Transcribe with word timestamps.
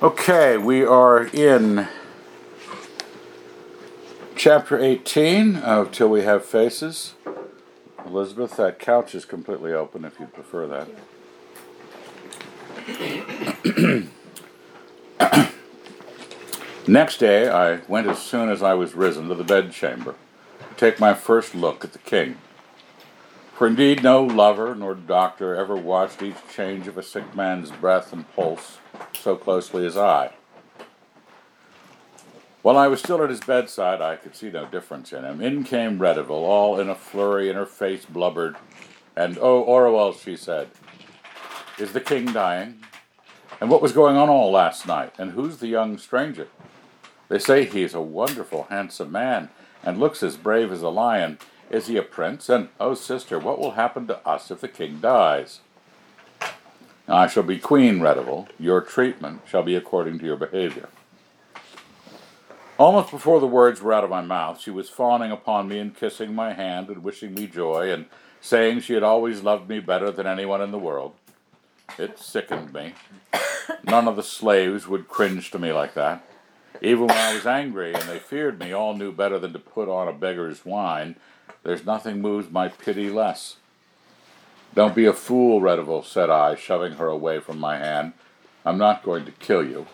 Okay, 0.00 0.56
we 0.56 0.84
are 0.84 1.24
in 1.24 1.88
chapter 4.36 4.78
18 4.78 5.56
of 5.56 5.90
Till 5.90 6.08
We 6.08 6.22
Have 6.22 6.44
Faces. 6.44 7.14
Elizabeth, 8.06 8.56
that 8.58 8.78
couch 8.78 9.16
is 9.16 9.24
completely 9.24 9.72
open 9.72 10.04
if 10.04 10.20
you'd 10.20 10.32
prefer 10.32 10.68
that. 10.68 10.88
Next 16.86 17.16
day, 17.18 17.48
I 17.50 17.80
went 17.88 18.06
as 18.06 18.22
soon 18.22 18.50
as 18.50 18.62
I 18.62 18.74
was 18.74 18.94
risen 18.94 19.26
to 19.26 19.34
the 19.34 19.42
bedchamber 19.42 20.14
to 20.60 20.74
take 20.76 21.00
my 21.00 21.12
first 21.12 21.56
look 21.56 21.84
at 21.84 21.92
the 21.92 21.98
king. 21.98 22.38
For 23.58 23.66
indeed, 23.66 24.04
no 24.04 24.22
lover 24.22 24.76
nor 24.76 24.94
doctor 24.94 25.56
ever 25.56 25.74
watched 25.74 26.22
each 26.22 26.36
change 26.54 26.86
of 26.86 26.96
a 26.96 27.02
sick 27.02 27.34
man's 27.34 27.72
breath 27.72 28.12
and 28.12 28.24
pulse 28.36 28.78
so 29.20 29.34
closely 29.34 29.84
as 29.84 29.96
I. 29.96 30.30
While 32.62 32.78
I 32.78 32.86
was 32.86 33.00
still 33.00 33.20
at 33.24 33.30
his 33.30 33.40
bedside, 33.40 34.00
I 34.00 34.14
could 34.14 34.36
see 34.36 34.48
no 34.48 34.66
difference 34.66 35.12
in 35.12 35.24
him. 35.24 35.40
In 35.40 35.64
came 35.64 35.98
Redival, 35.98 36.30
all 36.30 36.78
in 36.78 36.88
a 36.88 36.94
flurry, 36.94 37.48
and 37.48 37.58
her 37.58 37.66
face 37.66 38.04
blubbered. 38.04 38.54
And, 39.16 39.36
oh, 39.40 39.64
Orual, 39.64 40.16
she 40.16 40.36
said, 40.36 40.68
is 41.80 41.92
the 41.92 42.00
king 42.00 42.26
dying? 42.26 42.84
And 43.60 43.70
what 43.70 43.82
was 43.82 43.90
going 43.90 44.16
on 44.16 44.28
all 44.28 44.52
last 44.52 44.86
night? 44.86 45.14
And 45.18 45.32
who's 45.32 45.56
the 45.56 45.66
young 45.66 45.98
stranger? 45.98 46.46
They 47.28 47.40
say 47.40 47.64
he 47.64 47.82
is 47.82 47.94
a 47.94 48.00
wonderful, 48.00 48.68
handsome 48.70 49.10
man, 49.10 49.48
and 49.82 49.98
looks 49.98 50.22
as 50.22 50.36
brave 50.36 50.70
as 50.70 50.82
a 50.82 50.90
lion. 50.90 51.38
Is 51.70 51.86
he 51.86 51.96
a 51.96 52.02
prince? 52.02 52.48
And, 52.48 52.68
oh, 52.80 52.94
sister, 52.94 53.38
what 53.38 53.58
will 53.58 53.72
happen 53.72 54.06
to 54.06 54.26
us 54.26 54.50
if 54.50 54.60
the 54.60 54.68
king 54.68 55.00
dies? 55.00 55.60
I 57.06 57.26
shall 57.26 57.42
be 57.42 57.58
queen, 57.58 58.00
Redival. 58.00 58.48
Your 58.58 58.80
treatment 58.80 59.42
shall 59.46 59.62
be 59.62 59.74
according 59.74 60.18
to 60.18 60.26
your 60.26 60.36
behavior. 60.36 60.88
Almost 62.78 63.10
before 63.10 63.40
the 63.40 63.46
words 63.46 63.82
were 63.82 63.92
out 63.92 64.04
of 64.04 64.10
my 64.10 64.20
mouth, 64.20 64.60
she 64.60 64.70
was 64.70 64.88
fawning 64.88 65.32
upon 65.32 65.68
me 65.68 65.78
and 65.78 65.96
kissing 65.96 66.34
my 66.34 66.52
hand 66.52 66.88
and 66.88 67.02
wishing 67.02 67.34
me 67.34 67.46
joy 67.46 67.90
and 67.90 68.06
saying 68.40 68.80
she 68.80 68.94
had 68.94 69.02
always 69.02 69.42
loved 69.42 69.68
me 69.68 69.80
better 69.80 70.10
than 70.10 70.26
anyone 70.26 70.62
in 70.62 70.70
the 70.70 70.78
world. 70.78 71.14
It 71.98 72.18
sickened 72.18 72.72
me. 72.72 72.94
None 73.84 74.06
of 74.06 74.16
the 74.16 74.22
slaves 74.22 74.86
would 74.86 75.08
cringe 75.08 75.50
to 75.50 75.58
me 75.58 75.72
like 75.72 75.94
that. 75.94 76.24
Even 76.80 77.08
when 77.08 77.16
I 77.16 77.34
was 77.34 77.46
angry 77.46 77.92
and 77.92 78.04
they 78.04 78.18
feared 78.18 78.60
me, 78.60 78.72
all 78.72 78.94
knew 78.94 79.10
better 79.10 79.38
than 79.38 79.52
to 79.54 79.58
put 79.58 79.88
on 79.88 80.06
a 80.06 80.12
beggar's 80.12 80.64
whine 80.64 81.16
there's 81.62 81.84
nothing 81.84 82.20
moves 82.20 82.50
my 82.50 82.68
pity 82.68 83.10
less. 83.10 83.56
Don't 84.74 84.94
be 84.94 85.06
a 85.06 85.12
fool, 85.12 85.60
Redival, 85.60 86.04
said 86.04 86.30
I, 86.30 86.54
shoving 86.54 86.94
her 86.94 87.08
away 87.08 87.40
from 87.40 87.58
my 87.58 87.78
hand. 87.78 88.12
I'm 88.64 88.78
not 88.78 89.02
going 89.02 89.24
to 89.24 89.32
kill 89.32 89.64
you. 89.64 89.86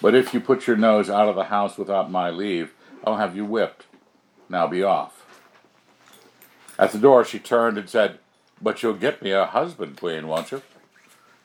But 0.00 0.14
if 0.14 0.34
you 0.34 0.40
put 0.40 0.66
your 0.66 0.76
nose 0.76 1.08
out 1.08 1.28
of 1.28 1.36
the 1.36 1.44
house 1.44 1.78
without 1.78 2.10
my 2.10 2.30
leave, 2.30 2.72
I'll 3.04 3.16
have 3.16 3.36
you 3.36 3.44
whipped. 3.44 3.84
Now 4.48 4.66
be 4.66 4.82
off. 4.82 5.24
At 6.78 6.92
the 6.92 6.98
door 6.98 7.24
she 7.24 7.38
turned 7.38 7.78
and 7.78 7.88
said, 7.88 8.18
But 8.60 8.82
you'll 8.82 8.94
get 8.94 9.22
me 9.22 9.32
a 9.32 9.46
husband, 9.46 9.98
Queen, 9.98 10.28
won't 10.28 10.52
you? 10.52 10.62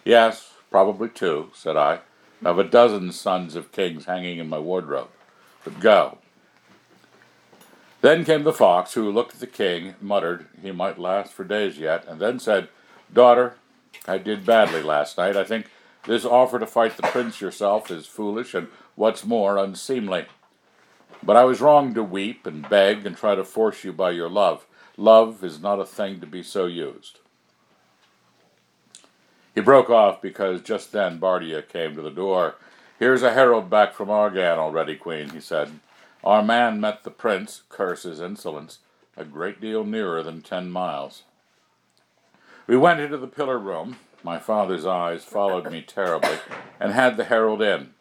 Yes, 0.03 0.53
probably 0.69 1.09
two, 1.09 1.51
said 1.53 1.77
I. 1.77 1.99
I've 2.43 2.57
a 2.57 2.63
dozen 2.63 3.11
sons 3.11 3.55
of 3.55 3.71
kings 3.71 4.05
hanging 4.05 4.39
in 4.39 4.49
my 4.49 4.59
wardrobe. 4.59 5.09
But 5.63 5.79
go. 5.79 6.17
Then 8.01 8.25
came 8.25 8.43
the 8.43 8.53
fox, 8.53 8.93
who 8.93 9.11
looked 9.11 9.35
at 9.35 9.39
the 9.39 9.47
king, 9.47 9.93
muttered 10.01 10.47
he 10.61 10.71
might 10.71 10.97
last 10.97 11.31
for 11.31 11.43
days 11.43 11.77
yet, 11.77 12.05
and 12.07 12.19
then 12.19 12.39
said, 12.39 12.67
Daughter, 13.13 13.55
I 14.07 14.17
did 14.17 14.45
badly 14.45 14.81
last 14.81 15.17
night. 15.17 15.37
I 15.37 15.43
think 15.43 15.67
this 16.05 16.25
offer 16.25 16.57
to 16.57 16.65
fight 16.65 16.97
the 16.97 17.03
prince 17.03 17.39
yourself 17.41 17.91
is 17.91 18.07
foolish, 18.07 18.55
and 18.55 18.69
what's 18.95 19.23
more, 19.23 19.57
unseemly. 19.57 20.25
But 21.21 21.35
I 21.35 21.43
was 21.43 21.61
wrong 21.61 21.93
to 21.93 22.03
weep 22.03 22.47
and 22.47 22.67
beg 22.67 23.05
and 23.05 23.15
try 23.15 23.35
to 23.35 23.43
force 23.43 23.83
you 23.83 23.93
by 23.93 24.11
your 24.11 24.29
love. 24.29 24.65
Love 24.97 25.43
is 25.43 25.61
not 25.61 25.79
a 25.79 25.85
thing 25.85 26.19
to 26.19 26.27
be 26.27 26.41
so 26.41 26.65
used. 26.65 27.19
He 29.53 29.61
broke 29.61 29.91
off 29.91 30.21
because 30.21 30.61
just 30.61 30.91
then 30.91 31.19
Bardia 31.19 31.67
came 31.67 31.95
to 31.95 32.01
the 32.01 32.09
door. 32.09 32.55
Here's 32.97 33.21
a 33.21 33.33
herald 33.33 33.69
back 33.69 33.93
from 33.93 34.09
Argan 34.09 34.57
already, 34.57 34.95
Queen, 34.95 35.29
he 35.29 35.39
said. 35.39 35.71
Our 36.23 36.43
man 36.43 36.79
met 36.79 37.03
the 37.03 37.11
prince, 37.11 37.63
curse 37.69 38.03
his 38.03 38.21
insolence, 38.21 38.79
a 39.17 39.25
great 39.25 39.59
deal 39.59 39.83
nearer 39.83 40.21
than 40.21 40.41
ten 40.41 40.69
miles. 40.69 41.23
We 42.67 42.77
went 42.77 42.99
into 42.99 43.17
the 43.17 43.27
pillar 43.27 43.57
room. 43.57 43.97
My 44.23 44.37
father's 44.37 44.85
eyes 44.85 45.23
followed 45.23 45.71
me 45.71 45.81
terribly, 45.81 46.37
and 46.79 46.91
had 46.91 47.17
the 47.17 47.23
herald 47.23 47.61
in. 47.61 47.95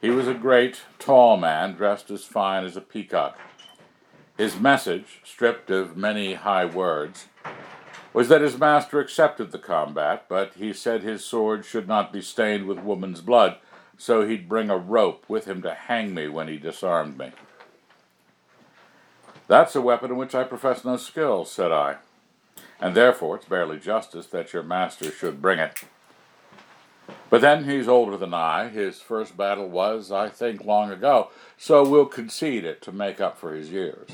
He 0.00 0.10
was 0.10 0.28
a 0.28 0.34
great, 0.34 0.82
tall 0.98 1.36
man, 1.36 1.74
dressed 1.74 2.10
as 2.10 2.24
fine 2.24 2.64
as 2.64 2.76
a 2.76 2.80
peacock. 2.80 3.38
His 4.38 4.58
message, 4.58 5.20
stripped 5.24 5.68
of 5.70 5.96
many 5.96 6.34
high 6.34 6.64
words, 6.64 7.26
was 8.12 8.28
that 8.28 8.40
his 8.40 8.56
master 8.56 9.00
accepted 9.00 9.50
the 9.50 9.58
combat, 9.58 10.26
but 10.28 10.54
he 10.54 10.72
said 10.72 11.02
his 11.02 11.24
sword 11.24 11.64
should 11.64 11.86
not 11.86 12.12
be 12.12 12.22
stained 12.22 12.66
with 12.66 12.78
woman's 12.78 13.20
blood, 13.20 13.56
so 14.00 14.26
he'd 14.26 14.48
bring 14.48 14.70
a 14.70 14.78
rope 14.78 15.26
with 15.28 15.44
him 15.44 15.60
to 15.60 15.74
hang 15.74 16.14
me 16.14 16.26
when 16.26 16.48
he 16.48 16.56
disarmed 16.56 17.18
me. 17.18 17.30
That's 19.46 19.76
a 19.76 19.82
weapon 19.82 20.12
in 20.12 20.16
which 20.16 20.34
I 20.34 20.42
profess 20.44 20.86
no 20.86 20.96
skill, 20.96 21.44
said 21.44 21.70
I, 21.70 21.96
and 22.80 22.94
therefore 22.94 23.36
it's 23.36 23.44
barely 23.44 23.78
justice 23.78 24.24
that 24.28 24.54
your 24.54 24.62
master 24.62 25.10
should 25.10 25.42
bring 25.42 25.58
it. 25.58 25.84
But 27.28 27.42
then 27.42 27.64
he's 27.64 27.88
older 27.88 28.16
than 28.16 28.32
I. 28.32 28.68
His 28.68 29.02
first 29.02 29.36
battle 29.36 29.68
was, 29.68 30.10
I 30.10 30.30
think, 30.30 30.64
long 30.64 30.90
ago, 30.90 31.28
so 31.58 31.86
we'll 31.86 32.06
concede 32.06 32.64
it 32.64 32.80
to 32.82 32.92
make 32.92 33.20
up 33.20 33.36
for 33.36 33.52
his 33.52 33.70
years. 33.70 34.12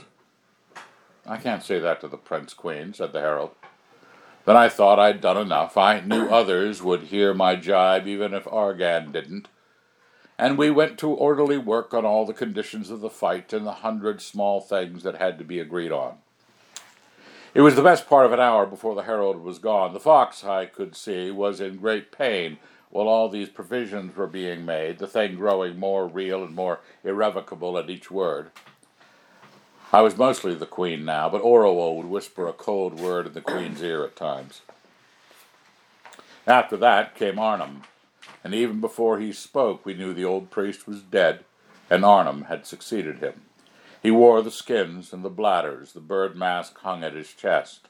I 1.25 1.37
can't 1.37 1.63
say 1.63 1.79
that 1.79 2.01
to 2.01 2.09
the 2.09 2.17
Prince 2.17 2.55
Queen, 2.55 2.93
said 2.93 3.13
the 3.13 3.21
herald. 3.21 3.53
Then 4.47 4.57
I 4.57 4.69
thought 4.69 4.99
I'd 4.99 5.21
done 5.21 5.37
enough. 5.37 5.77
I 5.77 6.01
knew 6.01 6.27
others 6.27 6.83
would 6.83 7.05
hear 7.05 7.33
my 7.33 7.55
jibe 7.55 8.09
even 8.09 8.35
if 8.35 8.49
Argan 8.49 9.13
didn't 9.13 9.47
and 10.39 10.59
we 10.59 10.71
went 10.71 10.99
to 10.99 11.09
orderly 11.09 11.59
work 11.59 11.95
on 11.95 12.05
all 12.05 12.27
the 12.27 12.33
conditions 12.33 12.91
of 12.91 13.01
the 13.01 13.11
fight 13.11 13.53
and 13.53 13.67
the 13.67 13.73
hundred 13.73 14.21
small 14.21 14.61
things 14.61 15.03
that 15.03 15.17
had 15.17 15.39
to 15.39 15.45
be 15.45 15.59
agreed 15.59 15.93
on. 15.93 16.19
It 17.55 17.63
was 17.63 17.75
the 17.75 17.83
best 17.83 18.07
part 18.07 18.27
of 18.27 18.33
an 18.33 18.41
hour 18.41 18.67
before 18.67 18.95
the 18.95 19.05
herald 19.05 19.43
was 19.43 19.59
gone. 19.59 19.95
The 19.95 20.01
fox, 20.01 20.45
I 20.45 20.67
could 20.67 20.95
see, 20.95 21.31
was 21.31 21.61
in 21.61 21.79
great 21.79 22.13
pain 22.13 22.59
while 22.91 23.09
all 23.09 23.29
these 23.29 23.49
provisions 23.49 24.15
were 24.15 24.27
being 24.27 24.67
made, 24.67 24.99
the 24.99 25.07
thing 25.07 25.37
growing 25.37 25.79
more 25.79 26.07
real 26.07 26.45
and 26.45 26.55
more 26.55 26.81
irrevocable 27.03 27.79
at 27.79 27.89
each 27.89 28.11
word. 28.11 28.51
I 29.93 30.03
was 30.03 30.19
mostly 30.19 30.55
the 30.55 30.67
queen 30.67 31.05
now, 31.05 31.31
but 31.31 31.43
Orual 31.43 31.97
would 31.97 32.07
whisper 32.07 32.47
a 32.47 32.53
cold 32.53 33.01
word 33.01 33.27
in 33.27 33.33
the 33.33 33.41
queen's 33.41 33.83
ear 33.83 34.05
at 34.05 34.17
times. 34.17 34.61
After 36.47 36.77
that 36.77 37.15
came 37.15 37.37
Arnom, 37.37 37.83
and 38.47 38.55
even 38.55 38.81
before 38.81 39.19
he 39.19 39.33
spoke, 39.33 39.85
we 39.85 39.93
knew 39.93 40.15
the 40.15 40.25
old 40.25 40.53
priest 40.53 40.87
was 40.87 41.03
dead, 41.03 41.41
and 41.91 42.05
Arnom 42.05 42.47
had 42.47 42.65
succeeded 42.65 43.19
him. 43.19 43.41
He 44.01 44.13
wore 44.13 44.41
the 44.41 44.53
skins 44.53 45.13
and 45.13 45.25
the 45.25 45.29
bladders, 45.29 45.95
the 45.95 46.01
bird 46.01 46.37
mask 46.37 46.79
hung 46.79 47.03
at 47.03 47.15
his 47.15 47.35
chest. 47.35 47.89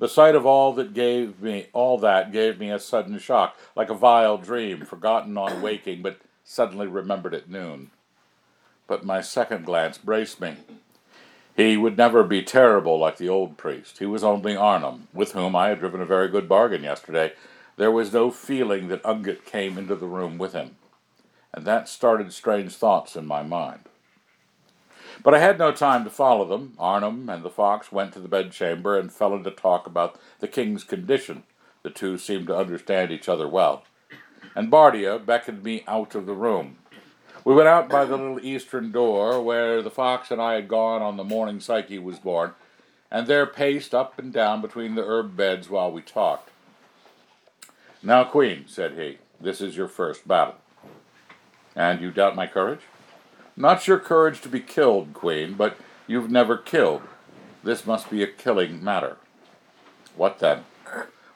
The 0.00 0.08
sight 0.08 0.34
of 0.34 0.44
all 0.44 0.72
that 0.72 0.92
gave 0.92 1.40
me 1.40 1.68
all 1.72 1.98
that 1.98 2.32
gave 2.32 2.58
me 2.58 2.68
a 2.72 2.80
sudden 2.80 3.16
shock, 3.20 3.56
like 3.76 3.90
a 3.90 3.94
vile 3.94 4.38
dream, 4.38 4.84
forgotten 4.84 5.38
on 5.38 5.62
waking, 5.62 6.02
but 6.02 6.18
suddenly 6.42 6.88
remembered 6.88 7.32
at 7.32 7.48
noon. 7.48 7.92
But 8.88 9.04
my 9.04 9.20
second 9.20 9.64
glance 9.64 9.98
braced 9.98 10.40
me. 10.40 10.56
He 11.56 11.76
would 11.76 11.96
never 11.96 12.24
be 12.24 12.42
terrible 12.42 12.98
like 12.98 13.18
the 13.18 13.28
old 13.28 13.56
priest. 13.56 13.98
He 14.00 14.06
was 14.06 14.24
only 14.24 14.54
Arnom, 14.54 15.02
with 15.14 15.30
whom 15.30 15.54
I 15.54 15.68
had 15.68 15.78
driven 15.78 16.00
a 16.00 16.06
very 16.06 16.26
good 16.26 16.48
bargain 16.48 16.82
yesterday, 16.82 17.34
there 17.76 17.90
was 17.90 18.12
no 18.12 18.30
feeling 18.30 18.88
that 18.88 19.02
Ungit 19.02 19.44
came 19.44 19.78
into 19.78 19.94
the 19.94 20.06
room 20.06 20.38
with 20.38 20.52
him, 20.52 20.76
and 21.52 21.64
that 21.64 21.88
started 21.88 22.32
strange 22.32 22.74
thoughts 22.74 23.16
in 23.16 23.26
my 23.26 23.42
mind. 23.42 23.80
But 25.22 25.34
I 25.34 25.38
had 25.38 25.58
no 25.58 25.72
time 25.72 26.04
to 26.04 26.10
follow 26.10 26.44
them. 26.44 26.74
Arnom 26.78 27.32
and 27.32 27.42
the 27.42 27.50
fox 27.50 27.92
went 27.92 28.12
to 28.12 28.20
the 28.20 28.28
bedchamber 28.28 28.98
and 28.98 29.12
fell 29.12 29.34
into 29.34 29.50
talk 29.50 29.86
about 29.86 30.18
the 30.40 30.48
king's 30.48 30.84
condition. 30.84 31.44
The 31.82 31.90
two 31.90 32.18
seemed 32.18 32.46
to 32.48 32.56
understand 32.56 33.10
each 33.10 33.28
other 33.28 33.48
well. 33.48 33.84
And 34.54 34.70
Bardia 34.70 35.24
beckoned 35.24 35.62
me 35.62 35.84
out 35.86 36.14
of 36.14 36.26
the 36.26 36.34
room. 36.34 36.76
We 37.44 37.54
went 37.54 37.68
out 37.68 37.88
by 37.88 38.04
the 38.04 38.16
little 38.16 38.44
eastern 38.44 38.92
door 38.92 39.42
where 39.42 39.82
the 39.82 39.90
fox 39.90 40.30
and 40.30 40.40
I 40.40 40.54
had 40.54 40.68
gone 40.68 41.02
on 41.02 41.16
the 41.16 41.24
morning 41.24 41.58
Psyche 41.58 41.98
was 41.98 42.20
born, 42.20 42.52
and 43.10 43.26
there 43.26 43.46
paced 43.46 43.94
up 43.94 44.18
and 44.18 44.32
down 44.32 44.60
between 44.60 44.94
the 44.94 45.04
herb 45.04 45.36
beds 45.36 45.68
while 45.68 45.90
we 45.90 46.02
talked. 46.02 46.51
Now, 48.02 48.24
Queen, 48.24 48.64
said 48.66 48.98
he, 48.98 49.18
this 49.40 49.60
is 49.60 49.76
your 49.76 49.88
first 49.88 50.26
battle. 50.26 50.56
And 51.76 52.00
you 52.00 52.10
doubt 52.10 52.34
my 52.34 52.46
courage? 52.46 52.80
Not 53.56 53.86
your 53.86 53.98
courage 53.98 54.40
to 54.40 54.48
be 54.48 54.60
killed, 54.60 55.14
Queen, 55.14 55.54
but 55.54 55.76
you've 56.06 56.30
never 56.30 56.56
killed. 56.56 57.02
This 57.62 57.86
must 57.86 58.10
be 58.10 58.22
a 58.22 58.26
killing 58.26 58.82
matter. 58.82 59.18
What 60.16 60.40
then? 60.40 60.64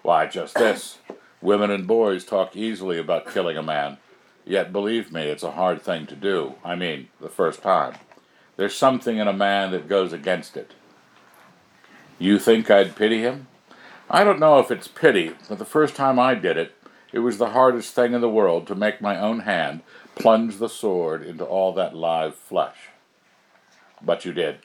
Why, 0.02 0.26
just 0.26 0.54
this. 0.54 0.98
Women 1.40 1.70
and 1.70 1.86
boys 1.86 2.24
talk 2.24 2.56
easily 2.56 2.98
about 2.98 3.32
killing 3.32 3.56
a 3.56 3.62
man. 3.62 3.98
Yet 4.44 4.72
believe 4.72 5.12
me, 5.12 5.22
it's 5.22 5.42
a 5.42 5.52
hard 5.52 5.82
thing 5.82 6.06
to 6.06 6.16
do. 6.16 6.54
I 6.64 6.74
mean, 6.74 7.08
the 7.20 7.28
first 7.28 7.62
time. 7.62 7.94
There's 8.56 8.74
something 8.74 9.18
in 9.18 9.28
a 9.28 9.32
man 9.32 9.70
that 9.72 9.88
goes 9.88 10.12
against 10.12 10.56
it. 10.56 10.72
You 12.18 12.38
think 12.38 12.70
I'd 12.70 12.96
pity 12.96 13.20
him? 13.20 13.48
I 14.08 14.22
don't 14.22 14.38
know 14.38 14.60
if 14.60 14.70
it's 14.70 14.86
pity, 14.86 15.34
but 15.48 15.58
the 15.58 15.64
first 15.64 15.96
time 15.96 16.18
I 16.18 16.34
did 16.34 16.56
it, 16.56 16.76
it 17.12 17.18
was 17.20 17.38
the 17.38 17.50
hardest 17.50 17.92
thing 17.92 18.14
in 18.14 18.20
the 18.20 18.28
world 18.28 18.66
to 18.68 18.74
make 18.76 19.00
my 19.00 19.18
own 19.18 19.40
hand 19.40 19.80
plunge 20.14 20.58
the 20.58 20.68
sword 20.68 21.24
into 21.24 21.44
all 21.44 21.72
that 21.72 21.96
live 21.96 22.36
flesh. 22.36 22.76
But 24.00 24.24
you 24.24 24.32
did. 24.32 24.58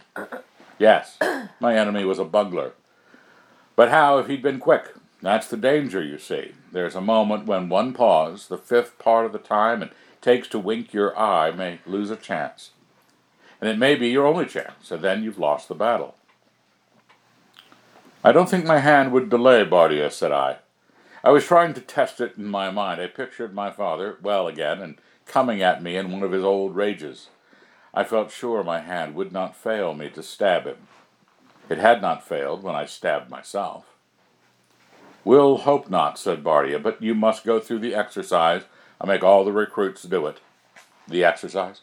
Yes, 0.78 1.18
my 1.60 1.76
enemy 1.76 2.06
was 2.06 2.20
a 2.20 2.26
bungler. 2.26 2.74
But 3.76 3.90
how 3.90 4.20
if 4.20 4.28
he'd 4.28 4.44
been 4.44 4.60
quick? 4.60 4.94
That's 5.24 5.48
the 5.48 5.58
danger, 5.58 6.04
you 6.04 6.20
see. 6.20 6.52
There's 6.72 6.96
a 6.96 7.02
moment 7.02 7.46
when 7.46 7.70
one 7.70 7.94
pause, 7.94 8.48
the 8.48 8.58
fifth 8.58 9.00
part 9.00 9.26
of 9.26 9.32
the 9.32 9.40
time 9.40 9.82
it 9.82 9.94
takes 10.22 10.48
to 10.50 10.60
wink 10.60 10.94
your 10.94 11.18
eye, 11.18 11.52
may 11.52 11.80
lose 11.88 12.12
a 12.12 12.16
chance. 12.16 12.72
And 13.60 13.70
it 13.70 13.78
may 13.78 13.96
be 13.96 14.10
your 14.10 14.28
only 14.28 14.46
chance, 14.46 14.92
and 14.92 15.02
then 15.02 15.24
you've 15.24 15.40
lost 15.40 15.68
the 15.68 15.76
battle. 15.76 16.16
I 18.24 18.32
don't 18.32 18.50
think 18.50 18.66
my 18.66 18.80
hand 18.80 19.12
would 19.12 19.30
delay, 19.30 19.66
Bardia, 19.66 20.12
said 20.12 20.32
I. 20.32 20.58
I 21.24 21.32
was 21.32 21.46
trying 21.46 21.74
to 21.74 21.82
test 21.82 22.22
it 22.22 22.38
in 22.38 22.46
my 22.46 22.70
mind. 22.70 23.02
I 23.02 23.08
pictured 23.08 23.54
my 23.54 23.72
father, 23.72 24.18
well 24.22 24.48
again, 24.48 24.80
and 24.82 24.98
coming 25.26 25.62
at 25.62 25.82
me 25.82 25.96
in 25.96 26.12
one 26.12 26.22
of 26.22 26.32
his 26.32 26.44
old 26.44 26.76
rages. 26.76 27.30
I 27.94 28.04
felt 28.04 28.32
sure 28.32 28.64
my 28.64 28.80
hand 28.80 29.16
would 29.16 29.32
not 29.32 29.56
fail 29.56 29.94
me 29.94 30.10
to 30.10 30.22
stab 30.22 30.66
him. 30.66 30.88
It 31.68 31.80
had 31.80 32.02
not 32.02 32.28
failed 32.28 32.64
when 32.64 32.76
I 32.76 32.86
stabbed 32.86 33.30
myself. 33.30 33.86
We'll 35.24 35.58
hope 35.58 35.90
not, 35.90 36.20
said 36.20 36.44
Bardia, 36.44 36.82
but 36.82 37.02
you 37.02 37.16
must 37.16 37.44
go 37.44 37.60
through 37.60 37.80
the 37.80 37.96
exercise. 37.96 38.64
I 39.00 39.08
make 39.08 39.24
all 39.24 39.44
the 39.44 39.52
recruits 39.52 40.04
do 40.04 40.28
it. 40.28 40.40
The 41.08 41.24
exercise? 41.24 41.82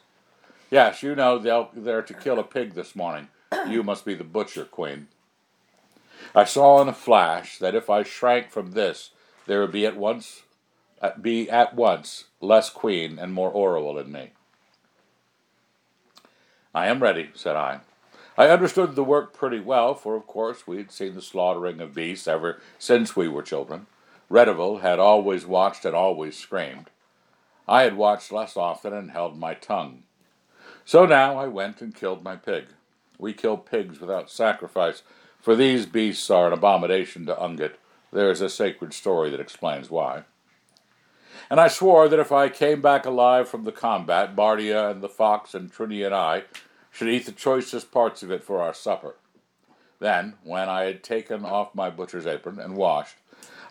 Yes, 0.71 1.03
you 1.03 1.15
know 1.15 1.39
they're 1.75 2.03
to 2.03 2.15
kill 2.15 2.39
a 2.39 2.45
pig 2.45 2.75
this 2.75 2.95
morning. 2.95 3.29
You 3.69 3.83
must 3.83 4.05
be 4.05 4.15
the 4.15 4.25
butcher, 4.25 4.65
Queen. 4.65 5.09
I 6.35 6.45
saw 6.45 6.81
in 6.83 6.89
a 6.89 6.93
flash 6.93 7.59
that 7.59 7.75
if 7.75 7.89
I 7.89 8.03
shrank 8.03 8.51
from 8.51 8.73
this, 8.73 9.11
there 9.47 9.61
would 9.61 9.73
be 9.73 9.87
at 9.87 9.97
once 9.97 10.43
uh, 11.01 11.11
be 11.21 11.49
at 11.49 11.75
once 11.75 12.25
less 12.41 12.71
Queen 12.71 13.19
and 13.19 13.33
more 13.33 13.53
Orual 13.53 14.01
in 14.01 14.11
me. 14.11 14.31
I 16.75 16.89
am 16.89 17.03
ready, 17.03 17.31
said 17.35 17.57
I. 17.57 17.81
I 18.37 18.49
understood 18.49 18.95
the 18.95 19.05
work 19.05 19.33
pretty 19.33 19.61
well, 19.61 19.95
for 19.95 20.15
of 20.17 20.27
course 20.27 20.67
we 20.67 20.77
had 20.77 20.93
seen 20.93 21.15
the 21.15 21.23
slaughtering 21.23 21.81
of 21.81 21.95
beasts 21.95 22.29
ever 22.29 22.61
since 22.79 23.17
we 23.17 23.29
were 23.29 23.43
children. 23.43 23.87
Redival 24.31 24.81
had 24.81 24.99
always 24.99 25.47
watched 25.47 25.85
and 25.85 25.95
always 25.95 26.37
screamed. 26.37 26.91
I 27.67 27.83
had 27.83 27.97
watched 27.97 28.31
less 28.31 28.57
often 28.57 28.93
and 28.93 29.11
held 29.11 29.39
my 29.39 29.55
tongue. 29.55 30.05
So 30.85 31.05
now 31.05 31.37
I 31.37 31.49
went 31.49 31.83
and 31.83 31.95
killed 31.95 32.23
my 32.23 32.37
pig. 32.37 32.67
We 33.19 33.33
kill 33.33 33.57
pigs 33.57 34.01
without 34.01 34.31
sacrifice, 34.31 35.03
for 35.41 35.55
these 35.55 35.87
beasts 35.87 36.31
are 36.31 36.47
an 36.47 36.53
abomination 36.53 37.27
to 37.27 37.35
Ungit. 37.35 37.75
There 38.13 38.31
is 38.31 38.41
a 38.41 38.49
sacred 38.49 38.93
story 38.95 39.31
that 39.31 39.41
explains 39.41 39.91
why. 39.91 40.25
And 41.51 41.61
I 41.61 41.69
swore 41.69 42.09
that 42.09 42.19
if 42.19 42.33
I 42.33 42.49
came 42.49 42.83
back 42.83 43.07
alive 43.07 43.49
from 43.49 43.65
the 43.65 43.73
combat, 43.73 44.37
Bardia 44.37 44.91
and 44.91 45.03
the 45.03 45.09
fox 45.09 45.55
and 45.55 45.73
Trini 45.73 46.05
and 46.05 46.15
I 46.15 46.45
should 46.91 47.09
eat 47.09 47.27
the 47.27 47.33
choicest 47.33 47.91
parts 47.91 48.23
of 48.23 48.31
it 48.31 48.43
for 48.43 48.61
our 48.61 48.75
supper. 48.75 49.17
Then, 50.01 50.35
when 50.43 50.69
I 50.69 50.85
had 50.85 51.03
taken 51.03 51.45
off 51.45 51.75
my 51.75 51.91
butcher's 51.91 52.27
apron 52.27 52.59
and 52.59 52.77
washed, 52.77 53.17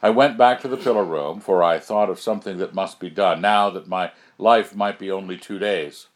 I 0.01 0.09
went 0.09 0.37
back 0.37 0.61
to 0.61 0.67
the 0.67 0.77
pillar 0.77 1.03
room, 1.03 1.39
for 1.39 1.63
I 1.63 1.79
thought 1.79 2.09
of 2.09 2.19
something 2.19 2.57
that 2.57 2.73
must 2.73 2.99
be 2.99 3.09
done, 3.09 3.41
now 3.41 3.69
that 3.69 3.87
my 3.87 4.11
life 4.37 4.75
might 4.75 4.99
be 4.99 5.09
only 5.09 5.37
two 5.37 5.57
days. 5.57 6.07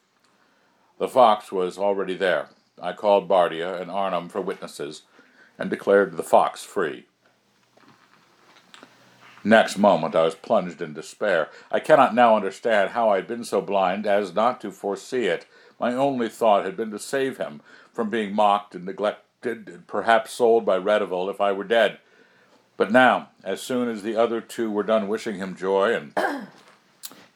The 1.00 1.08
fox 1.08 1.52
was 1.52 1.78
already 1.78 2.16
there. 2.16 2.50
I 2.80 2.94
called 2.94 3.28
Bardia 3.28 3.82
and 3.82 3.90
Arnom 3.90 4.30
for 4.30 4.42
witnesses, 4.42 5.04
and 5.62 5.70
declared 5.70 6.18
the 6.18 6.24
fox 6.24 6.64
free. 6.64 7.06
Next 9.44 9.78
moment 9.78 10.16
I 10.16 10.24
was 10.24 10.34
plunged 10.34 10.82
in 10.82 10.94
despair. 10.94 11.50
I 11.72 11.80
cannot 11.80 12.16
now 12.16 12.36
understand 12.36 12.90
how 12.90 13.10
I 13.10 13.18
had 13.18 13.28
been 13.28 13.44
so 13.44 13.62
blind 13.62 14.08
as 14.08 14.34
not 14.34 14.60
to 14.62 14.72
foresee 14.72 15.26
it. 15.26 15.46
My 15.80 15.94
only 15.94 16.30
thought 16.30 16.66
had 16.66 16.76
been 16.76 16.90
to 16.90 17.00
save 17.00 17.38
him 17.38 17.62
from 17.94 18.10
being 18.10 18.34
mocked 18.34 18.74
and 18.74 18.86
neglected, 18.86 19.70
and 19.70 19.86
perhaps 19.86 20.32
sold 20.32 20.66
by 20.66 20.80
Redival 20.80 21.30
if 21.30 21.40
I 21.40 21.52
were 21.52 21.64
dead. 21.64 22.00
But 22.76 22.92
now, 22.92 23.30
as 23.44 23.62
soon 23.62 23.88
as 23.88 24.02
the 24.02 24.16
other 24.16 24.42
two 24.42 24.72
were 24.72 24.84
done 24.84 25.08
wishing 25.08 25.36
him 25.36 25.56
joy 25.56 25.94
and 25.94 26.16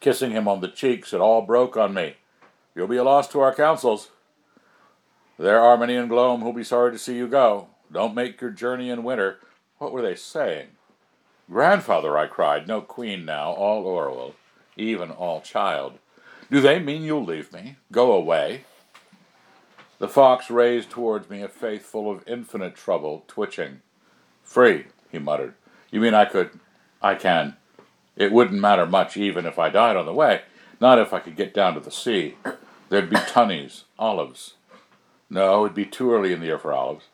kissing 0.00 0.32
him 0.32 0.48
on 0.48 0.60
the 0.60 0.68
cheeks, 0.68 1.12
it 1.12 1.20
all 1.20 1.42
broke 1.42 1.76
on 1.76 1.94
me. 1.94 2.16
You'll 2.74 2.88
be 2.88 2.96
a 2.96 3.04
loss 3.04 3.28
to 3.28 3.40
our 3.40 3.54
councils. 3.54 4.10
There 5.38 5.60
are 5.60 5.76
many 5.76 5.94
in 5.94 6.08
Glome 6.08 6.40
who'll 6.40 6.52
be 6.52 6.64
sorry 6.64 6.90
to 6.90 6.98
see 6.98 7.16
you 7.16 7.28
go. 7.28 7.68
Don't 7.92 8.14
make 8.14 8.40
your 8.40 8.50
journey 8.50 8.90
in 8.90 9.04
winter. 9.04 9.38
What 9.78 9.92
were 9.92 10.02
they 10.02 10.14
saying? 10.14 10.68
Grandfather, 11.50 12.18
I 12.18 12.26
cried, 12.26 12.66
no 12.66 12.80
queen 12.80 13.24
now, 13.24 13.52
all 13.52 13.84
Orual, 13.84 14.32
even 14.76 15.10
all 15.10 15.40
child. 15.40 15.98
Do 16.50 16.60
they 16.60 16.78
mean 16.78 17.02
you'll 17.02 17.24
leave 17.24 17.52
me? 17.52 17.76
Go 17.92 18.12
away? 18.12 18.62
The 19.98 20.08
fox 20.08 20.50
raised 20.50 20.90
towards 20.90 21.30
me 21.30 21.42
a 21.42 21.48
face 21.48 21.82
full 21.82 22.10
of 22.10 22.26
infinite 22.26 22.74
trouble, 22.74 23.24
twitching. 23.28 23.80
Free, 24.42 24.86
he 25.10 25.18
muttered. 25.18 25.54
You 25.90 26.00
mean 26.00 26.14
I 26.14 26.24
could. 26.24 26.58
I 27.00 27.14
can. 27.14 27.56
It 28.16 28.32
wouldn't 28.32 28.60
matter 28.60 28.86
much 28.86 29.16
even 29.16 29.46
if 29.46 29.58
I 29.58 29.70
died 29.70 29.96
on 29.96 30.06
the 30.06 30.12
way, 30.12 30.42
not 30.80 30.98
if 30.98 31.12
I 31.12 31.20
could 31.20 31.36
get 31.36 31.54
down 31.54 31.74
to 31.74 31.80
the 31.80 31.90
sea. 31.90 32.36
There'd 32.88 33.10
be 33.10 33.16
tunnies, 33.16 33.84
olives. 33.98 34.54
No, 35.30 35.64
it'd 35.64 35.74
be 35.74 35.86
too 35.86 36.12
early 36.12 36.32
in 36.32 36.40
the 36.40 36.46
year 36.46 36.58
for 36.58 36.72
olives. 36.72 37.06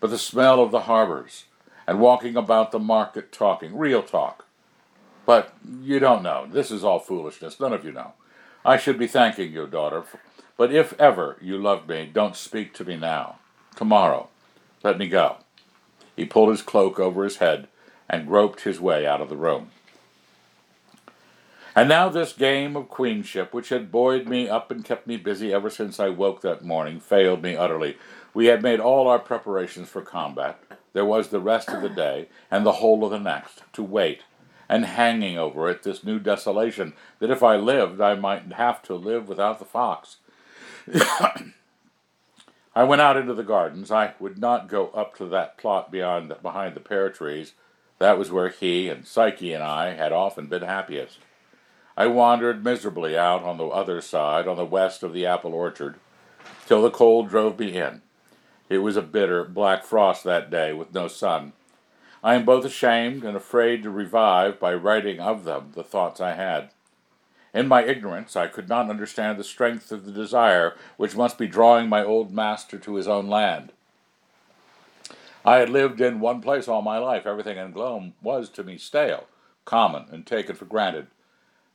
But 0.00 0.10
the 0.10 0.18
smell 0.18 0.62
of 0.62 0.70
the 0.70 0.80
harbors, 0.80 1.44
and 1.86 2.00
walking 2.00 2.36
about 2.36 2.72
the 2.72 2.78
market 2.78 3.32
talking, 3.32 3.76
real 3.76 4.02
talk. 4.02 4.44
But 5.24 5.54
you 5.82 5.98
don't 5.98 6.22
know. 6.22 6.46
This 6.50 6.70
is 6.70 6.84
all 6.84 6.98
foolishness. 6.98 7.58
None 7.58 7.72
of 7.72 7.84
you 7.84 7.92
know. 7.92 8.12
I 8.64 8.76
should 8.76 8.98
be 8.98 9.06
thanking 9.06 9.52
you, 9.52 9.66
daughter. 9.66 10.04
But 10.56 10.72
if 10.72 10.98
ever 11.00 11.36
you 11.40 11.58
love 11.58 11.88
me, 11.88 12.10
don't 12.12 12.36
speak 12.36 12.74
to 12.74 12.84
me 12.84 12.96
now. 12.96 13.36
Tomorrow. 13.74 14.28
Let 14.82 14.98
me 14.98 15.08
go. 15.08 15.36
He 16.14 16.24
pulled 16.24 16.50
his 16.50 16.62
cloak 16.62 16.98
over 16.98 17.24
his 17.24 17.36
head 17.36 17.68
and 18.08 18.26
groped 18.26 18.60
his 18.62 18.80
way 18.80 19.06
out 19.06 19.20
of 19.20 19.28
the 19.28 19.36
room. 19.36 19.70
And 21.74 21.90
now 21.90 22.08
this 22.08 22.32
game 22.32 22.74
of 22.74 22.88
queenship, 22.88 23.52
which 23.52 23.68
had 23.68 23.92
buoyed 23.92 24.26
me 24.26 24.48
up 24.48 24.70
and 24.70 24.82
kept 24.82 25.06
me 25.06 25.18
busy 25.18 25.52
ever 25.52 25.68
since 25.68 26.00
I 26.00 26.08
woke 26.08 26.40
that 26.40 26.64
morning, 26.64 27.00
failed 27.00 27.42
me 27.42 27.54
utterly. 27.54 27.98
We 28.36 28.46
had 28.48 28.62
made 28.62 28.80
all 28.80 29.08
our 29.08 29.18
preparations 29.18 29.88
for 29.88 30.02
combat. 30.02 30.60
There 30.92 31.06
was 31.06 31.28
the 31.28 31.40
rest 31.40 31.70
of 31.70 31.80
the 31.80 31.88
day, 31.88 32.28
and 32.50 32.66
the 32.66 32.72
whole 32.72 33.02
of 33.02 33.10
the 33.10 33.18
next, 33.18 33.62
to 33.72 33.82
wait, 33.82 34.24
and 34.68 34.84
hanging 34.84 35.38
over 35.38 35.70
it 35.70 35.84
this 35.84 36.04
new 36.04 36.18
desolation, 36.18 36.92
that 37.18 37.30
if 37.30 37.42
I 37.42 37.56
lived 37.56 37.98
I 37.98 38.14
might 38.14 38.52
have 38.52 38.82
to 38.82 38.94
live 38.94 39.26
without 39.26 39.58
the 39.58 39.64
fox. 39.64 40.18
I 42.74 42.84
went 42.84 43.00
out 43.00 43.16
into 43.16 43.32
the 43.32 43.42
gardens. 43.42 43.90
I 43.90 44.12
would 44.20 44.36
not 44.36 44.68
go 44.68 44.88
up 44.88 45.16
to 45.16 45.24
that 45.28 45.56
plot 45.56 45.90
beyond 45.90 46.34
behind 46.42 46.74
the 46.74 46.80
pear 46.80 47.08
trees. 47.08 47.54
That 47.98 48.18
was 48.18 48.30
where 48.30 48.50
he 48.50 48.90
and 48.90 49.06
Psyche 49.06 49.54
and 49.54 49.64
I 49.64 49.94
had 49.94 50.12
often 50.12 50.44
been 50.46 50.60
happiest. 50.60 51.20
I 51.96 52.06
wandered 52.08 52.62
miserably 52.62 53.16
out 53.16 53.44
on 53.44 53.56
the 53.56 53.68
other 53.68 54.02
side, 54.02 54.46
on 54.46 54.58
the 54.58 54.66
west 54.66 55.02
of 55.02 55.14
the 55.14 55.24
apple 55.24 55.54
orchard, 55.54 55.94
till 56.66 56.82
the 56.82 56.90
cold 56.90 57.30
drove 57.30 57.58
me 57.58 57.74
in. 57.78 58.02
It 58.68 58.78
was 58.78 58.96
a 58.96 59.02
bitter, 59.02 59.44
black 59.44 59.84
frost 59.84 60.24
that 60.24 60.50
day, 60.50 60.72
with 60.72 60.94
no 60.94 61.08
sun. 61.08 61.52
I 62.22 62.34
am 62.34 62.44
both 62.44 62.64
ashamed 62.64 63.24
and 63.24 63.36
afraid 63.36 63.82
to 63.84 63.90
revive 63.90 64.58
by 64.58 64.74
writing 64.74 65.20
of 65.20 65.44
them 65.44 65.72
the 65.74 65.84
thoughts 65.84 66.20
I 66.20 66.32
had. 66.32 66.70
In 67.54 67.68
my 67.68 67.84
ignorance, 67.84 68.36
I 68.36 68.48
could 68.48 68.68
not 68.68 68.90
understand 68.90 69.38
the 69.38 69.44
strength 69.44 69.92
of 69.92 70.04
the 70.04 70.12
desire 70.12 70.74
which 70.96 71.16
must 71.16 71.38
be 71.38 71.46
drawing 71.46 71.88
my 71.88 72.04
old 72.04 72.32
master 72.32 72.78
to 72.78 72.96
his 72.96 73.08
own 73.08 73.28
land. 73.28 73.72
I 75.44 75.58
had 75.58 75.70
lived 75.70 76.00
in 76.00 76.18
one 76.18 76.42
place 76.42 76.66
all 76.66 76.82
my 76.82 76.98
life. 76.98 77.24
Everything 77.24 77.56
in 77.56 77.70
Glome 77.70 78.14
was 78.20 78.50
to 78.50 78.64
me 78.64 78.76
stale, 78.76 79.26
common, 79.64 80.06
and 80.10 80.26
taken 80.26 80.56
for 80.56 80.64
granted, 80.64 81.06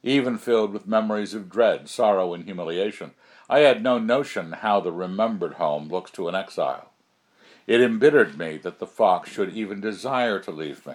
even 0.04 0.38
filled 0.38 0.74
with 0.74 0.86
memories 0.86 1.34
of 1.34 1.50
dread, 1.50 1.88
sorrow, 1.88 2.34
and 2.34 2.44
humiliation. 2.44 3.12
I 3.52 3.60
had 3.60 3.84
no 3.84 4.00
notion 4.00 4.54
how 4.54 4.80
the 4.80 4.94
remembered 4.94 5.56
home 5.56 5.90
looks 5.90 6.10
to 6.12 6.30
an 6.30 6.36
exile. 6.36 6.90
It 7.68 7.82
embittered 7.82 8.38
me 8.38 8.56
that 8.60 8.80
the 8.80 8.88
fox 8.88 9.30
should 9.30 9.52
even 9.54 9.82
desire 9.82 10.40
to 10.40 10.52
leave 10.52 10.86
me. 10.88 10.94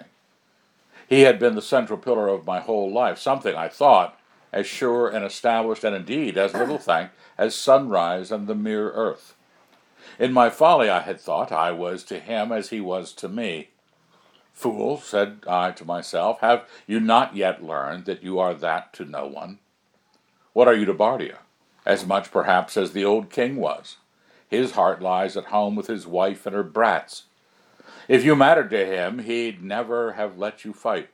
He 1.07 1.21
had 1.21 1.37
been 1.37 1.53
the 1.53 1.61
central 1.61 1.99
pillar 1.99 2.27
of 2.27 2.47
my 2.47 2.59
whole 2.59 2.91
life, 2.91 3.19
something, 3.19 3.55
I 3.55 3.67
thought, 3.67 4.19
as 4.51 4.65
sure 4.65 5.07
and 5.07 5.23
established, 5.23 5.83
and 5.83 5.95
indeed 5.95 6.35
as 6.35 6.55
little 6.55 6.79
thanked, 6.79 7.13
as 7.37 7.53
sunrise 7.53 8.31
and 8.31 8.47
the 8.47 8.55
mere 8.55 8.89
earth. 8.89 9.35
In 10.17 10.33
my 10.33 10.49
folly, 10.49 10.89
I 10.89 11.01
had 11.01 11.21
thought 11.21 11.51
I 11.51 11.71
was 11.71 12.03
to 12.05 12.19
him 12.19 12.51
as 12.51 12.69
he 12.69 12.81
was 12.81 13.13
to 13.13 13.29
me. 13.29 13.69
Fool, 14.53 14.97
said 14.99 15.43
I 15.47 15.69
to 15.73 15.85
myself, 15.85 16.39
have 16.39 16.67
you 16.87 16.99
not 16.99 17.35
yet 17.35 17.63
learned 17.63 18.05
that 18.05 18.23
you 18.23 18.39
are 18.39 18.55
that 18.55 18.93
to 18.93 19.05
no 19.05 19.27
one? 19.27 19.59
What 20.53 20.67
are 20.67 20.73
you 20.73 20.85
to 20.85 20.93
Bardia? 20.95 21.37
As 21.87 22.05
much, 22.05 22.31
perhaps, 22.31 22.75
as 22.75 22.91
the 22.91 23.05
old 23.05 23.29
king 23.29 23.55
was. 23.55 23.95
His 24.49 24.71
heart 24.71 25.01
lies 25.01 25.37
at 25.37 25.45
home 25.45 25.73
with 25.73 25.87
his 25.87 26.05
wife 26.05 26.45
and 26.45 26.53
her 26.53 26.61
brats. 26.61 27.23
If 28.09 28.25
you 28.25 28.35
mattered 28.35 28.69
to 28.71 28.85
him, 28.85 29.19
he'd 29.19 29.63
never 29.63 30.11
have 30.11 30.37
let 30.37 30.65
you 30.65 30.73
fight. 30.73 31.07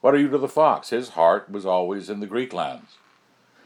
What 0.00 0.14
are 0.14 0.18
you 0.18 0.28
to 0.28 0.38
the 0.38 0.46
fox? 0.46 0.90
His 0.90 1.10
heart 1.10 1.50
was 1.50 1.66
always 1.66 2.08
in 2.08 2.20
the 2.20 2.28
Greek 2.28 2.52
lands. 2.52 2.98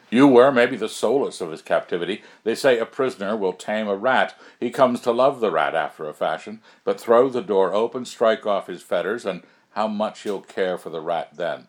You 0.09 0.27
were 0.27 0.51
maybe 0.51 0.77
the 0.77 0.89
solace 0.89 1.43
of 1.43 1.51
his 1.51 1.61
captivity. 1.61 2.23
They 2.43 2.55
say 2.55 2.79
a 2.79 2.87
prisoner 2.87 3.37
will 3.37 3.53
tame 3.53 3.87
a 3.87 3.95
rat. 3.95 4.35
He 4.59 4.71
comes 4.71 5.01
to 5.01 5.13
love 5.13 5.41
the 5.41 5.51
rat 5.51 5.75
after 5.75 6.09
a 6.09 6.15
fashion, 6.15 6.63
but 6.85 6.99
throw 6.99 7.29
the 7.29 7.43
door 7.43 7.75
open, 7.75 8.07
strike 8.07 8.47
off 8.47 8.69
his 8.69 8.83
fetters, 8.83 9.27
and 9.27 9.43
how 9.73 9.89
much 9.89 10.23
he'll 10.23 10.41
care 10.41 10.79
for 10.79 10.89
the 10.89 11.03
rat 11.03 11.37
then. 11.37 11.67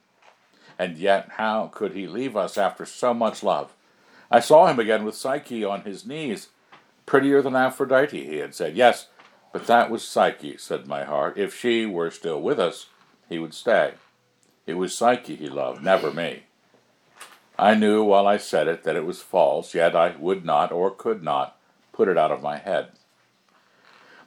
And 0.79 0.97
yet, 0.97 1.31
how 1.31 1.67
could 1.73 1.91
he 1.91 2.07
leave 2.07 2.37
us 2.37 2.57
after 2.57 2.85
so 2.85 3.13
much 3.13 3.43
love? 3.43 3.74
I 4.29 4.39
saw 4.39 4.67
him 4.67 4.79
again 4.79 5.05
with 5.05 5.15
Psyche 5.15 5.63
on 5.63 5.81
his 5.81 6.05
knees. 6.05 6.49
Prettier 7.05 7.41
than 7.41 7.55
Aphrodite, 7.55 8.25
he 8.25 8.37
had 8.37 8.55
said. 8.55 8.75
Yes, 8.75 9.07
but 9.53 9.67
that 9.67 9.89
was 9.89 10.03
Psyche, 10.03 10.57
said 10.57 10.87
my 10.87 11.03
heart. 11.03 11.37
If 11.37 11.55
she 11.55 11.85
were 11.85 12.11
still 12.11 12.41
with 12.41 12.59
us, 12.59 12.87
he 13.29 13.37
would 13.37 13.53
stay. 13.53 13.93
It 14.65 14.73
was 14.73 14.95
Psyche 14.95 15.35
he 15.35 15.47
loved, 15.47 15.83
never 15.83 16.11
me. 16.11 16.43
I 17.57 17.75
knew 17.75 18.03
while 18.03 18.27
I 18.27 18.37
said 18.37 18.67
it 18.67 18.83
that 18.83 18.95
it 18.95 19.05
was 19.05 19.21
false, 19.21 19.73
yet 19.73 19.95
I 19.95 20.15
would 20.17 20.43
not 20.43 20.71
or 20.71 20.91
could 20.91 21.23
not 21.23 21.57
put 21.93 22.09
it 22.09 22.17
out 22.17 22.31
of 22.31 22.41
my 22.41 22.57
head. 22.57 22.89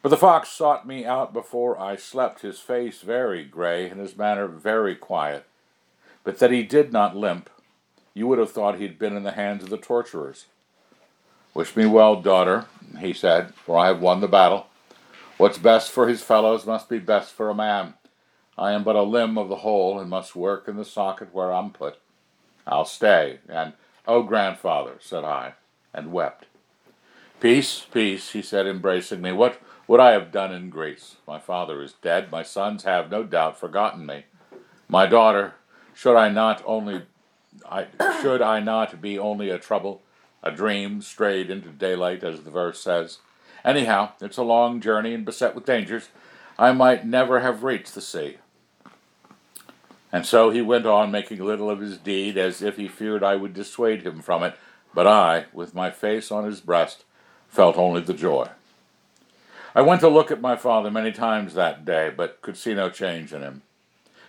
But 0.00 0.10
the 0.10 0.16
fox 0.16 0.48
sought 0.48 0.86
me 0.86 1.04
out 1.04 1.32
before 1.32 1.78
I 1.78 1.96
slept, 1.96 2.40
his 2.40 2.60
face 2.60 3.02
very 3.02 3.44
gray 3.44 3.90
and 3.90 4.00
his 4.00 4.16
manner 4.16 4.46
very 4.46 4.94
quiet. 4.94 5.44
But 6.24 6.38
that 6.38 6.52
he 6.52 6.62
did 6.62 6.92
not 6.92 7.16
limp, 7.16 7.50
you 8.18 8.26
would 8.26 8.38
have 8.38 8.50
thought 8.50 8.76
he 8.76 8.82
had 8.82 8.98
been 8.98 9.16
in 9.16 9.22
the 9.22 9.32
hands 9.32 9.62
of 9.62 9.70
the 9.70 9.78
torturers. 9.78 10.46
Wish 11.54 11.76
me 11.76 11.86
well, 11.86 12.20
daughter, 12.20 12.66
he 12.98 13.12
said, 13.12 13.54
for 13.54 13.78
I 13.78 13.86
have 13.86 14.00
won 14.00 14.20
the 14.20 14.28
battle. 14.28 14.66
What's 15.36 15.58
best 15.58 15.90
for 15.92 16.08
his 16.08 16.22
fellows 16.22 16.66
must 16.66 16.88
be 16.88 16.98
best 16.98 17.32
for 17.32 17.48
a 17.48 17.54
man. 17.54 17.94
I 18.58 18.72
am 18.72 18.82
but 18.82 18.96
a 18.96 19.02
limb 19.02 19.38
of 19.38 19.48
the 19.48 19.56
whole, 19.56 20.00
and 20.00 20.10
must 20.10 20.34
work 20.34 20.66
in 20.66 20.76
the 20.76 20.84
socket 20.84 21.32
where 21.32 21.52
I'm 21.52 21.70
put. 21.70 21.98
I'll 22.66 22.84
stay. 22.84 23.38
And, 23.48 23.74
oh, 24.06 24.24
grandfather, 24.24 24.96
said 25.00 25.22
I, 25.22 25.54
and 25.94 26.12
wept. 26.12 26.46
Peace, 27.40 27.86
peace, 27.92 28.32
he 28.32 28.42
said, 28.42 28.66
embracing 28.66 29.22
me. 29.22 29.30
What 29.30 29.60
would 29.86 30.00
I 30.00 30.10
have 30.10 30.32
done 30.32 30.52
in 30.52 30.70
Greece? 30.70 31.16
My 31.24 31.38
father 31.38 31.80
is 31.82 31.92
dead. 31.92 32.32
My 32.32 32.42
sons 32.42 32.82
have, 32.82 33.12
no 33.12 33.22
doubt, 33.22 33.60
forgotten 33.60 34.04
me. 34.04 34.24
My 34.88 35.06
daughter, 35.06 35.54
should 35.94 36.16
I 36.16 36.28
not 36.28 36.62
only, 36.66 37.02
I, 37.68 37.86
should 38.22 38.42
I 38.42 38.60
not 38.60 39.00
be 39.00 39.18
only 39.18 39.50
a 39.50 39.58
trouble, 39.58 40.02
a 40.42 40.50
dream 40.50 41.02
strayed 41.02 41.50
into 41.50 41.68
daylight, 41.68 42.22
as 42.22 42.42
the 42.42 42.50
verse 42.50 42.80
says? 42.80 43.18
Anyhow, 43.64 44.12
it's 44.20 44.36
a 44.36 44.42
long 44.42 44.80
journey 44.80 45.14
and 45.14 45.24
beset 45.24 45.54
with 45.54 45.66
dangers. 45.66 46.08
I 46.58 46.72
might 46.72 47.06
never 47.06 47.40
have 47.40 47.62
reached 47.62 47.94
the 47.94 48.00
sea. 48.00 48.38
And 50.12 50.24
so 50.24 50.50
he 50.50 50.62
went 50.62 50.86
on 50.86 51.10
making 51.10 51.44
little 51.44 51.70
of 51.70 51.80
his 51.80 51.98
deed, 51.98 52.38
as 52.38 52.62
if 52.62 52.76
he 52.76 52.88
feared 52.88 53.22
I 53.22 53.36
would 53.36 53.52
dissuade 53.52 54.02
him 54.02 54.22
from 54.22 54.42
it, 54.42 54.54
but 54.94 55.06
I, 55.06 55.46
with 55.52 55.74
my 55.74 55.90
face 55.90 56.32
on 56.32 56.44
his 56.44 56.60
breast, 56.60 57.04
felt 57.48 57.76
only 57.76 58.00
the 58.00 58.14
joy. 58.14 58.48
I 59.74 59.82
went 59.82 60.00
to 60.00 60.08
look 60.08 60.30
at 60.30 60.40
my 60.40 60.56
father 60.56 60.90
many 60.90 61.12
times 61.12 61.54
that 61.54 61.84
day, 61.84 62.10
but 62.14 62.40
could 62.40 62.56
see 62.56 62.74
no 62.74 62.88
change 62.88 63.32
in 63.32 63.42
him. 63.42 63.62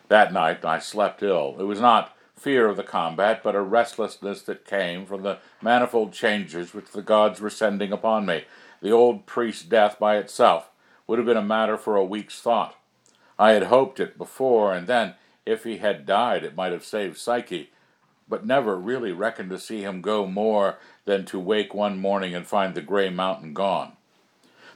That 0.10 0.34
night 0.34 0.66
I 0.66 0.80
slept 0.80 1.24
ill. 1.24 1.56
It 1.60 1.64
was 1.64 1.80
not 1.80 2.16
fear 2.40 2.68
of 2.68 2.78
the 2.78 2.84
combat, 2.84 3.42
but 3.44 3.56
a 3.56 3.62
restlessness 3.62 4.42
that 4.44 4.66
came 4.66 5.06
from 5.06 5.24
the 5.24 5.40
manifold 5.62 6.14
changes 6.14 6.74
which 6.74 6.92
the 6.92 7.02
gods 7.02 7.42
were 7.42 7.50
sending 7.50 7.92
upon 7.92 8.26
me. 8.26 8.46
The 8.82 8.92
old 8.92 9.26
priest's 9.26 9.64
death 9.64 10.00
by 10.00 10.18
itself 10.18 10.70
would 11.06 11.20
have 11.20 11.26
been 11.26 11.38
a 11.38 11.44
matter 11.44 11.78
for 11.78 11.96
a 11.96 12.06
week's 12.06 12.42
thought. 12.42 12.76
I 13.38 13.52
had 13.52 13.64
hoped 13.64 14.00
it 14.00 14.18
before, 14.18 14.74
and 14.74 14.88
then 14.88 15.16
if 15.46 15.64
he 15.64 15.78
had 15.78 16.06
died, 16.06 16.44
it 16.44 16.56
might 16.56 16.72
have 16.72 16.86
saved 16.86 17.18
Psyche, 17.18 17.72
but 18.28 18.46
never 18.46 18.78
really 18.78 19.12
reckoned 19.12 19.50
to 19.50 19.60
see 19.60 19.82
him 19.82 20.02
go 20.02 20.26
more 20.26 20.78
than 21.06 21.26
to 21.26 21.40
wake 21.40 21.74
one 21.74 22.00
morning 22.00 22.36
and 22.36 22.46
find 22.46 22.76
the 22.76 22.82
gray 22.82 23.10
mountain 23.10 23.54
gone. 23.54 23.94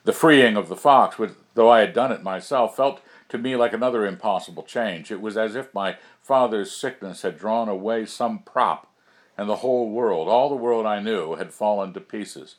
The 0.03 0.13
freeing 0.13 0.57
of 0.57 0.67
the 0.67 0.75
fox, 0.75 1.17
which, 1.17 1.31
though 1.53 1.69
I 1.69 1.81
had 1.81 1.93
done 1.93 2.11
it 2.11 2.23
myself, 2.23 2.75
felt 2.75 3.01
to 3.29 3.37
me 3.37 3.55
like 3.55 3.73
another 3.73 4.05
impossible 4.05 4.63
change. 4.63 5.11
It 5.11 5.21
was 5.21 5.37
as 5.37 5.55
if 5.55 5.73
my 5.73 5.97
father's 6.23 6.71
sickness 6.71 7.21
had 7.21 7.37
drawn 7.37 7.69
away 7.69 8.05
some 8.05 8.39
prop, 8.39 8.91
and 9.37 9.47
the 9.49 9.57
whole 9.57 9.89
world, 9.89 10.27
all 10.27 10.49
the 10.49 10.55
world 10.55 10.85
I 10.85 10.99
knew, 10.99 11.35
had 11.35 11.53
fallen 11.53 11.93
to 11.93 11.99
pieces. 11.99 12.55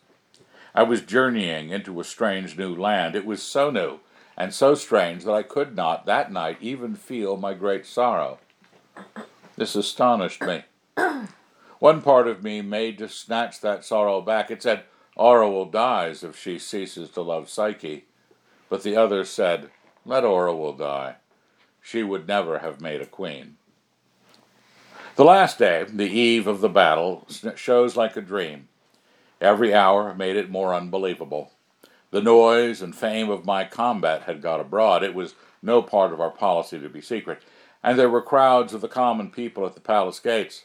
I 0.74 0.82
was 0.82 1.00
journeying 1.00 1.70
into 1.70 1.98
a 1.98 2.04
strange 2.04 2.58
new 2.58 2.74
land. 2.74 3.16
It 3.16 3.24
was 3.24 3.42
so 3.42 3.70
new 3.70 4.00
and 4.36 4.52
so 4.52 4.74
strange 4.74 5.24
that 5.24 5.32
I 5.32 5.42
could 5.42 5.76
not 5.76 6.06
that 6.06 6.32
night 6.32 6.58
even 6.60 6.94
feel 6.94 7.36
my 7.36 7.54
great 7.54 7.86
sorrow. 7.86 8.38
This 9.56 9.76
astonished 9.76 10.42
me. 10.42 10.64
One 11.78 12.02
part 12.02 12.26
of 12.26 12.42
me 12.42 12.60
made 12.60 12.98
to 12.98 13.08
snatch 13.08 13.60
that 13.60 13.84
sorrow 13.84 14.20
back. 14.20 14.50
It 14.50 14.62
said, 14.62 14.82
Orual 15.16 15.70
dies 15.70 16.24
if 16.24 16.36
she 16.36 16.58
ceases 16.58 17.10
to 17.10 17.22
love 17.22 17.48
Psyche. 17.48 18.06
But 18.68 18.82
the 18.82 18.96
other 18.96 19.24
said, 19.24 19.70
Let 20.04 20.24
will 20.24 20.72
die. 20.72 21.16
She 21.86 22.02
would 22.02 22.26
never 22.26 22.60
have 22.60 22.80
made 22.80 23.02
a 23.02 23.06
queen. 23.06 23.58
The 25.16 25.24
last 25.24 25.58
day, 25.58 25.84
the 25.86 26.08
eve 26.08 26.46
of 26.46 26.62
the 26.62 26.68
battle, 26.70 27.26
shows 27.56 27.94
like 27.94 28.16
a 28.16 28.22
dream. 28.22 28.68
Every 29.38 29.74
hour 29.74 30.14
made 30.14 30.36
it 30.36 30.48
more 30.48 30.74
unbelievable. 30.74 31.52
The 32.10 32.22
noise 32.22 32.80
and 32.80 32.96
fame 32.96 33.28
of 33.28 33.44
my 33.44 33.66
combat 33.66 34.22
had 34.22 34.40
got 34.40 34.60
abroad. 34.60 35.02
It 35.04 35.14
was 35.14 35.34
no 35.62 35.82
part 35.82 36.14
of 36.14 36.22
our 36.22 36.30
policy 36.30 36.80
to 36.80 36.88
be 36.88 37.02
secret, 37.02 37.42
and 37.82 37.98
there 37.98 38.08
were 38.08 38.22
crowds 38.22 38.72
of 38.72 38.80
the 38.80 38.88
common 38.88 39.30
people 39.30 39.66
at 39.66 39.74
the 39.74 39.80
palace 39.80 40.20
gates. 40.20 40.64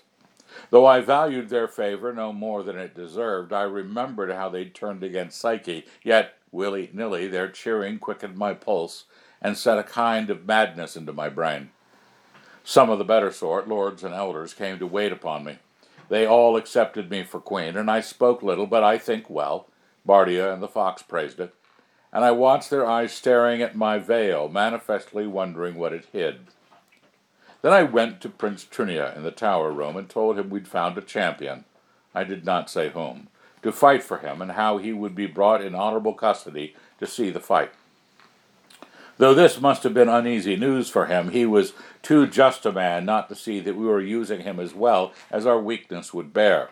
Though 0.70 0.86
I 0.86 1.02
valued 1.02 1.50
their 1.50 1.68
favor 1.68 2.14
no 2.14 2.32
more 2.32 2.64
than 2.64 2.78
it 2.78 2.96
deserved, 2.96 3.52
I 3.52 3.64
remembered 3.64 4.32
how 4.32 4.48
they'd 4.48 4.74
turned 4.74 5.04
against 5.04 5.40
Psyche, 5.40 5.86
yet, 6.02 6.36
willy 6.50 6.90
nilly, 6.94 7.28
their 7.28 7.50
cheering 7.50 8.00
quickened 8.00 8.38
my 8.38 8.54
pulse 8.54 9.04
and 9.42 9.58
set 9.58 9.78
a 9.78 9.84
kind 9.84 10.30
of 10.30 10.46
madness 10.46 10.96
into 10.96 11.14
my 11.14 11.30
brain. 11.30 11.70
Some 12.64 12.90
of 12.90 13.00
the 13.00 13.06
better 13.06 13.32
sort, 13.32 13.68
lords 13.68 14.04
and 14.04 14.14
elders, 14.14 14.54
came 14.54 14.80
to 14.80 14.88
wait 14.88 15.12
upon 15.12 15.44
me. 15.44 15.58
They 16.10 16.26
all 16.26 16.58
accepted 16.58 17.10
me 17.10 17.24
for 17.24 17.40
queen, 17.40 17.78
and 17.78 17.90
I 17.90 18.02
spoke 18.02 18.44
little, 18.44 18.68
but 18.68 18.84
I 18.84 18.98
think 18.98 19.30
well, 19.30 19.68
Bardia 20.08 20.54
and 20.54 20.62
the 20.62 20.68
fox 20.68 21.02
praised 21.02 21.40
it, 21.40 21.54
and 22.12 22.26
I 22.26 22.32
watched 22.32 22.70
their 22.70 22.86
eyes 22.86 23.14
staring 23.14 23.62
at 23.62 23.76
my 23.76 24.00
veil, 24.00 24.50
manifestly 24.50 25.28
wondering 25.28 25.76
what 25.76 25.94
it 25.94 26.08
hid. 26.12 26.48
Then 27.62 27.74
I 27.74 27.84
went 27.84 28.22
to 28.22 28.30
Prince 28.30 28.66
Trunia 28.66 29.16
in 29.16 29.24
the 29.24 29.32
tower 29.32 29.72
room 29.72 29.98
and 29.98 30.10
told 30.10 30.40
him 30.40 30.50
we'd 30.50 30.68
found 30.68 30.98
a 30.98 31.02
champion, 31.02 31.66
I 32.16 32.24
did 32.24 32.46
not 32.46 32.70
say 32.70 32.90
whom, 32.90 33.28
to 33.62 33.72
fight 33.72 34.02
for 34.02 34.20
him 34.20 34.42
and 34.42 34.54
how 34.54 34.78
he 34.78 34.94
would 34.94 35.14
be 35.14 35.28
brought 35.28 35.62
in 35.62 35.76
honorable 35.76 36.14
custody 36.14 36.76
to 37.00 37.06
see 37.06 37.30
the 37.30 37.40
fight. 37.40 37.72
Though 39.20 39.34
this 39.34 39.60
must 39.60 39.84
have 39.84 39.94
been 39.94 40.08
uneasy 40.08 40.56
news 40.56 40.90
for 40.90 41.08
him, 41.08 41.32
he 41.32 41.46
was 41.46 41.74
too 42.02 42.26
just 42.26 42.66
a 42.66 42.72
man 42.72 43.04
not 43.04 43.28
to 43.28 43.36
see 43.36 43.60
that 43.60 43.76
we 43.76 43.86
were 43.86 44.02
using 44.02 44.42
him 44.42 44.62
as 44.62 44.74
well 44.74 45.12
as 45.30 45.46
our 45.46 45.60
weakness 45.60 46.14
would 46.14 46.32
bear. 46.32 46.70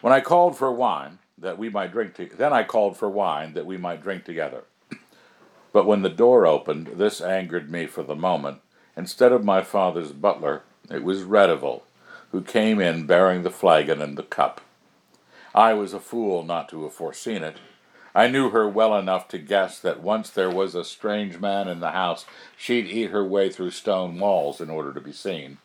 When 0.00 0.12
I 0.12 0.20
called 0.20 0.58
for 0.58 0.72
wine, 0.72 1.20
that 1.38 1.56
we 1.56 1.68
might 1.70 1.92
drink 1.92 2.16
to- 2.16 2.28
then 2.36 2.52
I 2.52 2.64
called 2.64 2.96
for 2.96 3.08
wine 3.08 3.54
that 3.54 3.66
we 3.66 3.76
might 3.76 4.02
drink 4.02 4.24
together. 4.24 4.64
but 5.72 5.86
when 5.86 6.02
the 6.02 6.08
door 6.08 6.44
opened, 6.44 6.88
this 6.96 7.20
angered 7.20 7.70
me 7.70 7.86
for 7.86 8.02
the 8.02 8.16
moment. 8.16 8.60
Instead 8.96 9.30
of 9.30 9.44
my 9.44 9.62
father's 9.62 10.10
butler, 10.10 10.62
it 10.90 11.04
was 11.04 11.22
Redival, 11.22 11.82
who 12.32 12.42
came 12.42 12.80
in 12.80 13.06
bearing 13.06 13.44
the 13.44 13.50
flagon 13.50 14.02
and 14.02 14.18
the 14.18 14.24
cup. 14.24 14.60
I 15.54 15.72
was 15.72 15.94
a 15.94 16.00
fool 16.00 16.42
not 16.42 16.68
to 16.70 16.82
have 16.82 16.94
foreseen 16.94 17.44
it. 17.44 17.58
I 18.14 18.28
knew 18.28 18.50
her 18.50 18.68
well 18.68 18.96
enough 18.96 19.26
to 19.28 19.38
guess 19.38 19.80
that 19.80 20.00
once 20.00 20.30
there 20.30 20.50
was 20.50 20.74
a 20.74 20.84
strange 20.84 21.40
man 21.40 21.66
in 21.66 21.80
the 21.80 21.90
house, 21.90 22.24
she'd 22.56 22.86
eat 22.86 23.10
her 23.10 23.24
way 23.24 23.50
through 23.50 23.72
stone 23.72 24.20
walls 24.20 24.60
in 24.60 24.70
order 24.70 24.92
to 24.92 25.00
be 25.00 25.12
seen. 25.12 25.58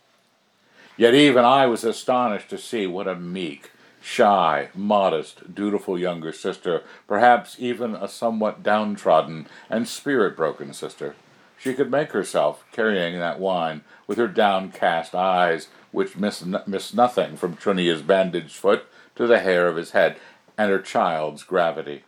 Yet 0.97 1.13
even 1.13 1.45
I 1.45 1.67
was 1.67 1.83
astonished 1.83 2.49
to 2.49 2.57
see 2.57 2.87
what 2.87 3.07
a 3.07 3.15
meek, 3.15 3.71
shy, 4.01 4.69
modest, 4.73 5.53
dutiful 5.53 5.97
younger 5.97 6.31
sister, 6.31 6.83
perhaps 7.07 7.55
even 7.59 7.93
a 7.93 8.07
somewhat 8.07 8.63
downtrodden 8.63 9.47
and 9.69 9.87
spirit 9.87 10.35
broken 10.35 10.73
sister. 10.73 11.15
She 11.57 11.73
could 11.73 11.91
make 11.91 12.13
herself, 12.13 12.63
carrying 12.71 13.19
that 13.19 13.39
wine, 13.39 13.81
with 14.07 14.17
her 14.17 14.27
downcast 14.27 15.13
eyes, 15.13 15.67
which 15.91 16.17
missed, 16.17 16.45
miss 16.65 16.93
nothing 16.93 17.37
from 17.37 17.55
Trunia's 17.55 18.01
bandaged 18.01 18.55
foot 18.55 18.85
to 19.15 19.27
the 19.27 19.39
hair 19.39 19.67
of 19.67 19.75
his 19.75 19.91
head, 19.91 20.17
and 20.57 20.71
her 20.71 20.79
child's 20.79 21.43
gravity. 21.43 22.03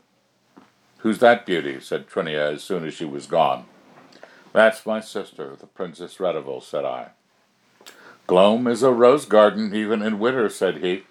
Who's 1.02 1.20
that 1.20 1.46
beauty? 1.46 1.80
said 1.80 2.08
Trunia 2.08 2.54
as 2.54 2.64
soon 2.64 2.86
as 2.86 2.94
she 2.94 3.06
was 3.06 3.26
gone. 3.26 3.66
That's 4.54 4.86
my 4.86 5.00
sister, 5.00 5.56
the 5.56 5.66
Princess 5.66 6.18
Redival, 6.18 6.62
said 6.62 6.86
I. 6.86 7.10
Glome 8.28 8.68
is 8.68 8.84
a 8.84 8.92
rose 8.92 9.26
garden 9.26 9.74
even 9.74 10.02
in 10.02 10.20
winter, 10.20 10.50
said 10.50 10.78
he. 10.78 11.04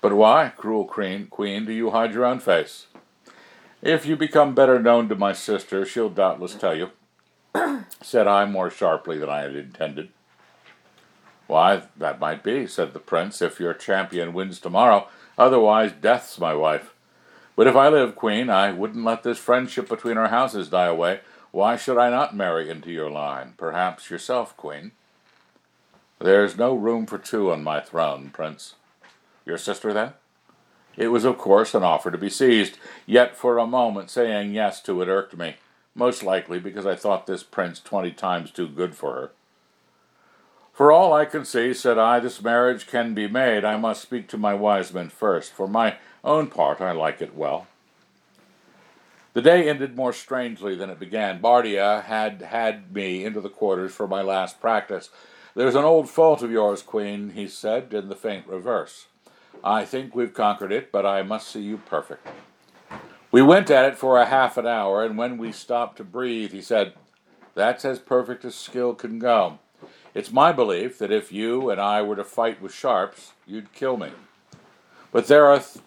But 0.00 0.12
why, 0.12 0.52
cruel 0.56 0.84
queen, 0.84 1.26
queen, 1.28 1.64
do 1.64 1.72
you 1.72 1.90
hide 1.90 2.12
your 2.12 2.26
own 2.26 2.38
face? 2.38 2.86
If 3.80 4.06
you 4.06 4.16
become 4.16 4.54
better 4.54 4.78
known 4.78 5.08
to 5.08 5.14
my 5.14 5.32
sister, 5.32 5.86
she'll 5.86 6.10
doubtless 6.10 6.54
tell 6.54 6.74
you, 6.74 6.90
said 8.02 8.26
I 8.26 8.44
more 8.44 8.70
sharply 8.70 9.18
than 9.18 9.28
I 9.28 9.42
had 9.42 9.56
intended. 9.56 10.10
Why, 11.46 11.82
that 11.96 12.20
might 12.20 12.42
be, 12.42 12.66
said 12.66 12.92
the 12.92 12.98
prince, 12.98 13.42
if 13.42 13.60
your 13.60 13.74
champion 13.74 14.32
wins 14.32 14.58
tomorrow. 14.58 15.08
Otherwise, 15.36 15.92
death's 15.92 16.38
my 16.38 16.54
wife. 16.54 16.93
But 17.56 17.66
if 17.66 17.76
I 17.76 17.88
live, 17.88 18.16
queen, 18.16 18.50
I 18.50 18.72
wouldn't 18.72 19.04
let 19.04 19.22
this 19.22 19.38
friendship 19.38 19.88
between 19.88 20.18
our 20.18 20.28
houses 20.28 20.68
die 20.68 20.86
away. 20.86 21.20
Why 21.52 21.76
should 21.76 21.98
I 21.98 22.10
not 22.10 22.34
marry 22.34 22.68
into 22.68 22.90
your 22.90 23.10
line? 23.10 23.54
Perhaps 23.56 24.10
yourself, 24.10 24.56
queen. 24.56 24.90
There's 26.18 26.56
no 26.56 26.74
room 26.74 27.06
for 27.06 27.18
two 27.18 27.52
on 27.52 27.62
my 27.62 27.80
throne, 27.80 28.30
prince. 28.32 28.74
Your 29.44 29.58
sister, 29.58 29.92
then? 29.92 30.14
It 30.96 31.08
was, 31.08 31.24
of 31.24 31.38
course, 31.38 31.74
an 31.74 31.82
offer 31.82 32.10
to 32.10 32.18
be 32.18 32.30
seized, 32.30 32.78
yet 33.06 33.36
for 33.36 33.58
a 33.58 33.66
moment 33.66 34.10
saying 34.10 34.52
yes 34.52 34.80
to 34.82 35.02
it 35.02 35.08
irked 35.08 35.36
me, 35.36 35.56
most 35.94 36.22
likely 36.22 36.58
because 36.58 36.86
I 36.86 36.94
thought 36.94 37.26
this 37.26 37.42
prince 37.42 37.80
twenty 37.80 38.10
times 38.10 38.50
too 38.50 38.68
good 38.68 38.94
for 38.94 39.12
her. 39.14 39.30
For 40.72 40.90
all 40.90 41.12
I 41.12 41.24
can 41.24 41.44
see, 41.44 41.72
said 41.74 41.98
I, 41.98 42.18
this 42.18 42.42
marriage 42.42 42.86
can 42.86 43.14
be 43.14 43.28
made. 43.28 43.64
I 43.64 43.76
must 43.76 44.02
speak 44.02 44.28
to 44.28 44.38
my 44.38 44.54
wise 44.54 44.92
men 44.92 45.08
first. 45.08 45.52
For 45.52 45.68
my 45.68 45.96
own 46.24 46.48
part, 46.48 46.80
I 46.80 46.92
like 46.92 47.22
it 47.22 47.34
well. 47.34 47.66
The 49.34 49.42
day 49.42 49.68
ended 49.68 49.96
more 49.96 50.12
strangely 50.12 50.74
than 50.74 50.90
it 50.90 51.00
began. 51.00 51.40
Bardia 51.40 52.04
had 52.04 52.40
had 52.42 52.94
me 52.94 53.24
into 53.24 53.40
the 53.40 53.48
quarters 53.48 53.92
for 53.92 54.06
my 54.06 54.22
last 54.22 54.60
practice. 54.60 55.10
There's 55.56 55.74
an 55.74 55.84
old 55.84 56.08
fault 56.08 56.42
of 56.42 56.50
yours, 56.50 56.82
Queen, 56.82 57.30
he 57.30 57.48
said, 57.48 57.92
in 57.92 58.08
the 58.08 58.16
faint 58.16 58.46
reverse. 58.46 59.06
I 59.62 59.84
think 59.84 60.14
we've 60.14 60.34
conquered 60.34 60.72
it, 60.72 60.92
but 60.92 61.04
I 61.04 61.22
must 61.22 61.48
see 61.48 61.62
you 61.62 61.78
perfect. 61.78 62.26
We 63.32 63.42
went 63.42 63.70
at 63.70 63.84
it 63.84 63.98
for 63.98 64.18
a 64.18 64.26
half 64.26 64.56
an 64.56 64.66
hour, 64.66 65.04
and 65.04 65.18
when 65.18 65.38
we 65.38 65.50
stopped 65.50 65.96
to 65.96 66.04
breathe, 66.04 66.52
he 66.52 66.62
said, 66.62 66.94
That's 67.54 67.84
as 67.84 67.98
perfect 67.98 68.44
as 68.44 68.54
skill 68.54 68.94
can 68.94 69.18
go. 69.18 69.58
It's 70.14 70.30
my 70.30 70.52
belief 70.52 70.98
that 70.98 71.10
if 71.10 71.32
you 71.32 71.70
and 71.70 71.80
I 71.80 72.02
were 72.02 72.14
to 72.14 72.24
fight 72.24 72.62
with 72.62 72.72
sharps, 72.72 73.32
you'd 73.46 73.72
kill 73.72 73.96
me. 73.96 74.10
But 75.10 75.26
there 75.26 75.46
are 75.46 75.58
th- 75.58 75.78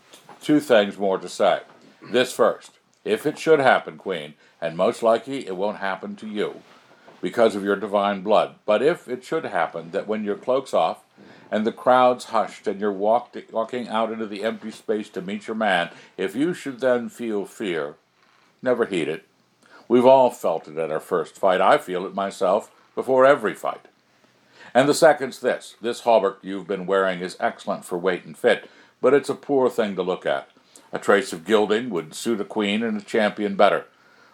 two 0.42 0.60
things 0.60 0.98
more 0.98 1.18
to 1.18 1.30
say. 1.30 1.62
This 2.02 2.34
first. 2.34 2.72
If 3.04 3.26
it 3.26 3.40
should 3.40 3.60
happen, 3.60 3.98
Queen, 3.98 4.34
and 4.62 4.76
most 4.76 5.02
likely 5.02 5.48
it 5.48 5.56
won't 5.56 5.78
happen 5.78 6.16
to 6.18 6.28
you, 6.28 6.62
because 7.22 7.56
of 7.56 7.64
your 7.64 7.76
divine 7.76 8.22
blood, 8.22 8.56
but 8.66 8.82
if 8.82 9.08
it 9.08 9.24
should 9.24 9.46
happen 9.46 9.92
that 9.92 10.08
when 10.08 10.24
your 10.24 10.36
cloak's 10.36 10.74
off, 10.74 11.04
and 11.50 11.66
the 11.66 11.72
crowd's 11.72 12.26
hushed, 12.26 12.68
and 12.68 12.82
you're 12.82 12.92
walked, 12.92 13.38
walking 13.52 13.88
out 13.88 14.12
into 14.12 14.26
the 14.26 14.44
empty 14.44 14.72
space 14.72 15.10
to 15.10 15.22
meet 15.22 15.48
your 15.48 15.56
man, 15.56 15.90
if 16.18 16.36
you 16.36 16.54
should 16.54 16.80
then 16.82 17.08
feel 17.08 17.46
fear, 17.46 17.96
never 18.62 18.86
heed 18.86 19.08
it. 19.08 19.26
We've 19.88 20.06
all 20.06 20.30
felt 20.30 20.68
it 20.68 20.78
at 20.78 20.92
our 20.92 21.00
first 21.00 21.38
fight. 21.38 21.62
I 21.62 21.78
feel 21.78 22.06
it 22.06 22.14
myself 22.14 22.70
before 22.94 23.26
every 23.26 23.54
fight. 23.54 23.86
And 24.74 24.90
the 24.90 24.94
second's 24.94 25.40
this 25.40 25.76
this 25.82 26.02
hauberk 26.02 26.38
you've 26.42 26.68
been 26.68 26.86
wearing 26.86 27.22
is 27.22 27.38
excellent 27.40 27.86
for 27.86 27.98
weight 27.98 28.26
and 28.26 28.38
fit, 28.38 28.70
but 29.02 29.14
it's 29.14 29.30
a 29.30 29.36
poor 29.36 29.70
thing 29.70 29.96
to 29.96 30.04
look 30.04 30.26
at. 30.26 30.50
A 30.92 31.00
trace 31.00 31.34
of 31.34 31.46
gilding 31.46 31.90
would 31.90 32.14
suit 32.14 32.42
a 32.42 32.46
queen 32.46 32.84
and 32.84 33.00
a 33.00 33.04
champion 33.04 33.56
better. 33.56 33.86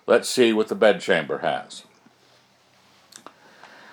Let's 0.06 0.30
see 0.30 0.54
what 0.54 0.68
the 0.68 0.76
bedchamber 0.76 1.40
has. 1.40 1.84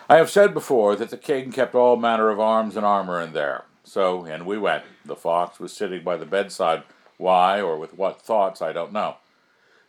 I 0.08 0.16
have 0.16 0.30
said 0.30 0.52
before 0.52 0.96
that 0.96 1.10
the 1.10 1.16
king 1.16 1.52
kept 1.52 1.74
all 1.74 1.96
manner 1.96 2.30
of 2.30 2.40
arms 2.40 2.76
and 2.76 2.84
armor 2.84 3.20
in 3.20 3.32
there. 3.32 3.64
So 3.84 4.24
in 4.24 4.44
we 4.44 4.58
went. 4.58 4.84
The 5.04 5.16
fox 5.16 5.60
was 5.60 5.72
sitting 5.72 6.02
by 6.02 6.16
the 6.16 6.26
bedside. 6.26 6.82
Why, 7.16 7.60
or 7.60 7.76
with 7.76 7.96
what 7.96 8.20
thoughts, 8.20 8.60
I 8.60 8.72
don't 8.72 8.92
know. 8.92 9.16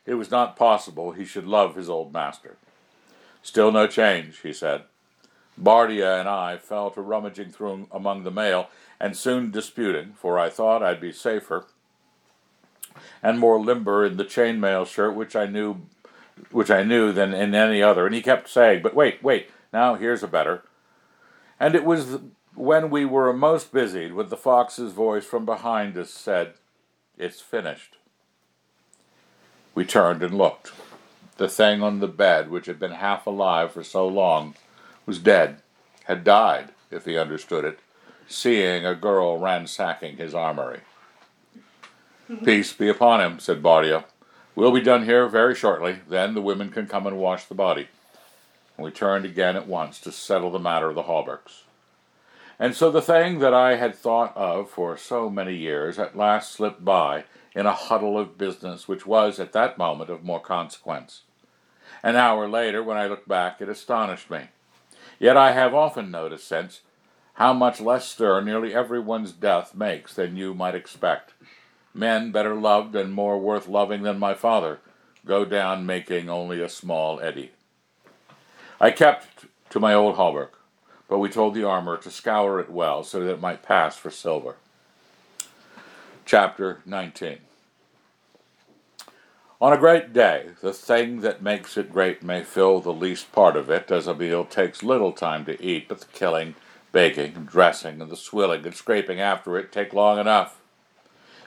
It 0.06 0.16
was 0.16 0.32
not 0.32 0.56
possible 0.56 1.12
he 1.12 1.26
should 1.26 1.48
love 1.48 1.76
his 1.76 1.90
old 1.90 2.14
master. 2.14 2.58
Still 3.42 3.72
no 3.72 3.88
change, 3.88 4.40
he 4.40 4.54
said. 4.54 4.84
Bardia 5.60 6.20
and 6.20 6.30
I 6.30 6.58
fell 6.58 6.92
to 6.92 7.02
rummaging 7.02 7.52
through 7.52 7.88
among 7.92 8.24
the 8.24 8.32
mail, 8.32 8.70
and 9.02 9.18
soon 9.18 9.50
disputing, 9.50 10.14
for 10.14 10.38
I 10.38 10.50
thought 10.50 10.84
I'd 10.84 11.02
be 11.02 11.12
safer 11.12 11.66
and 13.24 13.40
more 13.40 13.60
limber 13.60 14.06
in 14.06 14.18
the 14.18 14.24
chainmail 14.24 14.86
shirt 14.86 15.16
which 15.16 15.36
I 15.36 15.48
knew 15.48 15.78
which 16.52 16.70
I 16.72 16.84
knew 16.84 17.12
than 17.12 17.34
in 17.34 17.54
any 17.56 17.82
other. 17.82 18.06
And 18.06 18.16
he 18.16 18.22
kept 18.22 18.48
saying, 18.48 18.82
But 18.84 18.96
wait, 18.96 19.24
wait, 19.24 19.50
now 19.74 19.96
here's 19.96 20.24
a 20.24 20.28
better. 20.28 20.64
And 21.60 21.76
it 21.76 21.84
was 21.84 22.20
when 22.54 22.90
we 22.90 23.06
were 23.06 23.34
most 23.34 23.74
busied 23.74 24.14
when 24.14 24.30
the 24.30 24.38
fox's 24.38 24.94
voice 24.94 25.26
from 25.26 25.46
behind 25.46 25.98
us 25.98 26.12
said, 26.12 26.54
It's 27.18 27.42
finished. 27.42 27.98
We 29.74 29.84
turned 29.84 30.22
and 30.22 30.38
looked. 30.38 30.72
The 31.38 31.48
thing 31.48 31.82
on 31.82 32.00
the 32.00 32.08
bed, 32.08 32.52
which 32.52 32.68
had 32.68 32.80
been 32.80 32.92
half 32.92 33.26
alive 33.26 33.72
for 33.72 33.84
so 33.84 34.08
long, 34.08 34.54
was 35.08 35.18
dead, 35.18 35.62
had 36.04 36.24
died, 36.24 36.70
if 36.92 37.06
he 37.06 37.18
understood 37.18 37.66
it, 37.66 37.80
seeing 38.28 38.86
a 38.86 38.96
girl 38.96 39.38
ransacking 39.38 40.18
his 40.18 40.34
armory. 40.34 40.82
Peace 42.44 42.74
be 42.74 42.88
upon 42.88 43.22
him, 43.22 43.40
said 43.40 43.62
Bardia. 43.62 44.06
We'll 44.56 44.72
be 44.72 44.82
done 44.82 45.06
here 45.06 45.28
very 45.28 45.56
shortly, 45.56 46.00
then 46.08 46.34
the 46.34 46.42
women 46.42 46.70
can 46.70 46.88
come 46.88 47.08
and 47.08 47.18
wash 47.18 47.46
the 47.46 47.56
body. 47.56 47.88
And 48.78 48.86
we 48.86 48.92
turned 48.92 49.26
again 49.26 49.56
at 49.56 49.68
once 49.68 50.00
to 50.02 50.12
settle 50.12 50.52
the 50.52 50.60
matter 50.60 50.90
of 50.90 50.96
the 50.96 51.04
hauberks. 51.04 51.64
And 52.58 52.76
so 52.76 52.92
the 52.92 53.02
thing 53.02 53.40
that 53.40 53.54
I 53.54 53.76
had 53.76 53.96
thought 53.96 54.36
of 54.38 54.70
for 54.70 54.96
so 54.96 55.30
many 55.30 55.56
years 55.56 55.98
at 55.98 56.16
last 56.16 56.52
slipped 56.52 56.86
by 56.86 57.24
in 57.56 57.66
a 57.66 57.74
huddle 57.74 58.18
of 58.18 58.38
business 58.38 58.88
which 58.88 59.06
was 59.06 59.40
at 59.40 59.54
that 59.54 59.78
moment 59.78 60.10
of 60.10 60.24
more 60.24 60.40
consequence. 60.40 61.24
An 62.04 62.16
hour 62.16 62.48
later, 62.48 62.84
when 62.84 62.98
I 62.98 63.08
looked 63.08 63.28
back, 63.28 63.62
it 63.62 63.70
astonished 63.70 64.30
me. 64.30 64.50
Yet 65.20 65.38
I 65.38 65.52
have 65.52 65.74
often 65.74 66.12
noticed 66.12 66.48
since 66.48 66.82
how 67.36 67.54
much 67.54 67.80
less 67.80 68.08
stir 68.08 68.42
nearly 68.42 68.74
everyone's 68.74 69.32
death 69.32 69.74
makes 69.76 70.14
than 70.14 70.36
you 70.36 70.54
might 70.54 70.76
expect. 70.76 71.34
Men 71.94 72.32
better 72.32 72.56
loved 72.56 72.96
and 72.96 73.14
more 73.14 73.40
worth 73.40 73.68
loving 73.68 74.04
than 74.04 74.20
my 74.20 74.34
father 74.34 74.80
go 75.26 75.46
down 75.46 75.86
making 75.86 76.30
only 76.30 76.62
a 76.62 76.70
small 76.70 77.20
eddy. 77.20 77.52
I 78.80 78.92
kept 78.92 79.46
to 79.70 79.80
my 79.80 79.94
old 79.94 80.16
hauberk, 80.16 80.52
but 81.08 81.20
we 81.20 81.30
told 81.30 81.54
the 81.54 81.64
armor 81.64 81.98
to 81.98 82.10
scour 82.10 82.60
it 82.60 82.70
well 82.70 83.04
so 83.04 83.20
that 83.20 83.32
it 83.32 83.42
might 83.42 83.64
pass 83.64 83.98
for 83.98 84.10
silver. 84.10 84.56
Chapter 86.26 86.82
19 86.86 87.40
on 89.62 89.74
a 89.74 89.78
great 89.78 90.12
day, 90.12 90.48
the 90.62 90.74
thing 90.74 91.22
that 91.22 91.44
makes 91.44 91.78
it 91.78 91.94
great 91.94 92.24
may 92.24 92.44
fill 92.44 92.80
the 92.80 92.92
least 92.92 93.32
part 93.32 93.56
of 93.56 93.70
it, 93.70 93.92
as 93.92 94.08
a 94.08 94.16
meal 94.16 94.44
takes 94.44 94.82
little 94.82 95.12
time 95.12 95.46
to 95.46 95.64
eat, 95.64 95.88
but 95.88 96.00
the 96.00 96.08
killing, 96.08 96.56
baking, 96.92 97.46
dressing, 97.46 98.02
and 98.02 98.12
the 98.12 98.16
swilling 98.16 98.66
and 98.66 98.76
scraping 98.76 99.20
after 99.20 99.58
it 99.58 99.72
take 99.72 99.94
long 99.94 100.20
enough. 100.20 100.60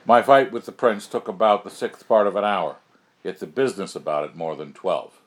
My 0.05 0.21
fight 0.21 0.51
with 0.51 0.65
the 0.65 0.71
prince 0.71 1.07
took 1.07 1.27
about 1.27 1.63
the 1.63 1.69
sixth 1.69 2.07
part 2.07 2.27
of 2.27 2.35
an 2.35 2.43
hour, 2.43 2.77
yet 3.23 3.39
the 3.39 3.47
business 3.47 3.95
about 3.95 4.25
it 4.25 4.35
more 4.35 4.55
than 4.55 4.73
twelve. 4.73 5.19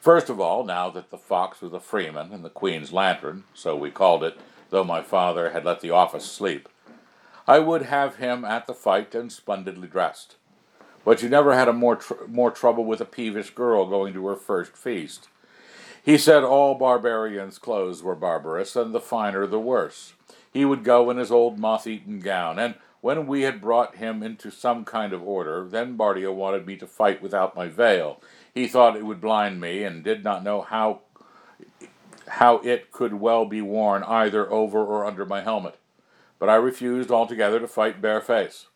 First 0.00 0.28
of 0.28 0.38
all, 0.38 0.64
now 0.64 0.90
that 0.90 1.10
the 1.10 1.18
fox 1.18 1.62
was 1.62 1.72
a 1.72 1.80
freeman 1.80 2.32
and 2.32 2.44
the 2.44 2.50
queen's 2.50 2.92
lantern, 2.92 3.44
so 3.54 3.74
we 3.74 3.90
called 3.90 4.22
it, 4.22 4.38
though 4.70 4.84
my 4.84 5.02
father 5.02 5.50
had 5.50 5.64
let 5.64 5.80
the 5.80 5.90
office 5.90 6.26
sleep, 6.26 6.68
I 7.46 7.58
would 7.58 7.82
have 7.82 8.16
him 8.16 8.44
at 8.44 8.66
the 8.66 8.74
fight 8.74 9.14
and 9.14 9.32
splendidly 9.32 9.88
dressed. 9.88 10.36
But 11.04 11.22
you 11.22 11.28
never 11.28 11.54
had 11.54 11.68
a 11.68 11.72
more 11.72 11.96
tr- 11.96 12.24
more 12.26 12.50
trouble 12.50 12.84
with 12.84 13.00
a 13.00 13.04
peevish 13.04 13.50
girl 13.50 13.86
going 13.86 14.14
to 14.14 14.26
her 14.26 14.36
first 14.36 14.76
feast. 14.76 15.28
He 16.04 16.18
said 16.18 16.44
all 16.44 16.74
barbarians' 16.74 17.58
clothes 17.58 18.02
were 18.02 18.14
barbarous, 18.14 18.76
and 18.76 18.94
the 18.94 19.00
finer 19.00 19.46
the 19.46 19.58
worse. 19.58 20.12
He 20.52 20.66
would 20.66 20.84
go 20.84 21.08
in 21.08 21.16
his 21.16 21.30
old 21.30 21.58
moth-eaten 21.58 22.20
gown, 22.20 22.58
and 22.58 22.74
when 23.00 23.26
we 23.26 23.42
had 23.42 23.60
brought 23.60 23.96
him 23.96 24.22
into 24.22 24.50
some 24.50 24.84
kind 24.84 25.14
of 25.14 25.22
order, 25.22 25.66
then 25.66 25.96
Bardia 25.96 26.32
wanted 26.32 26.66
me 26.66 26.76
to 26.76 26.86
fight 26.86 27.22
without 27.22 27.56
my 27.56 27.68
veil. 27.68 28.20
He 28.54 28.68
thought 28.68 28.96
it 28.96 29.06
would 29.06 29.20
blind 29.20 29.62
me, 29.62 29.82
and 29.82 30.04
did 30.04 30.22
not 30.22 30.44
know 30.44 30.60
how 30.60 31.00
how 32.28 32.56
it 32.58 32.90
could 32.90 33.14
well 33.14 33.46
be 33.46 33.60
worn 33.60 34.02
either 34.04 34.50
over 34.50 34.82
or 34.82 35.04
under 35.04 35.26
my 35.26 35.40
helmet. 35.40 35.78
But 36.38 36.48
I 36.48 36.54
refused 36.56 37.10
altogether 37.10 37.60
to 37.60 37.68
fight 37.68 38.02
bareface. 38.02 38.66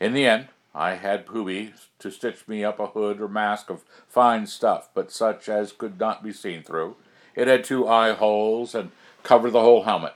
In 0.00 0.12
the 0.12 0.26
end, 0.26 0.48
I 0.74 0.94
had 0.94 1.26
Poobi 1.26 1.72
to 2.00 2.10
stitch 2.10 2.48
me 2.48 2.64
up 2.64 2.80
a 2.80 2.88
hood 2.88 3.20
or 3.20 3.28
mask 3.28 3.70
of 3.70 3.84
fine 4.08 4.46
stuff, 4.46 4.88
but 4.92 5.12
such 5.12 5.48
as 5.48 5.72
could 5.72 6.00
not 6.00 6.22
be 6.22 6.32
seen 6.32 6.62
through. 6.62 6.96
It 7.36 7.46
had 7.46 7.62
two 7.62 7.86
eye 7.86 8.12
holes 8.12 8.74
and 8.74 8.90
covered 9.22 9.52
the 9.52 9.60
whole 9.60 9.84
helmet. 9.84 10.14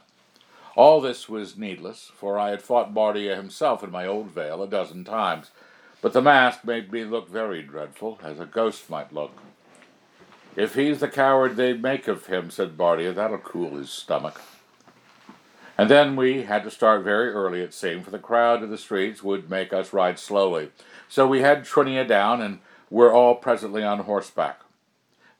All 0.74 1.00
this 1.00 1.28
was 1.28 1.56
needless, 1.56 2.10
for 2.14 2.38
I 2.38 2.50
had 2.50 2.62
fought 2.62 2.94
Bardia 2.94 3.36
himself 3.36 3.82
in 3.82 3.90
my 3.90 4.06
old 4.06 4.30
veil 4.30 4.62
a 4.62 4.68
dozen 4.68 5.04
times, 5.04 5.50
but 6.00 6.12
the 6.12 6.22
mask 6.22 6.64
made 6.64 6.92
me 6.92 7.04
look 7.04 7.28
very 7.28 7.62
dreadful, 7.62 8.18
as 8.22 8.38
a 8.38 8.46
ghost 8.46 8.88
might 8.88 9.12
look. 9.12 9.40
If 10.56 10.74
he's 10.74 11.00
the 11.00 11.08
coward 11.08 11.56
they 11.56 11.72
make 11.72 12.08
of 12.08 12.26
him, 12.26 12.50
said 12.50 12.76
Bardia, 12.76 13.14
that'll 13.14 13.38
cool 13.38 13.76
his 13.76 13.90
stomach. 13.90 14.40
And 15.78 15.88
then 15.88 16.16
we 16.16 16.42
had 16.42 16.64
to 16.64 16.70
start 16.72 17.04
very 17.04 17.30
early, 17.30 17.60
it 17.60 17.72
seemed, 17.72 18.04
for 18.04 18.10
the 18.10 18.18
crowd 18.18 18.64
of 18.64 18.68
the 18.68 18.76
streets 18.76 19.22
would 19.22 19.48
make 19.48 19.72
us 19.72 19.92
ride 19.92 20.18
slowly. 20.18 20.70
So 21.08 21.26
we 21.26 21.40
had 21.40 21.64
Trunia 21.64 22.06
down, 22.06 22.42
and 22.42 22.58
were 22.90 23.12
all 23.12 23.36
presently 23.36 23.84
on 23.84 24.00
horseback. 24.00 24.60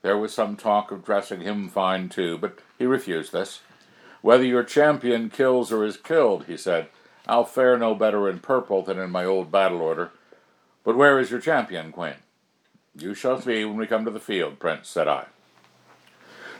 There 0.01 0.17
was 0.17 0.33
some 0.33 0.55
talk 0.55 0.91
of 0.91 1.03
dressing 1.03 1.41
him 1.41 1.67
fine 1.67 2.07
too, 2.07 2.37
but 2.37 2.59
he 2.77 2.85
refused 2.85 3.33
this. 3.33 3.59
Whether 4.21 4.45
your 4.45 4.63
champion 4.63 5.29
kills 5.29 5.71
or 5.71 5.83
is 5.83 5.97
killed, 5.97 6.45
he 6.45 6.55
said, 6.55 6.87
I'll 7.27 7.45
fare 7.45 7.77
no 7.77 7.93
better 7.93 8.29
in 8.29 8.39
purple 8.39 8.81
than 8.81 8.97
in 8.97 9.11
my 9.11 9.25
old 9.25 9.51
battle 9.51 9.81
order. 9.81 10.11
But 10.83 10.95
where 10.95 11.19
is 11.19 11.29
your 11.31 11.41
champion, 11.41 11.91
Queen? 11.91 12.15
You 12.95 13.13
shall 13.13 13.41
see 13.41 13.65
when 13.65 13.77
we 13.77 13.87
come 13.87 14.05
to 14.05 14.11
the 14.11 14.19
field, 14.19 14.59
Prince, 14.59 14.87
said 14.87 15.07
I. 15.07 15.25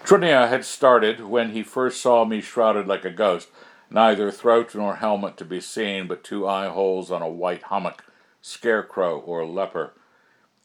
Trunia 0.04 0.50
had 0.50 0.66
started 0.66 1.22
when 1.22 1.52
he 1.52 1.64
first 1.64 2.02
saw 2.02 2.26
me 2.26 2.42
shrouded 2.42 2.88
like 2.88 3.06
a 3.06 3.10
ghost, 3.10 3.50
neither 3.90 4.32
throat 4.32 4.76
nor 4.76 4.98
helmet 4.98 5.38
to 5.38 5.46
be 5.46 5.60
seen, 5.60 6.08
but 6.08 6.24
two 6.24 6.48
eye 6.48 6.68
holes 6.68 7.12
on 7.12 7.22
a 7.22 7.30
white 7.30 7.64
hummock, 7.64 8.06
scarecrow 8.42 9.20
or 9.20 9.46
leper. 9.46 9.94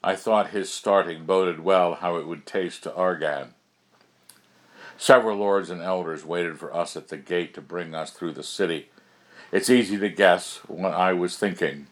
I 0.03 0.17
thought 0.17 0.51
his 0.51 0.71
starting 0.71 1.25
boded 1.25 1.61
well 1.61 1.95
how 1.95 2.17
it 2.17 2.27
would 2.27 2.47
taste 2.47 2.83
to 2.83 2.95
Argan. 2.95 3.55
Several 4.97 5.39
lords 5.39 5.71
and 5.71 5.83
elders 5.83 6.25
waited 6.25 6.59
for 6.59 6.75
us 6.75 6.97
at 6.97 7.09
the 7.09 7.17
gate 7.17 7.55
to 7.55 7.61
bring 7.61 7.95
us 7.95 8.11
through 8.11 8.33
the 8.33 8.43
city. 8.43 8.91
It's 9.51 9.71
easy 9.71 9.99
to 9.99 10.09
guess 10.09 10.59
what 10.67 10.95
I 10.95 11.13
was 11.13 11.37
thinking. 11.37 11.87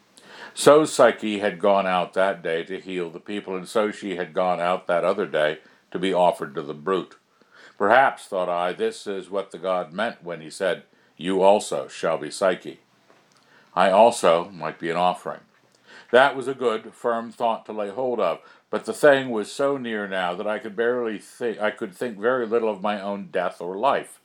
So 0.54 0.84
Psyche 0.84 1.38
had 1.38 1.58
gone 1.58 1.86
out 1.86 2.12
that 2.14 2.42
day 2.42 2.62
to 2.64 2.80
heal 2.80 3.08
the 3.08 3.20
people, 3.20 3.56
and 3.56 3.66
so 3.66 3.90
she 3.90 4.16
had 4.16 4.34
gone 4.34 4.60
out 4.60 4.86
that 4.86 5.04
other 5.04 5.26
day 5.26 5.58
to 5.90 5.98
be 5.98 6.12
offered 6.12 6.54
to 6.54 6.62
the 6.62 6.74
brute. 6.74 7.16
Perhaps, 7.78 8.26
thought 8.26 8.48
I, 8.48 8.72
this 8.72 9.06
is 9.06 9.30
what 9.30 9.50
the 9.50 9.58
god 9.58 9.92
meant 9.92 10.22
when 10.22 10.40
he 10.40 10.50
said, 10.50 10.84
You 11.22 11.40
also 11.40 11.86
shall 11.86 12.18
be 12.18 12.32
Psyche. 12.32 12.80
I 13.76 13.92
also 13.92 14.50
might 14.50 14.80
be 14.80 14.90
an 14.90 14.96
offering. 14.96 15.42
That 16.10 16.34
was 16.34 16.48
a 16.48 16.52
good, 16.52 16.92
firm 16.94 17.30
thought 17.30 17.64
to 17.66 17.72
lay 17.72 17.90
hold 17.90 18.18
of, 18.18 18.40
but 18.70 18.86
the 18.86 18.92
thing 18.92 19.30
was 19.30 19.50
so 19.50 19.76
near 19.76 20.08
now 20.08 20.34
that 20.34 20.48
I 20.48 20.58
could 20.58 20.74
barely 20.74 21.18
think 21.18 21.60
I 21.60 21.70
could 21.70 21.94
think 21.94 22.18
very 22.18 22.44
little 22.44 22.68
of 22.68 22.82
my 22.82 23.00
own 23.00 23.28
death 23.30 23.60
or 23.60 23.76
life. 23.76 24.18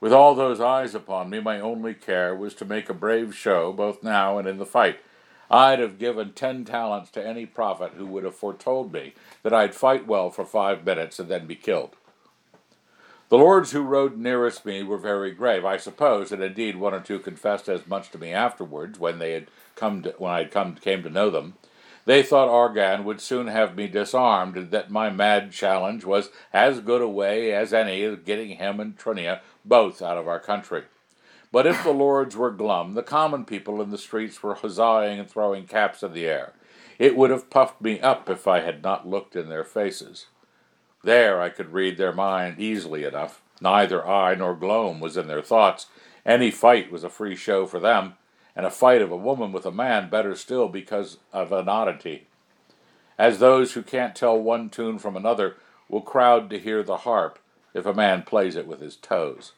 With 0.00 0.14
all 0.14 0.34
those 0.34 0.58
eyes 0.58 0.94
upon 0.94 1.28
me, 1.28 1.38
my 1.40 1.60
only 1.60 1.92
care 1.92 2.34
was 2.34 2.54
to 2.54 2.64
make 2.64 2.88
a 2.88 2.94
brave 2.94 3.36
show, 3.36 3.70
both 3.74 4.02
now 4.02 4.38
and 4.38 4.48
in 4.48 4.56
the 4.56 4.64
fight. 4.64 5.00
I'd 5.50 5.80
have 5.80 5.98
given 5.98 6.32
ten 6.32 6.64
talents 6.64 7.10
to 7.10 7.26
any 7.26 7.44
prophet 7.44 7.92
who 7.94 8.06
would 8.06 8.24
have 8.24 8.34
foretold 8.34 8.90
me 8.90 9.12
that 9.42 9.52
I'd 9.52 9.74
fight 9.74 10.06
well 10.06 10.30
for 10.30 10.46
five 10.46 10.82
minutes 10.82 11.18
and 11.18 11.28
then 11.28 11.46
be 11.46 11.56
killed. 11.56 11.94
The 13.28 13.38
lords 13.38 13.72
who 13.72 13.82
rode 13.82 14.16
nearest 14.16 14.64
me 14.64 14.84
were 14.84 14.98
very 14.98 15.32
grave, 15.32 15.64
I 15.64 15.78
suppose, 15.78 16.30
and 16.30 16.40
indeed 16.40 16.76
one 16.76 16.94
or 16.94 17.00
two 17.00 17.18
confessed 17.18 17.68
as 17.68 17.84
much 17.86 18.10
to 18.10 18.18
me 18.18 18.32
afterwards 18.32 19.00
when 19.00 19.18
they 19.18 19.32
had 19.32 19.48
come 19.74 20.02
to, 20.02 20.14
when 20.18 20.30
I 20.30 20.38
had 20.38 20.52
come 20.52 20.76
came 20.76 21.02
to 21.02 21.10
know 21.10 21.28
them. 21.28 21.54
They 22.04 22.22
thought 22.22 22.48
Argan 22.48 23.04
would 23.04 23.20
soon 23.20 23.48
have 23.48 23.74
me 23.74 23.88
disarmed, 23.88 24.56
and 24.56 24.70
that 24.70 24.92
my 24.92 25.10
mad 25.10 25.50
challenge 25.50 26.04
was 26.04 26.30
as 26.52 26.78
good 26.78 27.02
a 27.02 27.08
way 27.08 27.52
as 27.52 27.74
any 27.74 28.04
of 28.04 28.24
getting 28.24 28.58
him 28.58 28.78
and 28.78 28.96
Trunia 28.96 29.40
both 29.64 30.00
out 30.00 30.16
of 30.16 30.28
our 30.28 30.38
country. 30.38 30.84
But 31.50 31.66
if 31.66 31.82
the 31.82 31.90
lords 31.90 32.36
were 32.36 32.52
glum, 32.52 32.94
the 32.94 33.02
common 33.02 33.44
people 33.44 33.82
in 33.82 33.90
the 33.90 33.98
streets 33.98 34.40
were 34.40 34.54
huzzaing 34.54 35.18
and 35.18 35.28
throwing 35.28 35.66
caps 35.66 36.04
in 36.04 36.12
the 36.12 36.26
air. 36.26 36.52
It 36.96 37.16
would 37.16 37.30
have 37.30 37.50
puffed 37.50 37.80
me 37.80 37.98
up 37.98 38.30
if 38.30 38.46
I 38.46 38.60
had 38.60 38.84
not 38.84 39.08
looked 39.08 39.34
in 39.34 39.48
their 39.48 39.64
faces. 39.64 40.26
There 41.06 41.40
I 41.40 41.50
could 41.50 41.72
read 41.72 41.98
their 41.98 42.12
mind 42.12 42.58
easily 42.58 43.04
enough. 43.04 43.40
Neither 43.60 44.04
I 44.04 44.34
nor 44.34 44.56
Glome 44.56 44.98
was 44.98 45.16
in 45.16 45.28
their 45.28 45.40
thoughts. 45.40 45.86
Any 46.26 46.50
fight 46.50 46.90
was 46.90 47.04
a 47.04 47.08
free 47.08 47.36
show 47.36 47.64
for 47.64 47.78
them, 47.78 48.14
and 48.56 48.66
a 48.66 48.72
fight 48.72 49.00
of 49.00 49.12
a 49.12 49.16
woman 49.16 49.52
with 49.52 49.64
a 49.64 49.70
man 49.70 50.10
better 50.10 50.34
still 50.34 50.66
because 50.66 51.18
of 51.32 51.52
an 51.52 51.68
oddity. 51.68 52.26
As 53.16 53.38
those 53.38 53.74
who 53.74 53.84
can't 53.84 54.16
tell 54.16 54.36
one 54.36 54.68
tune 54.68 54.98
from 54.98 55.16
another 55.16 55.54
will 55.88 56.00
crowd 56.00 56.50
to 56.50 56.58
hear 56.58 56.82
the 56.82 56.96
harp 56.96 57.38
if 57.72 57.86
a 57.86 57.94
man 57.94 58.24
plays 58.24 58.56
it 58.56 58.66
with 58.66 58.80
his 58.80 58.96
toes. 58.96 59.52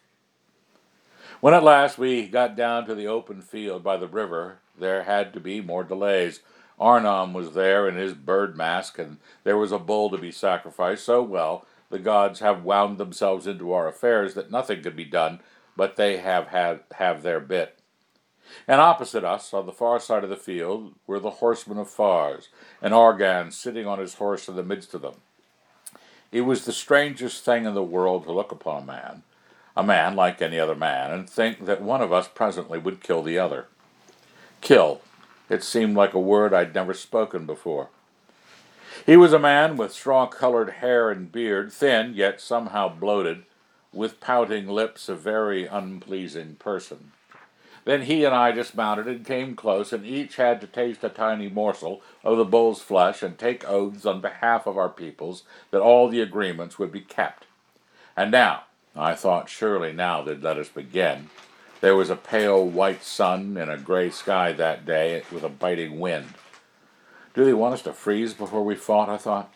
When 1.40 1.54
at 1.54 1.64
last 1.64 1.96
we 1.96 2.28
got 2.28 2.56
down 2.56 2.84
to 2.84 2.94
the 2.94 3.06
open 3.06 3.40
field 3.40 3.82
by 3.82 3.96
the 3.96 4.06
river, 4.06 4.58
there 4.78 5.04
had 5.04 5.32
to 5.32 5.40
be 5.40 5.62
more 5.62 5.82
delays. 5.82 6.40
Arnom 6.80 7.32
was 7.32 7.54
there 7.54 7.88
in 7.88 7.96
his 7.96 8.14
bird 8.14 8.56
mask, 8.56 8.98
and 8.98 9.18
there 9.44 9.56
was 9.56 9.72
a 9.72 9.78
bull 9.78 10.10
to 10.10 10.18
be 10.18 10.30
sacrificed. 10.30 11.04
So 11.04 11.22
well, 11.22 11.66
the 11.90 11.98
gods 11.98 12.40
have 12.40 12.64
wound 12.64 12.98
themselves 12.98 13.46
into 13.46 13.72
our 13.72 13.88
affairs 13.88 14.34
that 14.34 14.50
nothing 14.50 14.82
could 14.82 14.96
be 14.96 15.04
done 15.04 15.40
but 15.78 15.94
they 15.94 16.16
have 16.16 16.48
had 16.48 16.80
have 16.94 17.22
their 17.22 17.38
bit. 17.38 17.78
And 18.66 18.80
opposite 18.80 19.22
us, 19.22 19.54
on 19.54 19.64
the 19.64 19.72
far 19.72 20.00
side 20.00 20.24
of 20.24 20.30
the 20.30 20.36
field, 20.36 20.94
were 21.06 21.20
the 21.20 21.30
horsemen 21.30 21.78
of 21.78 21.88
Phars, 21.88 22.48
and 22.82 22.92
Argan 22.92 23.52
sitting 23.52 23.86
on 23.86 24.00
his 24.00 24.14
horse 24.14 24.48
in 24.48 24.56
the 24.56 24.64
midst 24.64 24.92
of 24.92 25.02
them. 25.02 25.14
It 26.32 26.40
was 26.40 26.64
the 26.64 26.72
strangest 26.72 27.44
thing 27.44 27.64
in 27.64 27.74
the 27.74 27.82
world 27.82 28.24
to 28.24 28.32
look 28.32 28.50
upon 28.50 28.82
a 28.82 28.86
man, 28.86 29.22
a 29.76 29.84
man 29.84 30.16
like 30.16 30.42
any 30.42 30.58
other 30.58 30.74
man, 30.74 31.12
and 31.12 31.30
think 31.30 31.64
that 31.66 31.80
one 31.80 32.02
of 32.02 32.12
us 32.12 32.26
presently 32.26 32.78
would 32.78 33.00
kill 33.00 33.22
the 33.22 33.38
other. 33.38 33.66
Kill. 34.60 35.00
It 35.48 35.62
seemed 35.62 35.96
like 35.96 36.14
a 36.14 36.20
word 36.20 36.52
I'd 36.52 36.74
never 36.74 36.94
spoken 36.94 37.46
before. 37.46 37.88
He 39.06 39.16
was 39.16 39.32
a 39.32 39.38
man 39.38 39.76
with 39.76 39.92
straw 39.92 40.26
colored 40.26 40.70
hair 40.70 41.10
and 41.10 41.32
beard, 41.32 41.72
thin, 41.72 42.14
yet 42.14 42.40
somehow 42.40 42.88
bloated, 42.88 43.44
with 43.92 44.20
pouting 44.20 44.68
lips, 44.68 45.08
a 45.08 45.14
very 45.14 45.66
unpleasing 45.66 46.56
person. 46.56 47.12
Then 47.84 48.02
he 48.02 48.24
and 48.24 48.34
I 48.34 48.52
dismounted 48.52 49.06
and 49.06 49.24
came 49.24 49.56
close, 49.56 49.94
and 49.94 50.04
each 50.04 50.36
had 50.36 50.60
to 50.60 50.66
taste 50.66 51.02
a 51.02 51.08
tiny 51.08 51.48
morsel 51.48 52.02
of 52.22 52.36
the 52.36 52.44
bull's 52.44 52.82
flesh 52.82 53.22
and 53.22 53.38
take 53.38 53.66
oaths 53.66 54.04
on 54.04 54.20
behalf 54.20 54.66
of 54.66 54.76
our 54.76 54.90
peoples 54.90 55.44
that 55.70 55.80
all 55.80 56.08
the 56.08 56.20
agreements 56.20 56.78
would 56.78 56.92
be 56.92 57.00
kept. 57.00 57.46
And 58.14 58.30
now, 58.30 58.64
I 58.94 59.14
thought 59.14 59.48
surely 59.48 59.94
now 59.94 60.20
they'd 60.20 60.42
let 60.42 60.58
us 60.58 60.68
begin. 60.68 61.30
There 61.80 61.94
was 61.94 62.10
a 62.10 62.16
pale 62.16 62.66
white 62.66 63.04
sun 63.04 63.56
and 63.56 63.70
a 63.70 63.76
gray 63.76 64.10
sky 64.10 64.52
that 64.52 64.84
day 64.84 65.22
with 65.30 65.44
a 65.44 65.48
biting 65.48 66.00
wind. 66.00 66.34
Do 67.34 67.44
they 67.44 67.54
want 67.54 67.74
us 67.74 67.82
to 67.82 67.92
freeze 67.92 68.34
before 68.34 68.64
we 68.64 68.74
fought? 68.74 69.08
I 69.08 69.16
thought. 69.16 69.54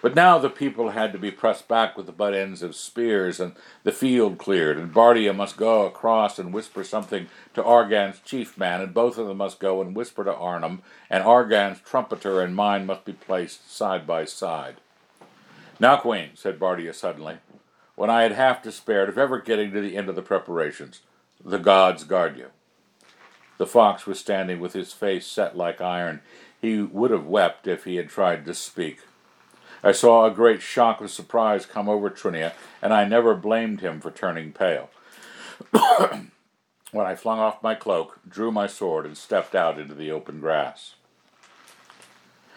But 0.00 0.16
now 0.16 0.38
the 0.38 0.50
people 0.50 0.90
had 0.90 1.12
to 1.12 1.18
be 1.18 1.30
pressed 1.30 1.68
back 1.68 1.96
with 1.96 2.06
the 2.06 2.12
butt 2.12 2.34
ends 2.34 2.62
of 2.62 2.74
spears, 2.74 3.38
and 3.38 3.52
the 3.84 3.92
field 3.92 4.36
cleared, 4.36 4.76
and 4.76 4.92
Bardia 4.92 5.34
must 5.34 5.56
go 5.56 5.86
across 5.86 6.40
and 6.40 6.52
whisper 6.52 6.82
something 6.82 7.28
to 7.54 7.62
Argan's 7.62 8.18
chief 8.24 8.58
man, 8.58 8.80
and 8.80 8.92
both 8.92 9.16
of 9.16 9.28
them 9.28 9.36
must 9.36 9.60
go 9.60 9.80
and 9.80 9.94
whisper 9.94 10.24
to 10.24 10.32
Arnom, 10.32 10.80
and 11.08 11.22
Argan's 11.22 11.80
trumpeter 11.80 12.40
and 12.40 12.56
mine 12.56 12.84
must 12.84 13.04
be 13.04 13.12
placed 13.12 13.70
side 13.70 14.04
by 14.04 14.24
side. 14.24 14.76
Now, 15.78 15.98
Queen, 15.98 16.30
said 16.34 16.58
Bardia 16.58 16.94
suddenly, 16.94 17.36
when 17.94 18.10
I 18.10 18.22
had 18.22 18.32
half 18.32 18.62
despaired 18.62 19.08
of 19.08 19.18
ever 19.18 19.38
getting 19.38 19.70
to 19.72 19.80
the 19.80 19.96
end 19.96 20.08
of 20.08 20.16
the 20.16 20.22
preparations, 20.22 21.02
the 21.44 21.58
gods 21.58 22.04
guard 22.04 22.36
you. 22.36 22.48
The 23.58 23.66
fox 23.66 24.06
was 24.06 24.18
standing 24.18 24.60
with 24.60 24.72
his 24.72 24.92
face 24.92 25.26
set 25.26 25.56
like 25.56 25.80
iron. 25.80 26.20
He 26.60 26.80
would 26.80 27.10
have 27.10 27.26
wept 27.26 27.66
if 27.66 27.84
he 27.84 27.96
had 27.96 28.08
tried 28.08 28.44
to 28.44 28.54
speak. 28.54 29.00
I 29.84 29.92
saw 29.92 30.24
a 30.24 30.30
great 30.30 30.62
shock 30.62 31.00
of 31.00 31.10
surprise 31.10 31.66
come 31.66 31.88
over 31.88 32.08
Trunia, 32.08 32.52
and 32.80 32.92
I 32.94 33.04
never 33.04 33.34
blamed 33.34 33.80
him 33.80 34.00
for 34.00 34.10
turning 34.10 34.52
pale. 34.52 34.90
when 35.70 37.06
I 37.06 37.16
flung 37.16 37.40
off 37.40 37.62
my 37.62 37.74
cloak, 37.74 38.20
drew 38.28 38.52
my 38.52 38.66
sword, 38.66 39.06
and 39.06 39.16
stepped 39.16 39.54
out 39.54 39.78
into 39.78 39.94
the 39.94 40.10
open 40.10 40.40
grass. 40.40 40.94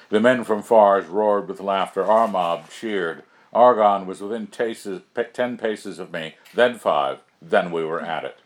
The 0.09 0.19
men 0.19 0.43
from 0.43 0.61
Phars 0.61 1.07
roared 1.07 1.47
with 1.47 1.59
laughter. 1.59 2.05
Our 2.05 2.27
mob 2.27 2.69
cheered. 2.69 3.23
Argan 3.51 4.05
was 4.05 4.21
within 4.21 4.47
ten 4.47 5.57
paces 5.57 5.99
of 5.99 6.11
me, 6.11 6.35
then 6.53 6.77
five, 6.77 7.19
then 7.41 7.71
we 7.71 7.83
were 7.83 8.01
at 8.01 8.25
it. 8.25 8.37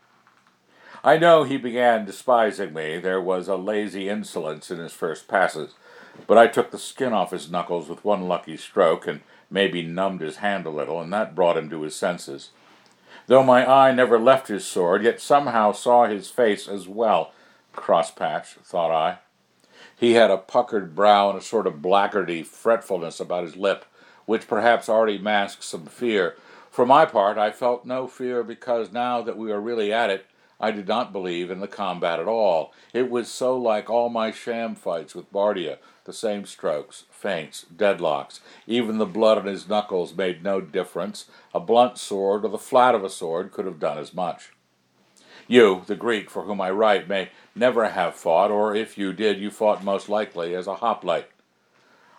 I 1.04 1.18
know 1.18 1.44
he 1.44 1.58
began 1.58 2.06
despising 2.06 2.74
me. 2.74 3.00
There 3.00 3.22
was 3.22 3.48
a 3.48 3.56
lazy 3.56 4.10
insolence 4.10 4.70
in 4.70 4.80
his 4.80 4.94
first 4.94 5.28
passes 5.28 5.74
but 6.28 6.38
I 6.38 6.48
took 6.48 6.72
the 6.72 6.78
skin 6.78 7.14
off 7.14 7.32
his 7.32 7.50
knuckles 7.50 7.90
with 7.90 8.06
one 8.06 8.28
lucky 8.28 8.58
stroke, 8.58 9.08
and 9.08 9.22
maybe 9.50 9.82
numbed 9.82 10.22
his 10.22 10.38
hand 10.38 10.66
a 10.66 10.70
little, 10.70 11.02
and 11.02 11.12
that 11.14 11.36
brought 11.36 11.58
him 11.58 11.70
to 11.70 11.82
his 11.82 11.96
senses. 11.96 12.50
Though 13.28 13.44
my 13.44 13.70
eye 13.70 13.92
never 13.92 14.20
left 14.20 14.48
his 14.48 14.66
sword, 14.66 15.04
yet 15.04 15.22
somehow 15.22 15.72
saw 15.72 16.06
his 16.06 16.30
face 16.30 16.68
as 16.68 16.88
well. 16.88 17.32
Crosspatch, 17.76 18.56
thought 18.64 18.92
I. 18.92 19.20
He 19.96 20.14
had 20.14 20.32
a 20.32 20.38
puckered 20.38 20.96
brow 20.96 21.30
and 21.30 21.38
a 21.38 21.42
sort 21.42 21.68
of 21.68 21.82
blackguardy 21.82 22.46
fretfulness 22.46 23.20
about 23.20 23.44
his 23.44 23.56
lip, 23.56 23.86
which 24.26 24.48
perhaps 24.48 24.90
already 24.90 25.18
masked 25.18 25.64
some 25.64 25.86
fear. 25.86 26.36
For 26.72 26.86
my 26.86 27.06
part, 27.06 27.38
I 27.38 27.52
felt 27.52 27.86
no 27.86 28.08
fear 28.08 28.44
because 28.44 28.92
now 28.92 29.22
that 29.22 29.38
we 29.38 29.50
were 29.50 29.62
really 29.62 29.92
at 29.92 30.10
it, 30.10 30.26
I 30.62 30.72
did 30.72 30.90
not 30.90 31.14
believe 31.14 31.50
in 31.50 31.62
the 31.62 31.68
combat 31.68 32.20
at 32.20 32.28
all. 32.28 32.74
It 32.94 33.10
was 33.10 33.30
so 33.30 33.56
like 33.56 33.90
all 33.90 34.10
my 34.10 34.32
sham 34.32 34.76
fights 34.76 35.16
with 35.16 35.32
Bardia, 35.32 35.78
the 36.04 36.12
same 36.12 36.46
strokes, 36.46 37.06
feints, 37.10 37.66
deadlocks. 37.74 38.42
Even 38.68 38.98
the 38.98 39.06
blood 39.06 39.38
on 39.38 39.46
his 39.46 39.70
knuckles 39.70 40.14
made 40.14 40.44
no 40.44 40.60
difference. 40.60 41.26
A 41.54 41.62
blunt 41.62 41.98
sword 41.98 42.44
or 42.44 42.50
the 42.50 42.58
flat 42.58 42.94
of 42.94 43.06
a 43.06 43.10
sword 43.10 43.54
could 43.54 43.66
have 43.66 43.80
done 43.80 43.98
as 43.98 44.14
much. 44.14 44.52
You, 45.48 45.84
the 45.88 45.96
Greek 45.96 46.30
for 46.30 46.44
whom 46.44 46.60
I 46.60 46.72
write, 46.72 47.08
may 47.08 47.30
never 47.56 47.90
have 47.90 48.16
fought, 48.16 48.52
or 48.52 48.76
if 48.76 48.98
you 48.98 49.14
did, 49.14 49.40
you 49.40 49.50
fought 49.50 49.84
most 49.84 50.10
likely 50.10 50.54
as 50.54 50.68
a 50.68 50.76
hoplite. 50.76 51.30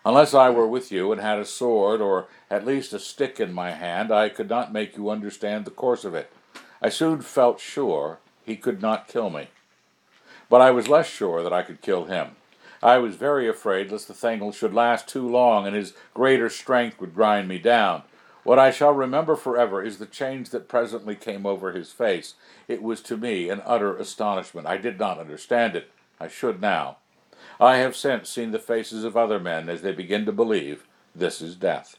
Unless 0.05 0.33
I 0.33 0.49
were 0.49 0.67
with 0.67 0.91
you 0.91 1.13
and 1.13 1.21
had 1.21 1.39
a 1.39 1.45
sword 1.45 2.01
or 2.01 2.27
at 2.51 2.65
least 2.65 2.95
a 2.95 2.99
stick 2.99 3.39
in 3.39 3.53
my 3.53 3.73
hand, 3.73 4.11
I 4.11 4.31
could 4.31 4.49
not 4.49 4.73
make 4.73 4.97
you 4.97 5.11
understand 5.11 5.67
the 5.67 5.71
course 5.71 6.07
of 6.07 6.15
it. 6.15 6.33
I 6.81 6.89
soon 6.89 7.21
felt 7.21 7.61
sure 7.61 8.19
he 8.45 8.57
could 8.57 8.83
not 8.83 9.09
kill 9.09 9.31
me. 9.31 9.49
But 10.49 10.61
I 10.61 10.71
was 10.71 10.89
less 10.89 11.09
sure 11.09 11.43
that 11.43 11.53
I 11.53 11.63
could 11.63 11.81
kill 11.81 12.07
him. 12.07 12.37
I 12.83 12.99
was 12.99 13.15
very 13.15 13.49
afraid 13.49 13.93
lest 13.93 14.09
the 14.09 14.15
thing 14.15 14.51
should 14.53 14.73
last 14.73 15.07
too 15.07 15.29
long 15.29 15.67
and 15.67 15.77
his 15.77 15.93
greater 16.15 16.49
strength 16.49 17.01
would 17.01 17.15
grind 17.15 17.47
me 17.47 17.59
down. 17.59 18.03
What 18.43 18.59
I 18.59 18.71
shall 18.71 18.93
remember 18.93 19.37
forever 19.37 19.83
is 19.83 19.99
the 19.99 20.07
change 20.07 20.51
that 20.51 20.69
presently 20.69 21.15
came 21.15 21.45
over 21.45 21.73
his 21.73 21.93
face. 21.93 22.35
It 22.69 22.83
was 22.83 23.03
to 23.03 23.17
me 23.17 23.51
an 23.51 23.63
utter 23.67 23.95
astonishment. 23.97 24.67
I 24.67 24.79
did 24.79 24.99
not 24.99 25.19
understand 25.19 25.77
it. 25.77 25.91
I 26.19 26.29
should 26.29 26.61
now. 26.61 26.97
I 27.61 27.77
have 27.77 27.95
since 27.95 28.31
seen 28.31 28.53
the 28.53 28.59
faces 28.59 29.05
of 29.05 29.17
other 29.17 29.39
men 29.39 29.69
as 29.69 29.83
they 29.83 29.93
begin 29.93 30.25
to 30.25 30.33
believe 30.33 30.85
this 31.15 31.43
is 31.43 31.55
death. 31.55 31.97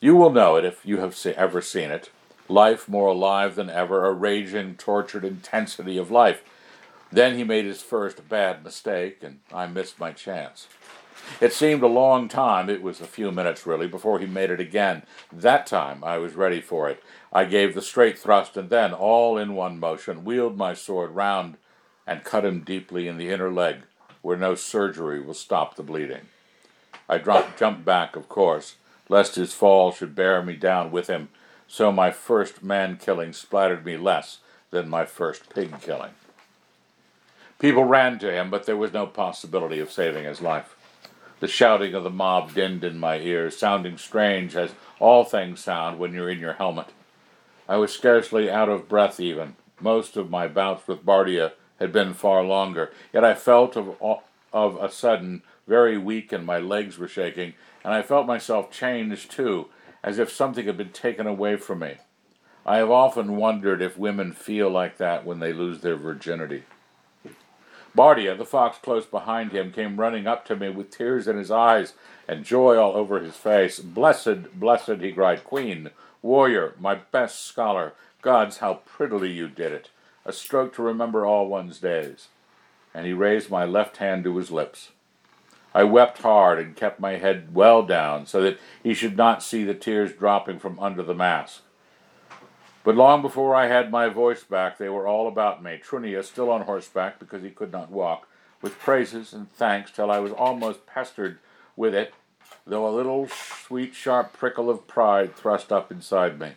You 0.00 0.16
will 0.16 0.30
know 0.30 0.56
it 0.56 0.64
if 0.64 0.84
you 0.86 0.98
have 0.98 1.14
see, 1.14 1.32
ever 1.32 1.60
seen 1.60 1.90
it. 1.90 2.10
Life 2.50 2.88
more 2.88 3.06
alive 3.06 3.54
than 3.54 3.70
ever, 3.70 4.04
a 4.04 4.12
raging, 4.12 4.74
tortured 4.74 5.24
intensity 5.24 5.96
of 5.96 6.10
life. 6.10 6.42
Then 7.12 7.36
he 7.36 7.44
made 7.44 7.64
his 7.64 7.80
first 7.80 8.28
bad 8.28 8.64
mistake, 8.64 9.22
and 9.22 9.38
I 9.52 9.68
missed 9.68 10.00
my 10.00 10.10
chance. 10.10 10.66
It 11.40 11.52
seemed 11.52 11.84
a 11.84 11.86
long 11.86 12.26
time, 12.26 12.68
it 12.68 12.82
was 12.82 13.00
a 13.00 13.06
few 13.06 13.30
minutes 13.30 13.66
really, 13.66 13.86
before 13.86 14.18
he 14.18 14.26
made 14.26 14.50
it 14.50 14.58
again. 14.58 15.04
That 15.32 15.64
time 15.64 16.02
I 16.02 16.18
was 16.18 16.34
ready 16.34 16.60
for 16.60 16.88
it. 16.88 17.00
I 17.32 17.44
gave 17.44 17.72
the 17.72 17.82
straight 17.82 18.18
thrust, 18.18 18.56
and 18.56 18.68
then, 18.68 18.92
all 18.92 19.38
in 19.38 19.54
one 19.54 19.78
motion, 19.78 20.24
wheeled 20.24 20.58
my 20.58 20.74
sword 20.74 21.12
round 21.12 21.56
and 22.04 22.24
cut 22.24 22.44
him 22.44 22.64
deeply 22.64 23.06
in 23.06 23.16
the 23.16 23.28
inner 23.28 23.52
leg, 23.52 23.82
where 24.22 24.36
no 24.36 24.56
surgery 24.56 25.20
will 25.20 25.34
stop 25.34 25.76
the 25.76 25.84
bleeding. 25.84 26.26
I 27.08 27.18
dropped, 27.18 27.60
jumped 27.60 27.84
back, 27.84 28.16
of 28.16 28.28
course, 28.28 28.74
lest 29.08 29.36
his 29.36 29.54
fall 29.54 29.92
should 29.92 30.16
bear 30.16 30.42
me 30.42 30.56
down 30.56 30.90
with 30.90 31.06
him, 31.06 31.28
so 31.70 31.92
my 31.92 32.10
first 32.10 32.64
man 32.64 32.96
killing 32.96 33.32
splattered 33.32 33.86
me 33.86 33.96
less 33.96 34.38
than 34.72 34.88
my 34.88 35.04
first 35.04 35.54
pig 35.54 35.80
killing. 35.80 36.10
People 37.60 37.84
ran 37.84 38.18
to 38.18 38.32
him, 38.32 38.50
but 38.50 38.66
there 38.66 38.76
was 38.76 38.92
no 38.92 39.06
possibility 39.06 39.78
of 39.78 39.92
saving 39.92 40.24
his 40.24 40.40
life. 40.40 40.74
The 41.38 41.46
shouting 41.46 41.94
of 41.94 42.02
the 42.02 42.10
mob 42.10 42.54
dinned 42.54 42.82
in 42.82 42.98
my 42.98 43.18
ears, 43.18 43.56
sounding 43.56 43.98
strange 43.98 44.56
as 44.56 44.72
all 44.98 45.22
things 45.22 45.60
sound 45.60 46.00
when 46.00 46.12
you're 46.12 46.28
in 46.28 46.40
your 46.40 46.54
helmet. 46.54 46.88
I 47.68 47.76
was 47.76 47.92
scarcely 47.92 48.50
out 48.50 48.68
of 48.68 48.88
breath 48.88 49.20
even. 49.20 49.54
Most 49.80 50.16
of 50.16 50.28
my 50.28 50.48
bouts 50.48 50.88
with 50.88 51.06
Bardia 51.06 51.52
had 51.78 51.92
been 51.92 52.14
far 52.14 52.42
longer, 52.42 52.90
yet 53.12 53.24
I 53.24 53.34
felt 53.34 53.76
of, 53.76 53.94
of 54.52 54.76
a 54.76 54.90
sudden 54.90 55.42
very 55.68 55.96
weak 55.96 56.32
and 56.32 56.44
my 56.44 56.58
legs 56.58 56.98
were 56.98 57.06
shaking, 57.06 57.54
and 57.84 57.94
I 57.94 58.02
felt 58.02 58.26
myself 58.26 58.72
changed 58.72 59.30
too, 59.30 59.68
as 60.02 60.18
if 60.18 60.30
something 60.30 60.66
had 60.66 60.76
been 60.76 60.90
taken 60.90 61.26
away 61.26 61.56
from 61.56 61.80
me. 61.80 61.96
I 62.64 62.78
have 62.78 62.90
often 62.90 63.36
wondered 63.36 63.80
if 63.82 63.98
women 63.98 64.32
feel 64.32 64.70
like 64.70 64.98
that 64.98 65.24
when 65.24 65.40
they 65.40 65.52
lose 65.52 65.80
their 65.80 65.96
virginity. 65.96 66.64
Bardia, 67.96 68.38
the 68.38 68.44
fox 68.44 68.78
close 68.78 69.04
behind 69.04 69.52
him, 69.52 69.72
came 69.72 69.98
running 69.98 70.26
up 70.26 70.44
to 70.46 70.56
me 70.56 70.68
with 70.68 70.90
tears 70.90 71.26
in 71.26 71.36
his 71.36 71.50
eyes 71.50 71.94
and 72.28 72.44
joy 72.44 72.76
all 72.76 72.94
over 72.96 73.20
his 73.20 73.34
face. 73.34 73.80
Blessed, 73.80 74.58
blessed, 74.60 75.00
he 75.00 75.12
cried, 75.12 75.42
Queen, 75.42 75.90
warrior, 76.22 76.74
my 76.78 76.94
best 76.94 77.44
scholar, 77.44 77.94
gods, 78.22 78.58
how 78.58 78.74
prettily 78.86 79.32
you 79.32 79.48
did 79.48 79.72
it. 79.72 79.90
A 80.24 80.32
stroke 80.32 80.74
to 80.74 80.82
remember 80.82 81.26
all 81.26 81.48
one's 81.48 81.78
days. 81.78 82.28
And 82.94 83.06
he 83.06 83.12
raised 83.12 83.50
my 83.50 83.64
left 83.64 83.96
hand 83.96 84.22
to 84.24 84.36
his 84.36 84.50
lips. 84.50 84.90
I 85.72 85.84
wept 85.84 86.18
hard 86.18 86.58
and 86.58 86.74
kept 86.74 86.98
my 86.98 87.12
head 87.12 87.54
well 87.54 87.82
down 87.82 88.26
so 88.26 88.42
that 88.42 88.58
he 88.82 88.92
should 88.92 89.16
not 89.16 89.42
see 89.42 89.64
the 89.64 89.74
tears 89.74 90.12
dropping 90.12 90.58
from 90.58 90.78
under 90.80 91.02
the 91.02 91.14
mask. 91.14 91.62
But 92.82 92.96
long 92.96 93.22
before 93.22 93.54
I 93.54 93.66
had 93.66 93.90
my 93.90 94.08
voice 94.08 94.42
back, 94.42 94.78
they 94.78 94.88
were 94.88 95.06
all 95.06 95.28
about 95.28 95.62
me, 95.62 95.80
Trunia 95.82 96.24
still 96.24 96.50
on 96.50 96.62
horseback 96.62 97.18
because 97.18 97.42
he 97.42 97.50
could 97.50 97.70
not 97.70 97.90
walk, 97.90 98.26
with 98.62 98.78
praises 98.78 99.32
and 99.32 99.50
thanks 99.52 99.90
till 99.90 100.10
I 100.10 100.18
was 100.18 100.32
almost 100.32 100.86
pestered 100.86 101.38
with 101.76 101.94
it, 101.94 102.14
though 102.66 102.88
a 102.88 102.96
little 102.96 103.28
sweet 103.28 103.94
sharp 103.94 104.32
prickle 104.32 104.70
of 104.70 104.88
pride 104.88 105.36
thrust 105.36 105.70
up 105.70 105.92
inside 105.92 106.40
me. 106.40 106.52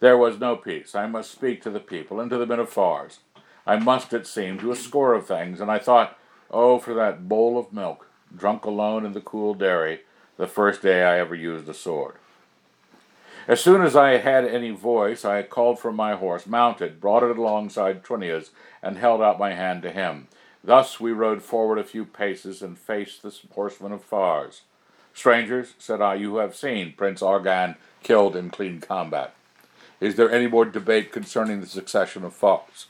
There 0.00 0.16
was 0.16 0.38
no 0.38 0.56
peace. 0.56 0.94
I 0.94 1.06
must 1.06 1.30
speak 1.30 1.62
to 1.62 1.70
the 1.70 1.80
people 1.80 2.20
and 2.20 2.30
to 2.30 2.38
the 2.38 2.46
men 2.46 2.60
of 2.60 2.70
Phars. 2.70 3.18
I 3.66 3.76
must, 3.78 4.12
it 4.12 4.26
seemed, 4.26 4.60
do 4.60 4.70
a 4.70 4.76
score 4.76 5.12
of 5.12 5.26
things, 5.26 5.60
and 5.60 5.70
I 5.70 5.78
thought, 5.78 6.18
oh, 6.50 6.78
for 6.78 6.94
that 6.94 7.28
bowl 7.28 7.58
of 7.58 7.72
milk, 7.72 8.07
drunk 8.36 8.64
alone 8.64 9.04
in 9.04 9.12
the 9.12 9.20
cool 9.20 9.54
dairy, 9.54 10.00
the 10.36 10.46
first 10.46 10.82
day 10.82 11.02
I 11.02 11.18
ever 11.18 11.34
used 11.34 11.68
a 11.68 11.74
sword. 11.74 12.14
As 13.48 13.60
soon 13.62 13.82
as 13.82 13.96
I 13.96 14.18
had 14.18 14.44
any 14.44 14.70
voice, 14.70 15.24
I 15.24 15.42
called 15.42 15.78
for 15.78 15.90
my 15.90 16.14
horse, 16.14 16.46
mounted, 16.46 17.00
brought 17.00 17.22
it 17.22 17.38
alongside 17.38 18.04
Trunia's, 18.04 18.50
and 18.82 18.98
held 18.98 19.22
out 19.22 19.38
my 19.38 19.54
hand 19.54 19.82
to 19.82 19.90
him. 19.90 20.28
Thus 20.62 21.00
we 21.00 21.12
rode 21.12 21.42
forward 21.42 21.78
a 21.78 21.84
few 21.84 22.04
paces 22.04 22.60
and 22.60 22.78
faced 22.78 23.22
the 23.22 23.34
horsemen 23.54 23.92
of 23.92 24.08
Phars. 24.08 24.62
Strangers, 25.14 25.74
said 25.78 26.02
I, 26.02 26.16
you 26.16 26.36
have 26.36 26.54
seen 26.54 26.92
Prince 26.92 27.22
Argan 27.22 27.76
killed 28.02 28.36
in 28.36 28.50
clean 28.50 28.80
combat. 28.80 29.34
Is 29.98 30.16
there 30.16 30.30
any 30.30 30.46
more 30.46 30.64
debate 30.64 31.10
concerning 31.10 31.60
the 31.60 31.66
succession 31.66 32.24
of 32.24 32.34
Phars? 32.38 32.86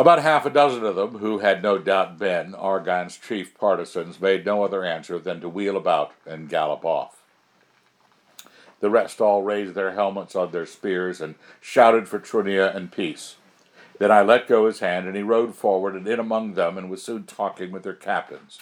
About 0.00 0.22
half 0.22 0.46
a 0.46 0.50
dozen 0.50 0.84
of 0.84 0.94
them, 0.94 1.18
who 1.18 1.38
had 1.38 1.60
no 1.60 1.76
doubt 1.76 2.20
been 2.20 2.54
Argan's 2.54 3.16
chief 3.16 3.58
partisans, 3.58 4.20
made 4.20 4.46
no 4.46 4.62
other 4.62 4.84
answer 4.84 5.18
than 5.18 5.40
to 5.40 5.48
wheel 5.48 5.76
about 5.76 6.12
and 6.24 6.48
gallop 6.48 6.84
off. 6.84 7.20
The 8.78 8.90
rest 8.90 9.20
all 9.20 9.42
raised 9.42 9.74
their 9.74 9.94
helmets 9.94 10.36
on 10.36 10.52
their 10.52 10.66
spears 10.66 11.20
and 11.20 11.34
shouted 11.60 12.06
for 12.06 12.20
Trunia 12.20 12.72
and 12.76 12.92
peace. 12.92 13.36
Then 13.98 14.12
I 14.12 14.22
let 14.22 14.46
go 14.46 14.66
his 14.66 14.78
hand, 14.78 15.08
and 15.08 15.16
he 15.16 15.22
rode 15.24 15.56
forward 15.56 15.96
and 15.96 16.06
in 16.06 16.20
among 16.20 16.54
them, 16.54 16.78
and 16.78 16.88
was 16.88 17.02
soon 17.02 17.24
talking 17.24 17.72
with 17.72 17.82
their 17.82 17.92
captains. 17.92 18.60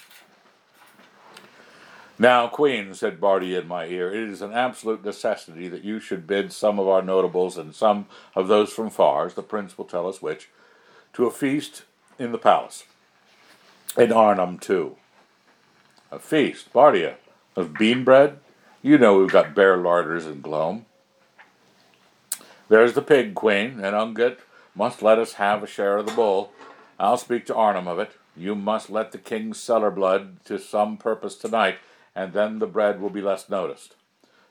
Now, 2.17 2.47
Queen, 2.47 2.95
said 2.95 3.21
Bardia 3.21 3.61
in 3.61 3.67
my 3.67 3.85
ear, 3.85 4.11
it 4.11 4.27
is 4.27 4.41
an 4.41 4.53
absolute 4.53 5.05
necessity 5.05 5.67
that 5.67 5.83
you 5.83 5.99
should 5.99 6.25
bid 6.25 6.51
some 6.51 6.79
of 6.79 6.87
our 6.87 7.03
notables 7.03 7.59
and 7.59 7.75
some 7.75 8.07
of 8.33 8.47
those 8.47 8.73
from 8.73 8.89
Phars, 8.89 9.35
the 9.35 9.43
prince 9.43 9.77
will 9.77 9.85
tell 9.85 10.07
us 10.07 10.19
which, 10.19 10.49
to 11.17 11.25
a 11.25 11.31
feast 11.31 11.81
in 12.19 12.31
the 12.31 12.37
palace. 12.37 12.83
In 13.97 14.09
Arnom, 14.09 14.61
too. 14.61 14.97
A 16.11 16.19
feast, 16.19 16.71
Bardia, 16.71 17.15
of 17.55 17.73
bean 17.73 18.03
bread, 18.03 18.37
you 18.83 18.99
know 18.99 19.17
we've 19.17 19.31
got 19.31 19.55
bear 19.55 19.77
larders 19.77 20.27
in 20.27 20.41
Glome. 20.41 20.85
There's 22.69 22.93
the 22.93 23.01
pig, 23.01 23.33
Queen, 23.33 23.79
and 23.83 23.95
Ungit 23.95 24.37
must 24.75 25.01
let 25.01 25.17
us 25.17 25.33
have 25.33 25.63
a 25.63 25.67
share 25.67 25.97
of 25.97 26.05
the 26.05 26.11
bull. 26.11 26.51
I'll 26.99 27.17
speak 27.17 27.47
to 27.47 27.55
Arnom 27.55 27.87
of 27.87 27.97
it. 27.97 28.11
You 28.35 28.53
must 28.53 28.91
let 28.91 29.11
the 29.11 29.17
king's 29.17 29.59
cellar 29.59 29.89
blood 29.89 30.45
to 30.45 30.59
some 30.59 30.97
purpose 30.97 31.33
tonight, 31.35 31.79
and 32.13 32.31
then 32.33 32.59
the 32.59 32.67
bread 32.67 33.01
will 33.01 33.09
be 33.09 33.21
less 33.21 33.49
noticed. 33.49 33.95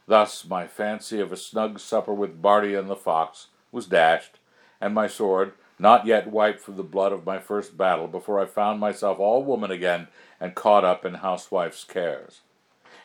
Thus 0.09 0.45
my 0.45 0.67
fancy 0.67 1.21
of 1.21 1.31
a 1.31 1.37
snug 1.37 1.79
supper 1.79 2.13
with 2.13 2.43
Bardia 2.43 2.81
and 2.81 2.91
the 2.91 2.97
fox 2.97 3.47
was 3.71 3.87
dashed, 3.87 4.41
and 4.81 4.93
my 4.93 5.07
sword, 5.07 5.53
not 5.79 6.07
yet 6.07 6.31
wiped 6.31 6.61
from 6.61 6.77
the 6.77 6.83
blood 6.83 7.13
of 7.13 7.27
my 7.27 7.39
first 7.39 7.77
battle, 7.77 8.07
before 8.07 8.41
I 8.41 8.47
found 8.47 8.81
myself 8.81 9.19
all 9.19 9.45
woman 9.45 9.71
again 9.71 10.09
and 10.41 10.55
caught 10.55 10.85
up 10.85 11.05
in 11.05 11.15
housewife's 11.15 11.85
cares. 11.85 12.41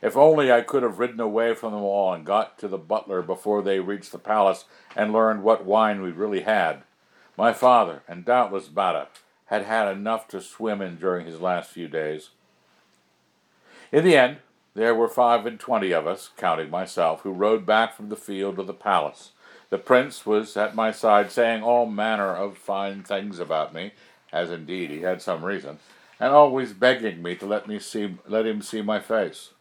If 0.02 0.18
only 0.18 0.52
I 0.52 0.62
could 0.62 0.82
have 0.84 1.00
ridden 1.00 1.20
away 1.20 1.54
from 1.54 1.74
them 1.74 1.84
all 1.84 2.14
and 2.14 2.26
got 2.26 2.58
to 2.60 2.68
the 2.68 2.78
butler 2.78 3.22
before 3.22 3.62
they 3.62 3.80
reached 3.80 4.12
the 4.12 4.18
palace 4.18 4.66
and 4.96 5.14
learned 5.14 5.44
what 5.44 5.66
wine 5.66 6.02
we 6.02 6.12
really 6.12 6.42
had. 6.42 6.84
My 7.38 7.54
father, 7.54 8.02
and 8.08 8.26
doubtless 8.26 8.68
Bardia, 8.68 9.08
had 9.46 9.64
had 9.64 9.92
enough 9.92 10.28
to 10.30 10.42
swim 10.42 10.82
in 10.82 10.96
during 10.96 11.26
his 11.26 11.42
last 11.42 11.70
few 11.70 11.88
days. 11.88 12.30
In 13.92 14.04
the 14.04 14.16
end, 14.16 14.38
there 14.74 14.96
were 14.96 15.10
five 15.10 15.46
and 15.46 15.60
twenty 15.60 15.92
of 15.92 16.08
us, 16.08 16.30
counting 16.38 16.70
myself, 16.70 17.22
who 17.22 17.32
rode 17.32 17.66
back 17.66 17.94
from 17.94 18.10
the 18.10 18.16
field 18.16 18.56
to 18.56 18.64
the 18.64 18.74
palace. 18.74 19.32
The 19.72 19.78
prince 19.78 20.26
was 20.26 20.58
at 20.58 20.76
my 20.76 20.92
side, 20.92 21.32
saying 21.32 21.64
all 21.64 21.86
manner 21.86 22.36
of 22.36 22.58
fine 22.58 23.04
things 23.04 23.40
about 23.40 23.74
me, 23.74 23.94
as 24.32 24.52
indeed 24.52 24.90
he 24.90 25.02
had 25.02 25.22
some 25.22 25.46
reason, 25.46 25.80
and 26.20 26.34
always 26.34 26.74
begging 26.74 27.24
me 27.24 27.36
to 27.38 27.46
let 27.46 27.70
me 27.70 27.80
see, 27.80 28.18
let 28.28 28.46
him 28.46 28.62
see 28.62 28.82
my 28.82 29.00
face. 29.00 29.52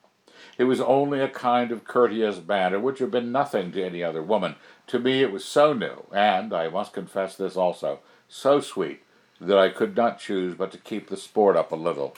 It 0.59 0.65
was 0.65 0.81
only 0.81 1.21
a 1.21 1.29
kind 1.29 1.71
of 1.71 1.85
courteous 1.85 2.39
banter 2.39 2.81
which 2.81 2.99
have 2.99 3.13
been 3.13 3.31
nothing 3.31 3.71
to 3.71 3.85
any 3.85 4.03
other 4.03 4.21
woman. 4.23 4.57
To 4.89 4.99
me 4.99 5.23
it 5.23 5.31
was 5.31 5.45
so 5.45 5.73
new, 5.73 6.05
and, 6.13 6.53
I 6.53 6.69
must 6.69 6.93
confess 6.93 7.37
this 7.37 7.57
also, 7.57 8.01
so 8.29 8.59
sweet, 8.61 9.05
that 9.41 9.59
I 9.59 9.69
could 9.69 9.97
not 9.97 10.19
choose 10.19 10.57
but 10.57 10.73
to 10.73 10.79
keep 10.79 11.09
the 11.09 11.17
sport 11.17 11.57
up 11.57 11.71
a 11.71 11.77
little. 11.77 12.17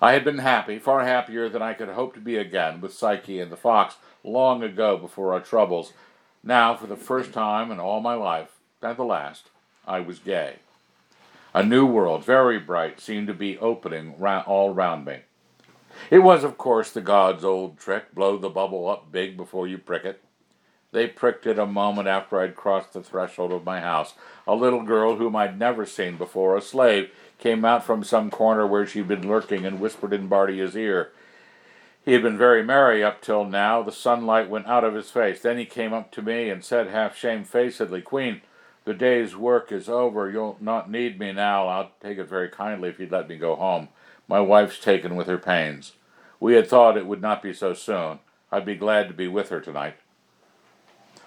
I 0.00 0.12
had 0.12 0.22
been 0.22 0.38
happy, 0.38 0.78
far 0.78 1.04
happier 1.04 1.48
than 1.48 1.62
I 1.62 1.74
could 1.74 1.88
hope 1.88 2.14
to 2.14 2.20
be 2.20 2.36
again, 2.36 2.80
with 2.80 2.94
Psyche 2.94 3.40
and 3.40 3.50
the 3.50 3.56
fox 3.56 3.96
long 4.22 4.62
ago 4.62 4.96
before 4.96 5.32
our 5.32 5.40
troubles, 5.40 5.92
Now, 6.44 6.74
for 6.74 6.86
the 6.86 6.96
first 6.96 7.32
time 7.32 7.70
in 7.70 7.78
all 7.78 8.00
my 8.00 8.14
life, 8.14 8.58
and 8.80 8.96
the 8.96 9.04
last, 9.04 9.50
I 9.86 10.00
was 10.00 10.18
gay. 10.18 10.56
A 11.54 11.62
new 11.62 11.86
world, 11.86 12.24
very 12.24 12.58
bright, 12.58 13.00
seemed 13.00 13.28
to 13.28 13.34
be 13.34 13.58
opening 13.58 14.14
all 14.46 14.74
round 14.74 15.04
me. 15.04 15.18
It 16.10 16.20
was, 16.20 16.42
of 16.42 16.58
course, 16.58 16.90
the 16.90 17.00
gods' 17.00 17.44
old 17.44 17.78
trick 17.78 18.14
blow 18.14 18.38
the 18.38 18.48
bubble 18.48 18.88
up 18.88 19.12
big 19.12 19.36
before 19.36 19.68
you 19.68 19.78
prick 19.78 20.04
it. 20.04 20.22
They 20.90 21.06
pricked 21.06 21.46
it 21.46 21.58
a 21.58 21.66
moment 21.66 22.08
after 22.08 22.40
I'd 22.40 22.56
crossed 22.56 22.92
the 22.92 23.02
threshold 23.02 23.52
of 23.52 23.64
my 23.64 23.80
house. 23.80 24.14
A 24.46 24.54
little 24.54 24.82
girl 24.82 25.16
whom 25.16 25.36
I'd 25.36 25.58
never 25.58 25.86
seen 25.86 26.16
before, 26.16 26.56
a 26.56 26.60
slave, 26.60 27.10
came 27.38 27.64
out 27.64 27.84
from 27.84 28.04
some 28.04 28.30
corner 28.30 28.66
where 28.66 28.86
she'd 28.86 29.08
been 29.08 29.26
lurking 29.26 29.64
and 29.64 29.80
whispered 29.80 30.12
in 30.12 30.28
Bardia's 30.28 30.76
ear. 30.76 31.12
He 32.04 32.14
had 32.14 32.22
been 32.22 32.38
very 32.38 32.64
merry 32.64 33.04
up 33.04 33.20
till 33.20 33.44
now. 33.44 33.82
The 33.82 33.92
sunlight 33.92 34.50
went 34.50 34.66
out 34.66 34.82
of 34.82 34.94
his 34.94 35.10
face. 35.10 35.40
Then 35.40 35.58
he 35.58 35.64
came 35.64 35.92
up 35.92 36.10
to 36.12 36.22
me 36.22 36.50
and 36.50 36.64
said 36.64 36.88
half 36.88 37.16
shamefacedly, 37.16 38.02
Queen, 38.02 38.40
the 38.84 38.94
day's 38.94 39.36
work 39.36 39.70
is 39.70 39.88
over. 39.88 40.28
You'll 40.28 40.56
not 40.60 40.90
need 40.90 41.20
me 41.20 41.32
now. 41.32 41.68
I'll 41.68 41.92
take 42.00 42.18
it 42.18 42.28
very 42.28 42.48
kindly 42.48 42.88
if 42.88 42.98
you'd 42.98 43.12
let 43.12 43.28
me 43.28 43.36
go 43.36 43.54
home. 43.54 43.88
My 44.26 44.40
wife's 44.40 44.80
taken 44.80 45.14
with 45.14 45.28
her 45.28 45.38
pains. 45.38 45.92
We 46.40 46.54
had 46.54 46.68
thought 46.68 46.96
it 46.96 47.06
would 47.06 47.22
not 47.22 47.42
be 47.42 47.52
so 47.52 47.74
soon. 47.74 48.18
I'd 48.50 48.66
be 48.66 48.74
glad 48.74 49.06
to 49.08 49.14
be 49.14 49.28
with 49.28 49.50
her 49.50 49.60
tonight. 49.60 49.94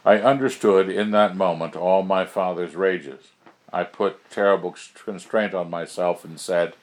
I 0.04 0.20
understood 0.20 0.90
in 0.90 1.12
that 1.12 1.38
moment 1.38 1.78
all 1.78 2.04
my 2.04 2.26
father's 2.26 2.76
rages. 2.76 3.30
I 3.72 3.86
put 3.86 4.30
terrible 4.30 4.76
constraint 5.04 5.54
on 5.54 5.70
myself 5.70 6.26
and 6.26 6.40
said, 6.40 6.74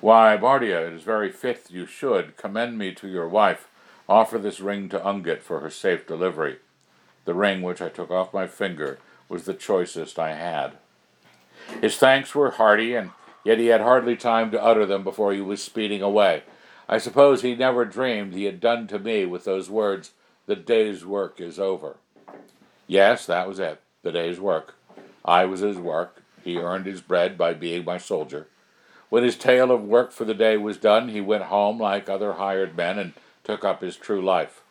Why, 0.00 0.36
Bardia, 0.36 0.86
it 0.86 0.92
is 0.92 1.02
very 1.02 1.32
fit 1.32 1.66
you 1.70 1.84
should. 1.84 2.36
Commend 2.36 2.78
me 2.78 2.92
to 2.94 3.08
your 3.08 3.28
wife. 3.28 3.68
Offer 4.08 4.38
this 4.38 4.60
ring 4.60 4.88
to 4.90 5.00
Ungit 5.00 5.42
for 5.42 5.58
her 5.60 5.70
safe 5.70 6.06
delivery. 6.06 6.58
The 7.24 7.34
ring 7.34 7.62
which 7.62 7.82
I 7.82 7.88
took 7.88 8.10
off 8.10 8.32
my 8.32 8.46
finger 8.46 8.98
was 9.28 9.44
the 9.44 9.54
choicest 9.54 10.18
I 10.18 10.34
had. 10.34 10.74
His 11.80 11.96
thanks 11.96 12.34
were 12.34 12.52
hearty, 12.52 12.94
and 12.94 13.10
yet 13.44 13.58
he 13.58 13.66
had 13.66 13.80
hardly 13.80 14.16
time 14.16 14.50
to 14.52 14.62
utter 14.62 14.86
them 14.86 15.02
before 15.02 15.32
he 15.32 15.40
was 15.40 15.62
speeding 15.62 16.00
away. 16.00 16.44
I 16.88 16.98
suppose 16.98 17.42
he 17.42 17.54
never 17.54 17.84
dreamed 17.84 18.34
he 18.34 18.44
had 18.44 18.60
done 18.60 18.86
to 18.86 18.98
me 18.98 19.26
with 19.26 19.44
those 19.44 19.68
words, 19.68 20.12
The 20.46 20.56
day's 20.56 21.04
work 21.04 21.40
is 21.40 21.58
over. 21.58 21.96
Yes, 22.86 23.26
that 23.26 23.48
was 23.48 23.58
it. 23.58 23.80
The 24.02 24.12
day's 24.12 24.40
work. 24.40 24.76
I 25.24 25.44
was 25.44 25.60
his 25.60 25.76
work. 25.76 26.22
He 26.42 26.56
earned 26.56 26.86
his 26.86 27.02
bread 27.02 27.36
by 27.36 27.52
being 27.52 27.84
my 27.84 27.98
soldier. 27.98 28.46
When 29.10 29.24
his 29.24 29.36
tale 29.36 29.70
of 29.70 29.82
work 29.84 30.12
for 30.12 30.24
the 30.24 30.34
day 30.34 30.56
was 30.56 30.76
done, 30.76 31.08
he 31.08 31.20
went 31.20 31.44
home 31.44 31.80
like 31.80 32.08
other 32.08 32.34
hired 32.34 32.76
men 32.76 32.98
and 32.98 33.14
took 33.42 33.64
up 33.64 33.80
his 33.80 33.96
true 33.96 34.20
life. 34.20 34.62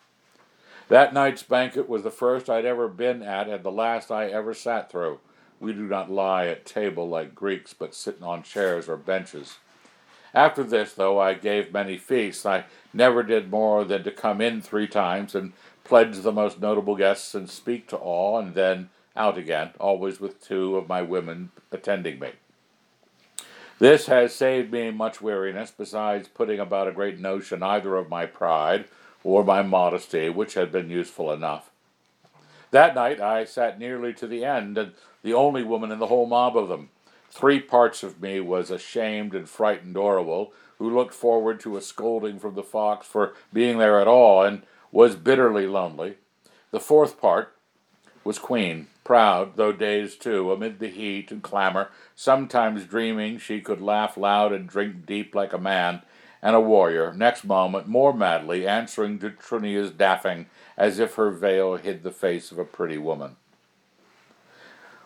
That 0.88 1.12
night's 1.12 1.42
banquet 1.42 1.88
was 1.88 2.02
the 2.02 2.10
first 2.10 2.48
I'd 2.48 2.64
ever 2.64 2.88
been 2.88 3.22
at 3.22 3.48
and 3.48 3.62
the 3.62 3.72
last 3.72 4.10
I 4.10 4.26
ever 4.28 4.54
sat 4.54 4.90
through. 4.90 5.18
We 5.60 5.72
do 5.72 5.82
not 5.82 6.10
lie 6.10 6.46
at 6.46 6.64
table 6.64 7.08
like 7.08 7.34
Greeks, 7.34 7.74
but 7.74 7.94
sit 7.94 8.22
on 8.22 8.42
chairs 8.42 8.88
or 8.88 8.96
benches. 8.96 9.56
After 10.32 10.62
this, 10.62 10.92
though 10.92 11.18
I 11.18 11.34
gave 11.34 11.72
many 11.72 11.98
feasts, 11.98 12.46
I 12.46 12.64
never 12.92 13.22
did 13.22 13.50
more 13.50 13.84
than 13.84 14.04
to 14.04 14.12
come 14.12 14.40
in 14.40 14.62
three 14.62 14.86
times 14.86 15.34
and 15.34 15.52
pledge 15.84 16.18
the 16.18 16.32
most 16.32 16.60
notable 16.60 16.94
guests 16.94 17.34
and 17.34 17.50
speak 17.50 17.88
to 17.88 17.96
all, 17.96 18.38
and 18.38 18.54
then 18.54 18.90
out 19.16 19.36
again, 19.36 19.70
always 19.80 20.20
with 20.20 20.46
two 20.46 20.76
of 20.76 20.88
my 20.88 21.02
women 21.02 21.50
attending 21.72 22.20
me. 22.20 22.32
This 23.78 24.06
has 24.06 24.34
saved 24.34 24.72
me 24.72 24.90
much 24.90 25.20
weariness, 25.20 25.70
besides 25.70 26.26
putting 26.26 26.58
about 26.58 26.88
a 26.88 26.92
great 26.92 27.20
notion 27.20 27.62
either 27.62 27.96
of 27.96 28.08
my 28.08 28.26
pride 28.26 28.86
or 29.22 29.44
my 29.44 29.62
modesty, 29.62 30.28
which 30.28 30.54
had 30.54 30.72
been 30.72 30.90
useful 30.90 31.32
enough. 31.32 31.70
That 32.72 32.94
night 32.94 33.20
I 33.20 33.44
sat 33.44 33.78
nearly 33.78 34.12
to 34.14 34.26
the 34.26 34.44
end, 34.44 34.76
and 34.76 34.92
the 35.22 35.34
only 35.34 35.62
woman 35.62 35.92
in 35.92 36.00
the 36.00 36.08
whole 36.08 36.26
mob 36.26 36.56
of 36.56 36.68
them. 36.68 36.90
Three 37.30 37.60
parts 37.60 38.02
of 38.02 38.20
me 38.20 38.40
was 38.40 38.70
ashamed 38.70 39.34
and 39.34 39.48
frightened 39.48 39.96
Orual, 39.96 40.50
who 40.78 40.94
looked 40.94 41.14
forward 41.14 41.60
to 41.60 41.76
a 41.76 41.80
scolding 41.80 42.38
from 42.38 42.54
the 42.54 42.62
fox 42.62 43.06
for 43.06 43.34
being 43.52 43.78
there 43.78 44.00
at 44.00 44.08
all, 44.08 44.42
and 44.42 44.62
was 44.90 45.14
bitterly 45.14 45.66
lonely. 45.66 46.16
The 46.72 46.80
fourth 46.80 47.20
part 47.20 47.54
was 48.24 48.38
Queen, 48.38 48.88
proud, 49.08 49.56
though 49.56 49.72
dazed 49.72 50.20
too, 50.20 50.52
amid 50.52 50.78
the 50.78 50.88
heat 50.88 51.30
and 51.30 51.42
clamor, 51.42 51.88
sometimes 52.14 52.84
dreaming 52.84 53.38
she 53.38 53.58
could 53.58 53.80
laugh 53.80 54.18
loud 54.18 54.52
and 54.52 54.68
drink 54.68 55.06
deep 55.06 55.34
like 55.34 55.54
a 55.54 55.58
man, 55.58 56.02
and 56.42 56.54
a 56.54 56.60
warrior, 56.60 57.14
next 57.14 57.42
moment 57.42 57.88
more 57.88 58.12
madly 58.12 58.68
answering 58.68 59.18
to 59.18 59.30
Trunia's 59.30 59.92
daffing 59.92 60.44
as 60.76 60.98
if 60.98 61.14
her 61.14 61.30
veil 61.30 61.76
hid 61.76 62.02
the 62.02 62.10
face 62.10 62.52
of 62.52 62.58
a 62.58 62.66
pretty 62.66 62.98
woman. 62.98 63.36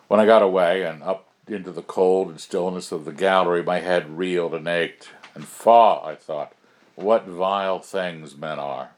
When 0.09 0.19
I 0.19 0.25
got 0.25 0.41
away 0.41 0.83
and 0.83 1.01
up 1.01 1.29
into 1.47 1.71
the 1.71 1.81
cold 1.81 2.27
and 2.27 2.41
stillness 2.41 2.91
of 2.91 3.05
the 3.05 3.13
gallery, 3.13 3.63
my 3.63 3.79
head 3.79 4.17
reeled 4.17 4.53
and 4.53 4.67
ached. 4.67 5.11
And 5.33 5.45
faugh, 5.45 6.03
I 6.05 6.15
thought, 6.15 6.51
what 6.95 7.25
vile 7.25 7.79
things 7.79 8.35
men 8.35 8.59
are. 8.59 8.89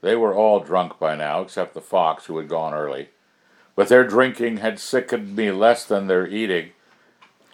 They 0.00 0.14
were 0.14 0.32
all 0.32 0.60
drunk 0.60 1.00
by 1.00 1.16
now, 1.16 1.40
except 1.40 1.74
the 1.74 1.80
fox, 1.80 2.26
who 2.26 2.38
had 2.38 2.48
gone 2.48 2.72
early. 2.72 3.08
But 3.76 3.88
their 3.88 4.04
drinking 4.04 4.56
had 4.56 4.80
sickened 4.80 5.36
me 5.36 5.52
less 5.52 5.84
than 5.84 6.06
their 6.06 6.26
eating. 6.26 6.70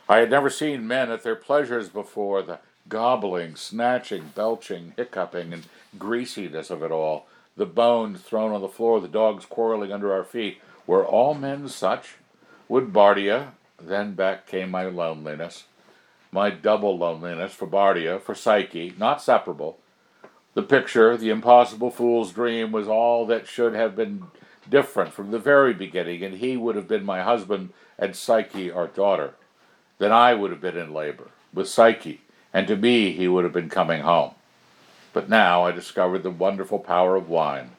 I 0.09 0.19
had 0.19 0.31
never 0.31 0.49
seen 0.49 0.89
men 0.89 1.11
at 1.11 1.23
their 1.23 1.37
pleasures 1.37 1.89
before. 1.89 2.43
The 2.43 2.61
gobbling, 2.89 3.57
snatching, 3.57 4.33
belching, 4.35 4.95
hiccuping, 4.97 5.53
and 5.53 5.65
greasiness 5.99 6.71
of 6.71 6.83
it 6.83 6.91
all, 6.91 7.27
the 7.57 7.67
bones 7.67 8.23
thrown 8.23 8.53
on 8.53 8.61
the 8.61 8.69
floor, 8.69 9.01
the 9.01 9.09
dogs 9.09 9.45
quarreling 9.45 9.93
under 9.93 10.13
our 10.13 10.25
feet. 10.25 10.61
Were 10.87 11.05
all 11.05 11.35
men 11.35 11.69
such? 11.69 12.15
Would 12.69 12.93
Bardia? 12.93 13.49
Then 13.81 14.15
back 14.15 14.47
came 14.47 14.71
my 14.71 14.85
loneliness, 14.85 15.65
my 16.31 16.51
double 16.51 16.97
loneliness 16.97 17.53
for 17.53 17.67
Bardia, 17.67 18.21
for 18.21 18.35
Psyche, 18.35 18.95
not 18.97 19.21
separable, 19.21 19.79
the 20.55 20.63
picture, 20.63 21.17
the 21.17 21.31
impossible 21.31 21.91
fool's 21.91 22.33
dream, 22.33 22.73
was 22.73 22.87
all 22.87 23.27
that 23.27 23.49
should 23.49 23.75
have 23.75 23.97
been 23.97 24.25
different 24.69 25.13
from 25.13 25.31
the 25.31 25.39
very 25.39 25.75
beginning, 25.75 26.23
and 26.23 26.37
he 26.37 26.57
would 26.57 26.77
have 26.77 26.89
been 26.89 27.05
my 27.05 27.23
husband 27.23 27.71
and 27.99 28.17
Psyche 28.17 28.71
our 28.71 28.87
daughter. 28.87 29.35
Then 29.99 30.13
I 30.13 30.35
would 30.35 30.51
have 30.51 30.61
been 30.61 30.77
in 30.77 30.93
labor 30.93 31.29
with 31.53 31.69
Psyche, 31.69 32.23
and 32.53 32.67
to 32.67 32.77
me 32.77 33.13
he 33.13 33.29
would 33.29 33.45
have 33.45 33.53
been 33.53 33.69
coming 33.69 34.03
home. 34.03 34.33
But 35.13 35.29
now 35.29 35.65
I 35.65 35.73
discovered 35.73 36.23
the 36.23 36.31
wonderful 36.31 36.79
power 36.79 37.17
of 37.17 37.29
wine. 37.29 37.71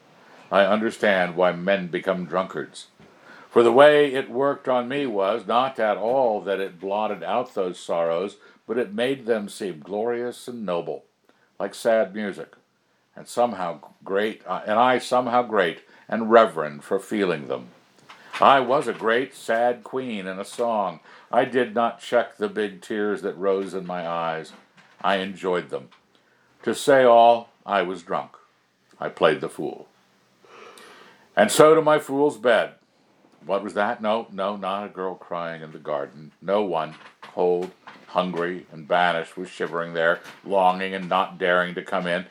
I 0.52 0.66
understand 0.66 1.36
why 1.36 1.52
men 1.52 1.88
become 1.88 2.26
drunkards. 2.26 2.88
For 3.50 3.64
the 3.64 3.72
way 3.72 4.14
it 4.14 4.30
worked 4.30 4.68
on 4.68 4.88
me 4.88 5.06
was 5.06 5.48
not 5.48 5.80
at 5.80 5.98
all 5.98 6.42
that 6.42 6.60
it 6.60 6.80
blotted 6.80 7.24
out 7.24 7.54
those 7.54 7.80
sorrows, 7.80 8.38
but 8.68 8.78
it 8.78 8.94
made 8.94 9.26
them 9.26 9.50
seem 9.50 9.80
glorious 9.80 10.48
and 10.48 10.66
noble, 10.66 11.06
like 11.60 11.76
sad 11.76 12.14
music 12.14 12.56
and 13.16 13.28
somehow 13.28 13.80
great, 14.04 14.42
uh, 14.48 14.62
and 14.66 14.80
I 14.80 14.98
somehow 14.98 15.44
great 15.44 15.82
and 16.14 16.30
reverend 16.30 16.84
for 16.84 17.00
feeling 17.00 17.48
them. 17.48 17.70
I 18.40 18.60
was 18.60 18.88
a 18.88 18.94
great 18.94 19.34
sad 19.34 19.84
queen 19.84 20.28
in 20.28 20.38
a 20.38 20.46
song. 20.46 21.00
I 21.32 21.44
did 21.44 21.74
not 21.74 22.02
check 22.02 22.38
the 22.38 22.48
big 22.48 22.82
tears 22.84 23.24
that 23.24 23.36
rose 23.36 23.74
in 23.74 23.88
my 23.88 24.08
eyes. 24.08 24.54
I 25.04 25.16
enjoyed 25.16 25.72
them. 25.72 25.90
To 26.62 26.76
say 26.76 27.04
all, 27.04 27.50
I 27.66 27.82
was 27.82 28.04
drunk. 28.04 28.30
I 29.00 29.10
played 29.10 29.42
the 29.42 29.50
fool. 29.50 29.88
And 31.36 31.52
so 31.52 31.74
to 31.74 31.82
my 31.82 31.98
fool's 31.98 32.38
bed. 32.38 32.74
What 33.44 33.64
was 33.64 33.74
that? 33.74 34.00
No, 34.00 34.28
no, 34.32 34.56
not 34.56 34.86
a 34.86 34.90
girl 34.90 35.16
crying 35.16 35.64
in 35.64 35.72
the 35.72 35.80
garden. 35.80 36.32
No 36.44 36.62
one, 36.62 36.94
cold, 37.24 37.72
hungry, 38.10 38.68
and 38.72 38.88
banished, 38.88 39.36
was 39.36 39.50
shivering 39.50 39.96
there, 39.96 40.20
longing 40.46 40.94
and 40.94 41.10
not 41.10 41.40
daring 41.40 41.74
to 41.74 41.82
come 41.82 42.06
in. 42.06 42.28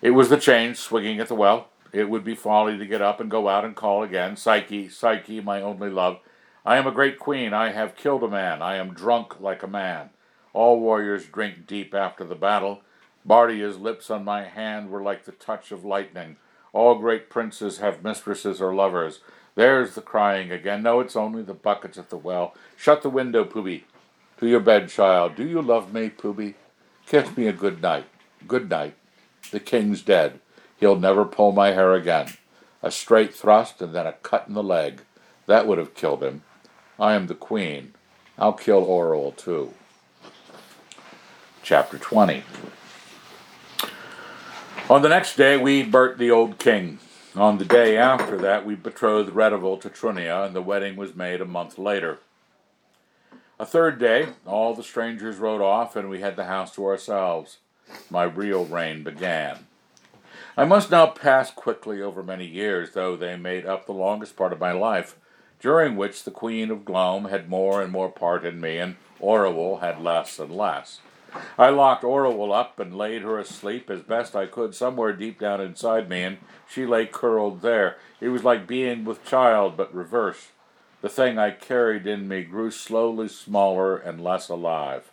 It 0.00 0.12
was 0.12 0.28
the 0.28 0.38
change 0.38 0.76
swinging 0.76 1.18
at 1.18 1.26
the 1.26 1.34
well. 1.34 1.69
It 1.92 2.08
would 2.08 2.24
be 2.24 2.34
folly 2.34 2.78
to 2.78 2.86
get 2.86 3.02
up 3.02 3.20
and 3.20 3.30
go 3.30 3.48
out 3.48 3.64
and 3.64 3.74
call 3.74 4.02
again. 4.02 4.36
Psyche, 4.36 4.88
Psyche, 4.88 5.40
my 5.40 5.60
only 5.60 5.90
love. 5.90 6.20
I 6.64 6.76
am 6.76 6.86
a 6.86 6.92
great 6.92 7.18
queen. 7.18 7.52
I 7.52 7.72
have 7.72 7.96
killed 7.96 8.22
a 8.22 8.28
man. 8.28 8.62
I 8.62 8.76
am 8.76 8.94
drunk 8.94 9.40
like 9.40 9.62
a 9.62 9.68
man. 9.68 10.10
All 10.52 10.78
warriors 10.78 11.26
drink 11.26 11.66
deep 11.66 11.94
after 11.94 12.24
the 12.24 12.34
battle. 12.34 12.82
Bardia's 13.24 13.78
lips 13.78 14.10
on 14.10 14.24
my 14.24 14.44
hand 14.44 14.90
were 14.90 15.02
like 15.02 15.24
the 15.24 15.32
touch 15.32 15.72
of 15.72 15.84
lightning. 15.84 16.36
All 16.72 16.96
great 16.96 17.30
princes 17.30 17.78
have 17.78 18.04
mistresses 18.04 18.60
or 18.60 18.74
lovers. 18.74 19.20
There's 19.54 19.94
the 19.94 20.00
crying 20.00 20.52
again. 20.52 20.82
No, 20.82 21.00
it's 21.00 21.16
only 21.16 21.42
the 21.42 21.54
buckets 21.54 21.98
at 21.98 22.10
the 22.10 22.16
well. 22.16 22.54
Shut 22.76 23.02
the 23.02 23.10
window, 23.10 23.44
Poobi. 23.44 23.82
To 24.38 24.46
your 24.46 24.60
bed, 24.60 24.88
child. 24.88 25.34
Do 25.34 25.46
you 25.46 25.60
love 25.60 25.92
me, 25.92 26.08
Poobi? 26.08 26.54
Kiss 27.06 27.36
me 27.36 27.46
a 27.46 27.52
good 27.52 27.82
night. 27.82 28.06
Good 28.46 28.70
night. 28.70 28.94
The 29.50 29.60
king's 29.60 30.02
dead. 30.02 30.40
He'll 30.80 30.98
never 30.98 31.26
pull 31.26 31.52
my 31.52 31.72
hair 31.72 31.92
again. 31.92 32.32
A 32.82 32.90
straight 32.90 33.34
thrust 33.34 33.82
and 33.82 33.94
then 33.94 34.06
a 34.06 34.14
cut 34.14 34.48
in 34.48 34.54
the 34.54 34.62
leg. 34.62 35.02
That 35.46 35.66
would 35.66 35.78
have 35.78 35.94
killed 35.94 36.22
him. 36.22 36.42
I 36.98 37.14
am 37.14 37.26
the 37.26 37.34
queen. 37.34 37.92
I'll 38.38 38.54
kill 38.54 38.86
Orual 38.86 39.36
too. 39.36 39.74
Chapter 41.62 41.98
20 41.98 42.42
On 44.88 45.02
the 45.02 45.08
next 45.10 45.36
day 45.36 45.58
we 45.58 45.82
burnt 45.82 46.18
the 46.18 46.30
old 46.30 46.58
king. 46.58 46.98
On 47.36 47.58
the 47.58 47.64
day 47.64 47.96
after 47.96 48.36
that, 48.38 48.66
we 48.66 48.74
betrothed 48.74 49.32
Redival 49.32 49.80
to 49.82 49.88
Trunia, 49.88 50.44
and 50.44 50.56
the 50.56 50.60
wedding 50.60 50.96
was 50.96 51.14
made 51.14 51.40
a 51.40 51.44
month 51.44 51.78
later. 51.78 52.18
A 53.56 53.64
third 53.64 54.00
day, 54.00 54.30
all 54.44 54.74
the 54.74 54.82
strangers 54.82 55.36
rode 55.36 55.60
off, 55.60 55.94
and 55.94 56.10
we 56.10 56.20
had 56.20 56.34
the 56.34 56.46
house 56.46 56.74
to 56.74 56.84
ourselves. 56.84 57.58
My 58.10 58.24
real 58.24 58.64
reign 58.64 59.04
began. 59.04 59.66
I 60.60 60.66
must 60.66 60.90
now 60.90 61.06
pass 61.06 61.50
quickly 61.50 62.02
over 62.02 62.22
many 62.22 62.44
years, 62.44 62.90
though 62.92 63.16
they 63.16 63.34
made 63.34 63.64
up 63.64 63.86
the 63.86 63.94
longest 63.94 64.36
part 64.36 64.52
of 64.52 64.60
my 64.60 64.72
life, 64.72 65.16
during 65.58 65.96
which 65.96 66.22
the 66.22 66.30
Queen 66.30 66.70
of 66.70 66.84
Glome 66.84 67.30
had 67.30 67.48
more 67.48 67.80
and 67.80 67.90
more 67.90 68.10
part 68.12 68.44
in 68.44 68.60
me, 68.60 68.76
and 68.76 68.96
Orual 69.22 69.80
had 69.80 70.02
less 70.02 70.38
and 70.38 70.54
less. 70.54 71.00
I 71.56 71.70
locked 71.70 72.04
Orual 72.04 72.54
up 72.54 72.78
and 72.78 72.94
laid 72.94 73.22
her 73.22 73.38
asleep 73.38 73.88
as 73.88 74.02
best 74.02 74.36
I 74.36 74.44
could 74.44 74.74
somewhere 74.74 75.14
deep 75.14 75.40
down 75.40 75.62
inside 75.62 76.10
me, 76.10 76.24
and 76.24 76.36
she 76.68 76.84
lay 76.84 77.06
curled 77.06 77.62
there. 77.62 77.96
It 78.20 78.28
was 78.28 78.44
like 78.44 78.66
being 78.66 79.06
with 79.06 79.24
child, 79.24 79.78
but 79.78 79.94
reversed. 79.94 80.48
The 81.00 81.08
thing 81.08 81.38
I 81.38 81.52
carried 81.52 82.06
in 82.06 82.28
me 82.28 82.42
grew 82.42 82.70
slowly 82.70 83.28
smaller 83.28 83.96
and 83.96 84.22
less 84.22 84.50
alive. 84.50 85.09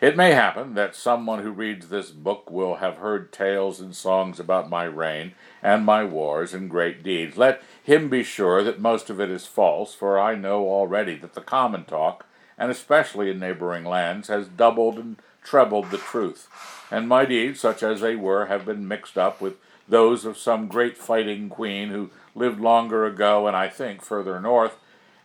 It 0.00 0.16
may 0.16 0.32
happen 0.32 0.74
that 0.74 0.94
someone 0.94 1.42
who 1.42 1.50
reads 1.50 1.88
this 1.88 2.10
book 2.10 2.50
will 2.50 2.76
have 2.76 2.96
heard 2.96 3.32
tales 3.32 3.80
and 3.80 3.94
songs 3.94 4.40
about 4.40 4.70
my 4.70 4.84
reign 4.84 5.34
and 5.62 5.84
my 5.84 6.04
wars 6.04 6.54
and 6.54 6.68
great 6.68 7.02
deeds. 7.02 7.36
Let 7.36 7.62
him 7.82 8.08
be 8.08 8.22
sure 8.22 8.62
that 8.62 8.80
most 8.80 9.10
of 9.10 9.20
it 9.20 9.30
is 9.30 9.46
false, 9.46 9.94
for 9.94 10.18
I 10.18 10.34
know 10.34 10.66
already 10.68 11.16
that 11.16 11.34
the 11.34 11.40
common 11.40 11.84
talk, 11.84 12.26
and 12.58 12.70
especially 12.70 13.30
in 13.30 13.38
neighboring 13.38 13.84
lands, 13.84 14.28
has 14.28 14.48
doubled 14.48 14.98
and 14.98 15.16
trebled 15.42 15.90
the 15.90 15.98
truth, 15.98 16.48
and 16.90 17.08
my 17.08 17.24
deeds, 17.24 17.60
such 17.60 17.82
as 17.82 18.00
they 18.00 18.14
were, 18.14 18.46
have 18.46 18.64
been 18.64 18.86
mixed 18.86 19.18
up 19.18 19.40
with 19.40 19.56
those 19.88 20.24
of 20.24 20.38
some 20.38 20.68
great 20.68 20.96
fighting 20.96 21.48
queen 21.48 21.88
who 21.88 22.10
lived 22.34 22.60
longer 22.60 23.04
ago, 23.04 23.46
and 23.46 23.56
I 23.56 23.68
think 23.68 24.02
further 24.02 24.40
north, 24.40 24.76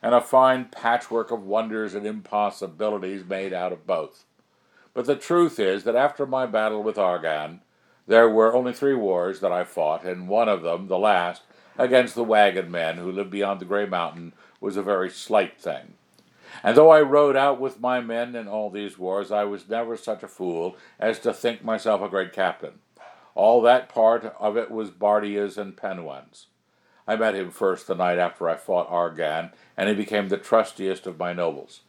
and 0.02 0.16
a 0.16 0.22
fine 0.22 0.66
patchwork 0.66 1.32
of 1.32 1.44
wonders 1.44 1.94
and 1.94 2.06
impossibilities 2.06 3.24
made 3.24 3.54
out 3.54 3.72
of 3.72 3.86
both. 3.86 4.24
But 4.98 5.06
the 5.06 5.16
truth 5.16 5.60
is 5.60 5.84
that 5.84 5.96
after 5.96 6.26
my 6.26 6.48
battle 6.48 6.82
with 6.82 6.98
Argan, 6.98 7.62
there 8.08 8.28
were 8.28 8.56
only 8.56 8.74
three 8.74 8.96
wars 8.96 9.42
that 9.42 9.52
I 9.52 9.64
fought, 9.64 10.04
and 10.04 10.28
one 10.28 10.50
of 10.50 10.64
them, 10.64 10.88
the 10.88 10.98
last, 10.98 11.44
against 11.78 12.16
the 12.16 12.24
wagon 12.24 12.72
men 12.72 12.98
who 12.98 13.12
lived 13.12 13.30
beyond 13.30 13.60
the 13.60 13.66
Grey 13.66 13.86
Mountain, 13.86 14.34
was 14.60 14.76
a 14.76 14.82
very 14.82 15.12
slight 15.12 15.62
thing. 15.62 15.94
And 16.64 16.76
though 16.76 16.90
I 16.90 17.02
rode 17.02 17.36
out 17.36 17.62
with 17.62 17.80
my 17.80 18.02
men 18.02 18.36
in 18.36 18.48
all 18.48 18.72
these 18.72 18.98
wars, 18.98 19.32
I 19.32 19.44
was 19.44 19.70
never 19.70 19.98
such 19.98 20.24
a 20.24 20.28
fool 20.28 20.76
as 21.00 21.20
to 21.20 21.32
think 21.32 21.64
myself 21.64 22.02
a 22.02 22.10
great 22.10 22.34
captain. 22.34 22.80
All 23.36 23.62
that 23.62 23.90
part 23.90 24.34
of 24.40 24.58
it 24.58 24.72
was 24.72 24.90
Bardia's 24.90 25.60
and 25.60 25.78
Penuan's. 25.78 26.48
I 27.08 27.18
met 27.18 27.36
him 27.36 27.52
first 27.52 27.86
the 27.86 27.94
night 27.94 28.18
after 28.18 28.50
I 28.50 28.56
fought 28.56 28.90
Argan, 28.90 29.52
and 29.78 29.90
he 29.90 29.94
became 29.94 30.30
the 30.30 30.40
trustiest 30.40 31.06
of 31.06 31.20
my 31.20 31.34
nobles. 31.34 31.82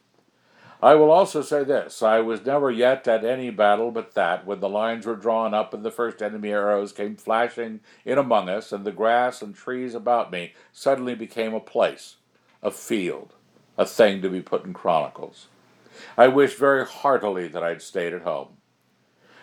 I 0.81 0.95
will 0.95 1.11
also 1.11 1.43
say 1.43 1.65
this 1.65 2.03
I 2.03 2.21
was 2.21 2.47
never 2.47 2.71
yet 2.71 3.09
at 3.09 3.25
any 3.25 3.51
battle 3.51 3.91
but 3.91 4.15
that, 4.15 4.47
when 4.47 4.61
the 4.61 4.69
lines 4.69 5.07
were 5.07 5.17
drawn 5.17 5.53
up 5.53 5.75
and 5.75 5.85
the 5.85 5.91
first 5.91 6.23
enemy 6.23 6.51
arrows 6.51 6.93
came 6.93 7.17
flashing 7.17 7.81
in 8.05 8.19
among 8.19 8.49
us, 8.49 8.71
and 8.71 8.85
the 8.85 8.93
grass 8.93 9.43
and 9.43 9.55
trees 9.55 9.95
about 9.95 10.31
me 10.31 10.53
suddenly 10.73 11.17
became 11.17 11.53
a 11.53 11.61
place, 11.61 12.17
a 12.63 12.71
field, 12.71 13.35
a 13.77 13.85
thing 13.85 14.23
to 14.23 14.31
be 14.31 14.41
put 14.41 14.65
in 14.65 14.73
chronicles. 14.73 15.49
I 16.17 16.29
wish 16.29 16.55
very 16.55 16.87
heartily 16.87 17.49
that 17.49 17.65
I'd 17.65 17.83
stayed 17.83 18.13
at 18.13 18.23
home. 18.23 18.49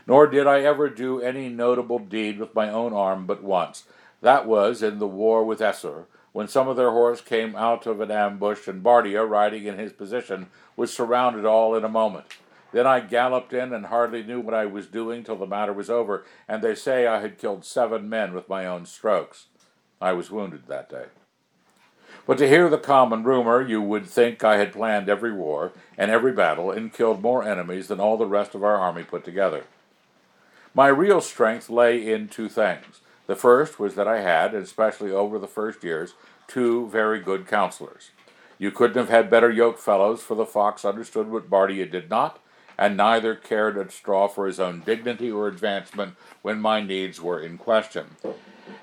Nor 0.08 0.28
did 0.28 0.48
I 0.48 0.62
ever 0.62 0.90
do 0.90 1.20
any 1.20 1.50
notable 1.50 2.00
deed 2.00 2.40
with 2.40 2.56
my 2.56 2.70
own 2.70 2.94
arm 2.94 3.26
but 3.26 3.44
once, 3.44 3.84
that 4.22 4.48
was 4.48 4.82
in 4.82 5.00
the 5.00 5.08
war 5.08 5.44
with 5.44 5.60
Essur, 5.60 6.06
when 6.36 6.50
some 6.50 6.68
of 6.68 6.76
their 6.76 6.92
horse 6.92 7.22
came 7.22 7.56
out 7.56 7.88
of 7.88 8.02
an 8.02 8.12
ambush, 8.12 8.68
and 8.68 8.84
Bardia, 8.84 9.26
riding 9.26 9.64
in 9.64 9.78
his 9.78 9.94
position, 9.94 10.48
was 10.76 10.94
surrounded 10.94 11.46
all 11.46 11.76
in 11.76 11.86
a 11.86 11.88
moment. 11.88 12.26
Then 12.74 12.86
I 12.86 13.00
galloped 13.00 13.54
in 13.54 13.74
and 13.74 13.86
hardly 13.86 14.22
knew 14.22 14.42
what 14.42 14.54
I 14.54 14.66
was 14.66 14.86
doing 14.86 15.24
till 15.24 15.38
the 15.38 15.48
matter 15.48 15.72
was 15.72 15.90
over, 15.90 16.26
and 16.46 16.62
they 16.62 16.76
say 16.76 17.08
I 17.08 17.22
had 17.22 17.38
killed 17.38 17.64
seven 17.64 18.10
men 18.10 18.34
with 18.34 18.50
my 18.50 18.66
own 18.66 18.86
strokes. 18.86 19.46
I 20.02 20.12
was 20.12 20.30
wounded 20.30 20.68
that 20.68 20.90
day. 20.90 21.06
But 22.28 22.38
to 22.40 22.50
hear 22.50 22.70
the 22.70 22.80
common 22.80 23.24
rumor, 23.24 23.66
you 23.66 23.82
would 23.82 24.06
think 24.06 24.44
I 24.44 24.58
had 24.58 24.74
planned 24.74 25.08
every 25.08 25.32
war 25.32 25.72
and 25.98 26.12
every 26.12 26.34
battle 26.34 26.70
and 26.70 26.92
killed 26.92 27.22
more 27.22 27.46
enemies 27.46 27.88
than 27.88 28.02
all 28.02 28.18
the 28.18 28.26
rest 28.26 28.54
of 28.54 28.62
our 28.62 28.76
army 28.76 29.04
put 29.04 29.24
together. 29.24 29.64
My 30.74 30.90
real 30.90 31.22
strength 31.22 31.70
lay 31.70 32.12
in 32.12 32.28
two 32.28 32.50
things 32.50 33.00
the 33.28 33.36
first 33.36 33.80
was 33.80 33.96
that 33.96 34.08
I 34.08 34.22
had, 34.22 34.54
especially 34.54 35.12
over 35.12 35.40
the 35.40 35.48
first 35.48 35.84
years, 35.84 36.14
two 36.48 36.88
very 36.90 37.20
good 37.20 37.48
counselors. 37.48 38.12
You 38.58 38.72
couldn't 38.72 38.98
have 38.98 39.10
had 39.10 39.30
better 39.30 39.52
yoke 39.52 39.80
fellows, 39.80 40.22
for 40.22 40.36
the 40.36 40.46
fox 40.46 40.86
understood 40.86 41.30
what 41.30 41.50
Bardia 41.50 41.90
did 41.90 42.10
not, 42.10 42.40
and 42.78 42.98
neither 42.98 43.36
cared 43.36 43.78
a 43.78 43.90
straw 43.90 44.28
for 44.28 44.48
his 44.48 44.60
own 44.60 44.82
dignity 44.86 45.32
or 45.32 45.48
advancement 45.48 46.16
when 46.42 46.60
my 46.60 46.82
needs 46.82 47.22
were 47.22 47.42
in 47.42 47.58
question. 47.58 48.16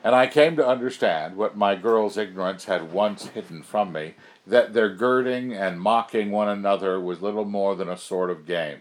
And 0.05 0.15
I 0.15 0.27
came 0.27 0.57
to 0.57 0.67
understand 0.67 1.37
what 1.37 1.57
my 1.57 1.75
girl's 1.75 2.17
ignorance 2.17 2.65
had 2.65 2.93
once 2.93 3.29
hidden 3.29 3.63
from 3.63 3.93
me 3.93 4.15
that 4.47 4.73
their 4.73 4.89
girding 4.89 5.53
and 5.53 5.81
mocking 5.81 6.31
one 6.31 6.49
another 6.49 7.01
was 7.01 7.23
little 7.23 7.45
more 7.45 7.77
than 7.77 7.89
a 7.89 7.97
sort 7.97 8.31
of 8.31 8.47
game. 8.47 8.81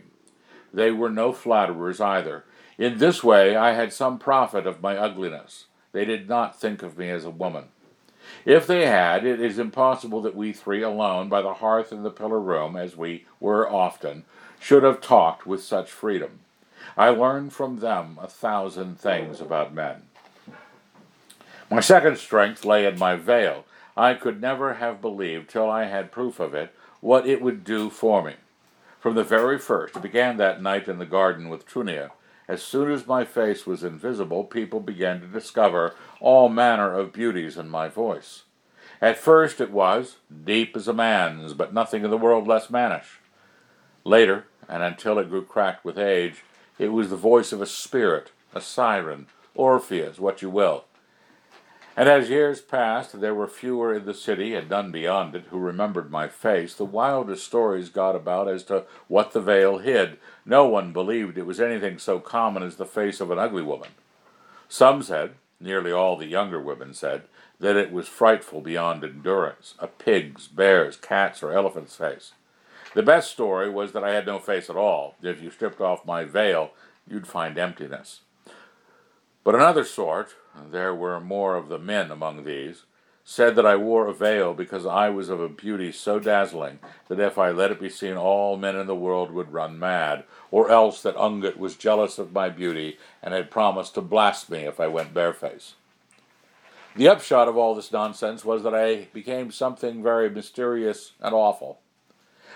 They 0.74 0.92
were 0.92 1.10
no 1.10 1.34
flatterers 1.34 2.02
either, 2.02 2.46
in 2.78 2.98
this 2.98 3.24
way 3.24 3.56
I 3.56 3.74
had 3.74 3.94
some 3.94 4.20
profit 4.20 4.66
of 4.66 4.82
my 4.82 4.98
ugliness. 4.98 5.66
They 5.92 6.06
did 6.06 6.30
not 6.30 6.60
think 6.60 6.84
of 6.84 6.98
me 6.98 7.10
as 7.10 7.26
a 7.26 7.30
woman. 7.30 7.66
If 8.46 8.66
they 8.66 8.86
had, 8.88 9.26
it 9.26 9.42
is 9.42 9.60
impossible 9.60 10.22
that 10.22 10.36
we 10.36 10.54
three 10.54 10.82
alone, 10.82 11.28
by 11.28 11.42
the 11.42 11.56
hearth 11.56 11.92
in 11.92 12.04
the 12.04 12.10
pillar 12.12 12.40
room, 12.40 12.76
as 12.76 12.96
we 12.96 13.26
were 13.40 13.70
often, 13.70 14.24
should 14.60 14.84
have 14.84 15.02
talked 15.02 15.46
with 15.46 15.64
such 15.64 15.92
freedom. 15.92 16.40
I 16.96 17.10
learned 17.10 17.54
from 17.54 17.80
them 17.80 18.18
a 18.22 18.28
thousand 18.28 19.00
things 19.00 19.42
about 19.42 19.74
men. 19.74 20.04
My 21.70 21.80
second 21.80 22.18
strength 22.18 22.66
lay 22.66 22.86
in 22.86 23.00
my 23.00 23.16
veil. 23.16 23.66
I 23.96 24.14
could 24.14 24.42
never 24.42 24.76
have 24.76 25.02
believed, 25.02 25.50
till 25.50 25.70
I 25.70 25.86
had 25.86 26.12
proof 26.12 26.40
of 26.40 26.54
it, 26.54 26.74
what 27.02 27.28
it 27.28 27.42
would 27.42 27.64
do 27.64 27.90
for 27.90 28.24
me. 28.24 28.36
From 29.00 29.16
the 29.16 29.24
very 29.24 29.58
first, 29.58 29.96
it 29.96 30.02
began 30.02 30.38
that 30.38 30.62
night 30.62 30.88
in 30.88 31.00
the 31.00 31.06
garden 31.06 31.50
with 31.50 31.68
Trunia. 31.68 32.12
As 32.52 32.62
soon 32.62 32.92
as 32.92 33.08
my 33.08 33.24
face 33.24 33.66
was 33.66 33.82
invisible, 33.82 34.44
people 34.44 34.82
began 34.82 35.22
to 35.22 35.26
discover 35.26 35.96
all 36.20 36.50
manner 36.50 36.94
of 36.94 37.14
beauties 37.14 37.56
in 37.56 37.70
my 37.70 37.88
voice. 37.88 38.44
At 39.02 39.18
first 39.18 39.62
it 39.62 39.72
was 39.72 40.18
deep 40.44 40.76
as 40.76 40.86
a 40.90 40.94
man's, 40.94 41.54
but 41.54 41.74
nothing 41.74 42.04
in 42.04 42.10
the 42.10 42.18
world 42.18 42.50
less 42.50 42.70
mannish. 42.70 43.22
Later, 44.04 44.48
and 44.68 44.84
until 44.84 45.18
it 45.18 45.30
grew 45.30 45.46
cracked 45.46 45.86
with 45.86 45.98
age, 45.98 46.44
it 46.78 46.90
was 46.90 47.10
the 47.10 47.16
voice 47.16 47.54
of 47.54 47.62
a 47.62 47.66
spirit, 47.66 48.34
a 48.54 48.60
siren, 48.60 49.28
Orpheus, 49.56 50.20
what 50.20 50.42
you 50.42 50.50
will. 50.50 50.84
And 51.98 52.08
as 52.08 52.30
years 52.30 52.62
passed, 52.62 53.20
there 53.20 53.36
were 53.36 53.48
fewer 53.48 53.94
in 53.94 54.06
the 54.06 54.14
city 54.14 54.56
and 54.56 54.70
none 54.70 54.92
beyond 54.92 55.36
it 55.36 55.46
who 55.50 55.60
remembered 55.60 56.10
my 56.10 56.28
face. 56.28 56.74
The 56.74 56.86
wildest 56.86 57.46
stories 57.46 57.90
got 57.90 58.16
about 58.16 58.48
as 58.48 58.64
to 58.64 58.86
what 59.08 59.34
the 59.34 59.42
veil 59.42 59.80
hid. 59.80 60.18
No 60.46 60.66
one 60.66 60.94
believed 60.94 61.38
it 61.38 61.46
was 61.46 61.60
anything 61.60 62.00
so 62.00 62.20
common 62.20 62.64
as 62.64 62.78
the 62.78 62.86
face 62.86 63.20
of 63.20 63.30
an 63.30 63.40
ugly 63.40 63.62
woman. 63.62 63.90
Some 64.70 65.04
said, 65.04 65.36
nearly 65.60 65.92
all 65.92 66.16
the 66.16 66.28
younger 66.28 66.62
women 66.62 66.94
said, 66.94 67.24
that 67.60 67.76
it 67.76 67.92
was 67.92 68.08
frightful 68.08 68.62
beyond 68.62 69.04
endurance 69.04 69.76
a 69.78 69.88
pig's, 69.88 70.48
bear's, 70.48 70.96
cat's, 70.96 71.44
or 71.44 71.52
elephant's 71.52 71.96
face. 71.96 72.32
The 72.96 73.04
best 73.04 73.32
story 73.32 73.70
was 73.70 73.92
that 73.92 74.04
I 74.04 74.14
had 74.14 74.26
no 74.26 74.40
face 74.40 74.70
at 74.70 74.76
all. 74.76 75.16
If 75.22 75.42
you 75.42 75.52
stripped 75.52 75.82
off 75.82 76.06
my 76.06 76.24
veil, 76.24 76.72
you'd 77.08 77.28
find 77.28 77.58
emptiness. 77.58 78.22
But 79.44 79.56
another 79.56 79.84
sort, 79.84 80.36
there 80.70 80.94
were 80.94 81.20
more 81.20 81.56
of 81.56 81.70
the 81.70 81.80
men 81.80 82.12
among 82.12 82.44
these, 82.44 82.84
said 83.24 83.56
that 83.56 83.66
I 83.66 83.76
wore 83.76 84.08
a 84.08 84.14
veil 84.14 84.54
because 84.54 84.86
I 84.86 85.10
was 85.10 85.30
of 85.30 85.40
a 85.40 85.48
beauty 85.48 85.92
so 85.92 86.20
dazzling 86.20 86.80
that 87.08 87.20
if 87.20 87.38
I 87.38 87.52
let 87.52 87.72
it 87.72 87.80
be 87.80 87.90
seen 87.90 88.18
all 88.18 88.58
men 88.58 88.76
in 88.76 88.88
the 88.88 88.96
world 88.96 89.32
would 89.32 89.54
run 89.54 89.78
mad, 89.78 90.24
or 90.50 90.70
else 90.70 91.02
that 91.04 91.16
Ungit 91.16 91.58
was 91.58 91.76
jealous 91.76 92.18
of 92.18 92.34
my 92.34 92.50
beauty 92.50 92.98
and 93.22 93.34
had 93.34 93.52
promised 93.52 93.94
to 93.96 94.02
blast 94.02 94.50
me 94.50 94.60
if 94.60 94.80
I 94.80 94.88
went 94.88 95.14
barefaced. 95.14 95.76
The 96.96 97.08
upshot 97.08 97.48
of 97.48 97.56
all 97.56 97.74
this 97.74 97.92
nonsense 97.92 98.44
was 98.44 98.64
that 98.64 98.76
I 98.76 99.08
became 99.14 99.52
something 99.52 100.04
very 100.04 100.30
mysterious 100.30 101.14
and 101.22 101.34
awful. 101.34 101.80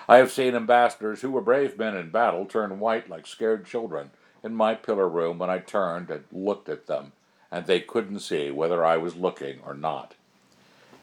I 0.09 0.17
have 0.17 0.31
seen 0.31 0.55
ambassadors 0.55 1.21
who 1.21 1.31
were 1.31 1.41
brave 1.41 1.77
men 1.79 1.95
in 1.95 2.09
battle 2.09 2.45
turn 2.45 2.79
white 2.79 3.09
like 3.09 3.25
scared 3.25 3.65
children 3.65 4.11
in 4.43 4.53
my 4.53 4.75
pillar 4.75 5.07
room 5.07 5.39
when 5.39 5.49
I 5.49 5.59
turned 5.59 6.11
and 6.11 6.25
looked 6.31 6.69
at 6.69 6.85
them, 6.85 7.13
and 7.51 7.65
they 7.65 7.79
couldn't 7.79 8.19
see 8.19 8.51
whether 8.51 8.85
I 8.85 8.97
was 8.97 9.15
looking 9.15 9.59
or 9.65 9.73
not, 9.73 10.15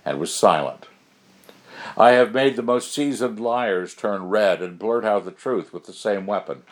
and 0.04 0.18
was 0.18 0.34
silent. 0.34 0.86
I 1.96 2.10
have 2.12 2.34
made 2.34 2.56
the 2.56 2.62
most 2.62 2.92
seasoned 2.92 3.40
liars 3.40 3.94
turn 3.94 4.28
red 4.28 4.62
and 4.62 4.78
blurt 4.78 5.04
out 5.04 5.24
the 5.24 5.30
truth 5.30 5.72
with 5.72 5.84
the 5.84 5.92
same 5.92 6.26
weapon. 6.26 6.62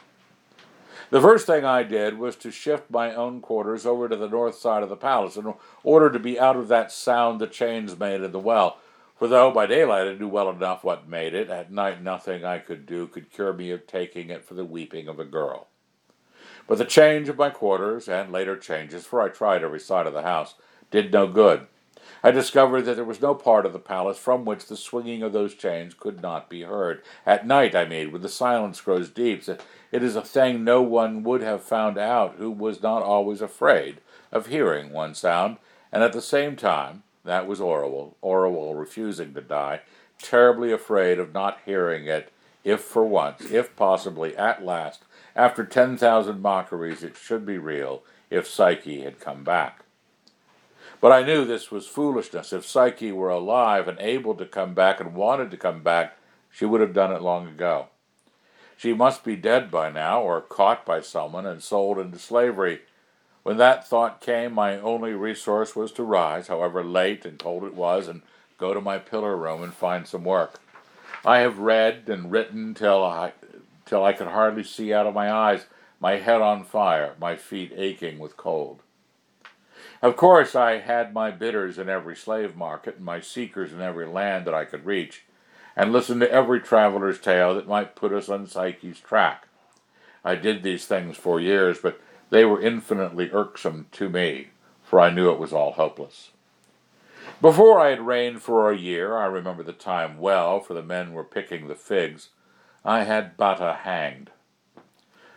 The 1.11 1.21
first 1.21 1.47
thing 1.47 1.65
I 1.65 1.83
did 1.83 2.19
was 2.19 2.37
to 2.37 2.53
shift 2.53 2.91
my 2.91 3.13
own 3.13 3.41
quarters 3.41 3.85
over 3.85 4.09
to 4.09 4.17
the 4.17 4.29
north 4.29 4.55
side 4.57 4.85
of 4.85 4.89
the 4.89 4.97
palace 4.97 5.37
in 5.37 5.55
order 5.83 6.11
to 6.11 6.21
be 6.21 6.39
out 6.39 6.57
of 6.57 6.69
that 6.69 6.93
sound 6.93 7.41
the 7.41 7.49
chains 7.49 7.99
made 7.99 8.21
in 8.23 8.31
the 8.31 8.39
well. 8.39 8.79
For 9.17 9.27
though 9.27 9.51
by 9.51 9.67
daylight 9.67 10.07
I 10.07 10.15
knew 10.15 10.29
well 10.29 10.49
enough 10.49 10.85
what 10.85 11.09
made 11.09 11.35
it, 11.35 11.51
at 11.51 11.73
night 11.73 12.01
nothing 12.01 12.45
I 12.45 12.59
could 12.59 12.87
do 12.87 13.09
could 13.09 13.33
cure 13.33 13.53
me 13.53 13.73
of 13.73 13.89
taking 13.89 14.31
it 14.31 14.45
for 14.45 14.55
the 14.55 14.65
weeping 14.65 15.09
of 15.09 15.19
a 15.19 15.25
girl. 15.25 15.67
But 16.67 16.79
the 16.79 16.85
change 16.85 17.29
of 17.29 17.39
my 17.39 17.51
quarters, 17.51 18.09
and 18.09 18.33
later 18.33 18.57
changes, 18.57 19.05
for 19.05 19.21
I 19.21 19.29
tried 19.29 19.63
every 19.63 19.81
side 19.81 20.07
of 20.07 20.15
the 20.15 20.23
house, 20.23 20.55
did 20.91 21.13
no 21.13 21.27
good. 21.27 21.67
I 22.23 22.31
discovered 22.31 22.83
that 22.83 22.97
there 22.97 23.05
was 23.05 23.23
no 23.23 23.35
part 23.35 23.65
of 23.65 23.73
the 23.73 23.79
palace 23.79 24.19
from 24.19 24.45
which 24.45 24.67
the 24.67 24.77
swinging 24.77 25.23
of 25.23 25.33
those 25.33 25.55
chains 25.55 25.95
could 25.95 26.21
not 26.21 26.51
be 26.51 26.63
heard. 26.63 27.03
At 27.25 27.47
night, 27.47 27.75
I 27.75 27.87
mean, 27.87 28.13
when 28.13 28.21
the 28.21 28.29
silence 28.29 28.81
grows 28.81 29.09
deep, 29.09 29.49
it 29.49 30.03
is 30.03 30.17
a 30.17 30.23
thing 30.23 30.63
no 30.63 30.83
one 30.83 31.23
would 31.23 31.41
have 31.41 31.63
found 31.63 31.97
out 31.97 32.35
who 32.37 32.51
was 32.51 32.83
not 32.83 33.03
always 33.03 33.41
afraid 33.41 34.01
of 34.31 34.47
hearing 34.47 34.93
one 34.93 35.15
sound, 35.15 35.57
and 35.91 36.03
at 36.03 36.13
the 36.13 36.21
same 36.21 36.57
time, 36.57 37.03
that 37.25 37.47
was 37.47 37.61
Orual, 37.61 38.15
Orual 38.23 38.79
refusing 38.79 39.33
to 39.35 39.41
die, 39.41 39.81
terribly 40.21 40.73
afraid 40.73 41.19
of 41.19 41.33
not 41.33 41.59
hearing 41.65 42.07
it, 42.07 42.31
if 42.65 42.81
for 42.81 43.05
once, 43.05 43.51
if 43.51 43.75
possibly 43.77 44.37
at 44.37 44.65
last, 44.65 45.05
after 45.41 45.65
ten 45.65 45.97
thousand 45.97 46.43
mockeries, 46.43 47.03
it 47.03 47.17
should 47.17 47.47
be 47.47 47.57
real, 47.57 48.03
if 48.29 48.47
Psyche 48.47 49.01
had 49.01 49.21
come 49.21 49.43
back. 49.43 49.85
But 51.01 51.13
I 51.13 51.23
knew 51.23 51.47
this 51.47 51.71
was 51.71 51.87
foolishness. 51.87 52.53
If 52.53 52.67
Psyche 52.67 53.11
were 53.11 53.31
alive 53.31 53.89
and 53.89 53.99
able 54.01 54.35
to 54.35 54.45
come 54.45 54.75
back 54.75 55.01
and 55.01 55.15
wanted 55.15 55.51
to 55.51 55.57
come 55.57 55.83
back, 55.83 56.19
she 56.51 56.67
would 56.67 56.83
have 56.83 56.93
done 56.93 57.11
it 57.11 57.23
long 57.23 57.49
ago. 57.49 57.87
She 58.77 58.93
must 58.93 59.25
be 59.25 59.35
dead 59.35 59.71
by 59.71 59.91
now, 59.91 60.21
or 60.21 60.43
caught 60.43 60.85
by 60.85 61.01
someone 61.01 61.47
and 61.47 61.63
sold 61.63 61.99
into 61.99 62.19
slavery. 62.19 62.81
When 63.43 63.57
that 63.57 63.89
thought 63.89 64.21
came, 64.21 64.53
my 64.53 64.79
only 64.79 65.15
resource 65.15 65.75
was 65.75 65.91
to 65.93 66.03
rise, 66.03 66.49
however 66.49 66.85
late 66.85 67.25
and 67.25 67.39
cold 67.39 67.65
it 67.65 67.75
was, 67.75 68.09
and 68.09 68.21
go 68.59 68.75
to 68.75 68.81
my 68.83 68.99
pillar 68.99 69.39
room 69.39 69.63
and 69.63 69.73
find 69.73 70.07
some 70.07 70.25
work. 70.25 70.61
I 71.25 71.39
have 71.39 71.59
read 71.59 72.11
and 72.11 72.31
written 72.31 72.75
till 72.75 73.03
I, 73.03 73.33
till 73.91 74.05
I 74.05 74.13
could 74.13 74.29
hardly 74.29 74.63
see 74.63 74.95
out 74.95 75.09
of 75.09 75.15
my 75.15 75.33
eyes, 75.33 75.67
my 75.99 76.19
head 76.19 76.41
on 76.41 76.63
fire, 76.63 77.15
my 77.19 77.35
feet 77.35 77.73
aching 77.75 78.21
with 78.21 78.37
cold. 78.37 78.83
Of 80.01 80.17
course, 80.17 80.55
I 80.55 80.79
had 80.79 81.13
my 81.13 81.33
bidders 81.33 81.77
in 81.77 81.89
every 81.89 82.15
slave 82.15 82.55
market 82.55 82.97
and 82.97 83.05
my 83.05 83.21
seekers 83.21 83.73
in 83.73 83.81
every 83.81 84.07
land 84.07 84.47
that 84.47 84.55
I 84.55 84.65
could 84.65 84.87
reach, 84.87 85.25
and 85.75 85.93
listened 85.93 86.21
to 86.21 86.31
every 86.31 86.61
traveler's 86.61 87.19
tale 87.19 87.53
that 87.57 87.67
might 87.67 87.97
put 87.97 88.13
us 88.13 88.29
on 88.29 88.47
Psyche's 88.47 89.01
track. 89.01 89.49
I 90.25 90.37
did 90.37 90.63
these 90.63 90.87
things 90.87 91.17
for 91.17 91.41
years, 91.41 91.79
but 91.83 92.01
they 92.31 92.45
were 92.45 92.63
infinitely 92.63 93.33
irksome 93.33 93.87
to 93.93 94.09
me, 94.09 94.51
for 94.85 95.01
I 95.01 95.11
knew 95.11 95.33
it 95.33 95.41
was 95.41 95.53
all 95.53 95.73
hopeless. 95.73 96.31
Before 97.41 97.81
I 97.81 97.91
had 97.91 98.07
reigned 98.07 98.41
for 98.41 98.71
a 98.71 98.79
year, 98.79 99.19
I 99.19 99.27
remember 99.27 99.65
the 99.65 99.73
time 99.73 100.19
well, 100.19 100.61
for 100.61 100.75
the 100.75 100.83
men 100.83 101.13
were 101.13 101.25
picking 101.25 101.67
the 101.67 101.75
figs, 101.75 102.29
I 102.85 103.05
had 103.05 103.37
Batta 103.37 103.81
hanged. 103.83 104.31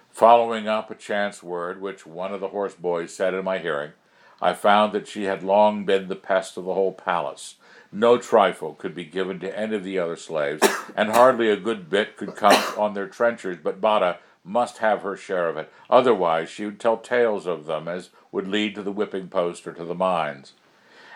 Following 0.10 0.70
up 0.70 0.90
a 0.90 0.96
chance 0.96 1.44
word 1.44 1.82
which 1.82 2.06
one 2.06 2.34
of 2.34 2.40
the 2.40 2.50
horse 2.50 2.76
boys 2.76 3.14
said 3.14 3.34
in 3.34 3.44
my 3.44 3.58
hearing, 3.58 3.92
I 4.42 4.54
found 4.54 4.94
that 4.94 5.10
she 5.10 5.24
had 5.24 5.44
long 5.44 5.84
been 5.84 6.08
the 6.08 6.16
pest 6.16 6.56
of 6.56 6.64
the 6.64 6.74
whole 6.74 6.94
palace. 6.94 7.56
No 7.92 8.18
trifle 8.18 8.76
could 8.76 8.96
be 8.96 9.04
given 9.04 9.40
to 9.42 9.60
any 9.60 9.76
of 9.76 9.84
the 9.84 10.00
other 10.00 10.16
slaves, 10.16 10.66
and 10.96 11.10
hardly 11.10 11.50
a 11.50 11.58
good 11.58 11.90
bit 11.90 12.16
could 12.16 12.36
come 12.38 12.56
on 12.78 12.94
their 12.94 13.08
trenchers, 13.08 13.58
but 13.62 13.82
Batta 13.82 14.20
must 14.46 14.78
have 14.78 15.02
her 15.02 15.18
share 15.18 15.50
of 15.50 15.58
it. 15.58 15.70
Otherwise, 15.90 16.50
she 16.50 16.64
would 16.64 16.80
tell 16.80 16.98
tales 16.98 17.46
of 17.46 17.66
them 17.66 17.90
as 17.90 18.10
would 18.32 18.48
lead 18.48 18.74
to 18.76 18.84
the 18.84 18.92
whipping 18.92 19.28
post 19.28 19.68
or 19.68 19.74
to 19.74 19.84
the 19.84 19.94
mines. 19.94 20.54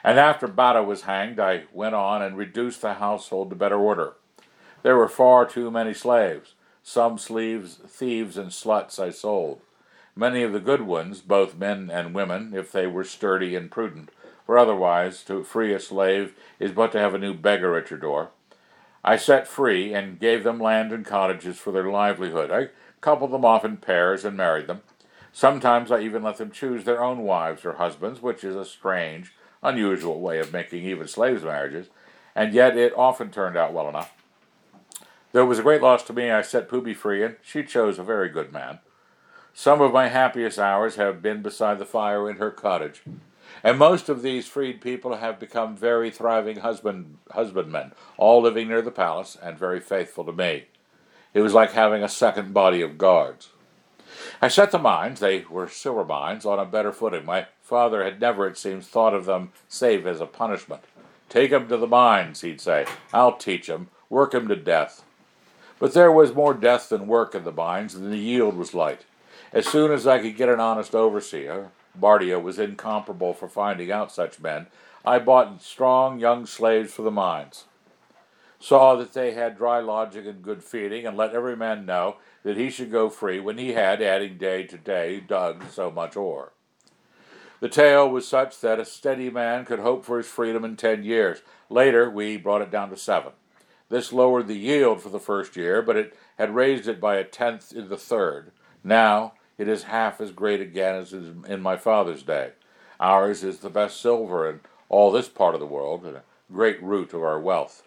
And 0.03 0.19
after 0.19 0.47
Batta 0.47 0.83
was 0.83 1.03
hanged, 1.03 1.39
I 1.39 1.63
went 1.71 1.95
on 1.95 2.21
and 2.21 2.35
reduced 2.35 2.81
the 2.81 2.95
household 2.95 3.49
to 3.49 3.55
better 3.55 3.77
order. 3.77 4.15
There 4.83 4.97
were 4.97 5.09
far 5.09 5.45
too 5.45 5.71
many 5.71 5.93
slaves. 5.93 6.53
Some 6.83 7.17
sleeves, 7.17 7.79
thieves, 7.87 8.37
and 8.37 8.49
sluts 8.51 8.99
I 8.99 9.09
sold 9.09 9.61
many 10.17 10.41
of 10.41 10.51
the 10.51 10.59
good 10.59 10.81
ones, 10.81 11.21
both 11.21 11.57
men 11.57 11.89
and 11.91 12.13
women, 12.13 12.53
if 12.55 12.71
they 12.71 12.87
were 12.87 13.03
sturdy 13.03 13.55
and 13.55 13.69
prudent, 13.69 14.09
for 14.45 14.57
otherwise 14.57 15.23
to 15.23 15.43
free 15.43 15.73
a 15.73 15.79
slave 15.79 16.33
is 16.59 16.71
but 16.71 16.91
to 16.91 16.99
have 16.99 17.13
a 17.13 17.19
new 17.19 17.33
beggar 17.33 17.77
at 17.77 17.91
your 17.91 17.99
door. 17.99 18.31
I 19.03 19.15
set 19.15 19.47
free 19.47 19.93
and 19.93 20.19
gave 20.19 20.43
them 20.43 20.59
land 20.59 20.91
and 20.91 21.05
cottages 21.05 21.57
for 21.57 21.71
their 21.71 21.89
livelihood. 21.89 22.51
I 22.51 22.69
coupled 22.99 23.31
them 23.31 23.45
off 23.45 23.63
in 23.63 23.77
pairs 23.77 24.25
and 24.25 24.35
married 24.35 24.67
them. 24.67 24.81
Sometimes 25.31 25.91
I 25.91 25.99
even 25.99 26.23
let 26.23 26.37
them 26.37 26.51
choose 26.51 26.83
their 26.83 27.03
own 27.03 27.19
wives 27.19 27.63
or 27.63 27.73
husbands, 27.73 28.21
which 28.21 28.43
is 28.43 28.55
a 28.55 28.65
strange, 28.65 29.33
unusual 29.61 30.19
way 30.19 30.39
of 30.39 30.51
making 30.51 30.83
even 30.83 31.07
slaves' 31.07 31.43
marriages, 31.43 31.87
and 32.35 32.53
yet 32.53 32.75
it 32.75 32.97
often 32.97 33.29
turned 33.29 33.55
out 33.55 33.71
well 33.71 33.87
enough. 33.87 34.16
Though 35.31 35.43
it 35.43 35.47
was 35.47 35.59
a 35.59 35.63
great 35.63 35.81
loss 35.81 36.03
to 36.03 36.13
me, 36.13 36.31
I 36.31 36.41
set 36.41 36.69
Poobi 36.69 36.95
free, 36.95 37.23
and 37.23 37.35
she 37.43 37.63
chose 37.63 37.99
a 37.99 38.03
very 38.03 38.29
good 38.29 38.51
man. 38.51 38.79
Some 39.53 39.81
of 39.81 39.91
my 39.91 40.07
happiest 40.07 40.59
hours 40.59 40.95
have 40.95 41.21
been 41.21 41.41
beside 41.41 41.79
the 41.79 41.85
fire 41.85 42.29
in 42.29 42.37
her 42.37 42.51
cottage. 42.51 43.01
And 43.63 43.79
most 43.79 44.07
of 44.07 44.21
these 44.21 44.47
freed 44.47 44.81
people 44.81 45.15
have 45.15 45.39
become 45.39 45.75
very 45.75 46.11
thriving 46.11 46.57
husband 46.57 47.17
husbandmen, 47.31 47.93
all 48.17 48.41
living 48.41 48.67
near 48.67 48.81
the 48.81 48.91
palace 48.91 49.37
and 49.41 49.57
very 49.57 49.79
faithful 49.79 50.23
to 50.25 50.31
me. 50.31 50.65
It 51.33 51.41
was 51.41 51.53
like 51.53 51.71
having 51.71 52.03
a 52.03 52.09
second 52.09 52.53
body 52.53 52.81
of 52.81 52.97
guards. 52.97 53.49
I 54.41 54.47
set 54.47 54.71
the 54.71 54.79
mines, 54.79 55.19
they 55.19 55.45
were 55.49 55.67
silver 55.67 56.05
mines, 56.05 56.45
on 56.45 56.59
a 56.59 56.65
better 56.65 56.91
footing. 56.91 57.25
My 57.25 57.47
father 57.61 58.03
had 58.03 58.21
never, 58.21 58.47
it 58.47 58.57
seems, 58.57 58.87
thought 58.87 59.13
of 59.13 59.25
them 59.25 59.51
save 59.67 60.05
as 60.07 60.21
a 60.21 60.25
punishment. 60.25 60.83
Take 61.29 61.51
'em 61.51 61.67
to 61.67 61.77
the 61.77 61.87
mines, 61.87 62.41
he'd 62.41 62.61
say. 62.61 62.85
I'll 63.13 63.35
teach 63.35 63.69
'em. 63.69 63.89
Work 64.09 64.33
'em 64.35 64.47
to 64.47 64.55
death. 64.55 65.03
But 65.79 65.93
there 65.93 66.11
was 66.11 66.33
more 66.33 66.53
death 66.53 66.89
than 66.89 67.07
work 67.07 67.35
in 67.35 67.43
the 67.43 67.51
mines, 67.51 67.95
and 67.95 68.11
the 68.11 68.17
yield 68.17 68.57
was 68.57 68.73
light. 68.73 69.05
As 69.53 69.67
soon 69.67 69.91
as 69.91 70.07
I 70.07 70.19
could 70.19 70.35
get 70.35 70.49
an 70.49 70.59
honest 70.59 70.95
overseer, 70.95 71.71
Bardia 71.99 72.41
was 72.41 72.59
incomparable 72.59 73.33
for 73.33 73.47
finding 73.47 73.91
out 73.91 74.11
such 74.11 74.39
men, 74.39 74.67
I 75.05 75.19
bought 75.19 75.61
strong 75.61 76.19
young 76.19 76.45
slaves 76.45 76.91
for 76.91 77.01
the 77.01 77.11
mines, 77.11 77.63
saw 78.59 78.95
that 78.95 79.13
they 79.13 79.31
had 79.31 79.57
dry 79.57 79.79
lodging 79.79 80.27
and 80.27 80.43
good 80.43 80.63
feeding, 80.63 81.05
and 81.05 81.15
let 81.15 81.33
every 81.33 81.55
man 81.55 81.85
know 81.85 82.17
that 82.43 82.57
he 82.57 82.69
should 82.69 82.91
go 82.91 83.09
free 83.09 83.39
when 83.39 83.57
he 83.57 83.71
had, 83.71 84.01
adding 84.01 84.37
day 84.37 84.63
to 84.63 84.77
day, 84.77 85.21
dug 85.21 85.63
so 85.69 85.89
much 85.89 86.17
ore. 86.17 86.51
The 87.61 87.69
tale 87.69 88.09
was 88.09 88.27
such 88.27 88.59
that 88.59 88.81
a 88.81 88.85
steady 88.85 89.29
man 89.29 89.63
could 89.63 89.79
hope 89.79 90.03
for 90.03 90.17
his 90.17 90.27
freedom 90.27 90.65
in 90.65 90.75
ten 90.75 91.03
years. 91.05 91.41
Later, 91.69 92.09
we 92.09 92.35
brought 92.35 92.61
it 92.61 92.69
down 92.69 92.89
to 92.89 92.97
seven. 92.97 93.31
This 93.89 94.11
lowered 94.11 94.47
the 94.47 94.57
yield 94.57 95.01
for 95.01 95.09
the 95.09 95.19
first 95.19 95.55
year, 95.55 95.81
but 95.81 95.95
it 95.95 96.17
had 96.37 96.53
raised 96.53 96.87
it 96.87 96.99
by 96.99 97.15
a 97.15 97.23
tenth 97.23 97.71
in 97.71 97.89
the 97.89 97.97
third. 97.97 98.51
Now 98.83 99.33
it 99.57 99.67
is 99.67 99.83
half 99.83 100.19
as 100.19 100.31
great 100.31 100.61
again 100.61 100.95
as 100.95 101.13
in 101.13 101.61
my 101.61 101.77
father's 101.77 102.23
day. 102.23 102.51
Ours 102.99 103.43
is 103.43 103.59
the 103.59 103.69
best 103.69 104.01
silver 104.01 104.49
in 104.49 104.59
all 104.89 105.11
this 105.11 105.29
part 105.29 105.53
of 105.53 105.59
the 105.59 105.65
world, 105.65 106.05
and 106.05 106.17
a 106.17 106.23
great 106.51 106.81
root 106.81 107.13
of 107.13 107.21
our 107.21 107.39
wealth. 107.39 107.83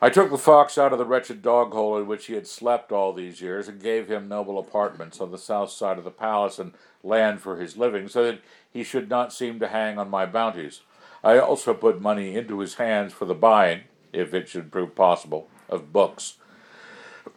I 0.00 0.10
took 0.10 0.30
the 0.30 0.38
fox 0.38 0.76
out 0.76 0.92
of 0.92 0.98
the 0.98 1.04
wretched 1.04 1.42
dog 1.42 1.72
hole 1.72 1.96
in 1.96 2.06
which 2.06 2.26
he 2.26 2.34
had 2.34 2.46
slept 2.46 2.90
all 2.90 3.12
these 3.12 3.40
years, 3.40 3.68
and 3.68 3.80
gave 3.80 4.08
him 4.08 4.28
noble 4.28 4.58
apartments 4.58 5.20
on 5.20 5.30
the 5.30 5.38
south 5.38 5.70
side 5.70 5.96
of 5.98 6.04
the 6.04 6.10
palace 6.10 6.58
and 6.58 6.72
land 7.04 7.40
for 7.40 7.56
his 7.56 7.76
living, 7.76 8.08
so 8.08 8.24
that 8.24 8.40
he 8.70 8.82
should 8.82 9.08
not 9.08 9.32
seem 9.32 9.60
to 9.60 9.68
hang 9.68 9.98
on 9.98 10.10
my 10.10 10.26
bounties. 10.26 10.80
I 11.22 11.38
also 11.38 11.72
put 11.72 12.00
money 12.00 12.34
into 12.34 12.58
his 12.58 12.74
hands 12.74 13.12
for 13.12 13.26
the 13.26 13.34
buying, 13.34 13.82
if 14.12 14.34
it 14.34 14.48
should 14.48 14.70
prove 14.70 14.94
possible, 14.94 15.48
of 15.68 15.92
books 15.92 16.36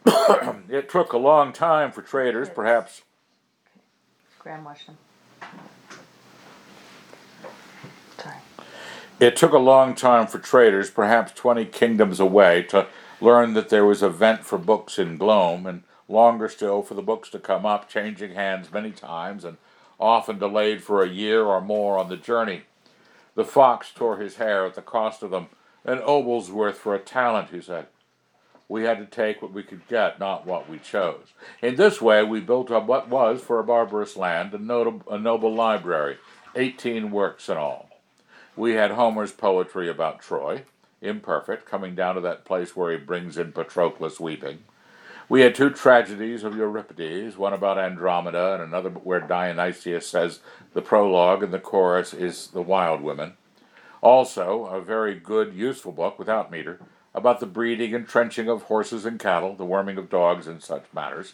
it 0.70 0.90
took 0.90 1.14
a 1.14 1.18
long 1.18 1.54
time 1.54 1.92
for 1.92 2.02
traders, 2.02 2.50
perhaps. 2.50 3.04
Graham 4.40 4.64
Washington. 4.64 4.98
Sorry. 8.18 8.36
It 9.20 9.36
took 9.36 9.54
a 9.54 9.60
long 9.60 9.96
time 9.96 10.28
for 10.28 10.40
traders, 10.40 10.90
perhaps 10.90 11.32
20 11.34 11.66
kingdoms 11.66 12.20
away, 12.20 12.64
to 12.64 12.88
learn 13.22 13.54
that 13.54 13.70
there 13.70 13.86
was 13.86 14.02
a 14.02 14.10
vent 14.10 14.46
for 14.46 14.58
books 14.58 15.00
in 15.00 15.18
Glome, 15.18 15.66
and 15.66 15.84
longer 16.08 16.48
still 16.48 16.84
for 16.84 16.94
the 16.94 17.02
books 17.02 17.30
to 17.30 17.40
come 17.40 17.66
up, 17.66 17.90
changing 17.90 18.34
hands 18.34 18.72
many 18.72 18.92
times, 18.92 19.44
and 19.44 19.58
often 20.00 20.38
delayed 20.38 20.84
for 20.84 21.02
a 21.02 21.10
year 21.10 21.44
or 21.46 21.62
more 21.62 21.98
on 21.98 22.10
the 22.10 22.18
journey. 22.18 22.64
The 23.34 23.46
fox 23.46 23.92
tore 23.94 24.18
his 24.18 24.36
hair 24.36 24.66
at 24.66 24.76
the 24.76 24.82
cost 24.82 25.24
of 25.24 25.32
them. 25.32 25.48
An 25.86 26.00
obel's 26.00 26.50
worth 26.50 26.78
for 26.78 26.96
a 26.96 27.00
talent, 27.00 27.52
he 27.52 27.62
said. 27.62 27.86
We 28.68 28.84
had 28.84 28.98
to 28.98 29.06
take 29.06 29.42
what 29.42 29.54
we 29.54 29.62
could 29.62 29.88
get, 29.88 30.20
not 30.20 30.48
what 30.48 30.68
we 30.68 30.80
chose. 30.80 31.34
In 31.62 31.76
this 31.76 32.02
way, 32.02 32.24
we 32.24 32.40
built 32.40 32.72
up 32.72 32.88
what 32.88 33.08
was, 33.08 33.42
for 33.42 33.60
a 33.60 33.64
barbarous 33.64 34.18
land, 34.18 34.54
a, 34.56 34.58
notable, 34.58 35.12
a 35.14 35.20
noble 35.20 35.54
library, 35.54 36.18
18 36.56 37.12
works 37.12 37.48
in 37.48 37.58
all. 37.58 37.90
We 38.56 38.74
had 38.74 38.92
Homer's 38.92 39.32
poetry 39.32 39.88
about 39.88 40.22
Troy, 40.22 40.64
imperfect, 41.02 41.70
coming 41.70 41.94
down 41.94 42.16
to 42.16 42.22
that 42.22 42.46
place 42.46 42.76
where 42.76 42.92
he 42.92 42.98
brings 42.98 43.38
in 43.38 43.52
Patroclus 43.52 44.20
weeping. 44.20 44.64
We 45.28 45.42
had 45.42 45.56
two 45.56 45.70
tragedies 45.72 46.44
of 46.44 46.56
Euripides, 46.56 47.38
one 47.38 47.54
about 47.54 47.78
Andromeda 47.78 48.56
and 48.56 48.64
another 48.64 48.90
where 48.90 49.20
Dionysius 49.20 50.08
says 50.08 50.40
the 50.74 50.82
prologue 50.82 51.44
and 51.44 51.54
the 51.54 51.60
chorus 51.60 52.14
is 52.14 52.48
the 52.48 52.62
wild 52.62 53.02
women. 53.02 53.34
Also, 54.06 54.66
a 54.66 54.80
very 54.80 55.16
good, 55.16 55.56
useful 55.56 55.91
book 55.91 56.20
without 56.20 56.51
meter 56.51 56.80
about 57.16 57.39
the 57.39 57.47
breeding 57.47 57.95
and 57.95 58.08
trenching 58.08 58.47
of 58.47 58.62
horses 58.62 59.03
and 59.03 59.20
cattle, 59.20 59.56
the 59.56 59.66
worming 59.66 59.97
of 59.97 60.12
dogs, 60.12 60.45
and 60.45 60.62
such 60.62 60.84
matters. 60.93 61.34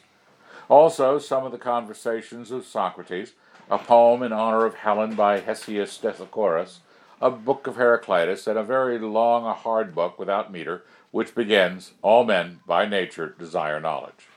Also, 0.69 1.19
some 1.19 1.45
of 1.45 1.51
the 1.51 1.57
conversations 1.57 2.49
of 2.49 2.65
Socrates, 2.65 3.34
a 3.69 3.78
poem 3.78 4.24
in 4.24 4.32
honor 4.32 4.63
of 4.63 4.76
Helen 4.76 5.15
by 5.15 5.41
Hesius 5.41 5.99
Stesichorus, 5.99 6.78
a 7.19 7.30
book 7.30 7.67
of 7.67 7.76
Heraclitus, 7.76 8.47
and 8.47 8.57
a 8.57 8.63
very 8.63 8.97
long, 8.97 9.45
a 9.45 9.53
hard 9.53 9.93
book 9.93 10.17
without 10.17 10.49
meter, 10.49 10.84
which 11.11 11.36
begins, 11.36 11.91
All 12.01 12.24
men, 12.24 12.61
by 12.65 12.86
nature, 12.86 13.36
desire 13.38 13.82
knowledge. 13.82 14.30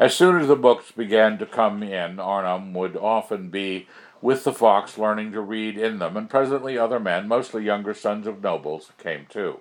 As 0.00 0.12
soon 0.12 0.40
as 0.40 0.48
the 0.48 0.56
books 0.56 0.90
began 0.90 1.38
to 1.38 1.46
come 1.46 1.84
in, 1.84 2.16
Arnom 2.16 2.72
would 2.72 2.96
often 2.96 3.48
be 3.48 3.86
with 4.22 4.44
the 4.44 4.52
fox 4.52 4.96
learning 4.96 5.32
to 5.32 5.40
read 5.40 5.76
in 5.76 5.98
them, 5.98 6.16
and 6.16 6.30
presently 6.30 6.78
other 6.78 7.00
men, 7.00 7.28
mostly 7.28 7.64
younger 7.64 7.92
sons 7.92 8.26
of 8.26 8.42
nobles, 8.42 8.92
came 8.96 9.26
too. 9.28 9.58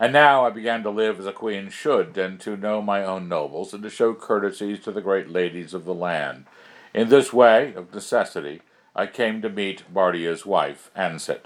And 0.00 0.12
now 0.12 0.44
I 0.44 0.50
began 0.50 0.82
to 0.82 0.90
live 0.90 1.20
as 1.20 1.26
a 1.26 1.32
queen 1.32 1.68
should, 1.70 2.18
and 2.18 2.40
to 2.40 2.56
know 2.56 2.82
my 2.82 3.04
own 3.04 3.28
nobles, 3.28 3.72
and 3.72 3.82
to 3.82 3.90
show 3.90 4.14
courtesies 4.14 4.80
to 4.80 4.90
the 4.90 5.00
great 5.00 5.30
ladies 5.30 5.74
of 5.74 5.84
the 5.84 5.94
land. 5.94 6.46
In 6.92 7.10
this 7.10 7.32
way, 7.32 7.74
of 7.74 7.94
necessity, 7.94 8.62
I 8.94 9.06
came 9.06 9.42
to 9.42 9.50
meet 9.50 9.92
Bardia's 9.92 10.46
wife, 10.46 10.90
Ansit. 10.96 11.44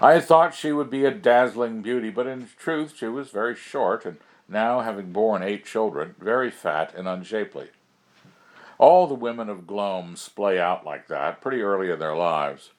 I 0.00 0.12
had 0.12 0.24
thought 0.24 0.54
she 0.54 0.70
would 0.70 0.90
be 0.90 1.04
a 1.04 1.10
dazzling 1.10 1.82
beauty, 1.82 2.10
but 2.10 2.28
in 2.28 2.48
truth 2.56 2.94
she 2.96 3.06
was 3.06 3.30
very 3.30 3.56
short, 3.56 4.04
and 4.04 4.18
now, 4.48 4.80
having 4.80 5.12
borne 5.12 5.42
eight 5.42 5.66
children, 5.66 6.14
very 6.18 6.50
fat 6.50 6.94
and 6.94 7.06
unshapely. 7.06 7.68
All 8.78 9.08
the 9.08 9.14
women 9.14 9.48
of 9.48 9.66
Glome 9.66 10.16
splay 10.16 10.58
out 10.58 10.86
like 10.86 11.08
that 11.08 11.40
pretty 11.40 11.60
early 11.60 11.90
in 11.90 11.98
their 11.98 12.14
lives. 12.14 12.70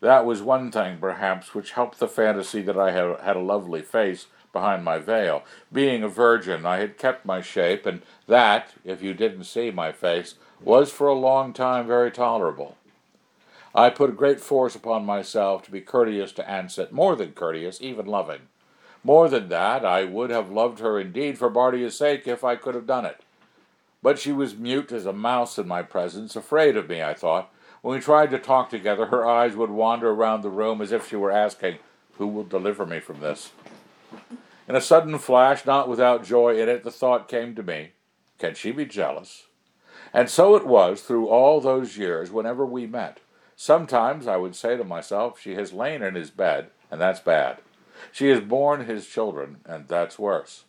That 0.00 0.26
was 0.26 0.42
one 0.42 0.70
thing, 0.70 0.98
perhaps, 0.98 1.54
which 1.54 1.72
helped 1.72 1.98
the 2.00 2.08
fantasy 2.08 2.60
that 2.62 2.76
I 2.76 2.90
had, 2.90 3.20
had 3.20 3.36
a 3.36 3.40
lovely 3.40 3.80
face 3.80 4.26
behind 4.52 4.84
my 4.84 4.98
veil. 4.98 5.44
Being 5.72 6.02
a 6.02 6.08
virgin, 6.08 6.66
I 6.66 6.78
had 6.78 6.98
kept 6.98 7.24
my 7.24 7.40
shape, 7.40 7.86
and 7.86 8.02
that, 8.26 8.72
if 8.84 9.02
you 9.02 9.14
didn't 9.14 9.44
see 9.44 9.70
my 9.70 9.92
face, 9.92 10.34
was 10.60 10.90
for 10.90 11.08
a 11.08 11.14
long 11.14 11.52
time 11.52 11.86
very 11.86 12.10
tolerable. 12.10 12.76
I 13.74 13.90
put 13.90 14.10
a 14.10 14.14
great 14.14 14.40
force 14.40 14.74
upon 14.74 15.04
myself 15.04 15.62
to 15.64 15.70
be 15.70 15.80
courteous 15.80 16.32
to 16.32 16.42
Ansit, 16.42 16.92
more 16.92 17.14
than 17.14 17.32
courteous, 17.32 17.80
even 17.80 18.06
loving. 18.06 18.42
More 19.04 19.28
than 19.28 19.48
that, 19.50 19.84
I 19.84 20.04
would 20.04 20.30
have 20.30 20.50
loved 20.50 20.80
her 20.80 20.98
indeed 20.98 21.38
for 21.38 21.48
Bardia's 21.48 21.96
sake 21.96 22.26
if 22.26 22.42
I 22.42 22.56
could 22.56 22.74
have 22.74 22.86
done 22.86 23.04
it. 23.04 23.20
But 24.06 24.20
she 24.20 24.30
was 24.30 24.56
mute 24.56 24.92
as 24.92 25.04
a 25.04 25.12
mouse 25.12 25.58
in 25.58 25.66
my 25.66 25.82
presence, 25.82 26.36
afraid 26.36 26.76
of 26.76 26.88
me, 26.88 27.02
I 27.02 27.12
thought. 27.12 27.52
When 27.82 27.96
we 27.96 28.00
tried 28.00 28.30
to 28.30 28.38
talk 28.38 28.70
together, 28.70 29.06
her 29.06 29.26
eyes 29.26 29.56
would 29.56 29.70
wander 29.70 30.10
around 30.10 30.42
the 30.42 30.48
room 30.48 30.80
as 30.80 30.92
if 30.92 31.08
she 31.08 31.16
were 31.16 31.32
asking, 31.32 31.78
Who 32.16 32.28
will 32.28 32.44
deliver 32.44 32.86
me 32.86 33.00
from 33.00 33.18
this? 33.18 33.50
In 34.68 34.76
a 34.76 34.80
sudden 34.80 35.18
flash, 35.18 35.66
not 35.66 35.88
without 35.88 36.22
joy 36.22 36.56
in 36.56 36.68
it, 36.68 36.84
the 36.84 36.92
thought 36.92 37.26
came 37.28 37.56
to 37.56 37.64
me, 37.64 37.94
Can 38.38 38.54
she 38.54 38.70
be 38.70 38.84
jealous? 38.84 39.46
And 40.12 40.30
so 40.30 40.54
it 40.54 40.68
was 40.68 41.02
through 41.02 41.26
all 41.26 41.60
those 41.60 41.98
years 41.98 42.30
whenever 42.30 42.64
we 42.64 42.86
met. 42.86 43.18
Sometimes 43.56 44.28
I 44.28 44.36
would 44.36 44.54
say 44.54 44.76
to 44.76 44.84
myself, 44.84 45.40
She 45.40 45.56
has 45.56 45.72
lain 45.72 46.04
in 46.04 46.14
his 46.14 46.30
bed, 46.30 46.68
and 46.92 47.00
that's 47.00 47.18
bad. 47.18 47.58
She 48.12 48.28
has 48.28 48.38
borne 48.38 48.84
his 48.84 49.08
children, 49.08 49.56
and 49.64 49.88
that's 49.88 50.16
worse. 50.16 50.62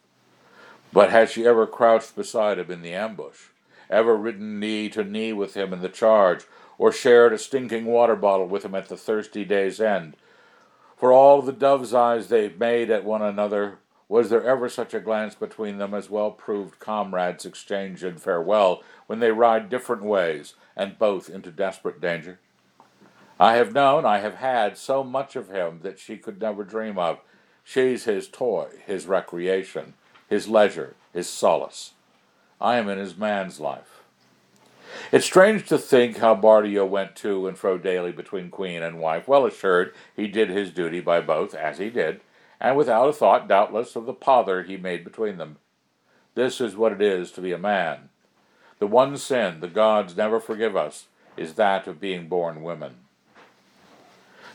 But 0.97 1.11
had 1.11 1.29
she 1.29 1.45
ever 1.45 1.67
crouched 1.67 2.15
beside 2.15 2.57
him 2.57 2.71
in 2.71 2.81
the 2.81 2.95
ambush? 2.95 3.49
Ever 3.87 4.17
ridden 4.17 4.59
knee 4.59 4.89
to 4.89 5.03
knee 5.03 5.31
with 5.31 5.53
him 5.53 5.71
in 5.71 5.81
the 5.81 5.89
charge, 5.89 6.45
or 6.79 6.91
shared 6.91 7.33
a 7.33 7.37
stinking 7.37 7.85
water 7.85 8.15
bottle 8.15 8.47
with 8.47 8.65
him 8.65 8.73
at 8.73 8.87
the 8.87 8.97
thirsty 8.97 9.45
day's 9.45 9.79
end? 9.79 10.17
For 10.95 11.11
all 11.11 11.43
the 11.43 11.51
dove's 11.51 11.93
eyes 11.93 12.29
they 12.29 12.49
made 12.49 12.89
at 12.89 13.03
one 13.03 13.21
another, 13.21 13.77
was 14.09 14.31
there 14.31 14.43
ever 14.43 14.67
such 14.69 14.95
a 14.95 14.99
glance 14.99 15.35
between 15.35 15.77
them 15.77 15.93
as 15.93 16.09
well 16.09 16.31
proved 16.31 16.79
comrades 16.79 17.45
exchange 17.45 18.03
in 18.03 18.17
farewell 18.17 18.81
when 19.05 19.19
they 19.19 19.29
ride 19.31 19.69
different 19.69 20.01
ways, 20.01 20.55
and 20.75 20.97
both 20.97 21.29
into 21.29 21.51
desperate 21.51 22.01
danger? 22.01 22.39
I 23.39 23.53
have 23.57 23.71
known, 23.71 24.03
I 24.03 24.17
have 24.17 24.37
had 24.37 24.79
so 24.79 25.03
much 25.03 25.35
of 25.35 25.51
him 25.51 25.81
that 25.83 25.99
she 25.99 26.17
could 26.17 26.41
never 26.41 26.63
dream 26.63 26.97
of. 26.97 27.19
She's 27.63 28.05
his 28.05 28.27
toy, 28.27 28.69
his 28.87 29.05
recreation, 29.05 29.93
his 30.29 30.47
leisure, 30.47 30.95
his 31.13 31.29
solace. 31.29 31.93
I 32.59 32.77
am 32.77 32.89
in 32.89 32.97
his 32.97 33.17
man's 33.17 33.59
life. 33.59 34.01
It's 35.11 35.25
strange 35.25 35.67
to 35.67 35.77
think 35.77 36.17
how 36.17 36.35
Bardia 36.35 36.87
went 36.87 37.15
to 37.17 37.47
and 37.47 37.57
fro 37.57 37.77
daily 37.77 38.11
between 38.11 38.49
queen 38.49 38.81
and 38.81 38.99
wife, 38.99 39.27
well 39.27 39.45
assured 39.45 39.93
he 40.15 40.27
did 40.27 40.49
his 40.49 40.71
duty 40.71 40.99
by 40.99 41.21
both, 41.21 41.53
as 41.53 41.77
he 41.77 41.89
did, 41.89 42.21
and 42.59 42.75
without 42.75 43.09
a 43.09 43.13
thought, 43.13 43.47
doubtless, 43.47 43.95
of 43.95 44.05
the 44.05 44.13
pother 44.13 44.63
he 44.63 44.77
made 44.77 45.03
between 45.03 45.37
them. 45.37 45.57
This 46.35 46.59
is 46.61 46.75
what 46.75 46.91
it 46.91 47.01
is 47.01 47.31
to 47.31 47.41
be 47.41 47.51
a 47.51 47.57
man. 47.57 48.09
The 48.79 48.87
one 48.87 49.17
sin 49.17 49.59
the 49.59 49.67
gods 49.67 50.15
never 50.15 50.39
forgive 50.39 50.75
us 50.75 51.05
is 51.35 51.53
that 51.53 51.87
of 51.87 51.99
being 51.99 52.27
born 52.27 52.63
women. 52.63 52.95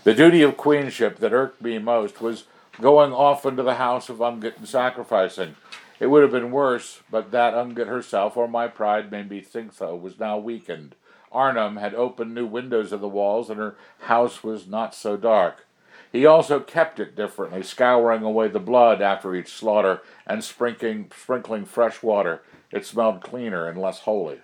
The 0.04 0.14
duty 0.14 0.42
of 0.42 0.56
queenship 0.56 1.18
that 1.18 1.32
irked 1.32 1.62
me 1.62 1.78
most 1.78 2.20
was 2.20 2.44
going 2.80 3.12
often 3.12 3.56
to 3.56 3.62
the 3.62 3.76
house 3.76 4.08
of 4.08 4.18
Ungit 4.18 4.56
and 4.56 4.68
sacrificing. 4.68 5.54
It 6.02 6.10
would 6.10 6.22
have 6.22 6.32
been 6.32 6.50
worse, 6.50 7.00
but 7.12 7.30
that 7.30 7.54
Ungit 7.54 7.86
herself, 7.86 8.36
or 8.36 8.48
my 8.48 8.66
pride 8.66 9.12
made 9.12 9.30
me 9.30 9.40
think 9.40 9.72
so, 9.72 9.94
was 9.94 10.18
now 10.18 10.36
weakened. 10.36 10.96
Arnom 11.32 11.78
had 11.78 11.94
opened 11.94 12.34
new 12.34 12.44
windows 12.44 12.90
of 12.90 13.00
the 13.00 13.08
walls, 13.08 13.48
and 13.48 13.60
her 13.60 13.76
house 14.00 14.42
was 14.42 14.66
not 14.66 14.96
so 14.96 15.16
dark. 15.16 15.64
He 16.10 16.26
also 16.26 16.58
kept 16.58 16.98
it 16.98 17.14
differently, 17.14 17.62
scouring 17.62 18.24
away 18.24 18.48
the 18.48 18.58
blood 18.58 19.00
after 19.00 19.32
each 19.36 19.52
slaughter 19.52 20.02
and 20.26 20.42
sprinkling, 20.42 21.12
sprinkling 21.16 21.66
fresh 21.66 22.02
water. 22.02 22.42
It 22.72 22.84
smelled 22.84 23.20
cleaner 23.22 23.68
and 23.68 23.80
less 23.80 24.00
holy. 24.00 24.40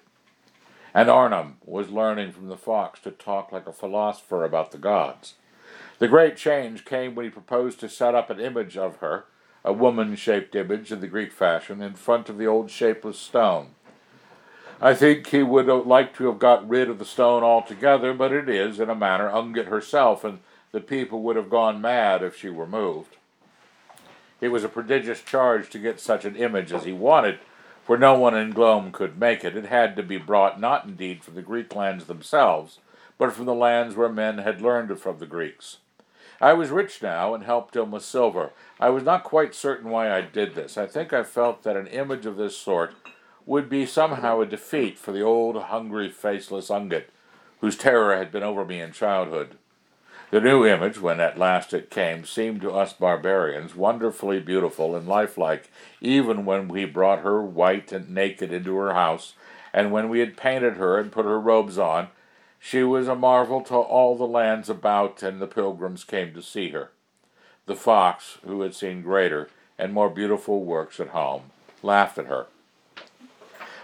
And 0.95 1.09
Arnom 1.09 1.55
was 1.65 1.91
learning 1.91 2.31
from 2.31 2.47
the 2.47 2.57
fox 2.57 3.01
to 3.01 3.11
talk 3.11 3.51
like 3.51 3.67
a 3.67 3.73
philosopher 3.73 4.45
about 4.45 4.71
the 4.71 4.79
gods. 4.79 5.35
The 5.99 6.07
great 6.07 6.37
change 6.37 6.85
came 6.85 7.17
when 7.17 7.25
he 7.25 7.31
proposed 7.31 7.81
to 7.81 7.89
set 7.89 8.15
up 8.15 8.31
an 8.31 8.39
image 8.39 8.77
of 8.77 8.99
her, 8.99 9.25
a 9.69 9.73
woman 9.73 10.17
shaped 10.17 10.55
image 10.55 10.91
in 10.91 11.01
the 11.01 11.07
Greek 11.07 11.31
fashion, 11.31 11.83
in 11.83 11.93
front 11.93 12.31
of 12.31 12.39
the 12.39 12.47
old 12.47 12.71
shapeless 12.71 13.19
stone. 13.19 13.67
I 14.81 14.95
think 14.95 15.27
he 15.27 15.43
would 15.43 15.67
like 15.67 16.17
to 16.17 16.25
have 16.29 16.39
got 16.39 16.67
rid 16.67 16.89
of 16.89 16.99
the 16.99 17.05
stone 17.05 17.43
altogether, 17.43 18.15
but 18.15 18.33
it 18.33 18.49
is, 18.49 18.81
in 18.81 18.89
a 18.89 18.95
manner, 18.95 19.29
Ungit 19.29 19.67
herself, 19.67 20.25
and 20.25 20.39
the 20.73 20.81
people 20.81 21.21
would 21.21 21.37
have 21.37 21.51
gone 21.51 21.83
mad 21.83 22.23
if 22.23 22.35
she 22.35 22.49
were 22.49 22.67
moved. 22.67 23.17
It 24.41 24.49
was 24.49 24.65
a 24.65 24.71
prodigious 24.71 25.21
charge 25.21 25.69
to 25.69 25.79
get 25.79 26.01
such 26.01 26.25
an 26.25 26.35
image 26.35 26.73
as 26.73 26.85
he 26.85 26.93
wanted, 26.93 27.39
for 27.85 27.99
no 27.99 28.19
one 28.19 28.35
in 28.35 28.53
Glome 28.53 28.91
could 28.91 29.21
make 29.21 29.45
it. 29.45 29.55
It 29.55 29.67
had 29.67 29.97
to 29.97 30.03
be 30.03 30.17
brought 30.17 30.59
not 30.59 30.87
indeed 30.87 31.23
from 31.23 31.35
the 31.35 31.43
Greek 31.43 31.77
lands 31.77 32.07
themselves, 32.07 32.79
but 33.19 33.35
from 33.35 33.45
the 33.45 33.55
lands 33.55 33.97
where 33.97 34.09
men 34.09 34.39
had 34.39 34.63
learned 34.63 34.91
it 34.91 34.99
from 34.99 35.19
the 35.19 35.27
Greeks. 35.27 35.77
I 36.41 36.53
was 36.53 36.71
rich 36.71 37.03
now 37.03 37.35
and 37.35 37.45
helped 37.45 37.75
him 37.75 37.91
with 37.91 38.05
silver. 38.05 38.51
I 38.79 38.91
was 38.91 39.03
not 39.03 39.25
quite 39.25 39.55
certain 39.55 39.91
why 39.91 40.11
I 40.11 40.21
did 40.21 40.55
this. 40.55 40.79
I 40.79 40.87
think 40.87 41.13
I 41.13 41.25
felt 41.25 41.65
that 41.65 41.77
an 41.77 41.89
image 41.89 42.27
of 42.27 42.37
this 42.37 42.57
sort 42.57 42.95
would 43.45 43.69
be 43.69 43.87
somehow 43.87 44.41
a 44.41 44.47
defeat 44.47 44.99
for 44.99 45.11
the 45.11 45.23
old, 45.23 45.57
hungry, 45.57 46.11
faceless 46.11 46.69
Ungit, 46.69 47.07
whose 47.61 47.77
terror 47.77 48.17
had 48.17 48.31
been 48.31 48.43
over 48.43 48.65
me 48.65 48.81
in 48.81 48.93
childhood. 48.93 49.57
The 50.31 50.41
new 50.43 50.67
image, 50.67 51.01
when 51.01 51.21
at 51.21 51.39
last 51.39 51.73
it 51.73 51.89
came, 51.89 52.27
seemed 52.27 52.61
to 52.61 52.71
us 52.71 52.93
barbarians 52.93 53.75
wonderfully 53.75 54.41
beautiful 54.41 54.95
and 54.95 55.09
lifelike, 55.09 55.71
even 56.03 56.45
when 56.45 56.69
we 56.69 56.85
brought 56.85 57.21
her 57.21 57.43
white 57.43 57.91
and 57.93 58.11
naked 58.11 58.53
into 58.53 58.77
her 58.77 58.93
house, 58.93 59.33
and 59.73 59.91
when 59.91 60.11
we 60.11 60.21
had 60.21 60.37
painted 60.37 60.75
her 60.75 60.99
and 60.99 61.11
put 61.11 61.25
her 61.25 61.41
robes 61.41 61.79
on, 61.79 62.09
she 62.59 62.83
was 62.83 63.09
a 63.09 63.15
marvel 63.15 63.61
to 63.63 63.75
all 63.75 64.17
the 64.17 64.27
lands 64.27 64.69
about, 64.69 65.23
and 65.23 65.41
the 65.41 65.47
pilgrims 65.47 66.05
came 66.05 66.35
to 66.35 66.43
see 66.43 66.71
her. 66.71 66.91
The 67.67 67.77
fox, 67.77 68.39
who 68.45 68.63
had 68.63 68.75
seen 68.75 69.03
greater 69.03 69.49
and 69.79 69.93
more 69.93 70.11
beautiful 70.11 70.65
works 70.65 70.99
at 70.99 71.09
home, 71.09 71.51
laughed 71.83 72.19
at 72.19 72.27
her. 72.27 72.47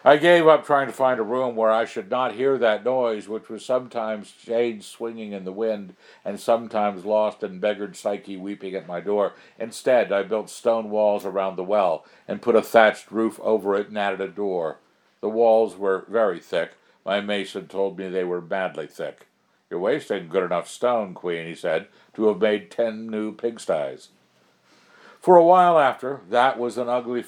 I 0.06 0.18
gave 0.18 0.46
up 0.46 0.66
trying 0.66 0.86
to 0.88 0.92
find 0.92 1.18
a 1.18 1.22
room 1.22 1.56
where 1.56 1.70
I 1.70 1.86
should 1.86 2.10
not 2.10 2.34
hear 2.34 2.58
that 2.58 2.84
noise, 2.84 3.26
which 3.26 3.48
was 3.48 3.64
sometimes 3.64 4.34
shades 4.38 4.84
swinging 4.84 5.32
in 5.32 5.44
the 5.44 5.52
wind, 5.52 5.96
and 6.22 6.38
sometimes 6.38 7.06
lost 7.06 7.42
and 7.42 7.58
beggared 7.58 7.96
Psyche 7.96 8.36
weeping 8.36 8.74
at 8.74 8.86
my 8.86 9.00
door. 9.00 9.32
Instead, 9.58 10.12
I 10.12 10.22
built 10.22 10.50
stone 10.50 10.90
walls 10.90 11.24
around 11.24 11.56
the 11.56 11.64
well, 11.64 12.04
and 12.28 12.42
put 12.42 12.54
a 12.54 12.60
thatched 12.60 13.10
roof 13.10 13.40
over 13.42 13.76
it, 13.76 13.88
and 13.88 13.98
added 13.98 14.20
a 14.20 14.28
door. 14.28 14.76
The 15.22 15.30
walls 15.30 15.74
were 15.74 16.04
very 16.06 16.38
thick, 16.38 16.72
my 17.04 17.20
mason 17.20 17.68
told 17.68 17.98
me 17.98 18.08
they 18.08 18.24
were 18.24 18.40
badly 18.40 18.86
thick. 18.86 19.26
You're 19.70 19.80
wasting 19.80 20.28
good 20.28 20.44
enough 20.44 20.68
stone, 20.68 21.14
Queen, 21.14 21.46
he 21.46 21.54
said, 21.54 21.88
to 22.14 22.28
have 22.28 22.40
made 22.40 22.70
ten 22.70 23.08
new 23.08 23.34
pigsties. 23.34 24.08
For 25.20 25.36
a 25.36 25.44
while 25.44 25.78
after, 25.78 26.20
that 26.30 26.58
was 26.58 26.76
an 26.78 26.88
ugly, 26.88 27.24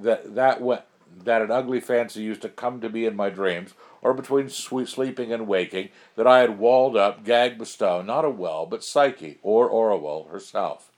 that 0.00 0.34
that 0.34 0.60
what 0.60 0.88
that 1.24 1.42
an 1.42 1.50
ugly 1.50 1.80
fancy 1.80 2.22
used 2.22 2.42
to 2.42 2.48
come 2.48 2.80
to 2.80 2.88
me 2.88 3.06
in 3.06 3.14
my 3.14 3.30
dreams, 3.30 3.74
or 4.02 4.14
between 4.14 4.48
sweet 4.48 4.88
sleeping 4.88 5.32
and 5.32 5.46
waking, 5.46 5.90
that 6.16 6.26
I 6.26 6.40
had 6.40 6.58
walled 6.58 6.96
up, 6.96 7.24
gagged 7.24 7.60
with 7.60 7.68
stone, 7.68 8.06
not 8.06 8.24
a 8.24 8.30
well, 8.30 8.66
but 8.66 8.82
Psyche, 8.82 9.38
or 9.42 9.70
Orual 9.70 10.30
herself. 10.30 10.90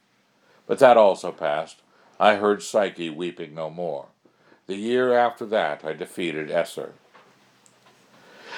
But 0.67 0.79
that 0.79 0.97
also 0.97 1.33
passed. 1.33 1.83
I 2.19 2.37
heard 2.37 2.63
Psyche 2.63 3.11
weeping 3.11 3.55
no 3.55 3.69
more. 3.69 4.07
The 4.67 4.77
year 4.77 5.13
after 5.13 5.45
that 5.47 5.85
I 5.85 5.93
defeated 5.93 6.49
Essur. 6.49 6.93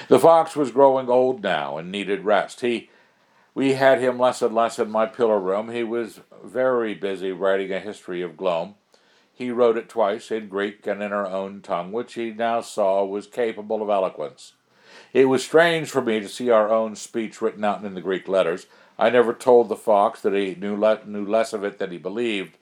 The 0.07 0.20
fox 0.20 0.55
was 0.55 0.70
growing 0.70 1.09
old 1.09 1.42
now 1.42 1.76
and 1.76 1.90
needed 1.90 2.24
rest. 2.24 2.61
He 2.61 2.90
we 3.55 3.72
had 3.72 4.01
him 4.01 4.20
less 4.20 4.40
and 4.40 4.55
less 4.55 4.78
in 4.78 4.88
my 4.88 5.07
pillar 5.07 5.40
room. 5.40 5.70
He 5.70 5.82
was 5.82 6.20
very 6.44 6.94
busy 6.94 7.32
writing 7.32 7.72
a 7.72 7.80
history 7.80 8.22
of 8.22 8.36
Glome. 8.36 8.76
He 9.32 9.51
wrote 9.51 9.76
it 9.76 9.88
twice 9.88 10.30
in 10.30 10.49
Greek 10.49 10.86
and 10.86 11.03
in 11.03 11.12
our 11.12 11.26
own 11.26 11.61
tongue, 11.61 11.90
which 11.90 12.14
he 12.14 12.30
now 12.30 12.61
saw 12.61 13.05
was 13.05 13.26
capable 13.26 13.82
of 13.82 13.90
eloquence. 13.90 14.53
It 15.12 15.24
was 15.24 15.44
strange 15.44 15.90
for 15.90 16.01
me 16.01 16.20
to 16.20 16.28
see 16.28 16.51
our 16.51 16.68
own 16.68 16.94
speech 16.94 17.42
written 17.42 17.64
out 17.64 17.82
in 17.82 17.94
the 17.94 18.01
Greek 18.01 18.28
letters. 18.28 18.66
I 18.96 19.11
never 19.11 19.32
told 19.32 19.68
the 19.68 19.76
fox 19.76 20.20
that 20.20 20.34
he 20.34 20.55
knew, 20.55 20.76
le- 20.76 21.05
knew 21.05 21.24
less 21.24 21.53
of 21.53 21.64
it 21.64 21.78
than 21.78 21.90
he 21.90 21.99
believed, 21.99 22.57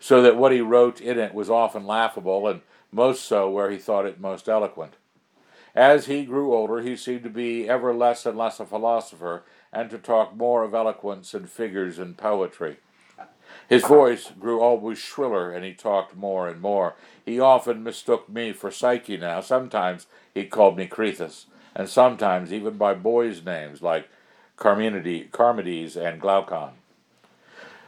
so 0.00 0.20
that 0.22 0.36
what 0.36 0.52
he 0.52 0.60
wrote 0.60 1.00
in 1.00 1.18
it 1.18 1.32
was 1.32 1.50
often 1.50 1.86
laughable, 1.86 2.46
and 2.46 2.60
most 2.90 3.24
so 3.24 3.48
where 3.48 3.70
he 3.70 3.78
thought 3.78 4.06
it 4.06 4.20
most 4.20 4.48
eloquent. 4.48 4.94
As 5.74 6.06
he 6.06 6.24
grew 6.24 6.54
older, 6.54 6.80
he 6.80 6.96
seemed 6.96 7.22
to 7.24 7.30
be 7.30 7.68
ever 7.68 7.94
less 7.94 8.26
and 8.26 8.36
less 8.36 8.60
a 8.60 8.66
philosopher, 8.66 9.42
and 9.72 9.88
to 9.90 9.98
talk 9.98 10.36
more 10.36 10.64
of 10.64 10.74
eloquence 10.74 11.32
and 11.32 11.48
figures 11.48 11.98
and 11.98 12.16
poetry. 12.16 12.76
His 13.68 13.84
voice 13.84 14.30
grew 14.38 14.60
always 14.60 14.98
shriller, 14.98 15.50
and 15.50 15.64
he 15.64 15.72
talked 15.72 16.14
more 16.14 16.48
and 16.48 16.60
more. 16.60 16.94
He 17.24 17.40
often 17.40 17.82
mistook 17.82 18.28
me 18.28 18.52
for 18.52 18.70
Psyche 18.70 19.16
now. 19.16 19.40
Sometimes 19.40 20.06
he 20.34 20.44
called 20.44 20.76
me 20.76 20.86
Crethis, 20.86 21.46
and 21.74 21.88
sometimes 21.88 22.52
even 22.52 22.76
by 22.76 22.94
boys' 22.94 23.44
names 23.44 23.80
like 23.80 24.08
Charmides 24.60 25.96
and 25.96 26.20
Glaucon. 26.20 26.72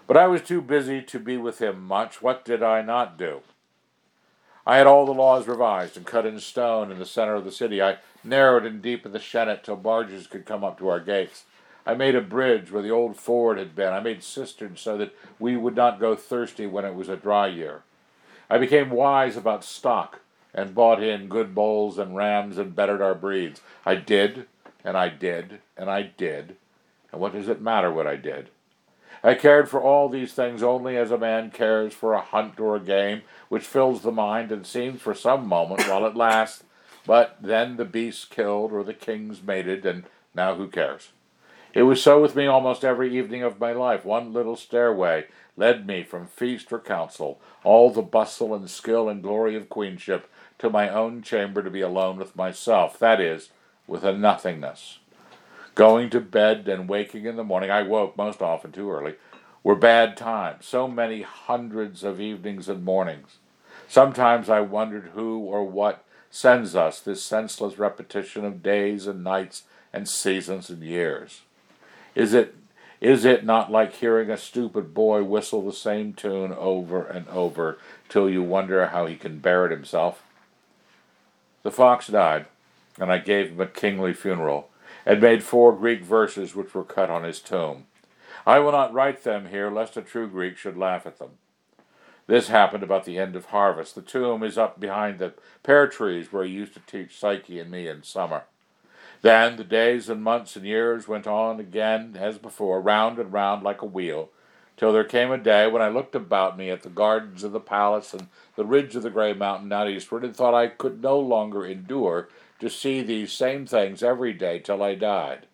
But 0.07 0.17
I 0.17 0.27
was 0.27 0.43
too 0.43 0.61
busy 0.61 1.03
to 1.03 1.19
be 1.19 1.37
with 1.37 1.61
him 1.61 1.83
much. 1.83 2.23
What 2.23 2.45
did 2.45 2.63
I 2.63 2.83
not 2.83 3.19
do? 3.19 3.41
I 4.67 4.79
had 4.79 4.87
all 4.87 5.05
the 5.05 5.13
laws 5.13 5.47
revised 5.47 5.97
and 5.97 6.07
cut 6.07 6.25
in 6.25 6.41
stone 6.41 6.91
in 6.91 6.99
the 6.99 7.05
center 7.05 7.35
of 7.35 7.45
the 7.45 7.53
city. 7.53 7.83
I 7.83 7.99
narrowed 8.23 8.65
and 8.65 8.81
deepened 8.81 9.15
the 9.15 9.19
Shennet 9.19 9.63
till 9.63 9.77
barges 9.77 10.27
could 10.27 10.47
come 10.47 10.65
up 10.65 10.79
to 10.79 10.89
our 10.89 11.01
gates. 11.01 11.45
I 11.87 11.95
made 11.95 12.15
a 12.15 12.23
bridge 12.23 12.73
where 12.73 12.83
the 12.83 12.91
old 12.91 13.17
ford 13.19 13.59
had 13.59 13.77
been. 13.77 13.93
I 13.93 14.01
made 14.01 14.23
cisterns 14.23 14.81
so 14.81 14.97
that 14.97 15.15
we 15.39 15.55
would 15.57 15.77
not 15.77 16.01
go 16.01 16.17
thirsty 16.17 16.67
when 16.67 16.87
it 16.87 16.95
was 16.95 17.11
a 17.11 17.17
dry 17.17 17.47
year. 17.49 17.83
I 18.49 18.57
became 18.57 18.89
wise 18.89 19.37
about 19.37 19.65
stock 19.65 20.21
and 20.55 20.75
bought 20.75 21.03
in 21.03 21.29
good 21.29 21.55
bulls 21.55 21.99
and 21.99 22.17
rams 22.17 22.57
and 22.57 22.75
bettered 22.75 23.03
our 23.03 23.15
breeds. 23.15 23.61
I 23.85 23.97
did, 23.97 24.47
and 24.83 24.97
I 24.97 25.11
did, 25.11 25.59
and 25.77 25.91
I 25.91 26.03
did. 26.03 26.57
And 27.13 27.21
what 27.21 27.33
does 27.33 27.49
it 27.49 27.61
matter 27.61 27.93
what 27.93 28.07
I 28.07 28.17
did? 28.17 28.49
I 29.25 29.35
cared 29.35 29.71
for 29.71 29.81
all 29.81 30.11
these 30.11 30.35
things 30.35 30.63
only 30.63 30.99
as 30.99 31.11
a 31.11 31.17
man 31.17 31.51
cares 31.51 31.95
for 31.95 32.13
a 32.13 32.21
hunt 32.21 32.61
or 32.61 32.77
a 32.77 32.81
game, 32.81 33.23
which 33.49 33.65
fills 33.65 34.03
the 34.03 34.13
mind 34.13 34.53
and 34.53 34.67
seems 34.67 35.01
for 35.01 35.15
some 35.15 35.49
moment 35.49 35.89
while 35.89 36.05
it 36.05 36.15
lasts, 36.15 36.63
but 37.07 37.39
then 37.41 37.79
the 37.79 37.87
beast's 37.87 38.27
killed 38.27 38.71
or 38.71 38.85
the 38.85 38.93
king's 38.93 39.43
mated, 39.43 39.87
and 39.87 40.05
now 40.35 40.57
who 40.57 40.69
cares? 40.69 41.09
It 41.73 41.85
was 41.85 42.03
so 42.03 42.21
with 42.21 42.37
me 42.37 42.47
almost 42.47 42.85
every 42.85 43.17
evening 43.17 43.43
of 43.43 43.59
my 43.59 43.73
life. 43.73 44.05
One 44.05 44.35
little 44.35 44.57
stairway 44.57 45.27
led 45.57 45.87
me 45.87 46.03
from 46.03 46.27
feast 46.27 46.71
or 46.71 46.79
council, 46.79 47.41
all 47.65 47.91
the 47.91 48.03
bustle 48.03 48.55
and 48.55 48.69
skill 48.69 49.09
and 49.09 49.23
glory 49.23 49.57
of 49.57 49.71
queenship, 49.71 50.31
to 50.59 50.69
my 50.69 50.91
own 50.91 51.23
chamber 51.23 51.63
to 51.63 51.71
be 51.71 51.81
alone 51.81 52.19
with 52.19 52.37
myself, 52.37 52.99
that 52.99 53.23
is, 53.23 53.49
with 53.87 54.05
a 54.05 54.13
nothingness. 54.13 54.99
Going 55.75 56.11
to 56.11 56.21
bed 56.21 56.69
and 56.69 56.89
waking 56.89 57.27
in 57.27 57.37
the 57.37 57.45
morning, 57.45 57.71
I 57.71 57.83
woke 57.83 58.17
most 58.17 58.41
often 58.41 58.71
too 58.71 58.91
early, 58.91 59.15
were 59.63 59.75
bad 59.75 60.17
times, 60.17 60.67
so 60.67 60.87
many 60.87 61.23
hundreds 61.23 62.05
of 62.05 62.21
evenings 62.21 62.69
and 62.69 62.85
mornings. 62.85 63.39
Sometimes 63.89 64.49
I 64.49 64.61
wondered 64.61 65.11
who 65.15 65.39
or 65.39 65.65
what 65.65 66.05
sends 66.31 66.75
us 66.77 67.01
this 67.01 67.23
senseless 67.23 67.79
repetition 67.79 68.45
of 68.45 68.63
days 68.63 69.07
and 69.07 69.25
nights 69.25 69.65
and 69.93 70.09
seasons 70.09 70.71
and 70.71 70.83
years. 70.83 71.43
Is 72.15 72.35
it 72.35 72.55
is 73.01 73.25
it 73.25 73.45
not 73.45 73.71
like 73.71 73.95
hearing 73.95 74.31
a 74.31 74.37
stupid 74.37 74.95
boy 74.95 75.23
whistle 75.25 75.61
the 75.63 75.73
same 75.73 76.15
tune 76.15 76.53
over 76.53 77.05
and 77.05 77.29
over 77.29 77.79
till 78.09 78.31
you 78.31 78.43
wonder 78.43 78.87
how 78.87 79.07
he 79.07 79.17
can 79.17 79.41
bear 79.41 79.67
it 79.67 79.71
himself? 79.71 80.23
The 81.65 81.71
fox 81.71 82.07
died, 82.07 82.47
and 82.99 83.13
I 83.13 83.19
gave 83.19 83.51
him 83.51 83.61
a 83.61 83.67
kingly 83.67 84.15
funeral, 84.15 84.71
and 85.07 85.21
made 85.21 85.43
four 85.43 85.77
Greek 85.77 86.03
verses 86.03 86.55
which 86.55 86.75
were 86.75 86.85
cut 86.85 87.11
on 87.11 87.25
his 87.25 87.41
tomb. 87.41 87.87
I 88.47 88.59
will 88.59 88.73
not 88.73 88.93
write 88.93 89.25
them 89.25 89.49
here, 89.49 89.71
lest 89.71 89.97
a 89.97 90.03
true 90.03 90.29
Greek 90.29 90.57
should 90.57 90.77
laugh 90.77 91.07
at 91.07 91.19
them. 91.19 91.31
This 92.27 92.49
happened 92.49 92.83
about 92.83 93.05
the 93.05 93.19
end 93.19 93.37
of 93.37 93.47
harvest. 93.47 93.95
The 93.95 94.03
tomb 94.03 94.43
is 94.43 94.57
up 94.57 94.81
behind 94.81 95.19
the 95.19 95.35
pear 95.63 95.87
trees 95.87 96.33
where 96.33 96.45
he 96.45 96.53
used 96.53 96.75
to 96.75 96.81
teach 96.81 97.19
Psyche 97.19 97.59
and 97.59 97.71
me 97.71 97.87
in 97.87 98.03
summer. 98.03 98.45
Then 99.21 99.57
the 99.57 99.65
days 99.65 100.09
and 100.09 100.23
months 100.23 100.57
and 100.57 100.67
years 100.67 101.09
went 101.09 101.27
on 101.27 101.61
again 101.61 102.17
as 102.19 102.39
before, 102.39 102.81
round 102.81 103.19
and 103.19 103.33
round 103.33 103.63
like 103.63 103.81
a 103.81 103.87
wheel, 103.87 104.31
till 104.77 104.93
there 104.93 105.05
came 105.05 105.31
a 105.31 105.39
day 105.39 105.67
when 105.67 105.81
I 105.81 105.89
looked 105.89 106.15
about 106.15 106.59
me 106.59 106.71
at 106.71 106.83
the 106.83 106.91
gardens 106.91 107.45
of 107.45 107.53
the 107.53 107.61
palace 107.61 108.13
and 108.13 108.29
the 108.57 108.65
ridge 108.65 108.97
of 108.97 109.03
the 109.03 109.11
gray 109.11 109.33
mountain 109.33 109.73
out 109.73 109.89
eastward, 109.89 110.25
and 110.25 110.37
thought 110.37 110.55
I 110.55 110.67
could 110.67 111.03
no 111.03 111.19
longer 111.19 111.65
endure 111.65 112.29
to 112.61 112.71
see 112.71 113.03
these 113.03 113.33
same 113.33 113.67
things 113.67 114.03
every 114.03 114.33
day 114.33 114.59
till 114.59 114.83
I 114.83 114.95
died. 114.95 115.47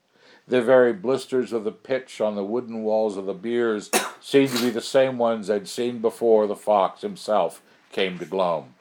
The 0.47 0.63
very 0.63 0.93
blisters 0.93 1.53
of 1.53 1.65
the 1.65 1.73
pitch 1.73 2.21
on 2.21 2.35
the 2.35 2.45
wooden 2.45 2.83
walls 2.83 3.17
of 3.17 3.27
the 3.27 3.35
biers 3.35 3.91
seemed 4.21 4.51
to 4.51 4.63
be 4.63 4.71
the 4.71 4.81
same 4.81 5.19
ones 5.19 5.49
I'd 5.49 5.69
seen 5.69 6.01
before 6.01 6.47
the 6.47 6.57
fox 6.57 7.03
himself 7.03 7.63
came 7.93 8.19
to 8.19 8.25
Glome. 8.25 8.75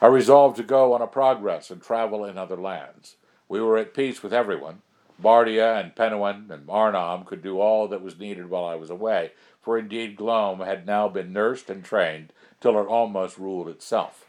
I 0.00 0.06
resolved 0.06 0.56
to 0.56 0.62
go 0.62 0.92
on 0.92 1.02
a 1.02 1.06
progress 1.06 1.70
and 1.70 1.82
travel 1.82 2.24
in 2.24 2.36
other 2.36 2.56
lands. 2.56 3.16
We 3.48 3.60
were 3.60 3.78
at 3.78 3.94
peace 3.94 4.22
with 4.22 4.32
everyone. 4.32 4.82
Bardia 5.22 5.80
and 5.80 5.94
Penuan 5.94 6.50
and 6.50 6.66
Arnom 6.66 7.24
could 7.24 7.42
do 7.42 7.58
all 7.60 7.88
that 7.88 8.02
was 8.02 8.18
needed 8.18 8.50
while 8.50 8.64
I 8.64 8.74
was 8.74 8.90
away, 8.90 9.32
for 9.62 9.78
indeed 9.78 10.16
Glome 10.16 10.60
had 10.60 10.86
now 10.86 11.08
been 11.08 11.32
nursed 11.32 11.70
and 11.70 11.84
trained 11.84 12.32
till 12.60 12.78
it 12.78 12.86
almost 12.86 13.38
ruled 13.38 13.68
itself. 13.68 14.25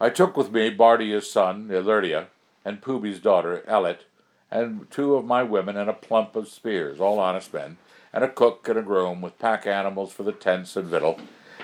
I 0.00 0.10
took 0.10 0.36
with 0.36 0.50
me 0.52 0.70
Bardia's 0.70 1.30
son, 1.30 1.68
Ilerdia, 1.68 2.26
and 2.64 2.80
Poobi's 2.80 3.20
daughter, 3.20 3.62
Elit, 3.68 4.00
and 4.50 4.90
two 4.90 5.14
of 5.14 5.24
my 5.24 5.42
women 5.42 5.76
and 5.76 5.88
a 5.88 5.94
plump 5.94 6.36
of 6.36 6.48
spears, 6.48 7.00
all 7.00 7.18
honest 7.18 7.52
men, 7.52 7.76
and 8.12 8.24
a 8.24 8.28
cook 8.28 8.68
and 8.68 8.78
a 8.78 8.82
groom 8.82 9.20
with 9.20 9.38
pack 9.38 9.66
animals 9.66 10.12
for 10.12 10.22
the 10.22 10.32
tents 10.32 10.76
and 10.76 10.88
victual, 10.88 11.20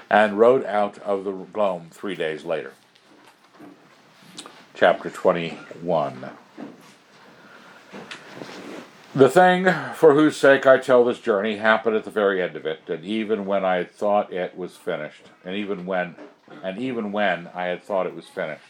and 0.08 0.38
rode 0.38 0.64
out 0.64 0.98
of 0.98 1.24
the 1.24 1.32
gloam 1.32 1.88
three 1.90 2.14
days 2.14 2.44
later. 2.44 2.72
Chapter 4.74 5.10
21 5.10 6.30
The 9.14 9.28
thing 9.28 9.64
for 9.94 10.14
whose 10.14 10.36
sake 10.36 10.66
I 10.66 10.78
tell 10.78 11.04
this 11.04 11.20
journey 11.20 11.56
happened 11.56 11.96
at 11.96 12.04
the 12.04 12.10
very 12.10 12.42
end 12.42 12.56
of 12.56 12.66
it, 12.66 12.82
and 12.88 13.04
even 13.04 13.44
when 13.46 13.64
I 13.64 13.84
thought 13.84 14.32
it 14.32 14.56
was 14.56 14.76
finished, 14.76 15.26
and 15.44 15.54
even 15.54 15.86
when 15.86 16.16
and 16.62 16.78
even 16.78 17.12
when 17.12 17.48
I 17.54 17.64
had 17.64 17.82
thought 17.82 18.06
it 18.06 18.14
was 18.14 18.26
finished. 18.26 18.62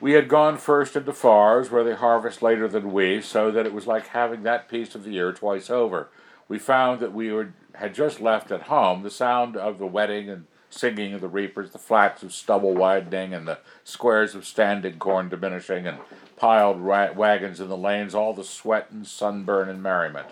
We 0.00 0.12
had 0.12 0.28
gone 0.28 0.56
first 0.56 0.96
into 0.96 1.12
Phars, 1.12 1.70
where 1.70 1.84
they 1.84 1.94
harvest 1.94 2.40
later 2.40 2.66
than 2.66 2.92
we, 2.92 3.20
so 3.20 3.50
that 3.50 3.66
it 3.66 3.74
was 3.74 3.86
like 3.86 4.08
having 4.08 4.42
that 4.44 4.68
piece 4.68 4.94
of 4.94 5.04
the 5.04 5.10
year 5.10 5.32
twice 5.32 5.68
over. 5.68 6.08
We 6.48 6.58
found 6.58 7.00
that 7.00 7.12
we 7.12 7.30
were, 7.30 7.52
had 7.74 7.94
just 7.94 8.20
left 8.20 8.50
at 8.50 8.62
home 8.62 9.02
the 9.02 9.10
sound 9.10 9.56
of 9.56 9.78
the 9.78 9.86
wetting 9.86 10.30
and 10.30 10.46
singing 10.70 11.12
of 11.12 11.20
the 11.20 11.28
reapers, 11.28 11.72
the 11.72 11.78
flats 11.78 12.22
of 12.22 12.32
stubble 12.32 12.74
widening, 12.74 13.34
and 13.34 13.46
the 13.46 13.58
squares 13.84 14.34
of 14.34 14.46
standing 14.46 14.98
corn 14.98 15.28
diminishing, 15.28 15.86
and 15.86 15.98
piled 16.36 16.80
ra- 16.80 17.12
wagons 17.12 17.60
in 17.60 17.68
the 17.68 17.76
lanes, 17.76 18.14
all 18.14 18.32
the 18.32 18.44
sweat 18.44 18.88
and 18.90 19.06
sunburn 19.06 19.68
and 19.68 19.82
merriment. 19.82 20.28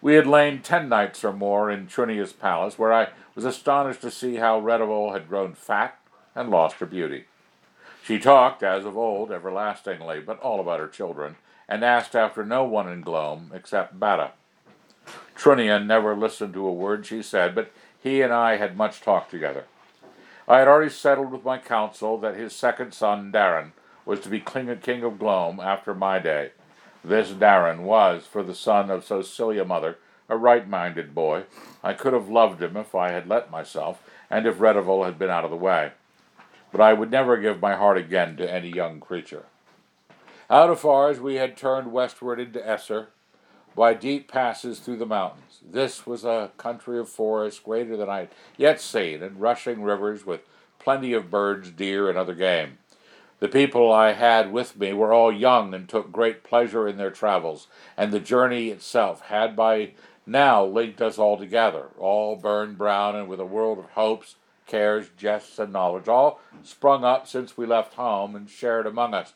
We 0.00 0.14
had 0.14 0.26
lain 0.26 0.62
ten 0.62 0.88
nights 0.88 1.24
or 1.24 1.32
more 1.32 1.70
in 1.70 1.88
Trunia's 1.88 2.32
palace, 2.32 2.78
where 2.78 2.92
I 2.92 3.08
was 3.34 3.44
astonished 3.44 4.00
to 4.02 4.10
see 4.10 4.36
how 4.36 4.60
Redival 4.60 5.12
had 5.12 5.28
grown 5.28 5.54
fat 5.54 5.98
and 6.34 6.50
lost 6.50 6.76
her 6.76 6.86
beauty. 6.86 7.24
She 8.04 8.18
talked, 8.18 8.62
as 8.62 8.84
of 8.84 8.96
old, 8.96 9.32
everlastingly, 9.32 10.20
but 10.20 10.40
all 10.40 10.60
about 10.60 10.80
her 10.80 10.88
children, 10.88 11.36
and 11.68 11.82
asked 11.84 12.14
after 12.14 12.44
no 12.44 12.64
one 12.64 12.88
in 12.88 13.00
Glome 13.00 13.50
except 13.54 13.98
Batta. 13.98 14.32
Trunia 15.36 15.84
never 15.84 16.14
listened 16.14 16.54
to 16.54 16.66
a 16.66 16.72
word 16.72 17.06
she 17.06 17.22
said, 17.22 17.54
but 17.54 17.72
he 18.02 18.20
and 18.20 18.32
I 18.32 18.56
had 18.56 18.76
much 18.76 19.00
talk 19.00 19.30
together. 19.30 19.64
I 20.46 20.58
had 20.58 20.68
already 20.68 20.90
settled 20.90 21.32
with 21.32 21.44
my 21.44 21.58
council 21.58 22.18
that 22.18 22.36
his 22.36 22.54
second 22.54 22.92
son, 22.92 23.32
Daaran, 23.32 23.72
was 24.04 24.20
to 24.20 24.28
be 24.28 24.40
king 24.40 24.68
of 24.68 25.18
Glome 25.18 25.58
after 25.58 25.94
my 25.94 26.18
day. 26.18 26.50
This 27.02 27.30
Daaran 27.30 27.80
was, 27.80 28.26
for 28.26 28.42
the 28.42 28.54
son 28.54 28.90
of 28.90 29.04
so 29.04 29.22
silly 29.22 29.58
a 29.58 29.64
mother, 29.64 29.96
a 30.28 30.36
right-minded 30.36 31.14
boy. 31.14 31.44
I 31.82 31.92
could 31.92 32.12
have 32.12 32.28
loved 32.28 32.62
him 32.62 32.76
if 32.76 32.94
I 32.94 33.10
had 33.10 33.28
let 33.28 33.50
myself, 33.50 34.02
and 34.30 34.46
if 34.46 34.58
Redival 34.58 35.04
had 35.04 35.18
been 35.18 35.30
out 35.30 35.44
of 35.44 35.50
the 35.50 35.56
way. 35.56 35.92
but 36.74 36.80
I 36.80 36.92
would 36.92 37.12
never 37.12 37.36
give 37.36 37.60
my 37.60 37.76
heart 37.76 37.96
again 37.96 38.36
to 38.36 38.52
any 38.52 38.68
young 38.68 38.98
creature. 38.98 39.44
Out 40.50 40.70
of 40.70 40.80
Phars 40.80 41.20
we 41.20 41.36
had 41.36 41.56
turned 41.56 41.92
westward 41.92 42.40
into 42.40 42.58
Essur 42.58 43.06
by 43.76 43.94
deep 43.94 44.26
passes 44.26 44.80
through 44.80 44.96
the 44.96 45.06
mountains. 45.06 45.60
This 45.64 46.04
was 46.04 46.24
a 46.24 46.50
country 46.56 46.98
of 46.98 47.08
forests 47.08 47.60
greater 47.60 47.96
than 47.96 48.10
I 48.10 48.18
had 48.18 48.28
yet 48.56 48.80
seen, 48.80 49.22
and 49.22 49.40
rushing 49.40 49.84
rivers 49.84 50.26
with 50.26 50.40
plenty 50.80 51.12
of 51.12 51.30
birds, 51.30 51.70
deer, 51.70 52.08
and 52.08 52.18
other 52.18 52.34
game. 52.34 52.78
The 53.38 53.46
people 53.46 53.92
I 53.92 54.14
had 54.14 54.50
with 54.50 54.76
me 54.76 54.92
were 54.92 55.12
all 55.12 55.30
young 55.30 55.74
and 55.74 55.88
took 55.88 56.10
great 56.10 56.42
pleasure 56.42 56.88
in 56.88 56.96
their 56.96 57.12
travels, 57.12 57.68
and 57.96 58.10
the 58.10 58.18
journey 58.18 58.70
itself 58.70 59.20
had 59.26 59.54
by 59.54 59.92
now 60.26 60.64
linked 60.64 61.02
us 61.02 61.18
all 61.18 61.36
together, 61.36 61.88
all 61.98 62.36
burned 62.36 62.78
brown 62.78 63.16
and 63.16 63.28
with 63.28 63.40
a 63.40 63.44
world 63.44 63.78
of 63.78 63.90
hopes, 63.90 64.36
cares, 64.66 65.08
jests, 65.16 65.58
and 65.58 65.72
knowledge, 65.72 66.08
all 66.08 66.40
sprung 66.62 67.04
up 67.04 67.26
since 67.28 67.56
we 67.56 67.66
left 67.66 67.94
home 67.94 68.34
and 68.34 68.48
shared 68.48 68.86
among 68.86 69.14
us. 69.14 69.34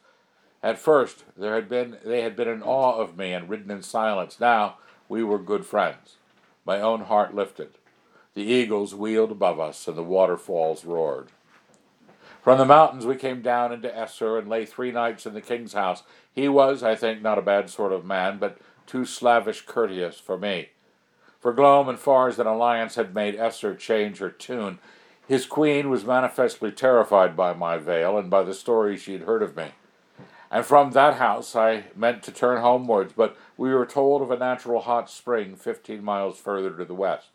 At 0.62 0.78
first 0.78 1.24
there 1.36 1.55
had 1.55 1.68
been 1.68 1.99
they 2.05 2.22
had 2.22 2.34
been 2.34 2.49
in 2.49 2.62
awe 2.62 2.99
of 2.99 3.16
me 3.16 3.32
and 3.32 3.49
ridden 3.49 3.70
in 3.70 3.82
silence. 3.82 4.41
Now 4.41 4.76
we 5.09 5.22
were 5.22 5.39
good 5.39 5.66
friends. 5.66 6.16
My 6.64 6.80
own 6.80 7.03
heart 7.03 7.34
lifted. 7.34 7.70
The 8.34 8.43
eagles 8.43 8.95
wheeled 8.95 9.32
above 9.32 9.59
us, 9.59 9.89
and 9.89 9.97
the 9.97 10.03
waterfalls 10.03 10.84
roared. 10.84 11.28
From 12.43 12.59
the 12.59 12.64
mountains 12.64 13.05
we 13.05 13.16
came 13.16 13.43
down 13.43 13.72
into 13.72 13.89
Essur 13.89 14.39
and 14.39 14.49
lay 14.49 14.64
three 14.64 14.93
nights 14.93 15.26
in 15.26 15.34
the 15.34 15.41
king's 15.41 15.72
house. 15.72 16.03
He 16.32 16.49
was, 16.49 16.82
I 16.82 16.95
think, 16.95 17.20
not 17.20 17.39
a 17.39 17.43
bad 17.43 17.68
sort 17.68 17.93
of 17.93 18.05
man, 18.05 18.39
but 18.39 18.59
too 18.86 19.05
slavish 19.05 19.62
courteous 19.66 20.18
for 20.18 20.39
me. 20.39 20.68
For 21.41 21.53
Glome 21.53 21.89
and 21.89 21.99
Phars 21.99 22.39
and 22.39 22.49
Alliance 22.49 22.97
had 22.97 23.14
made 23.14 23.36
Essur 23.36 23.78
change 23.78 24.18
her 24.18 24.30
tune. 24.30 24.80
His 25.28 25.47
queen 25.47 25.89
was 25.89 26.05
manifestly 26.05 26.72
terrified 26.72 27.36
by 27.36 27.53
my 27.55 27.76
veil 27.76 28.18
and 28.18 28.28
by 28.28 28.43
the 28.43 28.55
stories 28.55 29.03
she 29.03 29.12
had 29.12 29.22
heard 29.22 29.43
of 29.43 29.57
me. 29.57 29.68
And 30.51 30.64
from 30.64 30.93
that 30.93 31.14
house 31.14 31.55
I 31.55 31.84
meant 31.95 32.22
to 32.24 32.32
turn 32.32 32.61
homewards, 32.61 33.12
but 33.16 33.36
we 33.57 33.72
were 33.72 33.86
told 33.86 34.22
of 34.22 34.30
a 34.32 34.36
natural 34.36 34.80
hot 34.80 35.11
spring 35.11 35.55
fifteen 35.55 36.03
miles 36.03 36.41
further 36.41 36.70
to 36.76 36.84
the 36.84 36.95
west. 36.95 37.28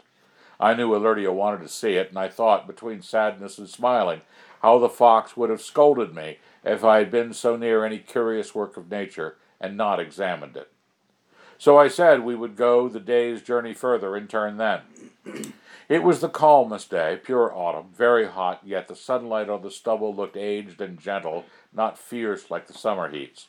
I 0.59 0.73
knew 0.73 0.89
Ilerdia 0.89 1.31
wanted 1.31 1.61
to 1.61 1.69
see 1.69 1.93
it, 1.93 2.09
and 2.09 2.17
I 2.17 2.27
thought, 2.27 2.67
between 2.67 3.01
sadness 3.01 3.57
and 3.57 3.69
smiling, 3.69 4.21
how 4.61 4.79
the 4.79 4.89
fox 4.89 5.37
would 5.37 5.49
have 5.49 5.61
scolded 5.61 6.13
me 6.13 6.39
if 6.63 6.83
I 6.83 6.97
had 6.97 7.11
been 7.11 7.33
so 7.33 7.55
near 7.55 7.85
any 7.85 7.99
curious 7.99 8.55
work 8.55 8.75
of 8.75 8.91
nature 8.91 9.37
and 9.61 9.77
not 9.77 9.99
examined 9.99 10.57
it. 10.57 10.71
So 11.63 11.77
I 11.77 11.87
said 11.87 12.25
we 12.25 12.35
would 12.35 12.57
go 12.57 12.89
the 12.89 12.99
day's 12.99 13.41
journey 13.41 13.73
further 13.73 14.17
and 14.17 14.29
turn 14.29 14.57
then. 14.57 14.81
It 15.87 16.03
was 16.03 16.19
the 16.19 16.27
calmest 16.27 16.89
day, 16.89 17.17
pure 17.23 17.55
autumn, 17.55 17.85
very 17.95 18.27
hot, 18.27 18.59
yet 18.65 18.89
the 18.89 18.97
sunlight 18.97 19.47
on 19.47 19.61
the 19.61 19.71
stubble 19.71 20.13
looked 20.13 20.35
aged 20.35 20.81
and 20.81 20.99
gentle, 20.99 21.45
not 21.73 21.97
fierce 21.97 22.51
like 22.51 22.67
the 22.67 22.73
summer 22.73 23.09
heats. 23.09 23.47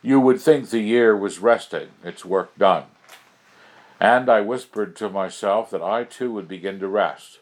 You 0.00 0.20
would 0.20 0.40
think 0.40 0.70
the 0.70 0.78
year 0.78 1.16
was 1.16 1.40
resting, 1.40 1.88
its 2.04 2.24
work 2.24 2.56
done. 2.56 2.84
And 3.98 4.28
I 4.28 4.40
whispered 4.40 4.94
to 4.98 5.08
myself 5.08 5.70
that 5.70 5.82
I 5.82 6.04
too 6.04 6.30
would 6.34 6.46
begin 6.46 6.78
to 6.78 6.86
rest. 6.86 7.40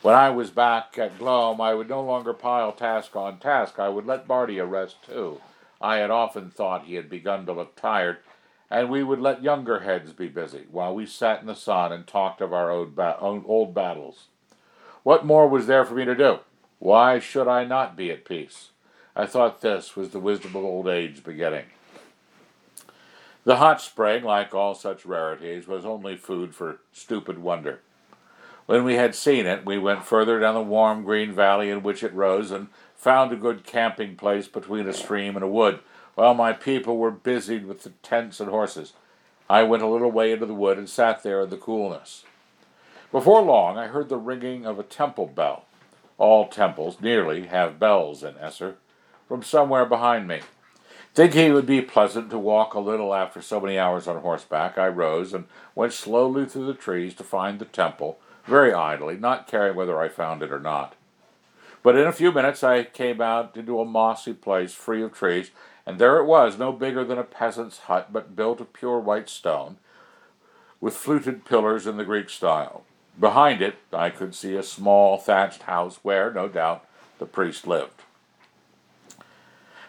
When 0.00 0.14
I 0.14 0.30
was 0.30 0.50
back 0.50 0.96
at 0.96 1.18
Glome, 1.18 1.60
I 1.60 1.74
would 1.74 1.88
no 1.88 2.04
longer 2.04 2.34
pile 2.34 2.70
task 2.70 3.16
on 3.16 3.40
task. 3.40 3.80
I 3.80 3.88
would 3.88 4.06
let 4.06 4.28
Bardia 4.28 4.64
rest 4.64 5.02
too. 5.04 5.40
I 5.80 5.96
had 5.96 6.12
often 6.12 6.50
thought 6.50 6.84
he 6.84 6.94
had 6.94 7.10
begun 7.10 7.46
to 7.46 7.52
look 7.52 7.74
tired, 7.74 8.18
and 8.70 8.90
we 8.90 9.02
would 9.02 9.20
let 9.20 9.42
younger 9.42 9.80
heads 9.80 10.12
be 10.12 10.28
busy, 10.28 10.66
while 10.70 10.94
we 10.94 11.06
sat 11.06 11.40
in 11.40 11.46
the 11.46 11.54
sun 11.54 11.92
and 11.92 12.06
talked 12.06 12.40
of 12.40 12.52
our 12.52 12.70
old, 12.70 12.94
ba- 12.94 13.18
old 13.18 13.74
battles. 13.74 14.26
What 15.02 15.24
more 15.24 15.48
was 15.48 15.66
there 15.66 15.84
for 15.84 15.94
me 15.94 16.04
to 16.04 16.14
do? 16.14 16.40
Why 16.78 17.18
should 17.18 17.48
I 17.48 17.64
not 17.64 17.96
be 17.96 18.10
at 18.10 18.24
peace? 18.24 18.70
I 19.16 19.26
thought 19.26 19.62
this 19.62 19.96
was 19.96 20.10
the 20.10 20.20
wisdom 20.20 20.54
of 20.54 20.64
old 20.64 20.86
age 20.86 21.24
beginning. 21.24 21.64
The 23.44 23.56
hot 23.56 23.80
spring, 23.80 24.24
like 24.24 24.54
all 24.54 24.74
such 24.74 25.06
rarities, 25.06 25.66
was 25.66 25.86
only 25.86 26.16
food 26.16 26.54
for 26.54 26.80
stupid 26.92 27.38
wonder. 27.38 27.80
When 28.66 28.84
we 28.84 28.96
had 28.96 29.14
seen 29.14 29.46
it, 29.46 29.64
we 29.64 29.78
went 29.78 30.04
further 30.04 30.38
down 30.38 30.54
the 30.54 30.60
warm 30.60 31.02
green 31.02 31.32
valley 31.32 31.70
in 31.70 31.82
which 31.82 32.02
it 32.02 32.12
rose, 32.12 32.50
and 32.50 32.68
found 32.94 33.32
a 33.32 33.36
good 33.36 33.64
camping 33.64 34.16
place 34.16 34.46
between 34.46 34.86
a 34.86 34.92
stream 34.92 35.34
and 35.34 35.42
a 35.42 35.48
wood, 35.48 35.80
while 36.18 36.34
my 36.34 36.52
people 36.52 36.96
were 36.96 37.12
busied 37.12 37.64
with 37.64 37.84
the 37.84 37.90
tents 38.02 38.40
and 38.40 38.50
horses. 38.50 38.92
I 39.48 39.62
went 39.62 39.84
a 39.84 39.86
little 39.86 40.10
way 40.10 40.32
into 40.32 40.46
the 40.46 40.54
wood 40.54 40.76
and 40.76 40.88
sat 40.88 41.22
there 41.22 41.42
in 41.42 41.50
the 41.50 41.56
coolness. 41.56 42.24
Before 43.12 43.40
long, 43.40 43.78
I 43.78 43.86
heard 43.86 44.08
the 44.08 44.16
ringing 44.16 44.66
of 44.66 44.80
a 44.80 44.82
temple 44.82 45.26
bell. 45.28 45.64
All 46.18 46.48
temples, 46.48 47.00
nearly, 47.00 47.46
have 47.46 47.78
bells 47.78 48.24
in 48.24 48.34
Essur, 48.34 48.74
from 49.28 49.44
somewhere 49.44 49.86
behind 49.86 50.26
me. 50.26 50.40
Thinking 51.14 51.50
it 51.50 51.54
would 51.54 51.66
be 51.66 51.82
pleasant 51.82 52.30
to 52.30 52.38
walk 52.38 52.74
a 52.74 52.80
little 52.80 53.14
after 53.14 53.40
so 53.40 53.60
many 53.60 53.78
hours 53.78 54.08
on 54.08 54.20
horseback, 54.20 54.76
I 54.76 54.88
rose 54.88 55.32
and 55.32 55.44
went 55.76 55.92
slowly 55.92 56.46
through 56.46 56.66
the 56.66 56.74
trees 56.74 57.14
to 57.14 57.22
find 57.22 57.60
the 57.60 57.64
temple, 57.64 58.18
very 58.44 58.72
idly, 58.72 59.16
not 59.16 59.46
caring 59.46 59.76
whether 59.76 60.00
I 60.00 60.08
found 60.08 60.42
it 60.42 60.50
or 60.50 60.58
not. 60.58 60.96
But 61.84 61.94
in 61.94 62.08
a 62.08 62.12
few 62.12 62.32
minutes 62.32 62.64
I 62.64 62.82
came 62.82 63.20
out 63.20 63.56
into 63.56 63.80
a 63.80 63.84
mossy 63.84 64.32
place 64.32 64.74
free 64.74 65.00
of 65.00 65.12
trees, 65.12 65.52
and 65.88 65.98
there 65.98 66.18
it 66.18 66.26
was, 66.26 66.58
no 66.58 66.70
bigger 66.70 67.02
than 67.02 67.16
a 67.16 67.24
peasant's 67.24 67.78
hut, 67.78 68.12
but 68.12 68.36
built 68.36 68.60
of 68.60 68.74
pure 68.74 68.98
white 68.98 69.30
stone, 69.30 69.78
with 70.82 70.94
fluted 70.94 71.46
pillars 71.46 71.86
in 71.86 71.96
the 71.96 72.04
Greek 72.04 72.28
style. 72.28 72.84
Behind 73.18 73.62
it 73.62 73.76
I 73.90 74.10
could 74.10 74.34
see 74.34 74.54
a 74.54 74.62
small 74.62 75.16
thatched 75.16 75.62
house 75.62 75.98
where, 76.02 76.30
no 76.30 76.46
doubt, 76.46 76.84
the 77.18 77.24
priest 77.24 77.66
lived. 77.66 78.02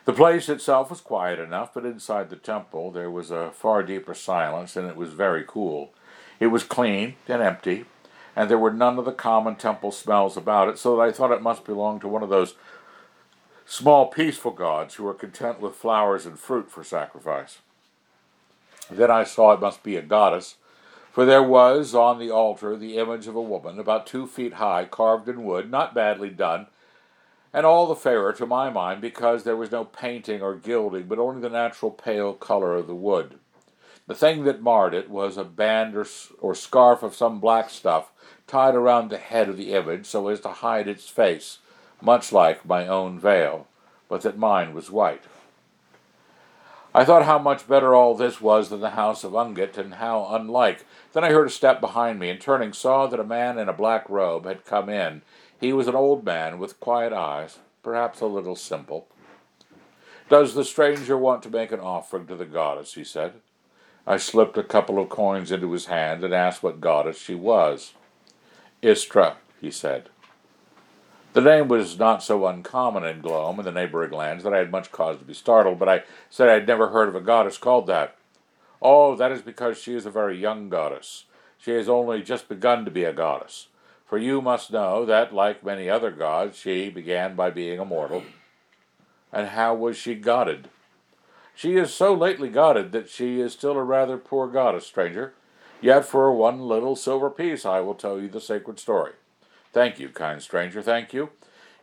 The 0.06 0.14
place 0.14 0.48
itself 0.48 0.90
was 0.90 1.02
quiet 1.02 1.38
enough, 1.38 1.74
but 1.74 1.86
inside 1.86 2.30
the 2.30 2.38
temple 2.38 2.92
there 2.92 3.12
was 3.12 3.30
a 3.30 3.52
far 3.52 3.84
deeper 3.84 4.14
silence, 4.14 4.78
and 4.78 4.88
it 4.88 4.96
was 4.96 5.12
very 5.12 5.44
cool. 5.46 5.92
It 6.40 6.48
was 6.48 6.64
clean 6.64 7.16
and 7.28 7.42
empty, 7.42 7.84
and 8.38 8.50
there 8.50 8.58
were 8.58 8.72
none 8.72 8.98
of 9.00 9.04
the 9.04 9.12
common 9.12 9.58
temple 9.58 9.92
smells 9.92 10.38
about 10.38 10.70
it, 10.70 10.78
so 10.78 10.96
that 10.96 11.02
I 11.02 11.12
thought 11.12 11.34
it 11.34 11.42
must 11.42 11.66
belong 11.66 12.00
to 12.00 12.08
one 12.08 12.24
of 12.24 12.30
those 12.30 12.56
small, 13.70 14.08
peaceful 14.08 14.50
gods 14.50 14.96
who 14.96 15.08
are 15.08 15.14
content 15.14 15.62
with 15.62 15.76
flowers 15.76 16.26
and 16.26 16.40
fruit 16.40 16.72
for 16.72 16.84
sacrifice. 16.84 17.60
Then 18.90 19.12
I 19.12 19.24
saw 19.24 19.52
it 19.52 19.60
must 19.60 19.84
be 19.84 19.96
a 19.96 20.02
goddess, 20.02 20.56
for 21.12 21.24
there 21.24 21.44
was 21.44 21.94
on 21.94 22.18
the 22.18 22.32
altar 22.32 22.76
the 22.76 22.98
image 22.98 23.28
of 23.28 23.36
a 23.36 23.42
woman 23.42 23.78
about 23.78 24.08
two 24.08 24.26
feet 24.26 24.54
high, 24.54 24.86
carved 24.86 25.30
in 25.30 25.44
wood, 25.44 25.70
not 25.70 25.94
badly 25.94 26.32
done, 26.32 26.66
and 27.54 27.64
all 27.64 27.86
the 27.86 27.96
fairer 27.96 28.34
to 28.34 28.48
my 28.48 28.72
mind 28.72 29.02
because 29.02 29.44
there 29.44 29.56
was 29.56 29.72
no 29.72 29.86
painting 29.86 30.42
or 30.42 30.56
gilding, 30.56 31.04
but 31.04 31.20
only 31.20 31.40
the 31.40 31.48
natural 31.48 31.92
pale 31.92 32.34
color 32.34 32.76
of 32.76 32.88
the 32.88 32.96
wood. 32.96 33.38
The 34.08 34.16
thing 34.16 34.46
that 34.46 34.64
marred 34.64 34.96
it 34.96 35.12
was 35.12 35.38
a 35.38 35.44
band 35.44 35.96
or, 35.96 36.08
or 36.42 36.56
scarf 36.56 37.04
of 37.04 37.14
some 37.14 37.40
black 37.40 37.70
stuff 37.70 38.12
tied 38.48 38.74
around 38.74 39.12
the 39.12 39.20
head 39.20 39.48
of 39.48 39.58
the 39.58 39.74
image 39.74 40.08
so 40.08 40.28
as 40.28 40.40
to 40.40 40.50
hide 40.50 40.88
its 40.88 41.08
face, 41.08 41.60
much 42.02 42.32
like 42.32 42.66
my 42.66 42.88
own 42.88 43.20
veil, 43.20 43.68
but 44.08 44.22
that 44.22 44.38
mine 44.38 44.74
was 44.74 44.92
white. 44.92 45.24
I 46.94 47.06
thought 47.06 47.26
how 47.26 47.38
much 47.38 47.68
better 47.68 47.94
all 47.94 48.16
this 48.16 48.42
was 48.42 48.70
than 48.70 48.80
the 48.80 48.92
house 48.92 49.24
of 49.24 49.34
Ungit, 49.34 49.78
and 49.78 49.96
how 49.96 50.28
unlike. 50.32 50.86
Then 51.14 51.24
I 51.24 51.32
heard 51.32 51.48
a 51.48 51.52
step 51.52 51.80
behind 51.80 52.20
me, 52.20 52.30
and 52.30 52.42
turning 52.42 52.74
saw 52.74 53.06
that 53.08 53.20
a 53.20 53.24
man 53.24 53.60
in 53.60 53.70
a 53.70 53.74
black 53.74 54.10
robe 54.10 54.46
had 54.46 54.66
come 54.66 54.90
in. 54.90 55.22
He 55.60 55.72
was 55.72 55.88
an 55.88 55.96
old 55.96 56.26
man 56.26 56.58
with 56.58 56.80
quiet 56.80 57.14
eyes, 57.14 57.60
perhaps 57.84 58.22
a 58.22 58.26
little 58.26 58.56
simple. 58.56 59.08
Does 60.30 60.56
the 60.56 60.66
stranger 60.66 61.18
want 61.18 61.44
to 61.44 61.50
make 61.50 61.72
an 61.72 61.80
offering 61.80 62.28
to 62.28 62.36
the 62.36 62.46
goddess? 62.46 62.94
he 62.96 63.04
said. 63.04 63.34
I 64.08 64.18
slipped 64.18 64.58
a 64.58 64.64
couple 64.64 64.98
of 64.98 65.10
coins 65.10 65.52
into 65.52 65.72
his 65.72 65.86
hand 65.86 66.24
and 66.24 66.34
asked 66.34 66.64
what 66.64 66.82
goddess 66.82 67.20
she 67.20 67.36
was. 67.36 67.94
Istra, 68.82 69.36
he 69.62 69.70
said. 69.70 70.10
The 71.32 71.42
name 71.42 71.68
was 71.68 72.00
not 72.00 72.24
so 72.24 72.48
uncommon 72.48 73.04
in 73.04 73.22
Glome 73.22 73.60
and 73.60 73.68
the 73.68 73.72
neighboring 73.72 74.12
lands 74.12 74.44
that 74.44 74.54
I 74.54 74.58
had 74.58 74.72
much 74.72 74.92
cause 74.92 75.18
to 75.20 75.24
be 75.24 75.36
startled, 75.36 75.78
but 75.78 75.88
I 75.88 76.04
said 76.28 76.50
I 76.50 76.54
had 76.54 76.68
never 76.68 76.90
heard 76.90 77.08
of 77.08 77.16
a 77.16 77.22
goddess 77.22 77.60
called 77.60 77.86
that. 77.86 78.16
Oh, 78.82 79.16
that 79.16 79.32
is 79.32 79.44
because 79.44 79.78
she 79.78 79.94
is 79.94 80.08
a 80.08 80.12
very 80.12 80.40
young 80.40 80.70
goddess. 80.70 81.26
She 81.60 81.72
has 81.72 81.88
only 81.88 82.24
just 82.24 82.50
begun 82.50 82.84
to 82.84 82.92
be 82.92 83.04
a 83.04 83.14
goddess. 83.14 83.68
For 84.08 84.18
you 84.18 84.42
must 84.42 84.72
know 84.72 85.06
that, 85.06 85.32
like 85.32 85.64
many 85.64 85.88
other 85.88 86.10
gods, 86.10 86.58
she 86.58 86.90
began 86.90 87.36
by 87.36 87.52
being 87.52 87.78
a 87.78 87.86
mortal. 87.86 88.24
And 89.32 89.50
how 89.50 89.76
was 89.76 89.98
she 89.98 90.16
godded? 90.16 90.70
She 91.54 91.76
is 91.76 91.94
so 91.94 92.12
lately 92.12 92.50
godded 92.50 92.92
that 92.94 93.08
she 93.08 93.40
is 93.40 93.54
still 93.54 93.78
a 93.78 93.84
rather 93.84 94.18
poor 94.18 94.48
goddess, 94.48 94.88
stranger. 94.88 95.34
Yet 95.80 96.06
for 96.06 96.34
one 96.34 96.62
little 96.62 96.96
silver 96.96 97.30
piece 97.30 97.68
I 97.68 97.82
will 97.82 97.94
tell 97.94 98.20
you 98.20 98.30
the 98.30 98.42
sacred 98.42 98.80
story. 98.80 99.12
Thank 99.72 100.00
you, 100.00 100.10
kind 100.10 100.42
stranger, 100.42 100.82
thank 100.82 101.14
you. 101.14 101.30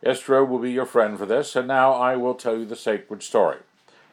Istra 0.01 0.45
will 0.45 0.59
be 0.59 0.71
your 0.71 0.85
friend 0.85 1.17
for 1.17 1.25
this, 1.25 1.55
and 1.55 1.67
now 1.67 1.93
I 1.93 2.15
will 2.15 2.35
tell 2.35 2.57
you 2.57 2.65
the 2.65 2.75
sacred 2.75 3.23
story. 3.23 3.59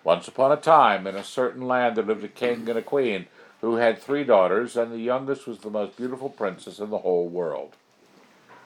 Once 0.02 0.28
upon 0.28 0.52
a 0.52 0.56
time, 0.56 1.06
in 1.06 1.16
a 1.16 1.24
certain 1.24 1.66
land, 1.66 1.96
there 1.96 2.04
lived 2.04 2.24
a 2.24 2.28
king 2.28 2.68
and 2.68 2.78
a 2.78 2.82
queen 2.82 3.26
who 3.60 3.76
had 3.76 3.98
three 3.98 4.24
daughters, 4.24 4.76
and 4.76 4.92
the 4.92 4.98
youngest 4.98 5.46
was 5.46 5.58
the 5.58 5.70
most 5.70 5.96
beautiful 5.96 6.28
princess 6.28 6.78
in 6.78 6.90
the 6.90 6.98
whole 6.98 7.28
world. 7.28 7.74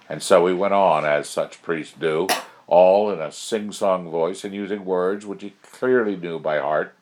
And 0.08 0.22
so 0.22 0.46
he 0.46 0.54
went 0.54 0.74
on, 0.74 1.04
as 1.04 1.28
such 1.28 1.62
priests 1.62 1.94
do, 1.98 2.26
all 2.66 3.10
in 3.10 3.20
a 3.20 3.30
sing 3.30 3.72
song 3.72 4.10
voice 4.10 4.44
and 4.44 4.54
using 4.54 4.84
words 4.84 5.24
which 5.24 5.42
he 5.42 5.54
clearly 5.62 6.16
knew 6.16 6.38
by 6.38 6.58
heart. 6.58 6.94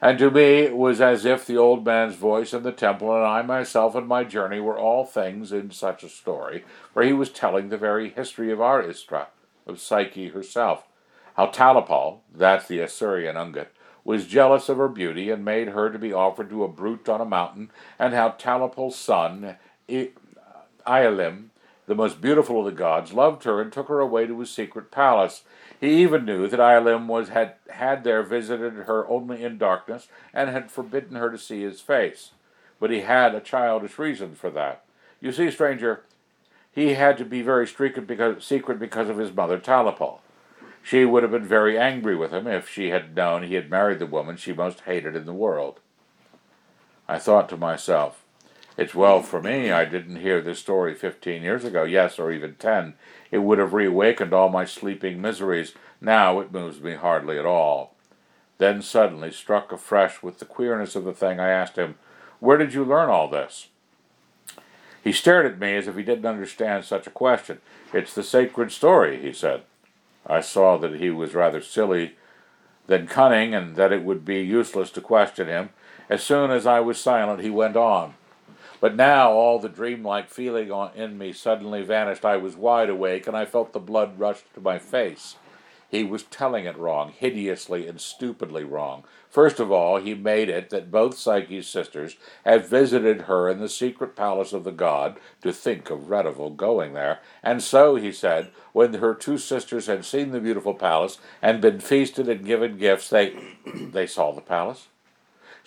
And 0.00 0.18
to 0.18 0.30
me 0.30 0.60
it 0.60 0.76
was 0.76 1.00
as 1.00 1.24
if 1.24 1.46
the 1.46 1.56
old 1.56 1.84
man's 1.84 2.14
voice 2.14 2.54
in 2.54 2.62
the 2.62 2.72
temple 2.72 3.14
and 3.14 3.24
I 3.24 3.42
myself 3.42 3.94
and 3.94 4.06
my 4.06 4.24
journey 4.24 4.60
were 4.60 4.78
all 4.78 5.04
things 5.04 5.52
in 5.52 5.70
such 5.70 6.04
a 6.04 6.08
story, 6.08 6.64
for 6.92 7.02
he 7.02 7.12
was 7.12 7.30
telling 7.30 7.68
the 7.68 7.76
very 7.76 8.10
history 8.10 8.52
of 8.52 8.60
our 8.60 8.80
Istra, 8.80 9.28
of 9.66 9.80
Psyche 9.80 10.28
herself, 10.28 10.84
how 11.36 11.46
Talapal, 11.46 12.20
that's 12.34 12.68
the 12.68 12.78
Essurian 12.78 13.34
Ungit, 13.34 13.68
was 14.04 14.26
jealous 14.26 14.68
of 14.68 14.78
her 14.78 14.88
beauty 14.88 15.30
and 15.30 15.44
made 15.44 15.68
her 15.68 15.90
to 15.90 15.98
be 15.98 16.12
offered 16.12 16.48
to 16.50 16.64
a 16.64 16.68
brute 16.68 17.08
on 17.08 17.20
a 17.20 17.26
mountain, 17.26 17.70
and 17.98 18.14
how 18.14 18.30
Talapal's 18.30 18.96
son, 18.96 19.56
Ialim, 20.86 21.44
the 21.86 21.94
most 21.94 22.20
beautiful 22.20 22.60
of 22.60 22.64
the 22.66 22.72
gods, 22.72 23.12
loved 23.12 23.44
her 23.44 23.60
and 23.60 23.72
took 23.72 23.88
her 23.88 24.00
away 24.00 24.26
to 24.26 24.40
his 24.40 24.50
secret 24.50 24.90
palace. 24.90 25.42
He 25.80 26.02
even 26.02 26.24
knew 26.24 26.48
that 26.48 26.58
Ialim 26.58 27.06
was 27.06 27.28
had 27.28 27.54
had 27.70 28.02
there 28.02 28.22
visited 28.22 28.74
her 28.74 29.08
only 29.08 29.44
in 29.44 29.58
darkness 29.58 30.08
and 30.34 30.50
had 30.50 30.70
forbidden 30.70 31.16
her 31.16 31.30
to 31.30 31.38
see 31.38 31.62
his 31.62 31.80
face. 31.80 32.32
But 32.80 32.90
he 32.90 33.00
had 33.00 33.34
a 33.34 33.40
childish 33.40 33.98
reason 33.98 34.34
for 34.34 34.50
that. 34.50 34.84
You 35.20 35.32
see, 35.32 35.50
stranger, 35.50 36.02
he 36.72 36.94
had 36.94 37.16
to 37.18 37.24
be 37.24 37.42
very 37.42 37.66
secret 37.66 38.06
because, 38.06 38.44
secret 38.44 38.78
because 38.78 39.08
of 39.08 39.18
his 39.18 39.34
mother 39.34 39.58
Talapal. 39.58 40.18
She 40.82 41.04
would 41.04 41.22
have 41.22 41.32
been 41.32 41.44
very 41.44 41.78
angry 41.78 42.16
with 42.16 42.32
him 42.32 42.46
if 42.46 42.68
she 42.68 42.90
had 42.90 43.14
known 43.14 43.42
he 43.42 43.54
had 43.54 43.70
married 43.70 43.98
the 43.98 44.06
woman 44.06 44.36
she 44.36 44.52
most 44.52 44.80
hated 44.80 45.14
in 45.14 45.26
the 45.26 45.32
world. 45.32 45.80
I 47.08 47.18
thought 47.18 47.48
to 47.50 47.56
myself, 47.56 48.24
it's 48.78 48.94
well 48.94 49.22
for 49.22 49.42
me 49.42 49.70
I 49.70 49.84
didn't 49.84 50.16
hear 50.16 50.40
this 50.40 50.60
story 50.60 50.94
fifteen 50.94 51.42
years 51.42 51.64
ago, 51.64 51.82
yes, 51.82 52.18
or 52.18 52.32
even 52.32 52.54
ten. 52.54 52.94
It 53.30 53.38
would 53.38 53.58
have 53.58 53.74
reawakened 53.74 54.32
all 54.32 54.48
my 54.48 54.64
sleeping 54.64 55.20
miseries. 55.20 55.74
Now 56.00 56.40
it 56.40 56.52
moves 56.52 56.80
me 56.80 56.94
hardly 56.94 57.38
at 57.38 57.44
all. 57.44 57.94
Then 58.58 58.80
suddenly, 58.80 59.30
struck 59.30 59.72
afresh 59.72 60.22
with 60.22 60.38
the 60.38 60.44
queerness 60.44 60.96
of 60.96 61.04
the 61.04 61.12
thing, 61.12 61.38
I 61.38 61.48
asked 61.48 61.76
him, 61.76 61.96
Where 62.40 62.56
did 62.56 62.72
you 62.72 62.84
learn 62.84 63.08
all 63.10 63.28
this? 63.28 63.68
He 65.02 65.12
stared 65.12 65.46
at 65.46 65.60
me 65.60 65.76
as 65.76 65.86
if 65.86 65.96
he 65.96 66.02
didn't 66.02 66.26
understand 66.26 66.84
such 66.84 67.06
a 67.06 67.10
question. 67.10 67.60
It's 67.92 68.14
the 68.14 68.22
sacred 68.22 68.72
story, 68.72 69.20
he 69.20 69.32
said. 69.32 69.62
I 70.26 70.40
saw 70.40 70.76
that 70.78 70.96
he 70.96 71.10
was 71.10 71.34
rather 71.34 71.62
silly 71.62 72.16
than 72.88 73.06
cunning, 73.06 73.54
and 73.54 73.76
that 73.76 73.92
it 73.92 74.02
would 74.02 74.24
be 74.24 74.40
useless 74.40 74.90
to 74.92 75.00
question 75.00 75.46
him. 75.46 75.70
As 76.10 76.22
soon 76.22 76.50
as 76.50 76.66
I 76.66 76.80
was 76.80 76.98
silent, 76.98 77.42
he 77.42 77.50
went 77.50 77.76
on. 77.76 78.14
But 78.80 78.94
now 78.94 79.32
all 79.32 79.58
the 79.58 79.68
dreamlike 79.68 80.30
feeling 80.30 80.70
in 80.94 81.18
me 81.18 81.32
suddenly 81.32 81.82
vanished. 81.82 82.24
I 82.24 82.36
was 82.36 82.56
wide 82.56 82.90
awake, 82.90 83.26
and 83.26 83.36
I 83.36 83.44
felt 83.44 83.72
the 83.72 83.80
blood 83.80 84.18
rush 84.18 84.42
to 84.54 84.60
my 84.60 84.78
face. 84.78 85.36
He 85.90 86.04
was 86.04 86.22
telling 86.24 86.66
it 86.66 86.76
wrong, 86.76 87.12
hideously 87.16 87.88
and 87.88 87.98
stupidly 87.98 88.62
wrong. 88.62 89.04
First 89.30 89.58
of 89.58 89.72
all, 89.72 89.96
he 89.96 90.14
made 90.14 90.50
it 90.50 90.68
that 90.70 90.90
both 90.90 91.16
Psyche's 91.16 91.66
sisters 91.66 92.16
had 92.44 92.66
visited 92.66 93.22
her 93.22 93.48
in 93.48 93.58
the 93.58 93.70
secret 93.70 94.14
palace 94.14 94.52
of 94.52 94.64
the 94.64 94.70
god, 94.70 95.18
to 95.42 95.52
think 95.52 95.88
of 95.88 96.08
Redival 96.08 96.54
going 96.54 96.92
there. 96.92 97.20
And 97.42 97.62
so, 97.62 97.96
he 97.96 98.12
said, 98.12 98.50
when 98.72 98.94
her 98.94 99.14
two 99.14 99.38
sisters 99.38 99.86
had 99.86 100.04
seen 100.04 100.30
the 100.30 100.40
beautiful 100.40 100.74
palace 100.74 101.18
and 101.40 101.62
been 101.62 101.80
feasted 101.80 102.28
and 102.28 102.44
given 102.44 102.76
gifts, 102.76 103.08
they 103.08 103.34
they 103.74 104.06
saw 104.06 104.32
the 104.32 104.42
palace. 104.42 104.88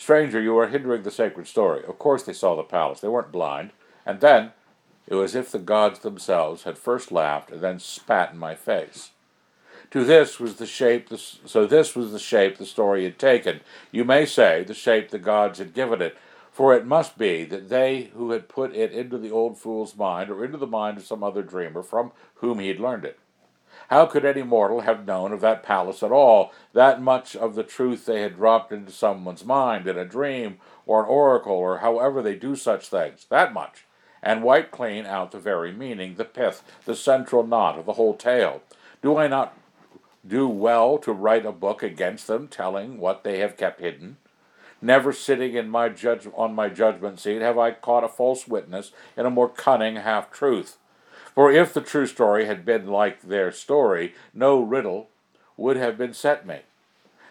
Stranger, 0.02 0.42
you 0.42 0.58
are 0.58 0.66
hindering 0.66 1.04
the 1.04 1.12
sacred 1.12 1.46
story. 1.46 1.84
Of 1.86 2.00
course 2.00 2.24
they 2.24 2.34
saw 2.34 2.56
the 2.56 2.64
palace. 2.64 3.02
They 3.02 3.08
weren't 3.08 3.32
blind. 3.32 3.70
And 4.04 4.20
then, 4.20 4.52
it 5.06 5.14
was 5.14 5.36
as 5.36 5.46
if 5.46 5.52
the 5.52 5.60
gods 5.60 6.00
themselves 6.00 6.64
had 6.64 6.80
first 6.80 7.12
laughed 7.12 7.52
and 7.52 7.62
then 7.62 7.78
spat 7.78 8.32
in 8.32 8.40
my 8.40 8.56
face. 8.56 9.12
To 9.92 10.04
this 10.04 10.40
was 10.40 10.56
the 10.56 10.66
shape, 10.66 11.10
the, 11.10 11.20
so 11.20 11.68
this 11.68 11.96
was 11.96 12.12
the 12.12 12.18
shape 12.18 12.58
the 12.58 12.66
story 12.66 13.04
had 13.04 13.20
taken. 13.20 13.60
You 13.92 14.04
may 14.04 14.26
say 14.26 14.64
the 14.64 14.74
shape 14.74 15.12
the 15.12 15.20
gods 15.20 15.60
had 15.60 15.76
given 15.76 16.02
it, 16.02 16.18
for 16.52 16.74
it 16.74 16.84
must 16.84 17.16
be 17.16 17.44
that 17.44 17.70
they 17.70 18.10
who 18.16 18.32
had 18.32 18.50
put 18.50 18.76
it 18.76 18.92
into 18.92 19.20
the 19.20 19.30
old 19.30 19.60
fool's 19.60 19.96
mind, 19.96 20.32
or 20.32 20.44
into 20.44 20.58
the 20.58 20.66
mind 20.66 20.98
of 20.98 21.06
some 21.06 21.24
other 21.24 21.44
dreamer 21.44 21.84
from 21.84 22.12
whom 22.38 22.58
he 22.58 22.70
had 22.70 22.80
learned 22.80 23.06
it. 23.06 23.20
How 23.92 24.06
could 24.06 24.24
any 24.24 24.42
mortal 24.42 24.82
have 24.82 25.06
known 25.06 25.34
of 25.34 25.42
that 25.42 25.64
palace 25.64 26.02
at 26.02 26.14
all? 26.14 26.54
That 26.72 27.02
much 27.02 27.36
of 27.36 27.56
the 27.56 27.64
truth 27.64 28.06
they 28.06 28.22
had 28.22 28.38
dropped 28.38 28.72
into 28.72 28.90
someone's 28.90 29.44
mind 29.44 29.86
in 29.86 29.98
a 29.98 30.06
dream, 30.06 30.60
or 30.86 31.04
an 31.04 31.10
oracle, 31.10 31.52
or 31.52 31.80
however 31.80 32.22
they 32.22 32.36
do 32.36 32.56
such 32.56 32.88
things. 32.88 33.26
That 33.28 33.54
much. 33.54 33.84
And 34.24 34.44
wipe 34.44 34.72
clean 34.72 35.06
out 35.06 35.32
the 35.32 35.40
very 35.40 35.74
meaning, 35.74 36.16
the 36.16 36.24
pith, 36.24 36.64
the 36.86 36.96
central 36.96 37.46
knot 37.46 37.78
of 37.78 37.86
the 37.86 37.94
whole 37.94 38.14
tale. 38.14 38.62
Do 39.02 39.18
I 39.18 39.28
not 39.28 39.58
do 40.26 40.48
well 40.48 40.98
to 41.00 41.12
write 41.12 41.46
a 41.46 41.52
book 41.52 41.84
against 41.84 42.28
them, 42.28 42.48
telling 42.48 42.98
what 42.98 43.26
they 43.26 43.40
have 43.40 43.58
kept 43.58 43.82
hidden? 43.82 44.16
Never 44.82 45.12
sitting 45.12 45.56
in 45.56 45.70
my 45.70 45.90
judge 45.90 46.30
on 46.34 46.56
my 46.56 46.70
judgment 46.70 47.20
seat 47.20 47.42
have 47.42 47.58
I 47.58 47.72
caught 47.72 48.06
a 48.06 48.08
false 48.08 48.48
witness 48.48 48.94
in 49.18 49.26
a 49.26 49.30
more 49.30 49.50
cunning 49.50 49.98
half 49.98 50.32
truth. 50.32 50.78
For 51.36 51.52
if 51.52 51.74
the 51.74 51.82
true 51.82 52.06
story 52.06 52.46
had 52.46 52.66
been 52.66 52.88
like 52.88 53.22
their 53.22 53.52
story, 53.52 54.14
no 54.34 54.62
riddle 54.62 55.10
would 55.58 55.78
have 55.78 55.98
been 55.98 56.14
set 56.14 56.46
me. 56.46 56.60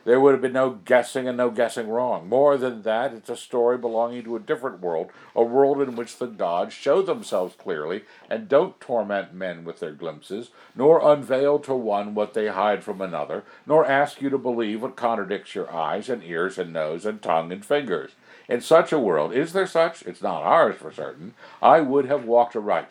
There 0.04 0.18
would 0.18 0.32
have 0.32 0.40
been 0.40 0.54
no 0.54 0.70
guessing 0.70 1.28
and 1.28 1.36
no 1.36 1.50
guessing 1.50 1.88
wrong. 1.88 2.26
More 2.26 2.56
than 2.56 2.82
that, 2.82 3.12
it's 3.12 3.28
a 3.28 3.36
story 3.36 3.76
belonging 3.76 4.24
to 4.24 4.36
a 4.36 4.40
different 4.40 4.80
world, 4.80 5.10
a 5.36 5.42
world 5.42 5.82
in 5.82 5.94
which 5.94 6.16
the 6.16 6.26
gods 6.26 6.72
show 6.72 7.02
themselves 7.02 7.54
clearly 7.54 8.04
and 8.30 8.48
don't 8.48 8.80
torment 8.80 9.34
men 9.34 9.62
with 9.62 9.80
their 9.80 9.92
glimpses, 9.92 10.50
nor 10.74 11.06
unveil 11.06 11.58
to 11.60 11.74
one 11.74 12.14
what 12.14 12.32
they 12.32 12.48
hide 12.48 12.82
from 12.82 13.02
another, 13.02 13.44
nor 13.66 13.84
ask 13.84 14.22
you 14.22 14.30
to 14.30 14.38
believe 14.38 14.80
what 14.80 14.96
contradicts 14.96 15.54
your 15.54 15.70
eyes 15.70 16.08
and 16.08 16.24
ears 16.24 16.56
and 16.56 16.72
nose 16.72 17.04
and 17.04 17.20
tongue 17.20 17.52
and 17.52 17.64
fingers. 17.64 18.12
In 18.48 18.62
such 18.62 18.92
a 18.92 18.98
world, 18.98 19.34
is 19.34 19.52
there 19.52 19.66
such? 19.66 20.02
It's 20.02 20.22
not 20.22 20.42
ours 20.42 20.76
for 20.76 20.90
certain. 20.90 21.34
I 21.60 21.82
would 21.82 22.06
have 22.06 22.24
walked 22.24 22.56
aright. 22.56 22.88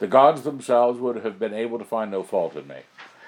The 0.00 0.06
gods 0.06 0.42
themselves 0.42 0.98
would 0.98 1.16
have 1.16 1.38
been 1.38 1.52
able 1.52 1.78
to 1.78 1.84
find 1.84 2.10
no 2.10 2.22
fault 2.22 2.56
in 2.56 2.66
me. 2.66 2.80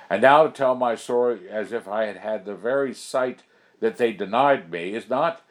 And 0.09 0.23
now 0.23 0.45
to 0.45 0.51
tell 0.51 0.75
my 0.75 0.95
story 0.95 1.49
as 1.51 1.71
if 1.71 1.87
I 1.87 2.07
had 2.07 2.17
had 2.17 2.45
the 2.45 2.55
very 2.55 2.95
sight 2.95 3.43
that 3.81 3.99
they 3.99 4.13
denied 4.13 4.71
me 4.71 4.95
is 4.95 5.09
not 5.09 5.43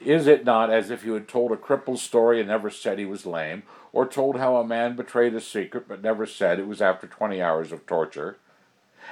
is 0.00 0.28
it 0.28 0.44
not 0.44 0.70
as 0.70 0.90
if 0.90 1.04
you 1.04 1.14
had 1.14 1.26
told 1.26 1.50
a 1.50 1.56
cripple's 1.56 2.02
story 2.02 2.38
and 2.38 2.48
never 2.48 2.70
said 2.70 2.98
he 2.98 3.04
was 3.04 3.26
lame, 3.26 3.64
or 3.92 4.06
told 4.06 4.36
how 4.36 4.56
a 4.56 4.66
man 4.66 4.94
betrayed 4.94 5.34
a 5.34 5.40
secret 5.40 5.88
but 5.88 6.02
never 6.02 6.24
said 6.24 6.60
it 6.60 6.68
was 6.68 6.80
after 6.80 7.06
twenty 7.06 7.42
hours 7.42 7.72
of 7.72 7.84
torture? 7.84 8.36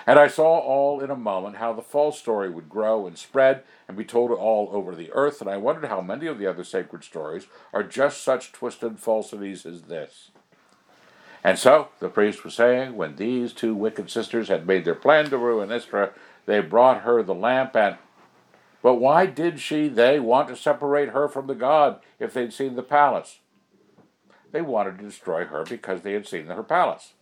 And 0.06 0.18
I 0.18 0.28
saw 0.28 0.58
all 0.58 1.00
in 1.00 1.10
a 1.10 1.16
moment 1.16 1.56
how 1.56 1.72
the 1.72 1.82
false 1.82 2.18
story 2.18 2.50
would 2.50 2.68
grow 2.68 3.06
and 3.06 3.16
spread 3.16 3.64
and 3.88 3.96
be 3.96 4.04
told 4.04 4.30
all 4.30 4.68
over 4.72 4.94
the 4.94 5.10
earth, 5.12 5.40
and 5.40 5.50
I 5.50 5.56
wondered 5.56 5.88
how 5.88 6.02
many 6.02 6.26
of 6.26 6.38
the 6.38 6.46
other 6.46 6.64
sacred 6.64 7.02
stories 7.02 7.46
are 7.72 7.82
just 7.82 8.22
such 8.22 8.52
twisted 8.52 9.00
falsities 9.00 9.64
as 9.64 9.82
this. 9.82 10.30
And 11.46 11.60
so, 11.60 11.90
the 12.00 12.08
priest 12.08 12.42
was 12.42 12.54
saying, 12.54 12.96
when 12.96 13.14
these 13.14 13.52
two 13.52 13.72
wicked 13.72 14.10
sisters 14.10 14.48
had 14.48 14.66
made 14.66 14.84
their 14.84 14.96
plan 14.96 15.30
to 15.30 15.38
ruin 15.38 15.70
Istra, 15.70 16.10
they 16.44 16.58
brought 16.58 17.02
her 17.02 17.22
the 17.22 17.36
lamp 17.36 17.76
and. 17.76 17.98
But 18.82 18.94
why 18.94 19.26
did 19.26 19.60
she, 19.60 19.86
they, 19.86 20.18
want 20.18 20.48
to 20.48 20.56
separate 20.56 21.10
her 21.10 21.28
from 21.28 21.46
the 21.46 21.54
god 21.54 22.00
if 22.18 22.34
they'd 22.34 22.52
seen 22.52 22.74
the 22.74 22.82
palace? 22.82 23.38
They 24.50 24.60
wanted 24.60 24.98
to 24.98 25.04
destroy 25.04 25.44
her 25.44 25.62
because 25.62 26.00
they 26.00 26.14
had 26.14 26.26
seen 26.26 26.46
her 26.46 26.64
palace. 26.64 27.12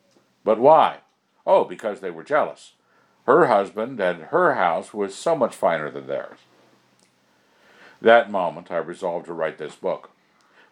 But 0.43 0.59
why? 0.59 1.01
Oh, 1.47 1.65
because 1.65 2.01
they 2.01 2.11
were 2.11 2.25
jealous. 2.25 2.73
Her 3.27 3.49
husband 3.49 4.01
and 4.01 4.23
her 4.23 4.55
house 4.55 4.95
was 4.95 5.15
so 5.15 5.37
much 5.37 5.55
finer 5.55 5.91
than 5.91 6.07
theirs. 6.07 6.39
That 8.01 8.31
moment 8.31 8.71
I 8.71 8.79
resolved 8.79 9.27
to 9.27 9.35
write 9.35 9.59
this 9.59 9.75
book. 9.75 10.13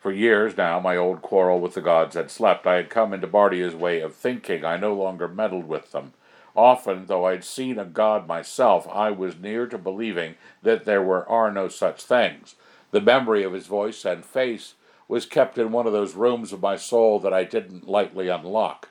For 0.02 0.10
years 0.10 0.56
now, 0.56 0.80
my 0.80 0.96
old 0.96 1.22
quarrel 1.22 1.60
with 1.60 1.74
the 1.74 1.80
gods 1.80 2.16
had 2.16 2.28
slept. 2.28 2.66
I 2.66 2.74
had 2.74 2.90
come 2.90 3.14
into 3.14 3.28
Bardia's 3.28 3.76
way 3.76 4.00
of 4.00 4.16
thinking. 4.16 4.64
I 4.64 4.76
no 4.76 4.94
longer 4.94 5.28
meddled 5.28 5.68
with 5.68 5.92
them. 5.92 6.12
Often, 6.56 7.06
though 7.06 7.24
I 7.24 7.30
had 7.30 7.44
seen 7.44 7.78
a 7.78 7.84
god 7.84 8.26
myself, 8.26 8.88
I 8.92 9.12
was 9.12 9.38
near 9.38 9.68
to 9.68 9.78
believing 9.78 10.34
that 10.60 10.86
there 10.86 11.04
were 11.04 11.24
are 11.28 11.52
no 11.52 11.68
such 11.68 12.02
things. 12.02 12.56
The 12.90 13.00
memory 13.00 13.44
of 13.44 13.52
his 13.52 13.68
voice 13.68 14.04
and 14.04 14.24
face 14.24 14.74
was 15.06 15.24
kept 15.24 15.56
in 15.56 15.70
one 15.70 15.86
of 15.86 15.92
those 15.92 16.16
rooms 16.16 16.52
of 16.52 16.60
my 16.60 16.74
soul 16.74 17.20
that 17.20 17.32
I 17.32 17.44
didn't 17.44 17.86
lightly 17.86 18.26
unlock. 18.26 18.88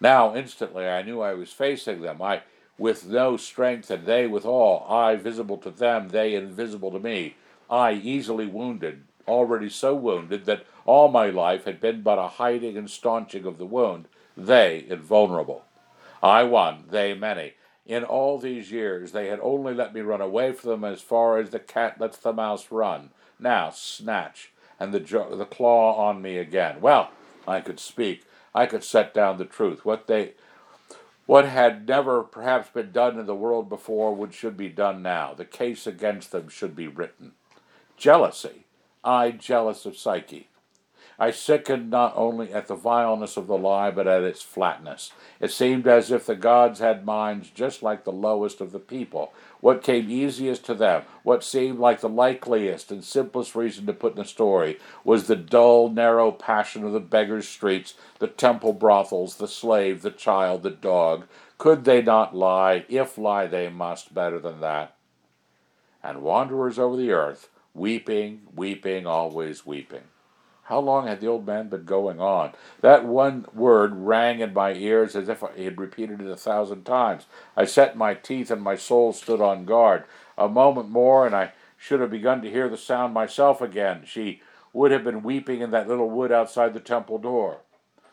Now, 0.00 0.36
instantly, 0.36 0.86
I 0.86 1.02
knew 1.02 1.20
I 1.20 1.34
was 1.34 1.50
facing 1.50 2.00
them. 2.00 2.22
I 2.22 2.42
with 2.78 3.06
no 3.06 3.36
strength, 3.36 3.90
and 3.90 4.06
they 4.06 4.28
with 4.28 4.44
all. 4.44 4.86
I 4.88 5.16
visible 5.16 5.56
to 5.58 5.70
them, 5.72 6.10
they 6.10 6.36
invisible 6.36 6.92
to 6.92 7.00
me. 7.00 7.34
I 7.68 7.94
easily 7.94 8.46
wounded, 8.46 9.02
already 9.26 9.68
so 9.68 9.94
wounded 9.94 10.44
that 10.46 10.66
all 10.86 11.08
my 11.08 11.30
life 11.30 11.64
had 11.64 11.80
been 11.80 12.02
but 12.02 12.18
a 12.18 12.28
hiding 12.28 12.76
and 12.76 12.90
staunching 12.90 13.46
of 13.46 13.58
the 13.58 13.66
wound, 13.66 14.06
they 14.36 14.84
invulnerable. 14.88 15.64
I 16.22 16.44
one, 16.44 16.84
they 16.90 17.14
many. 17.14 17.54
In 17.86 18.04
all 18.04 18.38
these 18.38 18.72
years 18.72 19.12
they 19.12 19.28
had 19.28 19.40
only 19.40 19.74
let 19.74 19.94
me 19.94 20.00
run 20.00 20.20
away 20.20 20.52
from 20.52 20.70
them 20.70 20.84
as 20.84 21.00
far 21.00 21.38
as 21.38 21.50
the 21.50 21.58
cat 21.58 22.00
lets 22.00 22.16
the 22.18 22.32
mouse 22.32 22.70
run. 22.70 23.10
Now 23.38 23.70
snatch, 23.70 24.52
and 24.80 24.92
the, 24.92 25.00
jo- 25.00 25.36
the 25.36 25.44
claw 25.44 25.94
on 25.96 26.22
me 26.22 26.38
again. 26.38 26.80
Well, 26.80 27.10
I 27.46 27.60
could 27.60 27.78
speak. 27.78 28.24
I 28.54 28.66
could 28.66 28.84
set 28.84 29.12
down 29.12 29.38
the 29.38 29.44
truth. 29.44 29.84
What 29.84 30.06
they 30.06 30.32
What 31.26 31.44
had 31.46 31.88
never 31.88 32.22
perhaps 32.22 32.70
been 32.70 32.92
done 32.92 33.18
in 33.18 33.26
the 33.26 33.34
world 33.34 33.68
before 33.68 34.14
would 34.14 34.32
should 34.32 34.56
be 34.56 34.68
done 34.68 35.02
now. 35.02 35.34
The 35.34 35.44
case 35.44 35.86
against 35.86 36.32
them 36.32 36.48
should 36.48 36.76
be 36.76 36.86
written. 36.86 37.32
Jealousy. 37.96 38.64
I 39.04 39.32
jealous 39.32 39.84
of 39.84 39.96
Psyche. 39.98 40.48
I 41.18 41.30
sickened 41.30 41.90
not 41.90 42.12
only 42.16 42.52
at 42.52 42.66
the 42.66 42.74
vileness 42.74 43.36
of 43.36 43.46
the 43.46 43.56
lie, 43.56 43.90
but 43.90 44.08
at 44.08 44.24
its 44.24 44.42
flatness. 44.42 45.12
It 45.38 45.52
seemed 45.52 45.86
as 45.86 46.10
if 46.10 46.26
the 46.26 46.34
gods 46.34 46.80
had 46.80 47.04
minds 47.04 47.50
just 47.50 47.82
like 47.82 48.02
the 48.02 48.10
lowest 48.10 48.60
of 48.60 48.72
the 48.72 48.80
people. 48.80 49.32
What 49.60 49.82
came 49.82 50.10
easiest 50.10 50.64
to 50.66 50.74
them, 50.74 51.02
what 51.22 51.44
seemed 51.44 51.78
like 51.78 52.00
the 52.00 52.08
likeliest 52.08 52.90
and 52.90 53.04
simplest 53.04 53.54
reason 53.54 53.86
to 53.86 53.92
put 53.92 54.14
in 54.14 54.22
a 54.22 54.24
story, 54.24 54.80
was 55.04 55.28
the 55.28 55.36
dull, 55.36 55.88
narrow 55.88 56.32
passion 56.32 56.84
of 56.84 56.92
the 56.92 57.00
beggars' 57.00 57.46
streets, 57.46 57.94
the 58.18 58.26
temple 58.26 58.72
brothels, 58.72 59.36
the 59.36 59.46
slave, 59.46 60.02
the 60.02 60.10
child, 60.10 60.64
the 60.64 60.70
dog. 60.70 61.26
Could 61.58 61.84
they 61.84 62.02
not 62.02 62.34
lie, 62.34 62.86
if 62.88 63.16
lie 63.16 63.46
they 63.46 63.68
must, 63.68 64.14
better 64.14 64.40
than 64.40 64.60
that? 64.60 64.96
And 66.02 66.22
wanderers 66.22 66.78
over 66.78 66.96
the 66.96 67.12
earth, 67.12 67.48
weeping, 67.74 68.42
weeping, 68.54 69.06
always 69.06 69.66
weeping. 69.66 70.04
How 70.64 70.78
long 70.78 71.06
had 71.06 71.20
the 71.20 71.26
old 71.26 71.46
man 71.46 71.68
been 71.68 71.84
going 71.84 72.20
on? 72.20 72.52
That 72.80 73.04
one 73.04 73.44
word 73.52 73.92
rang 73.94 74.40
in 74.40 74.54
my 74.54 74.72
ears 74.72 75.14
as 75.14 75.28
if 75.28 75.42
he 75.54 75.66
had 75.66 75.78
repeated 75.78 76.22
it 76.22 76.30
a 76.30 76.36
thousand 76.36 76.84
times. 76.84 77.26
I 77.54 77.66
set 77.66 77.98
my 77.98 78.14
teeth 78.14 78.50
and 78.50 78.62
my 78.62 78.76
soul 78.76 79.12
stood 79.12 79.42
on 79.42 79.66
guard. 79.66 80.04
A 80.38 80.48
moment 80.48 80.88
more, 80.88 81.26
and 81.26 81.36
I 81.36 81.52
should 81.76 82.00
have 82.00 82.10
begun 82.10 82.40
to 82.42 82.50
hear 82.50 82.68
the 82.68 82.78
sound 82.78 83.12
myself 83.12 83.60
again. 83.60 84.04
She 84.06 84.40
would 84.72 84.90
have 84.90 85.04
been 85.04 85.22
weeping 85.22 85.60
in 85.60 85.70
that 85.72 85.86
little 85.86 86.08
wood 86.08 86.32
outside 86.32 86.72
the 86.72 86.80
temple 86.80 87.18
door. 87.18 87.58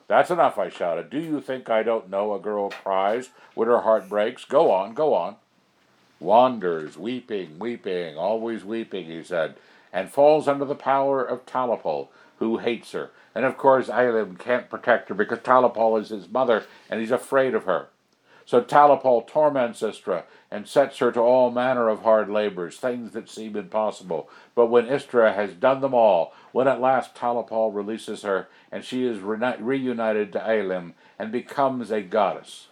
That's 0.07 0.29
enough, 0.29 0.59
I 0.59 0.67
shouted. 0.67 1.09
Do 1.09 1.19
you 1.19 1.39
think 1.39 1.69
I 1.69 1.83
don't 1.83 2.09
know 2.09 2.33
a 2.33 2.39
girl 2.39 2.69
cries 2.69 3.29
when 3.55 3.69
her 3.69 3.79
heart 3.79 4.09
breaks? 4.09 4.43
Go 4.43 4.69
on, 4.69 4.93
go 4.93 5.13
on. 5.13 5.37
Wanders, 6.21 6.97
weeping, 6.97 7.59
weeping, 7.59 8.17
always 8.17 8.63
weeping, 8.63 9.05
he 9.05 9.23
said, 9.23 9.55
and 9.91 10.09
falls 10.09 10.47
under 10.47 10.65
the 10.65 10.75
power 10.75 11.23
of 11.23 11.45
Talapal 11.45 12.07
who 12.37 12.57
hates 12.57 12.91
her. 12.91 13.11
And 13.35 13.45
of 13.45 13.57
course, 13.57 13.87
Eilim 13.87 14.37
can't 14.37 14.69
protect 14.69 15.09
her 15.09 15.15
because 15.15 15.39
Talapal 15.39 15.99
is 15.99 16.09
his 16.09 16.29
mother 16.29 16.63
and 16.89 16.99
he's 16.99 17.11
afraid 17.11 17.53
of 17.53 17.65
her. 17.65 17.87
So 18.45 18.61
Talapal 18.61 19.27
torments 19.27 19.81
Istra 19.81 20.25
and 20.49 20.67
sets 20.67 20.97
her 20.97 21.11
to 21.11 21.19
all 21.19 21.51
manner 21.51 21.87
of 21.87 22.01
hard 22.01 22.29
labors, 22.29 22.77
things 22.77 23.11
that 23.11 23.29
seem 23.29 23.55
impossible. 23.55 24.29
But 24.55 24.65
when 24.67 24.87
Istra 24.87 25.33
has 25.33 25.53
done 25.53 25.81
them 25.81 25.93
all, 25.93 26.33
when 26.51 26.67
at 26.67 26.81
last 26.81 27.15
Talapal 27.15 27.73
releases 27.73 28.23
her 28.23 28.49
and 28.71 28.83
she 28.83 29.05
is 29.05 29.19
reunited 29.19 30.33
to 30.33 30.39
Eilim 30.39 30.93
and 31.17 31.31
becomes 31.31 31.91
a 31.91 32.01
goddess, 32.01 32.67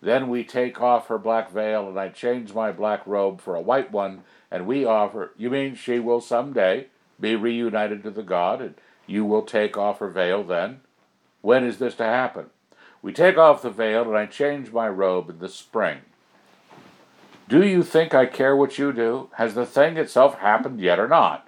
then 0.00 0.28
we 0.28 0.44
take 0.44 0.80
off 0.80 1.08
her 1.08 1.18
black 1.18 1.50
veil 1.50 1.88
and 1.88 1.98
I 1.98 2.08
change 2.08 2.54
my 2.54 2.72
black 2.72 3.06
robe 3.06 3.40
for 3.40 3.54
a 3.54 3.60
white 3.60 3.90
one 3.90 4.22
and 4.50 4.66
we 4.66 4.84
offer. 4.84 5.32
You 5.36 5.50
mean 5.50 5.74
she 5.74 5.98
will 5.98 6.20
someday 6.20 6.88
be 7.18 7.34
reunited 7.34 8.02
to 8.02 8.10
the 8.10 8.22
god 8.22 8.60
and 8.60 8.74
you 9.06 9.24
will 9.24 9.42
take 9.42 9.76
off 9.76 10.00
her 10.00 10.10
veil 10.10 10.42
then? 10.42 10.80
When 11.40 11.64
is 11.64 11.78
this 11.78 11.94
to 11.96 12.04
happen? 12.04 12.46
We 13.02 13.12
take 13.12 13.38
off 13.38 13.62
the 13.62 13.70
veil, 13.70 14.02
and 14.02 14.16
I 14.16 14.26
change 14.26 14.72
my 14.72 14.88
robe 14.88 15.30
in 15.30 15.38
the 15.38 15.48
spring. 15.48 15.98
Do 17.48 17.64
you 17.64 17.84
think 17.84 18.14
I 18.14 18.26
care 18.26 18.56
what 18.56 18.78
you 18.78 18.92
do? 18.92 19.30
Has 19.34 19.54
the 19.54 19.64
thing 19.64 19.96
itself 19.96 20.38
happened 20.38 20.80
yet 20.80 20.98
or 20.98 21.06
not? 21.06 21.46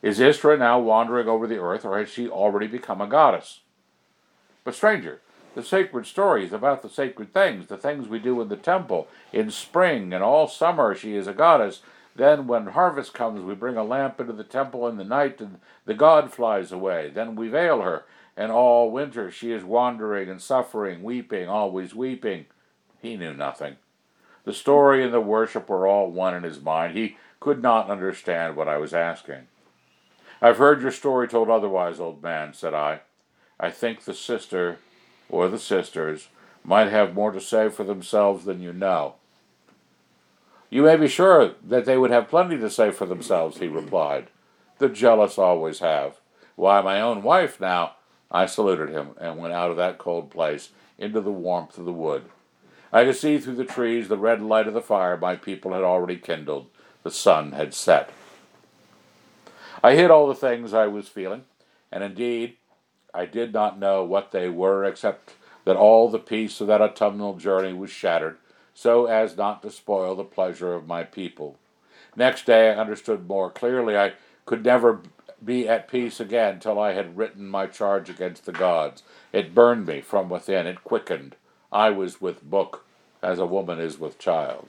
Is 0.00 0.20
Istra 0.20 0.56
now 0.56 0.78
wandering 0.78 1.28
over 1.28 1.46
the 1.46 1.58
earth, 1.58 1.84
or 1.84 1.98
has 1.98 2.08
she 2.08 2.28
already 2.28 2.66
become 2.66 3.02
a 3.02 3.06
goddess? 3.06 3.60
But, 4.64 4.74
stranger, 4.74 5.20
the 5.56 5.64
sacred 5.64 6.06
stories 6.06 6.52
about 6.52 6.82
the 6.82 6.88
sacred 6.90 7.32
things, 7.32 7.66
the 7.66 7.78
things 7.78 8.06
we 8.06 8.18
do 8.18 8.40
in 8.42 8.48
the 8.48 8.56
temple. 8.56 9.08
In 9.32 9.50
spring 9.50 10.12
and 10.12 10.22
all 10.22 10.46
summer 10.46 10.94
she 10.94 11.16
is 11.16 11.26
a 11.26 11.32
goddess, 11.32 11.80
then, 12.14 12.46
when 12.46 12.68
harvest 12.68 13.14
comes, 13.14 13.42
we 13.42 13.54
bring 13.54 13.76
a 13.76 13.84
lamp 13.84 14.20
into 14.20 14.32
the 14.32 14.44
temple 14.44 14.86
in 14.86 14.96
the 14.96 15.04
night, 15.04 15.40
and 15.40 15.58
the 15.84 15.94
god 15.94 16.32
flies 16.32 16.72
away. 16.72 17.10
Then 17.10 17.36
we 17.36 17.48
veil 17.48 17.82
her, 17.82 18.04
and 18.36 18.50
all 18.50 18.90
winter 18.90 19.30
she 19.30 19.52
is 19.52 19.64
wandering 19.64 20.28
and 20.28 20.40
suffering, 20.40 21.02
weeping, 21.02 21.48
always 21.48 21.94
weeping. 21.94 22.46
He 23.00 23.16
knew 23.16 23.34
nothing. 23.34 23.76
The 24.44 24.54
story 24.54 25.04
and 25.04 25.12
the 25.12 25.20
worship 25.20 25.68
were 25.68 25.86
all 25.86 26.10
one 26.10 26.34
in 26.34 26.42
his 26.42 26.60
mind. 26.60 26.96
He 26.96 27.16
could 27.40 27.62
not 27.62 27.90
understand 27.90 28.56
what 28.56 28.68
I 28.68 28.78
was 28.78 28.94
asking. 28.94 29.48
I've 30.40 30.58
heard 30.58 30.82
your 30.82 30.92
story 30.92 31.28
told 31.28 31.50
otherwise, 31.50 32.00
old 32.00 32.22
man, 32.22 32.54
said 32.54 32.72
I. 32.72 33.00
I 33.60 33.70
think 33.70 34.04
the 34.04 34.14
sister, 34.14 34.78
or 35.28 35.48
the 35.48 35.58
sisters, 35.58 36.28
might 36.64 36.88
have 36.88 37.14
more 37.14 37.30
to 37.30 37.40
say 37.40 37.68
for 37.68 37.84
themselves 37.84 38.44
than 38.44 38.60
you 38.60 38.72
know. 38.72 39.14
You 40.68 40.82
may 40.82 40.96
be 40.96 41.08
sure 41.08 41.54
that 41.64 41.84
they 41.84 41.96
would 41.96 42.10
have 42.10 42.28
plenty 42.28 42.58
to 42.58 42.70
say 42.70 42.90
for 42.90 43.06
themselves, 43.06 43.58
he 43.58 43.68
replied. 43.68 44.28
The 44.78 44.88
jealous 44.88 45.38
always 45.38 45.78
have. 45.78 46.16
Why, 46.56 46.80
my 46.80 47.00
own 47.00 47.22
wife 47.22 47.60
now. 47.60 47.92
I 48.30 48.46
saluted 48.46 48.88
him 48.88 49.10
and 49.20 49.38
went 49.38 49.54
out 49.54 49.70
of 49.70 49.76
that 49.76 49.98
cold 49.98 50.30
place 50.30 50.70
into 50.98 51.20
the 51.20 51.30
warmth 51.30 51.78
of 51.78 51.84
the 51.84 51.92
wood. 51.92 52.24
I 52.92 53.04
could 53.04 53.16
see 53.16 53.38
through 53.38 53.54
the 53.56 53.64
trees 53.64 54.08
the 54.08 54.16
red 54.16 54.42
light 54.42 54.66
of 54.66 54.74
the 54.74 54.80
fire 54.80 55.16
my 55.16 55.36
people 55.36 55.72
had 55.72 55.82
already 55.82 56.16
kindled. 56.16 56.66
The 57.04 57.10
sun 57.10 57.52
had 57.52 57.72
set. 57.72 58.10
I 59.82 59.94
hid 59.94 60.10
all 60.10 60.26
the 60.26 60.34
things 60.34 60.74
I 60.74 60.88
was 60.88 61.06
feeling, 61.06 61.44
and 61.92 62.02
indeed 62.02 62.56
I 63.16 63.26
did 63.26 63.52
not 63.52 63.78
know 63.78 64.04
what 64.04 64.30
they 64.30 64.48
were 64.48 64.84
except 64.84 65.34
that 65.64 65.76
all 65.76 66.08
the 66.08 66.18
peace 66.18 66.60
of 66.60 66.66
that 66.68 66.82
autumnal 66.82 67.34
journey 67.34 67.72
was 67.72 67.90
shattered 67.90 68.36
so 68.76 69.06
as 69.06 69.38
not 69.38 69.62
to 69.62 69.70
spoil 69.70 70.14
the 70.14 70.22
pleasure 70.22 70.74
of 70.74 70.86
my 70.86 71.02
people. 71.02 71.56
Next 72.14 72.44
day 72.44 72.70
I 72.70 72.78
understood 72.78 73.26
more 73.26 73.50
clearly 73.50 73.96
I 73.96 74.12
could 74.44 74.62
never 74.62 75.00
be 75.42 75.66
at 75.66 75.88
peace 75.88 76.20
again 76.20 76.60
till 76.60 76.78
I 76.78 76.92
had 76.92 77.16
written 77.16 77.48
my 77.48 77.66
charge 77.66 78.10
against 78.10 78.44
the 78.44 78.52
gods. 78.52 79.02
It 79.32 79.54
burned 79.54 79.86
me 79.86 80.02
from 80.02 80.28
within, 80.28 80.66
it 80.66 80.84
quickened. 80.84 81.36
I 81.72 81.88
was 81.88 82.20
with 82.20 82.42
book, 82.42 82.84
as 83.22 83.38
a 83.38 83.46
woman 83.46 83.80
is 83.80 83.98
with 83.98 84.18
child. 84.18 84.68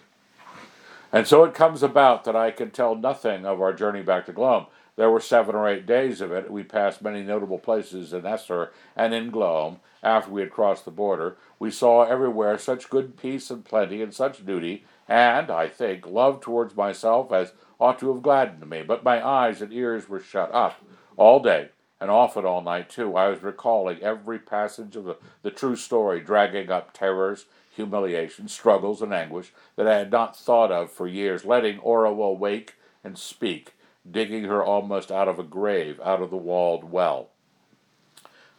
And 1.12 1.28
so 1.28 1.44
it 1.44 1.54
comes 1.54 1.84
about 1.84 2.24
that 2.24 2.36
I 2.36 2.52
can 2.52 2.72
tell 2.72 2.96
nothing 2.96 3.46
of 3.46 3.62
our 3.62 3.74
journey 3.74 4.04
back 4.04 4.26
to 4.28 4.34
Glome. 4.34 4.68
There 4.98 5.12
were 5.12 5.20
seven 5.20 5.54
or 5.54 5.70
eight 5.70 5.86
days 5.86 6.22
of 6.22 6.32
it. 6.32 6.50
We 6.52 6.64
passed 6.64 7.04
many 7.04 7.22
notable 7.22 7.60
places 7.60 8.14
in 8.14 8.24
Essur 8.24 8.70
and 8.96 9.14
in 9.14 9.30
Glome 9.30 9.80
after 10.02 10.32
we 10.32 10.42
had 10.42 10.52
crossed 10.52 10.86
the 10.86 10.92
border. 10.92 11.38
We 11.60 11.70
saw 11.70 12.04
everywhere 12.04 12.58
such 12.58 12.90
good 12.90 13.16
peace 13.16 13.52
and 13.52 13.64
plenty 13.64 14.02
and 14.02 14.12
such 14.12 14.44
duty, 14.44 14.86
and, 15.08 15.52
I 15.52 15.70
think, 15.70 16.08
love 16.08 16.42
towards 16.42 16.76
myself 16.76 17.32
as 17.32 17.54
ought 17.80 18.00
to 18.00 18.12
have 18.12 18.24
gladdened 18.24 18.68
me. 18.68 18.82
But 18.82 19.04
my 19.04 19.26
eyes 19.26 19.62
and 19.62 19.72
ears 19.72 20.10
were 20.10 20.20
shut 20.20 20.52
up 20.52 20.84
all 21.16 21.40
day, 21.42 21.70
and 22.02 22.10
often 22.10 22.44
all 22.44 22.64
night 22.64 22.90
too. 22.90 23.16
I 23.16 23.28
was 23.28 23.44
recalling 23.44 24.02
every 24.02 24.40
passage 24.40 24.96
of 24.96 25.06
the, 25.06 25.18
the 25.44 25.52
true 25.52 25.76
story, 25.76 26.22
dragging 26.22 26.72
up 26.72 26.92
terrors, 26.92 27.46
humiliation, 27.72 28.48
struggles, 28.48 29.04
and 29.04 29.14
anguish 29.14 29.54
that 29.76 29.88
I 29.88 30.00
had 30.00 30.12
not 30.12 30.36
thought 30.36 30.72
of 30.72 30.92
for 30.92 31.08
years, 31.08 31.46
letting 31.46 31.78
Orual 31.82 32.40
wake 32.40 32.74
and 33.04 33.16
speak 33.16 33.76
digging 34.12 34.46
her 34.46 34.64
almost 34.64 35.12
out 35.12 35.28
of 35.28 35.40
a 35.40 35.44
grave, 35.44 36.00
out 36.04 36.22
of 36.22 36.30
the 36.30 36.38
walled 36.38 36.92
well. 36.92 37.30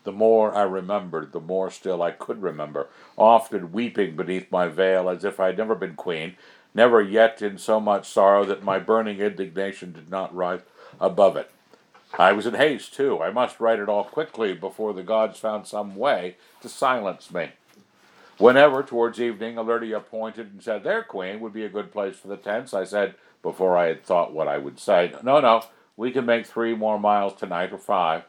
The 0.04 0.12
more 0.12 0.54
I 0.54 0.62
remembered, 0.62 1.32
the 1.32 1.40
more 1.40 1.70
still 1.70 2.02
I 2.02 2.12
could 2.12 2.42
remember, 2.42 2.88
often 3.16 3.72
weeping 3.72 4.16
beneath 4.16 4.50
my 4.50 4.68
veil 4.68 5.08
as 5.10 5.24
if 5.24 5.38
I 5.38 5.46
had 5.46 5.58
never 5.58 5.74
been 5.74 5.96
queen, 5.96 6.36
never 6.74 7.02
yet 7.02 7.42
in 7.42 7.58
so 7.58 7.80
much 7.80 8.08
sorrow 8.08 8.44
that 8.44 8.62
my 8.62 8.78
burning 8.78 9.18
indignation 9.18 9.92
did 9.92 10.10
not 10.10 10.34
rise 10.34 10.60
above 11.00 11.36
it. 11.36 11.50
I 12.18 12.32
was 12.32 12.46
in 12.46 12.54
haste, 12.54 12.94
too. 12.94 13.22
I 13.22 13.30
must 13.30 13.60
write 13.60 13.80
it 13.80 13.88
all 13.88 14.04
quickly 14.04 14.54
before 14.54 14.94
the 14.94 15.02
gods 15.02 15.38
found 15.38 15.66
some 15.66 15.94
way 15.94 16.36
to 16.62 16.68
silence 16.68 17.32
me. 17.32 17.50
Whenever, 18.38 18.82
towards 18.82 19.20
evening, 19.20 19.56
Ilerdia 19.56 20.00
pointed 20.00 20.52
and 20.52 20.62
said 20.62 20.84
their 20.84 21.02
queen 21.02 21.40
would 21.40 21.52
be 21.52 21.64
a 21.64 21.68
good 21.68 21.92
place 21.92 22.16
for 22.16 22.28
the 22.28 22.36
tents, 22.36 22.72
I 22.72 22.84
said, 22.84 23.14
before 23.43 23.77
I 23.77 23.86
had 23.86 24.05
thought 24.05 24.32
what 24.32 24.48
I 24.48 24.59
would 24.59 24.78
say. 24.78 25.12
No, 25.23 25.40
no, 25.40 25.62
we 25.97 26.10
can 26.10 26.27
make 26.27 26.47
three 26.47 26.74
more 26.74 26.98
miles 26.98 27.35
tonight 27.35 27.73
or 27.73 27.78
five. 27.78 28.24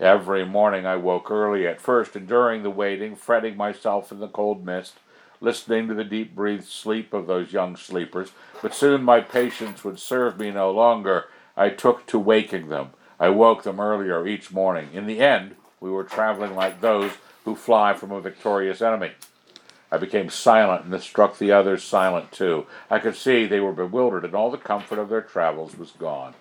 Every 0.00 0.44
morning 0.44 0.86
I 0.86 0.96
woke 0.96 1.30
early 1.30 1.66
at 1.66 1.80
first, 1.80 2.16
enduring 2.16 2.62
the 2.62 2.70
waiting, 2.70 3.14
fretting 3.14 3.56
myself 3.56 4.10
in 4.10 4.18
the 4.18 4.28
cold 4.28 4.64
mist, 4.64 4.94
listening 5.40 5.86
to 5.88 5.94
the 5.94 6.04
deep 6.04 6.34
breathed 6.34 6.66
sleep 6.66 7.12
of 7.12 7.26
those 7.26 7.52
young 7.52 7.76
sleepers. 7.76 8.32
But 8.60 8.74
soon 8.74 9.04
my 9.04 9.20
patience 9.20 9.84
would 9.84 10.00
serve 10.00 10.38
me 10.38 10.50
no 10.50 10.70
longer. 10.70 11.26
I 11.56 11.68
took 11.68 12.06
to 12.06 12.18
waking 12.18 12.68
them. 12.68 12.90
I 13.20 13.28
woke 13.28 13.62
them 13.62 13.78
earlier 13.78 14.26
each 14.26 14.50
morning. 14.50 14.88
In 14.92 15.06
the 15.06 15.20
end, 15.20 15.54
we 15.78 15.90
were 15.90 16.02
traveling 16.04 16.56
like 16.56 16.80
those 16.80 17.12
who 17.44 17.54
fly 17.54 17.94
from 17.94 18.10
a 18.10 18.20
victorious 18.20 18.82
enemy. 18.82 19.12
I 19.94 19.96
became 19.96 20.28
silent, 20.28 20.82
and 20.82 20.92
this 20.92 21.04
struck 21.04 21.38
the 21.38 21.52
others 21.52 21.84
silent 21.84 22.32
too. 22.32 22.66
I 22.90 22.98
could 22.98 23.14
see 23.14 23.46
they 23.46 23.60
were 23.60 23.72
bewildered, 23.72 24.24
and 24.24 24.34
all 24.34 24.50
the 24.50 24.58
comfort 24.58 24.98
of 24.98 25.08
their 25.08 25.22
travels 25.22 25.78
was 25.78 25.92
gone. 25.92 26.34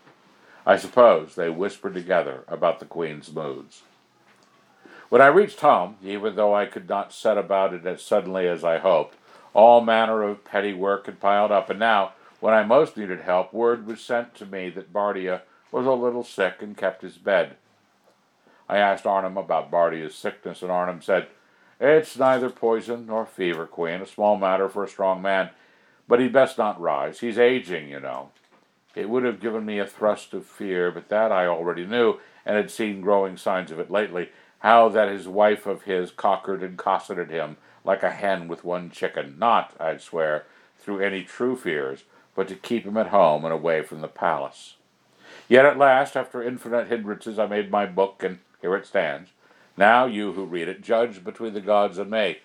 I 0.65 0.75
suppose 0.75 1.35
they 1.35 1.51
whispered 1.51 1.93
together 1.93 2.45
about 2.47 2.80
the 2.80 2.88
Queen's 2.88 3.31
moods. 3.31 3.84
When 5.09 5.21
I 5.21 5.27
reached 5.27 5.59
home, 5.59 5.97
even 6.01 6.35
though 6.35 6.55
I 6.55 6.65
could 6.65 6.89
not 6.89 7.13
set 7.13 7.38
about 7.38 7.75
it 7.75 7.85
as 7.85 8.01
suddenly 8.01 8.47
as 8.47 8.63
I 8.63 8.80
hoped, 8.80 9.17
all 9.53 9.81
manner 9.81 10.23
of 10.23 10.43
petty 10.43 10.73
work 10.73 11.05
had 11.05 11.19
piled 11.19 11.51
up, 11.51 11.69
and 11.69 11.77
now, 11.77 12.13
when 12.39 12.55
I 12.55 12.63
most 12.63 12.97
needed 12.97 13.21
help, 13.21 13.53
word 13.53 13.85
was 13.85 14.01
sent 14.01 14.34
to 14.38 14.47
me 14.47 14.71
that 14.71 14.91
Bardia 14.91 15.41
was 15.71 15.85
a 15.85 15.91
little 15.91 16.23
sick 16.23 16.63
and 16.63 16.75
kept 16.75 17.03
his 17.03 17.19
bed. 17.19 17.57
I 18.67 18.77
asked 18.77 19.03
Arnom 19.03 19.39
about 19.39 19.69
Bardia's 19.69 20.15
sickness, 20.15 20.63
and 20.63 20.71
Arnom 20.71 21.03
said, 21.03 21.27
It's 21.79 22.17
neither 22.17 22.49
poison 22.49 23.07
nor 23.07 23.25
fever, 23.25 23.65
Queen, 23.65 24.01
a 24.01 24.05
small 24.05 24.37
matter 24.37 24.69
for 24.69 24.83
a 24.83 24.89
strong 24.89 25.21
man, 25.21 25.49
but 26.07 26.19
he'd 26.19 26.33
best 26.33 26.57
not 26.57 26.79
rise. 26.79 27.19
He's 27.19 27.39
aging, 27.39 27.89
you 27.89 27.99
know. 27.99 28.29
It 28.95 29.09
would 29.09 29.23
have 29.23 29.39
given 29.39 29.65
me 29.65 29.79
a 29.79 29.87
thrust 29.87 30.33
of 30.33 30.45
fear, 30.45 30.91
but 30.91 31.09
that 31.09 31.31
I 31.31 31.47
already 31.47 31.85
knew, 31.85 32.19
and 32.45 32.55
had 32.55 32.69
seen 32.69 33.01
growing 33.01 33.37
signs 33.37 33.71
of 33.71 33.79
it 33.79 33.89
lately, 33.89 34.29
how 34.59 34.87
that 34.89 35.09
his 35.09 35.27
wife 35.27 35.65
of 35.65 35.83
his 35.83 36.11
cockered 36.11 36.61
and 36.61 36.77
cosseted 36.77 37.29
him 37.29 37.57
like 37.83 38.03
a 38.03 38.11
hen 38.11 38.47
with 38.47 38.63
one 38.63 38.89
chicken, 38.89 39.35
not, 39.37 39.73
I'd 39.79 40.01
swear, 40.01 40.45
through 40.77 40.99
any 40.99 41.23
true 41.23 41.55
fears, 41.55 42.03
but 42.35 42.47
to 42.47 42.55
keep 42.55 42.85
him 42.85 42.97
at 42.97 43.07
home 43.07 43.43
and 43.43 43.53
away 43.53 43.81
from 43.81 44.01
the 44.01 44.07
palace. 44.07 44.75
Yet 45.49 45.65
at 45.65 45.77
last, 45.77 46.15
after 46.15 46.41
infinite 46.41 46.87
hindrances, 46.87 47.37
I 47.37 47.45
made 47.47 47.71
my 47.71 47.85
book, 47.85 48.23
and 48.23 48.39
here 48.61 48.75
it 48.75 48.85
stands. 48.85 49.31
Now 49.75 50.05
you 50.05 50.33
who 50.33 50.45
read 50.45 50.67
it, 50.67 50.81
judge 50.81 51.23
between 51.23 51.53
the 51.53 51.61
gods 51.61 51.97
and 51.97 52.11
me. 52.11 52.37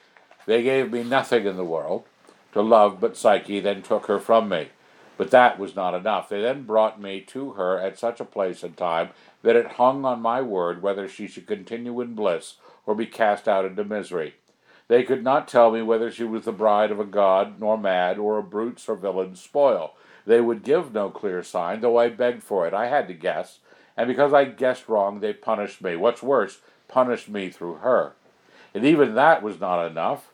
They 0.46 0.62
gave 0.62 0.92
me 0.92 1.02
nothing 1.04 1.46
in 1.46 1.56
the 1.56 1.64
world 1.64 2.04
to 2.52 2.62
love 2.62 3.00
but 3.00 3.16
Psyche, 3.16 3.60
then 3.60 3.82
took 3.82 4.06
her 4.06 4.18
from 4.18 4.48
me. 4.48 4.68
But 5.16 5.30
that 5.32 5.58
was 5.58 5.76
not 5.76 5.94
enough. 5.94 6.28
They 6.28 6.40
then 6.40 6.62
brought 6.62 7.00
me 7.00 7.20
to 7.22 7.52
her 7.52 7.78
at 7.78 7.98
such 7.98 8.20
a 8.20 8.24
place 8.24 8.62
and 8.62 8.76
time 8.76 9.10
that 9.42 9.56
it 9.56 9.72
hung 9.72 10.04
on 10.04 10.22
my 10.22 10.40
word 10.40 10.80
whether 10.80 11.08
she 11.08 11.26
should 11.26 11.46
continue 11.46 12.00
in 12.00 12.14
bliss 12.14 12.54
or 12.86 12.94
be 12.94 13.06
cast 13.06 13.48
out 13.48 13.64
into 13.64 13.84
misery. 13.84 14.34
They 14.86 15.02
could 15.02 15.22
not 15.22 15.48
tell 15.48 15.70
me 15.70 15.82
whether 15.82 16.10
she 16.10 16.24
was 16.24 16.44
the 16.44 16.52
bride 16.52 16.90
of 16.90 16.98
a 16.98 17.04
god, 17.04 17.60
nor 17.60 17.76
mad, 17.76 18.16
or 18.18 18.38
a 18.38 18.42
brute's 18.42 18.88
or 18.88 18.96
villain's 18.96 19.40
spoil. 19.40 19.94
They 20.24 20.40
would 20.40 20.62
give 20.62 20.94
no 20.94 21.10
clear 21.10 21.42
sign, 21.42 21.80
though 21.80 21.98
I 21.98 22.08
begged 22.08 22.42
for 22.42 22.66
it. 22.66 22.72
I 22.72 22.86
had 22.86 23.06
to 23.08 23.14
guess, 23.14 23.58
and 23.96 24.08
because 24.08 24.32
I 24.32 24.46
guessed 24.46 24.88
wrong, 24.88 25.20
they 25.20 25.34
punished 25.34 25.82
me. 25.82 25.96
What's 25.96 26.22
worse, 26.22 26.60
punished 26.88 27.28
me 27.28 27.50
through 27.50 27.76
her. 27.76 28.12
And 28.74 28.84
even 28.84 29.14
that 29.14 29.42
was 29.42 29.60
not 29.60 29.86
enough. 29.86 30.30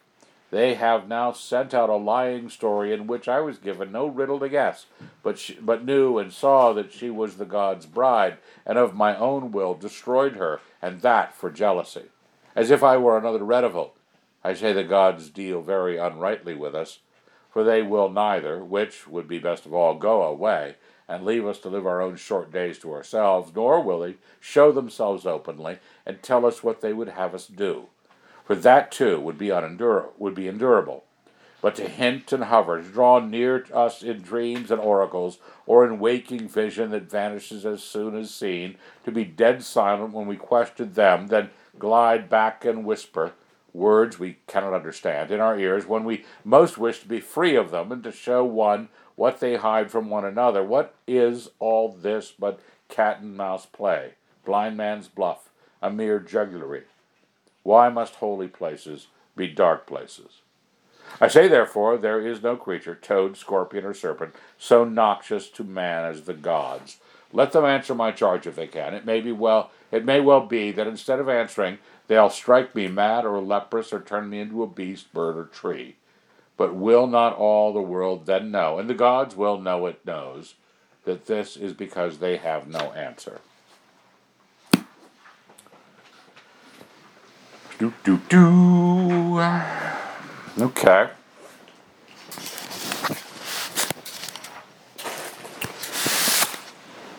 They 0.51 0.74
have 0.74 1.09
now 1.09 1.32
sent 1.32 1.74
out 1.74 1.90
a 1.90 1.97
lying 1.97 2.48
story 2.48 2.93
in 2.93 3.09
which 3.09 3.26
I 3.26 3.40
was 3.40 3.59
given 3.59 3.90
no 3.90 4.06
riddle 4.06 4.39
to 4.39 4.48
guess, 4.48 4.86
but, 5.22 5.36
she, 5.36 5.55
but 5.55 5.85
knew 5.85 6.18
and 6.18 6.32
saw 6.32 6.72
that 6.74 6.93
she 6.93 7.10
was 7.10 7.36
the 7.36 7.44
god's 7.44 7.86
bride, 7.86 8.39
and 8.64 8.78
of 8.78 8.94
my 8.94 9.16
own 9.16 9.51
will 9.51 9.74
destroyed 9.74 10.36
her, 10.36 10.60
and 10.81 11.01
that 11.01 11.35
for 11.35 11.51
jealousy. 11.51 12.05
As 12.55 12.70
if 12.70 12.85
I 12.85 12.97
were 12.98 13.18
another 13.18 13.40
Redival. 13.40 13.90
I 14.44 14.55
say 14.55 14.72
the 14.72 14.85
gods 14.85 15.28
deal 15.28 15.60
very 15.60 15.97
unrightly 15.97 16.55
with 16.55 16.74
us, 16.74 17.01
for 17.51 17.64
they 17.64 17.82
will 17.82 18.09
neither, 18.09 18.62
which 18.62 19.09
would 19.09 19.26
be 19.26 19.40
best 19.40 19.66
of 19.66 19.74
all, 19.74 19.94
go 19.94 20.22
away, 20.22 20.76
and 21.09 21.24
leave 21.24 21.47
us 21.47 21.59
to 21.59 21.68
live 21.68 21.86
our 21.86 22.01
own 22.01 22.16
short 22.16 22.52
days 22.52 22.78
to 22.78 22.93
ourselves, 22.93 23.52
nor 23.55 23.82
will 23.82 24.01
they 24.01 24.14
show 24.40 24.72
themselves 24.72 25.26
openly, 25.26 25.78
and 26.06 26.22
tell 26.22 26.47
us 26.47 26.62
what 26.62 26.81
they 26.81 26.93
would 26.93 27.09
have 27.09 27.35
us 27.35 27.47
do. 27.47 27.86
For 28.44 28.55
that 28.55 28.90
too 28.93 29.20
would 29.20 29.39
be 29.39 29.51
unendurable 29.51 30.12
would 30.18 30.35
be 30.35 30.48
endurable. 30.48 31.05
But 31.60 31.76
to 31.76 31.89
hint 31.89 32.31
and 32.31 32.44
hover, 32.44 32.82
to 32.82 32.86
draw 32.86 33.20
near 33.20 33.64
us 33.72 34.02
in 34.02 34.20
dreams 34.20 34.70
and 34.70 34.81
oracles, 34.81 35.39
or 35.66 35.86
in 35.86 35.98
waking 35.98 36.48
vision 36.48 36.90
that 36.90 37.10
vanishes 37.10 37.64
as 37.64 37.82
soon 37.82 38.14
as 38.16 38.35
seen, 38.35 38.76
to 39.05 39.10
be 39.10 39.24
dead 39.24 39.62
silent 39.62 40.12
when 40.12 40.26
we 40.26 40.36
question 40.36 40.93
them, 40.93 41.28
then 41.28 41.48
glide 41.78 42.28
back 42.28 42.66
and 42.66 42.85
whisper, 42.85 43.32
words 43.72 44.18
we 44.18 44.36
cannot 44.47 44.74
understand 44.74 45.31
in 45.31 45.40
our 45.40 45.59
ears 45.59 45.86
when 45.86 46.05
we 46.05 46.24
most 46.44 46.78
wish 46.78 47.01
to 47.01 47.09
be 47.09 47.18
free 47.18 47.56
of 47.56 47.70
them 47.70 47.90
and 47.90 48.05
to 48.05 48.12
show 48.12 48.44
one 48.44 48.89
what 49.16 49.41
they 49.41 49.57
hide 49.57 49.91
from 49.91 50.11
one 50.11 50.24
another. 50.24 50.62
What 50.62 50.95
is 51.07 51.51
all 51.59 51.93
this 51.93 52.32
but 52.39 52.61
cat 52.89 53.20
and 53.20 53.36
mouse 53.36 53.66
play, 53.66 54.15
blind 54.45 54.77
man's 54.77 55.09
bluff, 55.09 55.51
a 55.82 55.91
mere 55.91 56.19
jugglery? 56.19 56.85
Why 57.62 57.89
must 57.89 58.16
holy 58.16 58.49
places 58.49 59.07
be 59.36 59.49
dark 59.49 59.86
places? 59.86 60.41
I 61.20 61.28
say, 61.28 61.49
therefore, 61.49 61.97
there 61.97 62.27
is 62.27 62.43
no 62.43 62.57
creature, 62.57 62.95
toad, 62.95 63.36
scorpion, 63.36 63.85
or 63.85 63.95
serpent, 63.95 64.35
so 64.59 64.85
noxious 64.85 65.49
to 65.51 65.62
man 65.65 66.05
as 66.05 66.23
the 66.23 66.35
gods. 66.35 66.99
Let 67.32 67.53
them 67.53 67.65
answer 67.65 67.95
my 67.95 68.11
charge 68.11 68.47
if 68.47 68.57
they 68.57 68.66
can. 68.66 68.95
It 68.95 69.05
may 69.05 69.20
be 69.20 69.32
well 69.32 69.70
it 69.91 70.05
may 70.05 70.20
well 70.20 70.45
be 70.45 70.73
that 70.73 70.89
instead 70.89 71.20
of 71.20 71.28
answering, 71.28 71.78
They'll 72.07 72.31
strike 72.31 72.74
me 72.74 72.89
mad 72.89 73.24
or 73.24 73.41
leprous 73.41 73.93
or 73.93 74.01
turn 74.01 74.28
me 74.28 74.41
into 74.41 74.62
a 74.62 74.66
beast, 74.66 75.12
bird, 75.12 75.36
or 75.36 75.45
tree. 75.45 75.97
But 76.56 76.74
will 76.74 77.06
not 77.06 77.36
all 77.36 77.72
the 77.72 77.81
world 77.81 78.26
then 78.26 78.51
know, 78.51 78.78
and 78.78 78.89
the 78.89 78.94
gods 78.94 79.35
will 79.35 79.59
know 79.60 79.86
it 79.86 80.05
knows, 80.06 80.55
that 81.05 81.26
this 81.26 81.56
is 81.56 81.72
because 81.72 82.18
they 82.18 82.36
have 82.36 82.68
no 82.68 82.93
answer? 82.93 83.40
Do, 87.78 87.93
do, 88.05 88.20
do. 88.28 89.40
Okay. 90.60 91.09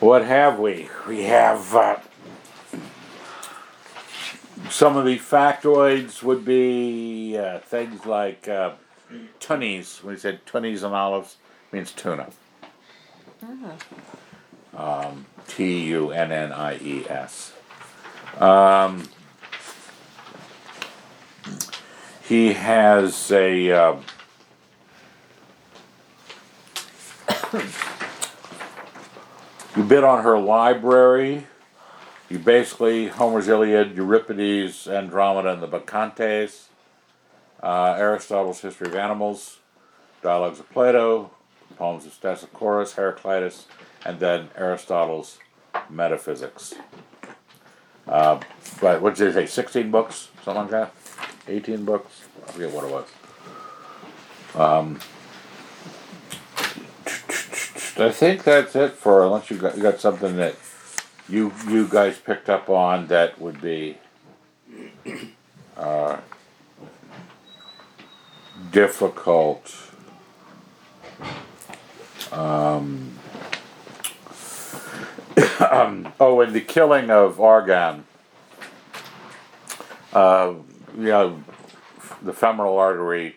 What 0.00 0.24
have 0.24 0.58
we? 0.58 0.88
We 1.06 1.24
have. 1.24 1.74
Uh, 1.74 1.96
some 4.70 4.96
of 4.96 5.04
the 5.04 5.18
factoids 5.18 6.22
would 6.22 6.44
be 6.44 7.36
uh, 7.36 7.58
things 7.60 8.04
like 8.06 8.48
uh, 8.48 8.72
tunnies. 9.40 10.02
When 10.02 10.14
he 10.14 10.20
said 10.20 10.44
tunnies 10.46 10.82
and 10.82 10.94
olives, 10.94 11.36
means 11.72 11.92
tuna. 11.92 12.28
Um, 14.74 15.26
T 15.48 15.84
U 15.86 16.10
N 16.10 16.32
N 16.32 16.52
I 16.52 16.76
E 16.78 17.06
S. 17.08 17.52
Um, 18.38 19.08
he 22.22 22.52
has 22.52 23.30
a. 23.30 23.70
Uh, 23.70 23.96
you 29.76 29.82
bid 29.84 30.04
on 30.04 30.22
her 30.24 30.38
library 30.38 31.46
you 32.28 32.40
basically 32.40 33.06
Homer's 33.06 33.46
Iliad, 33.46 33.96
Euripides, 33.96 34.88
Andromeda, 34.88 35.52
and 35.52 35.62
the 35.62 35.68
Bacchantes, 35.68 36.68
uh, 37.66 37.96
Aristotle's 37.98 38.60
History 38.60 38.86
of 38.86 38.94
Animals, 38.94 39.58
Dialogues 40.22 40.60
of 40.60 40.70
Plato, 40.70 41.32
Poems 41.76 42.06
of 42.06 42.12
Stesichorus, 42.12 42.94
Heraclitus, 42.94 43.66
and 44.04 44.20
then 44.20 44.50
Aristotle's 44.56 45.38
Metaphysics. 45.90 46.74
Uh, 48.06 48.38
but 48.80 49.02
what 49.02 49.16
did 49.16 49.34
they 49.34 49.46
say? 49.46 49.46
Sixteen 49.46 49.90
books, 49.90 50.28
something 50.44 50.62
like 50.62 50.70
that. 50.70 50.94
Eighteen 51.48 51.84
books. 51.84 52.22
I 52.46 52.52
forget 52.52 52.70
what 52.70 52.84
it 52.84 52.92
was. 52.92 53.08
Um, 54.54 55.00
I 57.98 58.10
think 58.12 58.44
that's 58.44 58.76
it 58.76 58.92
for 58.92 59.24
unless 59.24 59.50
you 59.50 59.58
got 59.58 59.76
you 59.76 59.82
got 59.82 60.00
something 60.00 60.36
that 60.36 60.54
you 61.28 61.52
you 61.66 61.88
guys 61.88 62.16
picked 62.16 62.48
up 62.48 62.70
on 62.70 63.08
that 63.08 63.40
would 63.40 63.60
be 63.60 63.98
uh, 65.76 66.18
difficult. 68.76 69.74
Um, 72.30 73.16
um, 75.70 76.12
oh, 76.20 76.42
and 76.42 76.52
the 76.52 76.60
killing 76.60 77.08
of 77.08 77.40
Argan. 77.40 78.04
Uh, 80.12 80.52
you 80.94 81.04
know, 81.04 81.42
the 82.20 82.34
femoral 82.34 82.76
artery 82.76 83.36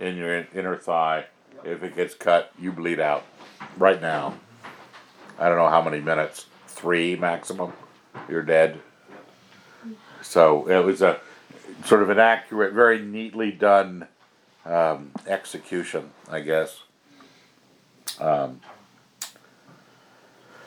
in 0.00 0.16
your 0.16 0.44
inner 0.52 0.76
thigh. 0.76 1.26
If 1.62 1.84
it 1.84 1.94
gets 1.94 2.16
cut, 2.16 2.52
you 2.58 2.72
bleed 2.72 2.98
out 2.98 3.24
right 3.78 4.00
now. 4.00 4.34
I 5.38 5.48
don't 5.48 5.58
know 5.58 5.68
how 5.68 5.82
many 5.82 6.00
minutes 6.00 6.46
three 6.66 7.14
maximum, 7.14 7.74
you're 8.28 8.42
dead. 8.42 8.80
So 10.20 10.68
it 10.68 10.84
was 10.84 11.00
a 11.00 11.20
sort 11.84 12.02
of 12.02 12.10
an 12.10 12.18
accurate, 12.18 12.72
very 12.72 13.00
neatly 13.00 13.52
done 13.52 14.08
um, 14.64 15.12
execution, 15.26 16.10
I 16.30 16.40
guess. 16.40 16.82
Um, 18.18 18.60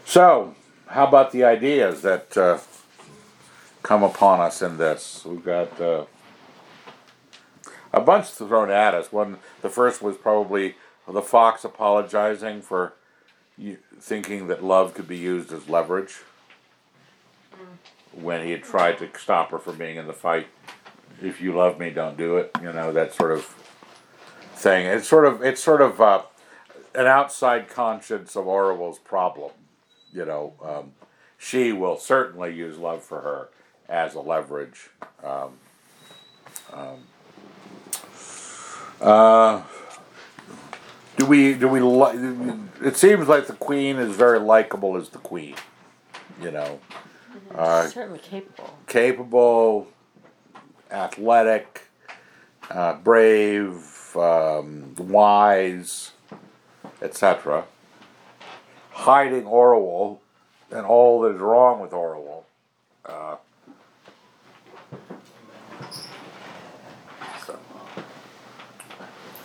so, 0.06 0.56
how 0.88 1.08
about 1.08 1.32
the 1.32 1.44
ideas 1.44 2.02
that 2.02 2.36
uh, 2.38 2.60
come 3.84 4.04
upon 4.04 4.40
us 4.40 4.62
in 4.62 4.78
this? 4.78 5.24
We've 5.26 5.44
got 5.44 5.80
uh, 5.80 6.06
a 7.92 8.02
bunch 8.02 8.28
thrown 8.30 8.70
at 8.72 8.94
us. 8.94 9.12
One, 9.12 9.38
the 9.62 9.70
first 9.70 10.02
was 10.02 10.18
probably 10.18 10.76
the 11.08 11.22
fox 11.22 11.64
apologizing 11.64 12.62
for 12.62 12.94
thinking 14.00 14.48
that 14.48 14.64
love 14.64 14.94
could 14.94 15.08
be 15.08 15.18
used 15.18 15.52
as 15.52 15.70
leverage. 15.70 16.22
when 18.12 18.44
he 18.46 18.52
had 18.52 18.64
tried 18.64 18.98
to 19.00 19.10
stop 19.18 19.52
her 19.52 19.60
from 19.60 19.78
being 19.78 19.98
in 19.98 20.08
the 20.08 20.14
fight. 20.14 20.48
If 21.22 21.42
you 21.42 21.56
love 21.56 21.80
me, 21.80 21.90
don't 21.90 22.18
do 22.18 22.38
it. 22.38 22.52
You 22.62 22.74
know 22.74 22.92
that 22.92 23.14
sort 23.14 23.32
of 23.32 23.56
thing. 24.64 24.86
It's 24.88 25.08
sort 25.08 25.26
of 25.26 25.44
it's 25.44 25.62
sort 25.62 25.82
of 25.82 26.02
uh, 26.02 26.24
an 26.96 27.06
outside 27.06 27.68
conscience 27.68 28.36
of 28.36 28.46
Orual's 28.46 28.98
problem. 28.98 29.52
You 30.12 30.26
know, 30.26 30.54
um, 30.64 30.94
she 31.38 31.72
will 31.72 31.98
certainly 31.98 32.56
use 32.56 32.78
love 32.78 33.04
for 33.04 33.22
her 33.22 33.50
as 33.90 34.16
a 34.16 34.22
leverage. 34.22 34.90
Um, 35.24 35.54
um, 36.72 37.04
uh, 39.02 39.62
do 41.18 41.26
we 41.26 41.54
do 41.54 41.68
we 41.68 41.80
it 42.88 42.96
seems 42.96 43.28
like 43.28 43.48
the 43.48 43.54
queen 43.54 43.98
is 43.98 44.16
very 44.16 44.40
likable 44.40 44.96
as 44.96 45.10
the 45.10 45.18
queen 45.18 45.56
you 46.42 46.52
know 46.52 46.80
uh, 47.54 47.88
Certainly 47.88 48.20
capable. 48.20 48.78
capable 48.88 49.88
athletic 50.92 51.88
uh, 52.72 52.94
brave 52.96 53.93
um, 54.18 54.96
wise 54.98 56.12
etc 57.02 57.66
hiding 58.92 59.44
Orual 59.44 60.20
and 60.72 60.86
all 60.86 61.22
that 61.22 61.36
is 61.36 61.42
wrong 61.42 61.80
with 61.80 61.92
Orual 61.92 62.44
uh, 63.06 63.36
so. 67.46 67.60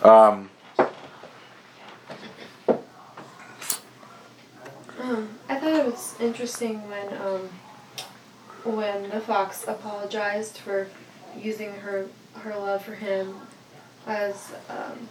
um, 0.09 0.49
I 5.49 5.55
thought 5.59 5.73
it 5.73 5.85
was 5.85 6.15
interesting 6.19 6.87
when 6.87 7.07
um, 7.21 7.49
when 8.63 9.09
the 9.09 9.19
fox 9.19 9.65
apologized 9.67 10.57
for 10.57 10.87
using 11.37 11.73
her 11.73 12.07
her 12.35 12.55
love 12.55 12.83
for 12.83 12.95
him 12.95 13.35
as 14.09 14.51
um, 14.69 15.07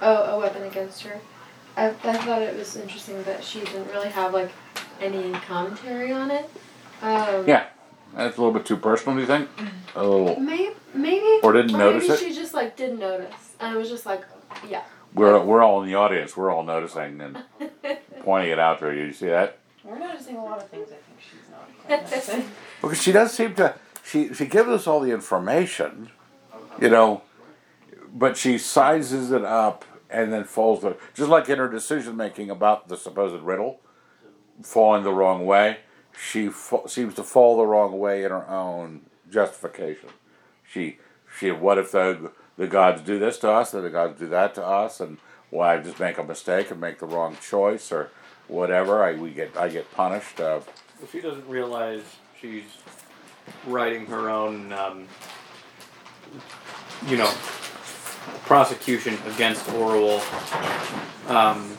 a, 0.00 0.10
a 0.10 0.38
weapon 0.38 0.64
against 0.64 1.02
her. 1.02 1.20
I, 1.76 1.88
I 1.88 1.92
thought 1.92 2.42
it 2.42 2.56
was 2.56 2.76
interesting 2.76 3.22
that 3.24 3.42
she 3.42 3.60
didn't 3.60 3.88
really 3.88 4.08
have 4.10 4.32
like 4.32 4.50
any 5.00 5.32
commentary 5.32 6.12
on 6.12 6.30
it. 6.30 6.48
Um, 7.02 7.46
Yeah, 7.48 7.66
that's 8.14 8.36
a 8.36 8.40
little 8.40 8.52
bit 8.52 8.66
too 8.66 8.76
personal. 8.76 9.14
Do 9.16 9.20
you 9.22 9.26
think? 9.26 9.48
A 9.96 10.04
little. 10.06 10.38
Maybe, 10.40 10.74
maybe. 10.92 11.40
Or 11.42 11.52
didn't 11.52 11.74
or 11.74 11.78
notice 11.78 12.08
maybe 12.08 12.12
it? 12.14 12.28
she 12.28 12.34
just 12.34 12.54
like 12.54 12.76
didn't 12.76 12.98
notice, 12.98 13.54
and 13.60 13.74
it 13.74 13.78
was 13.78 13.88
just 13.88 14.06
like, 14.06 14.24
yeah. 14.68 14.82
We're 15.14 15.38
we're 15.44 15.62
all 15.62 15.80
in 15.82 15.88
the 15.88 15.94
audience. 15.94 16.36
We're 16.36 16.50
all 16.52 16.64
noticing 16.64 17.20
and 17.20 17.38
pointing 18.22 18.50
it 18.52 18.58
out 18.58 18.80
to 18.80 18.86
her. 18.86 18.94
You 18.94 19.12
see 19.12 19.26
that? 19.28 19.58
We're 19.84 19.98
noticing 19.98 20.36
a 20.36 20.44
lot 20.44 20.58
of 20.58 20.68
things 20.68 20.88
I 20.88 20.94
think 20.96 21.20
she's 21.20 21.50
not 21.50 21.68
quite 21.86 22.02
noticing. 22.10 22.44
Because 22.82 23.00
she 23.02 23.12
does 23.12 23.32
seem 23.32 23.54
to. 23.56 23.74
She 24.04 24.34
she 24.34 24.46
gives 24.46 24.68
us 24.68 24.86
all 24.86 25.00
the 25.00 25.12
information, 25.12 26.10
you 26.80 26.90
know, 26.90 27.22
but 28.14 28.36
she 28.36 28.56
sizes 28.56 29.30
it 29.32 29.44
up 29.44 29.84
and 30.08 30.32
then 30.32 30.44
falls. 30.44 30.80
The, 30.82 30.96
just 31.12 31.28
like 31.28 31.48
in 31.48 31.58
her 31.58 31.68
decision 31.68 32.16
making 32.16 32.48
about 32.48 32.88
the 32.88 32.96
supposed 32.96 33.42
riddle, 33.42 33.80
falling 34.62 35.02
the 35.02 35.12
wrong 35.12 35.44
way. 35.44 35.78
She 36.16 36.48
fa- 36.48 36.88
seems 36.88 37.14
to 37.14 37.24
fall 37.24 37.56
the 37.56 37.66
wrong 37.66 37.98
way 37.98 38.22
in 38.22 38.30
her 38.30 38.48
own 38.48 39.00
justification. 39.30 40.10
She 40.62 40.98
she. 41.38 41.50
What 41.50 41.76
if 41.76 41.90
the 41.90 42.30
the 42.56 42.68
gods 42.68 43.02
do 43.02 43.18
this 43.18 43.38
to 43.40 43.50
us, 43.50 43.72
the 43.72 43.90
gods 43.90 44.20
do 44.20 44.28
that 44.28 44.54
to 44.54 44.64
us, 44.64 45.00
and 45.00 45.18
why 45.50 45.74
I 45.74 45.78
just 45.78 45.98
make 45.98 46.16
a 46.18 46.22
mistake 46.22 46.70
and 46.70 46.80
make 46.80 47.00
the 47.00 47.06
wrong 47.06 47.36
choice 47.42 47.90
or 47.90 48.10
whatever? 48.46 49.02
I 49.02 49.14
we 49.14 49.30
get 49.30 49.56
I 49.56 49.68
get 49.68 49.90
punished. 49.92 50.40
Uh, 50.40 50.60
Well, 51.00 51.08
she 51.10 51.20
doesn't 51.20 51.48
realize 51.48 52.02
she's 52.40 52.62
writing 53.66 54.06
her 54.06 54.30
own, 54.30 54.72
um, 54.72 55.08
you 57.08 57.16
know, 57.16 57.32
prosecution 58.46 59.18
against 59.26 59.64
Orual. 59.66 60.20
Um, 61.28 61.76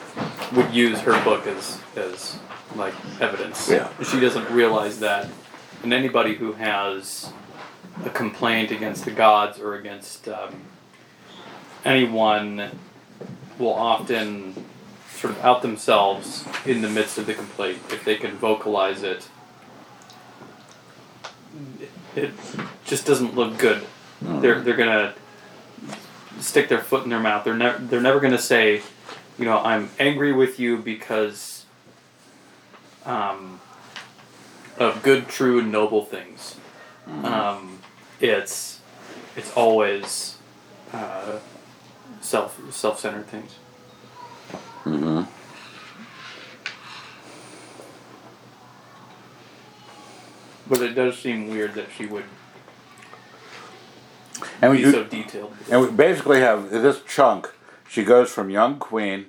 would 0.53 0.73
use 0.73 0.99
her 1.01 1.21
book 1.23 1.45
as 1.47 1.79
as 1.95 2.39
like 2.75 2.93
evidence. 3.21 3.69
Yeah. 3.69 3.89
She 4.03 4.19
doesn't 4.19 4.49
realize 4.49 4.99
that, 4.99 5.29
and 5.83 5.93
anybody 5.93 6.35
who 6.35 6.53
has 6.53 7.31
a 8.03 8.09
complaint 8.09 8.71
against 8.71 9.05
the 9.05 9.11
gods 9.11 9.59
or 9.59 9.75
against 9.75 10.27
um, 10.27 10.61
anyone 11.83 12.71
will 13.57 13.73
often 13.73 14.53
sort 15.09 15.33
of 15.33 15.45
out 15.45 15.61
themselves 15.61 16.45
in 16.65 16.81
the 16.81 16.89
midst 16.89 17.17
of 17.17 17.25
the 17.25 17.33
complaint 17.33 17.79
if 17.89 18.03
they 18.03 18.15
can 18.15 18.31
vocalize 18.37 19.03
it. 19.03 19.29
It 22.15 22.31
just 22.85 23.05
doesn't 23.05 23.35
look 23.35 23.57
good. 23.57 23.85
They're 24.21 24.59
they're 24.61 24.75
gonna 24.75 25.13
stick 26.39 26.69
their 26.69 26.79
foot 26.81 27.03
in 27.03 27.09
their 27.09 27.19
mouth. 27.19 27.43
They're 27.43 27.55
never 27.55 27.77
they're 27.79 28.01
never 28.01 28.19
gonna 28.19 28.37
say, 28.37 28.81
you 29.37 29.45
know, 29.45 29.59
I'm 29.59 29.89
angry 29.99 30.33
with 30.33 30.59
you 30.59 30.77
because 30.77 31.65
um, 33.05 33.59
of 34.77 35.01
good, 35.03 35.27
true, 35.27 35.59
and 35.59 35.71
noble 35.71 36.03
things. 36.03 36.57
Um, 37.07 37.79
it's 38.19 38.79
it's 39.35 39.51
always 39.53 40.37
uh, 40.93 41.39
self 42.21 42.59
self 42.73 42.99
centered 42.99 43.27
things. 43.27 43.55
mm-hmm. 44.83 45.23
But 50.67 50.81
it 50.81 50.93
does 50.95 51.19
seem 51.19 51.49
weird 51.49 51.75
that 51.75 51.89
she 51.95 52.07
would 52.07 52.23
And 54.61 54.71
we, 54.71 54.91
so 54.91 55.03
detailed. 55.03 55.53
and 55.71 55.81
we 55.81 55.91
basically 55.91 56.39
have 56.39 56.69
this 56.69 57.01
chunk. 57.03 57.51
She 57.87 58.03
goes 58.03 58.31
from 58.31 58.49
young 58.49 58.77
queen, 58.79 59.27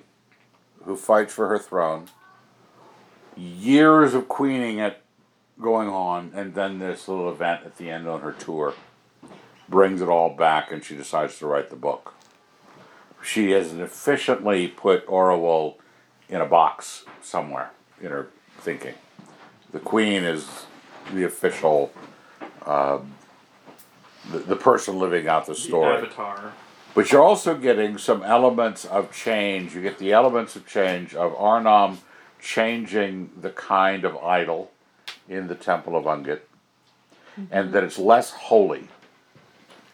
who 0.83 0.95
fights 0.95 1.33
for 1.33 1.47
her 1.47 1.59
throne, 1.59 2.07
years 3.35 4.13
of 4.13 4.27
queening 4.27 4.79
it 4.79 5.01
going 5.61 5.89
on, 5.89 6.31
and 6.35 6.55
then 6.55 6.79
this 6.79 7.07
little 7.07 7.29
event 7.29 7.61
at 7.65 7.77
the 7.77 7.89
end 7.89 8.07
on 8.07 8.21
her 8.21 8.31
tour 8.31 8.73
brings 9.69 10.01
it 10.01 10.07
all 10.07 10.29
back, 10.29 10.71
and 10.71 10.83
she 10.83 10.95
decides 10.95 11.37
to 11.39 11.47
write 11.47 11.69
the 11.69 11.75
book. 11.75 12.13
She 13.23 13.51
has 13.51 13.73
efficiently 13.73 14.67
put 14.67 15.05
Orual 15.07 15.75
in 16.29 16.41
a 16.41 16.45
box 16.45 17.05
somewhere 17.21 17.71
in 18.01 18.11
her 18.11 18.27
thinking. 18.59 18.93
The 19.71 19.79
queen 19.79 20.23
is 20.23 20.65
the 21.13 21.25
official, 21.25 21.91
uh, 22.65 22.99
the, 24.31 24.39
the 24.39 24.55
person 24.55 24.99
living 24.99 25.27
out 25.27 25.45
the 25.45 25.53
The 25.53 25.59
story. 25.59 25.95
Avatar. 25.97 26.53
But 26.93 27.11
you're 27.11 27.21
also 27.21 27.55
getting 27.55 27.97
some 27.97 28.23
elements 28.23 28.83
of 28.85 29.11
change. 29.11 29.75
You 29.75 29.81
get 29.81 29.99
the 29.99 30.13
elements 30.13 30.55
of 30.55 30.65
change 30.67 31.13
of 31.13 31.33
Arnom 31.33 31.97
changing 32.41 33.29
the 33.39 33.49
kind 33.51 34.03
of 34.05 34.17
idol 34.17 34.71
in 35.29 35.47
the 35.47 35.55
Temple 35.55 35.95
of 35.95 36.05
Ungit, 36.05 36.39
and 37.51 37.71
that 37.73 37.83
it's 37.83 37.99
less 37.99 38.31
holy. 38.31 38.87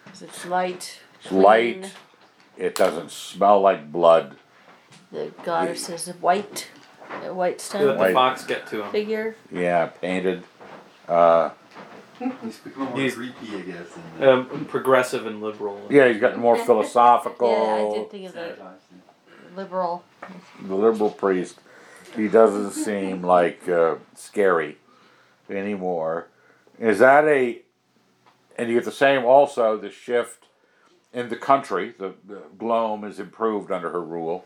it's 0.08 0.46
light. 0.46 1.00
It's 1.20 1.28
clean, 1.28 1.82
light. 1.82 1.92
It 2.58 2.76
doesn't 2.76 3.12
smell 3.12 3.60
like 3.62 3.92
blood. 3.92 4.38
The 5.12 5.32
goddess 5.44 5.90
is 5.90 6.08
white. 6.22 6.70
A 7.26 7.34
white 7.34 7.52
Let 7.54 7.62
stone 7.62 7.88
the 7.88 7.94
White. 7.96 8.14
fox 8.14 8.46
get 8.46 8.66
to 8.68 8.84
him. 8.84 8.92
figure. 8.92 9.36
Yeah, 9.52 9.88
painted. 9.88 10.44
Uh, 11.08 11.50
He's 12.44 12.58
become 12.60 12.84
more 12.90 12.98
He's- 13.00 13.16
creepy, 13.16 13.56
I 13.56 13.62
guess. 13.62 13.88
In 14.16 14.20
the 14.20 14.32
Um, 14.32 14.66
progressive 14.66 15.26
and 15.26 15.42
liberal. 15.42 15.82
yeah, 15.90 16.08
he's 16.08 16.20
got 16.22 16.38
more 16.38 16.56
Yeah, 16.58 16.62
I 16.64 16.66
philosophical. 16.66 17.94
did 17.94 18.12
think 18.12 18.28
of 18.28 18.34
the 18.34 18.56
liberal. 19.56 20.04
the 20.62 20.76
liberal 20.76 21.10
priest. 21.10 21.60
He 22.16 22.28
doesn't 22.28 22.72
seem 22.72 23.22
like 23.38 23.68
uh, 23.68 23.96
scary 24.16 24.78
anymore. 25.50 26.28
Is 26.80 27.00
that 27.00 27.26
a? 27.26 27.62
And 28.58 28.70
you 28.70 28.76
get 28.76 28.86
the 28.86 28.92
same 28.92 29.26
also 29.26 29.78
the 29.78 29.90
shift 29.90 30.46
in 31.12 31.30
the 31.30 31.36
country. 31.36 31.94
The, 31.98 32.14
the 32.26 32.44
Glome 32.58 33.04
is 33.04 33.20
improved 33.20 33.72
under 33.72 33.90
her 33.90 34.02
rule, 34.02 34.46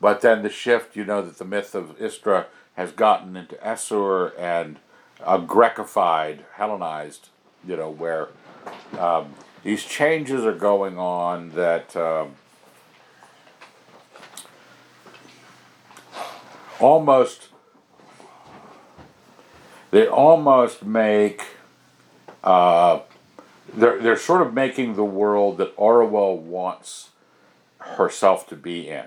but 0.00 0.20
then 0.22 0.42
the 0.42 0.50
shift. 0.50 0.96
You 0.96 1.04
know 1.04 1.22
that 1.22 1.38
the 1.38 1.44
myth 1.44 1.74
of 1.74 2.00
Istra 2.00 2.46
has 2.74 2.90
gotten 2.92 3.36
into 3.36 3.54
Essur 3.56 4.32
and 4.38 4.78
uh, 5.22 5.38
Grecified, 5.38 6.44
Hellenized. 6.54 7.28
You 7.66 7.76
know 7.76 7.90
where 7.90 8.28
um, 8.98 9.34
these 9.64 9.84
changes 9.84 10.44
are 10.44 10.54
going 10.54 10.98
on 10.98 11.50
that. 11.50 11.96
Um, 11.96 12.36
almost 16.80 17.48
they 19.90 20.06
almost 20.06 20.84
make 20.84 21.42
uh, 22.44 23.00
they're 23.74 24.00
they're 24.00 24.16
sort 24.16 24.42
of 24.42 24.54
making 24.54 24.94
the 24.94 25.04
world 25.04 25.58
that 25.58 25.76
Orual 25.76 26.38
wants 26.38 27.10
herself 27.78 28.46
to 28.48 28.56
be 28.56 28.88
in, 28.88 29.06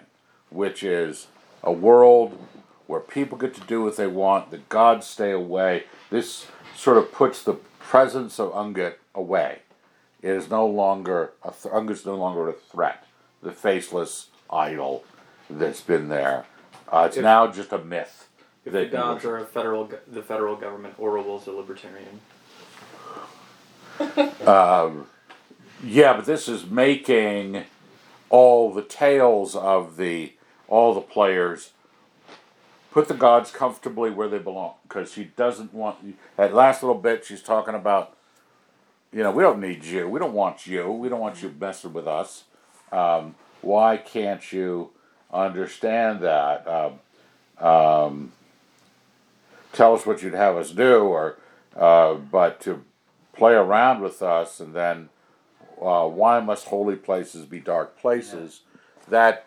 which 0.49 0.83
is 0.83 1.27
a 1.63 1.71
world 1.71 2.37
where 2.87 2.99
people 2.99 3.37
get 3.37 3.53
to 3.55 3.61
do 3.61 3.83
what 3.83 3.97
they 3.97 4.07
want, 4.07 4.51
the 4.51 4.57
gods 4.57 5.07
stay 5.07 5.31
away. 5.31 5.83
This 6.09 6.47
sort 6.75 6.97
of 6.97 7.11
puts 7.11 7.43
the 7.43 7.53
presence 7.79 8.39
of 8.39 8.51
Ungit 8.53 8.95
away. 9.15 9.59
It 10.21 10.29
is 10.31 10.49
no 10.49 10.65
longer 10.67 11.31
a 11.43 11.51
th- 11.51 11.73
Ungit's 11.73 12.05
no 12.05 12.15
longer 12.15 12.47
a 12.49 12.53
threat. 12.53 13.05
The 13.41 13.51
faceless 13.51 14.27
idol 14.51 15.03
that's 15.49 15.81
been 15.81 16.09
there. 16.09 16.45
Uh, 16.91 17.05
it's 17.07 17.17
If- 17.17 17.23
now 17.23 17.47
just 17.47 17.71
a 17.71 17.79
myth. 17.79 18.27
If 18.63 18.73
the 18.73 18.79
that 18.81 18.91
gods 18.91 19.25
are 19.25 19.37
a 19.37 19.45
federal, 19.45 19.89
the 20.07 20.21
federal 20.21 20.55
government, 20.55 20.97
Orual's 20.99 21.47
a 21.47 21.51
libertarian. 21.51 22.19
Um, 24.47 25.07
yeah, 25.83 26.13
but 26.13 26.25
this 26.25 26.47
is 26.47 26.65
making 26.65 27.65
all 28.29 28.73
the 28.73 28.81
tales 28.81 29.55
of 29.55 29.97
the 29.97 30.33
all 30.67 30.93
the 30.93 31.01
players 31.01 31.71
put 32.91 33.07
the 33.07 33.13
gods 33.13 33.51
comfortably 33.51 34.11
where 34.11 34.27
they 34.27 34.37
belong 34.37 34.73
because 34.83 35.11
she 35.11 35.23
doesn't 35.23 35.73
want 35.73 36.17
that 36.37 36.53
last 36.53 36.83
little 36.83 36.99
bit 36.99 37.25
she's 37.25 37.41
talking 37.41 37.73
about 37.73 38.15
you 39.11 39.23
know 39.23 39.31
we 39.31 39.43
don't 39.43 39.59
need 39.59 39.83
you. 39.83 40.07
We 40.07 40.19
don't 40.19 40.33
want 40.33 40.67
you. 40.67 40.91
We 40.91 41.09
don't 41.09 41.19
want 41.19 41.41
you 41.41 41.53
messing 41.59 41.93
with 41.93 42.07
us. 42.07 42.45
Um, 42.91 43.35
why 43.61 43.97
can't 43.97 44.51
you 44.51 44.91
understand 45.31 46.21
that? 46.21 46.67
Um, 46.67 46.99
um, 47.65 48.31
tell 49.73 49.93
us 49.93 50.05
what 50.05 50.21
you'd 50.21 50.33
have 50.33 50.55
us 50.55 50.71
do 50.71 50.99
or 51.01 51.37
uh, 51.75 52.15
but 52.15 52.59
to 52.61 52.83
play 53.33 53.53
around 53.53 54.01
with 54.01 54.21
us 54.21 54.59
and 54.59 54.73
then 54.73 55.09
uh, 55.81 56.07
why 56.07 56.39
must 56.39 56.65
holy 56.67 56.95
places 56.95 57.45
be 57.45 57.59
dark 57.59 57.97
places? 57.97 58.61
That 59.07 59.45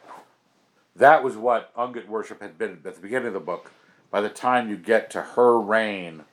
that 0.96 1.22
was 1.24 1.36
what 1.36 1.74
Ungit 1.76 2.06
worship 2.06 2.40
had 2.40 2.58
been 2.58 2.80
at 2.84 2.94
the 2.94 3.00
beginning 3.00 3.28
of 3.28 3.34
the 3.34 3.40
book. 3.40 3.70
By 4.10 4.20
the 4.20 4.28
time 4.28 4.68
you 4.68 4.76
get 4.76 5.10
to 5.10 5.22
her 5.22 5.58
reign 5.60 6.24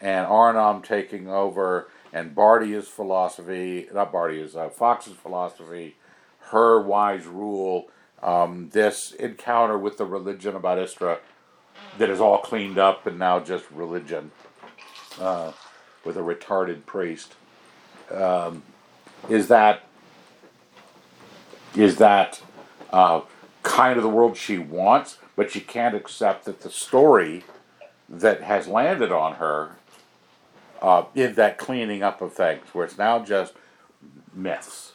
and 0.00 0.26
Arnom 0.26 0.84
taking 0.84 1.28
over 1.28 1.88
and 2.12 2.34
Bardia's 2.34 2.86
philosophy, 2.86 3.88
not 3.92 4.12
Bardia's, 4.12 4.54
uh, 4.54 4.68
Fox's 4.68 5.14
philosophy, 5.14 5.96
her 6.50 6.80
wise 6.80 7.26
rule, 7.26 7.88
um, 8.22 8.70
this 8.72 9.12
encounter 9.12 9.78
with 9.78 9.98
the 9.98 10.04
religion 10.04 10.54
about 10.54 10.78
Istra 10.78 11.18
that 11.98 12.10
is 12.10 12.20
all 12.20 12.38
cleaned 12.38 12.78
up 12.78 13.06
and 13.06 13.18
now 13.18 13.40
just 13.40 13.64
religion 13.70 14.30
uh, 15.20 15.52
with 16.04 16.16
a 16.16 16.20
retarded 16.20 16.86
priest. 16.86 17.34
Um, 18.10 18.62
is 19.28 19.48
that 19.48 19.82
is 21.74 21.96
that 21.96 22.42
uh, 22.92 23.22
kind 23.64 23.96
of 23.96 24.04
the 24.04 24.08
world 24.08 24.36
she 24.36 24.58
wants, 24.58 25.18
but 25.34 25.50
she 25.50 25.60
can't 25.60 25.96
accept 25.96 26.44
that 26.44 26.60
the 26.60 26.70
story 26.70 27.42
that 28.08 28.42
has 28.42 28.68
landed 28.68 29.10
on 29.10 29.34
her 29.34 29.72
uh, 30.80 31.04
in 31.14 31.34
that 31.34 31.58
cleaning 31.58 32.02
up 32.02 32.20
of 32.20 32.32
things, 32.32 32.62
where 32.72 32.84
it's 32.84 32.98
now 32.98 33.18
just 33.18 33.54
myths. 34.32 34.92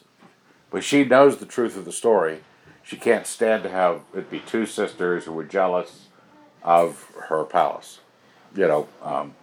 But 0.70 0.84
she 0.84 1.04
knows 1.04 1.36
the 1.38 1.46
truth 1.46 1.76
of 1.76 1.84
the 1.84 1.92
story. 1.92 2.40
She 2.82 2.96
can't 2.96 3.26
stand 3.26 3.62
to 3.64 3.68
have 3.68 4.02
it 4.14 4.30
be 4.30 4.38
two 4.38 4.66
sisters 4.66 5.24
who 5.24 5.32
were 5.32 5.44
jealous 5.44 6.06
of 6.62 7.10
her 7.28 7.44
palace. 7.44 8.00
You 8.54 8.68
know, 8.68 8.88
um, 9.02 9.34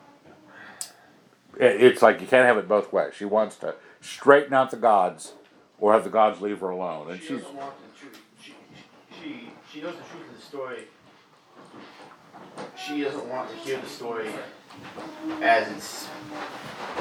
it, 1.60 1.82
it's 1.82 2.02
like 2.02 2.22
you 2.22 2.28
can't 2.28 2.46
have 2.46 2.58
it 2.58 2.68
both 2.68 2.92
ways. 2.94 3.14
She 3.16 3.26
wants 3.26 3.58
to 3.58 3.76
straighten 4.00 4.54
out 4.54 4.72
the 4.72 4.78
gods, 4.78 5.34
or 5.80 5.94
have 5.94 6.04
the 6.04 6.10
gods 6.10 6.42
leave 6.42 6.60
her 6.62 6.70
alone. 6.70 7.12
And 7.12 7.20
she 7.20 7.28
she's 7.28 7.42
doesn't 7.42 7.56
want 7.56 7.74
the 7.78 8.00
truth. 8.00 8.22
She, 8.42 8.54
she, 9.22 9.50
she 9.72 9.82
knows 9.82 9.96
the 9.96 10.04
truth 10.04 10.30
of 10.30 10.36
the 10.36 10.42
story. 10.42 10.84
She 12.76 13.02
doesn't 13.04 13.28
want 13.28 13.50
to 13.50 13.56
hear 13.58 13.80
the 13.80 13.88
story 13.88 14.30
as 15.42 15.72
it's 15.76 16.08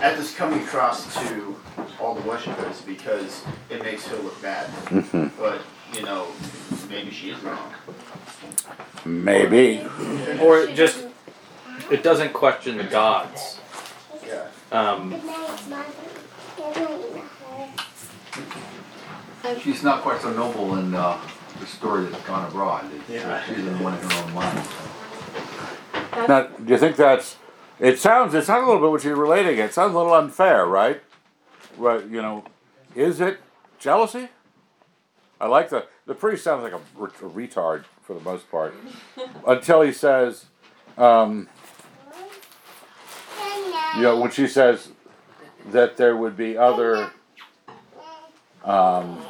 as 0.00 0.18
it's 0.18 0.34
coming 0.34 0.60
across 0.62 1.14
to 1.28 1.56
all 2.00 2.14
the 2.14 2.22
worshippers 2.22 2.80
because 2.82 3.42
it 3.70 3.82
makes 3.82 4.06
her 4.06 4.16
look 4.16 4.40
bad. 4.42 4.68
But 5.38 5.60
you 5.94 6.02
know, 6.02 6.28
maybe 6.88 7.10
she 7.10 7.30
is 7.30 7.42
wrong. 7.42 7.72
maybe. 9.04 9.86
Or 10.40 10.66
She 10.66 10.74
just 10.74 11.06
it 11.90 12.02
doesn't 12.02 12.32
question 12.32 12.78
the 12.78 12.84
gods. 12.84 13.58
Yeah. 14.26 14.48
Um, 14.72 15.20
She's 19.60 19.82
not 19.84 20.02
quite 20.02 20.20
so 20.20 20.32
noble 20.32 20.76
in 20.76 20.92
uh, 20.94 21.20
the 21.60 21.66
story 21.66 22.06
that's 22.06 22.22
gone 22.24 22.46
abroad. 22.48 22.84
It's, 23.08 23.24
uh, 23.24 23.28
Yeah. 23.28 23.44
she's 23.44 23.58
in 23.66 23.78
one 23.82 23.94
in 23.94 24.00
her 24.10 24.24
own 24.24 24.34
mind. 24.34 24.68
Now, 26.28 26.42
do 26.42 26.72
you 26.72 26.78
think 26.78 26.96
that's? 26.96 27.36
It 27.78 27.98
sounds. 27.98 28.34
It 28.34 28.44
sounds 28.44 28.64
a 28.64 28.66
little 28.66 28.80
bit 28.80 28.90
what 28.90 29.04
you're 29.04 29.16
relating. 29.16 29.58
It 29.58 29.74
sounds 29.74 29.94
a 29.94 29.98
little 29.98 30.14
unfair, 30.14 30.66
right? 30.66 31.02
Right. 31.76 32.04
You 32.06 32.22
know, 32.22 32.44
is 32.94 33.20
it 33.20 33.38
jealousy? 33.78 34.28
I 35.40 35.46
like 35.46 35.68
the 35.68 35.86
the 36.06 36.14
priest 36.14 36.44
sounds 36.44 36.62
like 36.62 36.72
a, 36.72 36.76
a 36.76 37.28
retard 37.30 37.84
for 38.02 38.14
the 38.14 38.20
most 38.20 38.50
part, 38.50 38.74
until 39.46 39.82
he 39.82 39.92
says, 39.92 40.46
um, 40.96 41.48
you 43.96 44.02
know, 44.02 44.18
when 44.18 44.30
she 44.30 44.46
says 44.46 44.90
that 45.70 45.96
there 45.96 46.16
would 46.16 46.36
be 46.36 46.56
other. 46.56 47.10
Um, 48.64 49.20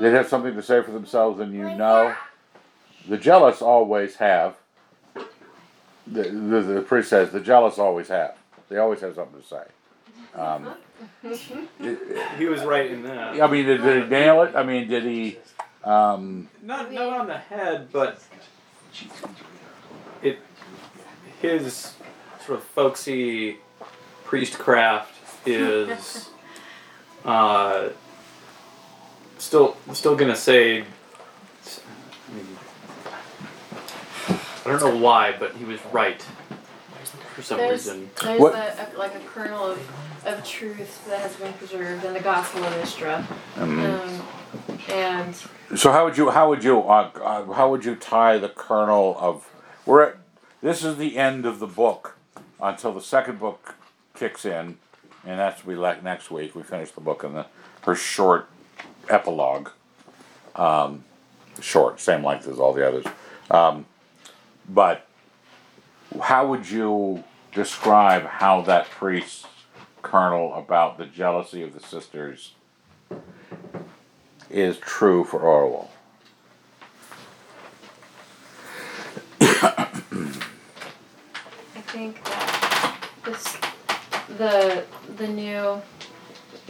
they'd 0.00 0.12
have 0.12 0.28
something 0.28 0.54
to 0.54 0.62
say 0.62 0.82
for 0.82 0.90
themselves, 0.90 1.40
and 1.40 1.52
you 1.52 1.62
know. 1.62 2.14
The 3.08 3.16
jealous 3.16 3.62
always 3.62 4.16
have. 4.16 4.56
The, 6.06 6.22
the, 6.24 6.60
the 6.62 6.80
priest 6.82 7.10
says 7.10 7.30
the 7.30 7.40
jealous 7.40 7.78
always 7.78 8.08
have. 8.08 8.36
They 8.68 8.76
always 8.78 9.00
have 9.00 9.14
something 9.14 9.40
to 9.40 9.46
say. 9.46 9.62
Um, 10.34 10.74
he 12.38 12.44
was 12.46 12.62
right 12.62 12.90
in 12.90 13.02
that. 13.04 13.40
I 13.40 13.46
mean, 13.50 13.66
did, 13.66 13.82
did 13.82 14.04
he 14.04 14.08
nail 14.08 14.42
it? 14.42 14.54
I 14.54 14.62
mean, 14.62 14.88
did 14.88 15.04
he? 15.04 15.38
Um, 15.82 16.48
Not 16.62 16.92
not 16.92 17.20
on 17.20 17.26
the 17.26 17.38
head, 17.38 17.88
but 17.90 18.22
it 20.22 20.38
his 21.40 21.94
sort 22.44 22.58
of 22.58 22.64
folksy 22.64 23.56
priestcraft 24.24 25.14
is 25.46 26.28
uh, 27.24 27.88
still 29.40 29.76
I'm 29.88 29.94
still 29.94 30.16
gonna 30.16 30.36
say. 30.36 30.84
I 34.28 34.78
don't 34.78 34.80
know 34.80 34.96
why, 35.02 35.34
but 35.38 35.56
he 35.56 35.64
was 35.64 35.80
right 35.90 36.20
for 37.34 37.42
some 37.42 37.58
There's, 37.58 37.86
reason. 37.86 38.10
there's 38.22 38.40
What- 38.40 38.54
a, 38.54 38.88
a, 38.94 38.98
like 38.98 39.14
a 39.14 39.20
kernel 39.20 39.64
of, 39.66 40.26
of 40.26 40.44
truth 40.46 41.06
that 41.08 41.20
has 41.20 41.34
been 41.36 41.52
preserved 41.54 42.04
in 42.04 42.12
the 42.12 42.20
Gospel 42.20 42.62
of 42.62 42.72
Istra. 42.76 43.26
um, 43.56 43.80
Um, 43.80 44.22
and 44.88 45.34
so 45.76 45.90
how 45.92 46.04
would 46.04 46.16
you 46.18 46.30
how 46.30 46.48
would 46.50 46.62
you 46.62 46.80
uh, 46.82 47.10
uh, 47.22 47.52
how 47.52 47.70
would 47.70 47.84
you 47.84 47.94
tie 47.96 48.38
the 48.38 48.48
kernel 48.48 49.16
of 49.18 49.48
we're 49.86 50.02
at, 50.02 50.16
this 50.60 50.84
is 50.84 50.96
the 50.98 51.16
end 51.16 51.46
of 51.46 51.58
the 51.58 51.66
book 51.66 52.16
until 52.60 52.92
the 52.92 53.00
second 53.00 53.38
book 53.40 53.74
kicks 54.14 54.44
in 54.44 54.76
and 55.24 55.38
that's 55.38 55.64
we 55.64 55.74
like 55.76 56.02
next 56.02 56.30
week 56.30 56.54
we 56.54 56.62
finish 56.62 56.90
the 56.90 57.00
book 57.00 57.22
and 57.24 57.34
the 57.36 57.46
her 57.82 57.94
short 57.94 58.48
epilogue 59.08 59.68
um, 60.56 61.04
short 61.60 62.00
same 62.00 62.24
length 62.24 62.46
as 62.46 62.58
all 62.58 62.72
the 62.72 62.86
others 62.86 63.06
um, 63.50 63.86
but 64.68 65.06
how 66.20 66.46
would 66.46 66.68
you 66.68 67.24
describe 67.52 68.24
how 68.24 68.60
that 68.62 68.90
priest, 68.90 69.46
kernel 70.02 70.54
about 70.54 70.98
the 70.98 71.06
jealousy 71.06 71.62
of 71.62 71.74
the 71.74 71.80
sisters 71.80 72.54
is 74.48 74.78
true 74.78 75.24
for 75.24 75.40
Orual. 75.40 75.88
I 79.40 79.84
think 81.92 82.22
that 82.24 83.08
this 83.24 83.56
the 84.38 84.84
the 85.16 85.28
new 85.28 85.82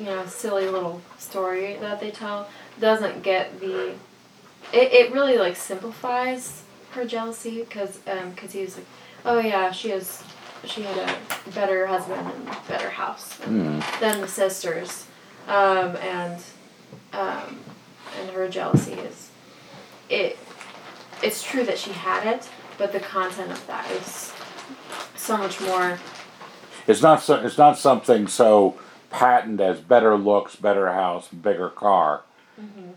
you 0.01 0.07
know 0.07 0.25
silly 0.27 0.67
little 0.69 1.01
story 1.19 1.77
that 1.81 2.01
they 2.01 2.11
tell 2.11 2.49
doesn't 2.81 3.23
get 3.23 3.61
the 3.61 3.91
it, 4.73 4.93
it 4.93 5.13
really 5.13 5.37
like 5.37 5.55
simplifies 5.57 6.63
her 6.93 7.05
jealousy 7.05 7.61
because 7.61 8.01
um 8.09 8.31
because 8.31 8.53
he 8.53 8.63
was 8.63 8.77
like 8.77 8.87
oh 9.27 9.39
yeah 9.39 9.71
she 9.71 9.91
has 9.91 10.25
she 10.65 10.83
had 10.83 10.97
a 10.97 11.51
better 11.51 11.87
husband 11.87 12.21
and 12.35 12.47
better 12.69 12.91
house 12.91 13.37
than, 13.39 13.83
than 13.99 14.21
the 14.21 14.29
sisters. 14.29 15.07
Um 15.49 15.97
and 15.97 16.43
um 17.13 17.59
and 18.19 18.31
her 18.31 18.49
jealousy 18.49 18.93
is 18.93 19.31
it 20.09 20.39
it's 21.23 21.43
true 21.43 21.65
that 21.65 21.79
she 21.79 21.93
had 21.93 22.27
it 22.27 22.49
but 22.79 22.93
the 22.93 23.01
content 23.01 23.51
of 23.51 23.67
that 23.67 23.91
is 23.93 24.33
so 25.17 25.37
much 25.37 25.61
more 25.61 25.99
It's 26.87 27.03
not 27.03 27.23
so, 27.23 27.35
it's 27.37 27.59
not 27.59 27.79
something 27.79 28.27
so 28.27 28.79
patent 29.11 29.61
as 29.61 29.81
better 29.81 30.17
looks, 30.17 30.57
better 30.57 30.93
house, 30.93 31.29
bigger 31.29 31.69
car. 31.69 32.23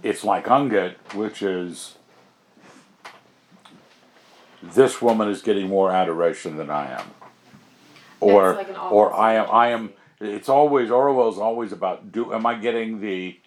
It's 0.04 0.24
like 0.24 0.46
Ungit, 0.46 0.96
which 1.14 1.42
is 1.42 1.96
this 4.62 5.02
woman 5.02 5.30
is 5.30 5.42
getting 5.42 5.68
more 5.68 5.92
adoration 5.92 6.58
than 6.58 6.70
I 6.70 6.92
am. 7.00 7.08
or 8.20 8.54
like 8.56 8.92
or 8.92 9.14
I 9.14 9.34
am 9.34 9.48
I 9.52 9.70
am. 9.70 9.94
It's 10.20 10.50
always 10.50 10.90
Orual's 10.90 11.38
always 11.38 11.72
about 11.72 12.12
do. 12.12 12.34
Am 12.34 12.46
I 12.46 12.56
getting 12.56 13.02
the 13.02 13.40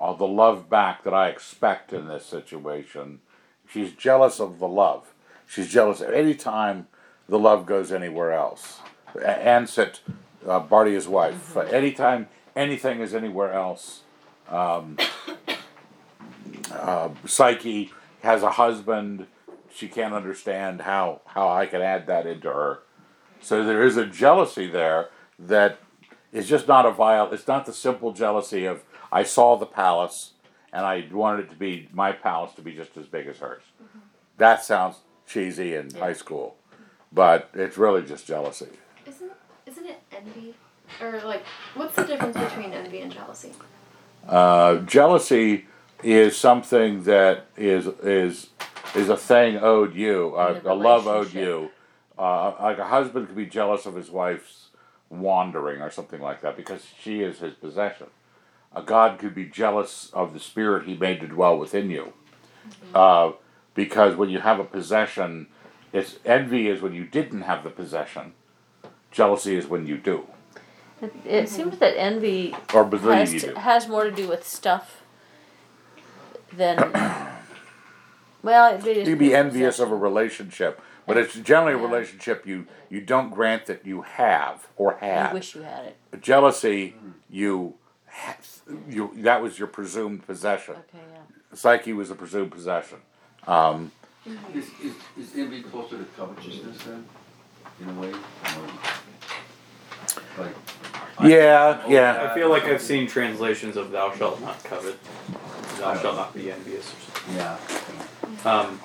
uh, 0.00 0.12
the 0.14 0.26
love 0.26 0.68
back 0.68 1.04
that 1.04 1.14
I 1.14 1.28
expect 1.28 1.92
in 1.92 2.08
this 2.08 2.24
situation? 2.26 3.20
She's 3.68 3.92
jealous 3.92 4.40
of 4.40 4.58
the 4.58 4.68
love. 4.68 5.12
She's 5.46 5.68
jealous 5.70 6.00
any 6.00 6.34
time 6.34 6.86
the 7.28 7.38
love 7.38 7.66
goes 7.66 7.92
anywhere 7.92 8.32
else. 8.32 8.80
Ansett, 9.14 10.00
uh, 10.46 10.60
wife. 10.70 11.54
Mm-hmm. 11.54 11.74
Anytime 11.74 12.28
anything 12.54 13.00
is 13.00 13.14
anywhere 13.14 13.52
else, 13.52 14.02
um, 14.48 14.96
uh, 16.72 17.10
Psyche 17.24 17.92
has 18.22 18.42
a 18.42 18.50
husband. 18.52 19.26
She 19.72 19.88
can't 19.88 20.14
understand 20.14 20.82
how 20.82 21.20
how 21.26 21.48
I 21.48 21.66
can 21.66 21.82
add 21.82 22.06
that 22.06 22.26
into 22.26 22.48
her. 22.48 22.80
So 23.40 23.64
there 23.64 23.82
is 23.82 23.96
a 23.96 24.06
jealousy 24.06 24.66
there 24.66 25.10
that 25.38 25.78
is 26.32 26.48
just 26.48 26.66
not 26.66 26.86
a 26.86 26.90
vile. 26.90 27.32
It's 27.32 27.46
not 27.46 27.66
the 27.66 27.72
simple 27.72 28.12
jealousy 28.12 28.64
of 28.64 28.82
I 29.12 29.22
saw 29.22 29.56
the 29.56 29.66
palace 29.66 30.32
and 30.72 30.84
I 30.84 31.06
wanted 31.10 31.46
it 31.46 31.50
to 31.50 31.56
be 31.56 31.88
my 31.92 32.12
palace 32.12 32.54
to 32.54 32.62
be 32.62 32.72
just 32.72 32.96
as 32.96 33.06
big 33.06 33.26
as 33.26 33.38
hers. 33.38 33.62
That 34.36 34.64
sounds 34.64 34.96
cheesy 35.26 35.74
in 35.74 35.94
high 35.94 36.12
school, 36.12 36.56
but 37.12 37.50
it's 37.54 37.78
really 37.78 38.02
just 38.02 38.26
jealousy. 38.26 38.68
Isn't 40.18 40.28
isn't 40.30 40.42
it 40.42 40.54
envy? 41.00 41.22
Or 41.22 41.28
like 41.28 41.42
what's 41.74 41.94
the 41.94 42.04
difference 42.04 42.36
between 42.36 42.72
envy 42.72 43.00
and 43.00 43.12
jealousy? 43.12 43.52
Uh, 44.28 44.76
jealousy 44.76 45.66
is 46.02 46.36
something 46.36 47.04
that 47.04 47.46
is 47.56 47.86
is 48.02 48.50
is 48.94 49.08
a 49.08 49.16
thing 49.16 49.58
owed 49.58 49.94
you, 49.94 50.34
a 50.36 50.60
a 50.64 50.74
love 50.74 51.06
owed 51.06 51.32
you. 51.32 51.70
Uh, 52.18 52.52
like 52.60 52.78
a 52.78 52.88
husband 52.88 53.28
could 53.28 53.36
be 53.36 53.46
jealous 53.46 53.86
of 53.86 53.94
his 53.94 54.10
wife's 54.10 54.68
wandering 55.08 55.80
or 55.80 55.90
something 55.90 56.20
like 56.20 56.40
that 56.40 56.56
because 56.56 56.84
she 57.00 57.20
is 57.20 57.38
his 57.38 57.54
possession. 57.54 58.08
A 58.74 58.82
god 58.82 59.18
could 59.18 59.34
be 59.34 59.44
jealous 59.46 60.10
of 60.12 60.34
the 60.34 60.40
spirit 60.40 60.86
he 60.86 60.96
made 60.96 61.20
to 61.20 61.28
dwell 61.28 61.56
within 61.58 61.90
you, 61.90 62.12
uh, 62.94 63.32
because 63.74 64.16
when 64.16 64.28
you 64.28 64.40
have 64.40 64.58
a 64.58 64.64
possession, 64.64 65.46
it's 65.92 66.18
envy 66.24 66.68
is 66.68 66.82
when 66.82 66.92
you 66.92 67.04
didn't 67.04 67.42
have 67.42 67.64
the 67.64 67.70
possession. 67.70 68.32
Jealousy 69.10 69.56
is 69.56 69.66
when 69.66 69.86
you 69.86 69.96
do, 69.96 70.26
It, 71.00 71.14
it 71.24 71.48
seems 71.48 71.78
that 71.78 71.98
envy 71.98 72.54
or 72.74 72.84
believe 72.84 73.32
has, 73.32 73.42
to, 73.42 73.58
has 73.58 73.88
more 73.88 74.04
to 74.04 74.10
do 74.10 74.28
with 74.28 74.46
stuff 74.46 75.02
than. 76.52 76.76
well, 78.42 78.74
it 78.74 78.86
is 78.86 79.08
You 79.08 79.14
can 79.14 79.18
be 79.18 79.28
with 79.28 79.34
envious 79.34 79.78
of 79.78 79.90
a 79.90 79.96
relationship, 79.96 80.80
but 81.06 81.16
it's 81.16 81.34
generally 81.34 81.72
a 81.72 81.78
relationship 81.78 82.46
you 82.46 82.66
you 82.90 83.00
don't 83.00 83.30
grant 83.30 83.66
that 83.66 83.86
you 83.86 84.02
have 84.02 84.68
or 84.76 84.96
have 84.98 85.30
You 85.30 85.34
wish 85.34 85.54
you 85.54 85.62
had 85.62 85.86
it. 85.86 86.22
Jealousy, 86.22 86.94
you 87.30 87.74
ha- 88.06 88.36
you 88.88 89.12
that 89.16 89.42
was 89.42 89.58
your 89.58 89.68
presumed 89.68 90.26
possession. 90.26 90.74
Okay, 90.74 91.04
yeah. 91.12 91.56
Psyche 91.56 91.92
was 91.92 92.10
a 92.10 92.14
presumed 92.14 92.50
possession. 92.52 92.98
Um, 93.46 93.92
Is, 94.54 94.66
is, 94.82 94.92
is 95.18 95.34
envy 95.34 95.62
closer 95.62 95.96
to 95.96 96.04
covetousness 96.04 96.84
then, 96.84 97.06
in 97.80 97.88
a 97.88 98.00
way? 98.00 98.12
Or, 98.12 98.68
Like. 100.44 100.54
Yeah, 101.24 101.80
I- 101.84 101.88
yeah. 101.88 102.28
I 102.30 102.34
feel 102.34 102.48
like 102.48 102.64
I've 102.64 102.82
seen 102.82 103.08
translations 103.08 103.76
of 103.76 103.90
"Thou 103.90 104.14
shalt 104.14 104.40
not 104.40 104.62
covet," 104.62 104.96
"Thou 105.78 105.96
shalt 106.00 106.16
not 106.16 106.32
be 106.34 106.50
envious." 106.52 106.92
Or 106.92 107.00
something. 107.00 107.36
Yeah. 107.36 107.56
Um, 108.44 108.80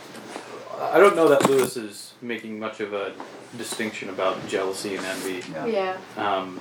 I 0.81 0.99
don't 0.99 1.15
know 1.15 1.27
that 1.27 1.47
Lewis 1.47 1.77
is 1.77 2.13
making 2.21 2.59
much 2.59 2.79
of 2.79 2.93
a 2.93 3.13
distinction 3.57 4.09
about 4.09 4.47
jealousy 4.47 4.95
and 4.95 5.05
envy. 5.05 5.43
Yeah. 5.51 5.65
Yeah. 6.17 6.17
Um, 6.17 6.59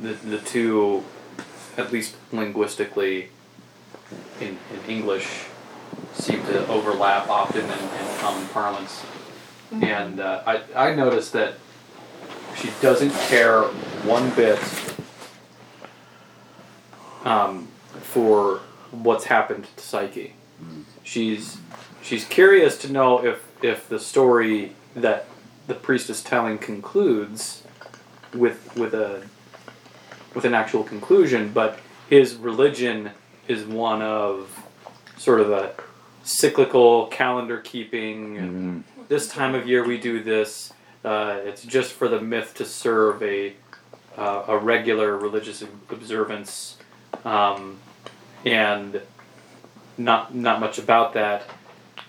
the 0.00 0.14
the 0.14 0.38
two, 0.38 1.04
at 1.76 1.92
least 1.92 2.16
linguistically, 2.32 3.28
in, 4.40 4.58
in 4.74 4.90
English, 4.90 5.28
seem 6.14 6.42
to 6.46 6.66
overlap 6.66 7.28
often 7.28 7.64
in, 7.64 7.70
in 7.70 8.18
common 8.18 8.48
parlance. 8.48 9.04
And 9.70 10.18
uh, 10.18 10.42
I 10.44 10.62
I 10.88 10.94
noticed 10.96 11.32
that 11.34 11.54
she 12.56 12.70
doesn't 12.80 13.12
care 13.28 13.62
one 14.04 14.30
bit 14.30 14.58
um, 17.24 17.68
for 18.00 18.60
what's 18.90 19.24
happened 19.24 19.66
to 19.76 19.82
Psyche. 19.82 20.34
She's 21.02 21.58
she's 22.02 22.24
curious 22.24 22.78
to 22.78 22.92
know 22.92 23.24
if 23.24 23.44
if 23.62 23.88
the 23.88 23.98
story 23.98 24.72
that 24.94 25.26
the 25.66 25.74
priest 25.74 26.10
is 26.10 26.22
telling 26.22 26.58
concludes 26.58 27.62
with 28.34 28.74
with 28.76 28.94
a 28.94 29.22
with 30.34 30.44
an 30.44 30.54
actual 30.54 30.82
conclusion, 30.84 31.50
but 31.52 31.78
his 32.08 32.34
religion 32.36 33.10
is 33.48 33.64
one 33.64 34.00
of 34.02 34.64
sort 35.16 35.40
of 35.40 35.50
a 35.50 35.74
cyclical 36.24 37.06
calendar 37.08 37.58
keeping. 37.58 38.38
and 38.38 38.84
This 39.08 39.28
time 39.28 39.54
of 39.54 39.66
year 39.68 39.84
we 39.86 39.98
do 39.98 40.22
this. 40.22 40.72
Uh, 41.04 41.40
it's 41.44 41.64
just 41.64 41.92
for 41.92 42.08
the 42.08 42.20
myth 42.20 42.54
to 42.54 42.64
serve 42.64 43.22
a 43.22 43.54
uh, 44.16 44.44
a 44.48 44.58
regular 44.58 45.16
religious 45.16 45.64
observance, 45.90 46.76
um, 47.24 47.78
and 48.44 49.00
not 49.96 50.34
not 50.34 50.60
much 50.60 50.78
about 50.78 51.14
that. 51.14 51.44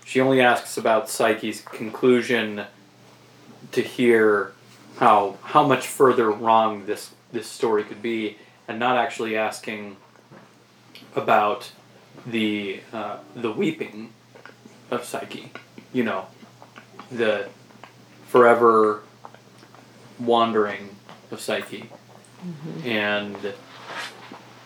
She 0.05 0.19
only 0.19 0.41
asks 0.41 0.77
about 0.77 1.09
Psyche's 1.09 1.61
conclusion 1.61 2.65
to 3.71 3.81
hear 3.81 4.53
how 4.97 5.37
how 5.43 5.65
much 5.65 5.87
further 5.87 6.29
wrong 6.29 6.85
this 6.85 7.11
this 7.31 7.47
story 7.47 7.83
could 7.83 8.01
be, 8.01 8.37
and 8.67 8.77
not 8.79 8.97
actually 8.97 9.35
asking 9.35 9.97
about 11.15 11.71
the 12.25 12.81
uh, 12.91 13.17
the 13.35 13.51
weeping 13.51 14.11
of 14.91 15.03
Psyche. 15.03 15.51
You 15.93 16.03
know, 16.03 16.27
the 17.11 17.47
forever 18.33 19.03
wandering 20.19 20.89
of 21.29 21.39
Psyche, 21.39 21.87
and 22.83 23.37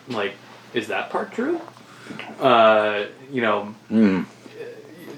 like, 0.08 0.36
is 0.74 0.88
that 0.88 1.10
part 1.10 1.34
true? 1.34 1.60
Uh, 2.40 3.08
you 3.30 3.42
know, 3.42 3.76
Mm. 3.92 4.26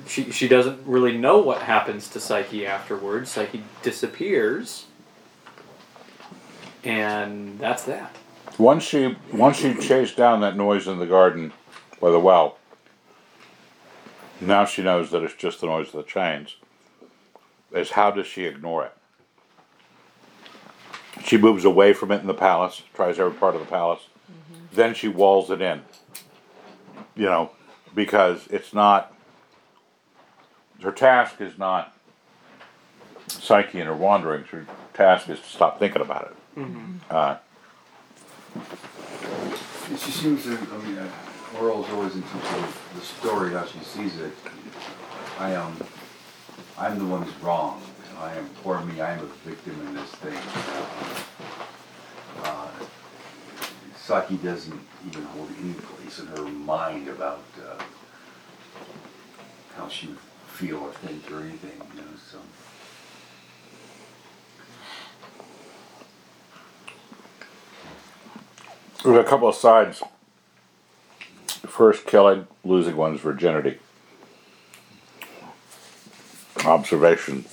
she 0.07 0.31
she 0.31 0.47
doesn't 0.47 0.79
really 0.87 1.15
know 1.15 1.37
what 1.37 1.61
happens 1.61 2.07
to 2.09 2.19
Psyche 2.19 2.65
afterwards. 2.65 3.29
Psyche 3.29 3.61
disappears, 3.83 4.85
and 6.83 7.59
that's 7.59 7.83
that. 7.83 8.15
Once 8.57 8.83
she 8.83 9.15
once 9.31 9.57
she 9.57 9.75
chased 9.75 10.17
down 10.17 10.41
that 10.41 10.57
noise 10.57 10.87
in 10.87 10.97
the 10.97 11.05
garden 11.05 11.53
by 12.01 12.09
the 12.09 12.19
well, 12.19 12.57
now 14.41 14.65
she 14.65 14.81
knows 14.81 15.11
that 15.11 15.21
it's 15.21 15.35
just 15.35 15.61
the 15.61 15.67
noise 15.67 15.87
of 15.89 15.93
the 15.93 16.03
chains. 16.03 16.55
Is 17.71 17.91
how 17.91 18.11
does 18.11 18.27
she 18.27 18.45
ignore 18.45 18.85
it? 18.85 18.93
She 21.23 21.37
moves 21.37 21.65
away 21.65 21.93
from 21.93 22.11
it 22.11 22.21
in 22.21 22.27
the 22.27 22.33
palace, 22.33 22.81
tries 22.93 23.19
every 23.19 23.33
part 23.37 23.53
of 23.55 23.61
the 23.61 23.67
palace. 23.67 24.01
Then 24.73 24.93
she 24.93 25.07
walls 25.07 25.51
it 25.51 25.61
in. 25.61 25.81
You 27.15 27.25
know, 27.25 27.51
because 27.93 28.47
it's 28.49 28.73
not 28.73 29.13
her 30.81 30.91
task 30.91 31.41
is 31.41 31.57
not 31.57 31.93
psyche 33.27 33.79
and 33.79 33.87
her 33.87 33.95
wanderings. 33.95 34.47
Her 34.47 34.65
task 34.93 35.29
is 35.29 35.39
to 35.39 35.45
stop 35.45 35.77
thinking 35.79 36.01
about 36.01 36.31
it. 36.31 36.61
Uh, 37.09 37.37
She 39.89 40.11
seems 40.11 40.43
to, 40.43 40.51
I 40.51 40.77
mean, 40.87 40.97
uh, 40.97 41.09
Orual's 41.55 41.89
always 41.91 42.15
in 42.15 42.21
touch 42.23 42.33
with 42.55 42.93
the 42.95 43.01
story, 43.01 43.51
how 43.53 43.65
she 43.65 43.79
sees 43.79 44.19
it. 44.19 44.31
I 45.39 45.51
am, 45.51 45.75
I'm 46.79 46.97
the 46.97 47.05
one 47.05 47.23
who's 47.23 47.43
wrong. 47.43 47.81
I 48.21 48.33
am, 48.35 48.49
poor 48.63 48.79
me, 48.81 49.01
I 49.01 49.11
am 49.11 49.19
a 49.19 49.25
victim 49.47 49.77
in 49.85 49.95
this 49.95 50.09
thing. 50.11 50.37
Uh, 52.41 52.69
Psyche 53.97 54.37
doesn't 54.37 54.79
even 55.05 55.23
hold 55.25 55.49
any 55.61 55.73
place 55.73 56.19
in 56.19 56.27
her 56.27 56.43
mind 56.43 57.09
about 57.09 57.43
uh, 57.69 57.83
how 59.75 59.89
she 59.89 60.07
would 60.07 60.19
feel 60.47 60.77
or 60.77 60.91
think 60.93 61.29
or 61.29 61.41
anything, 61.41 61.81
you 61.95 62.01
know, 62.01 62.07
so. 62.31 62.37
There's 69.03 69.25
a 69.25 69.29
couple 69.29 69.49
of 69.49 69.55
sides. 69.55 70.01
First, 71.67 72.05
killing, 72.05 72.47
losing 72.63 72.95
one's 72.95 73.19
virginity. 73.19 73.79
Observation. 76.65 77.45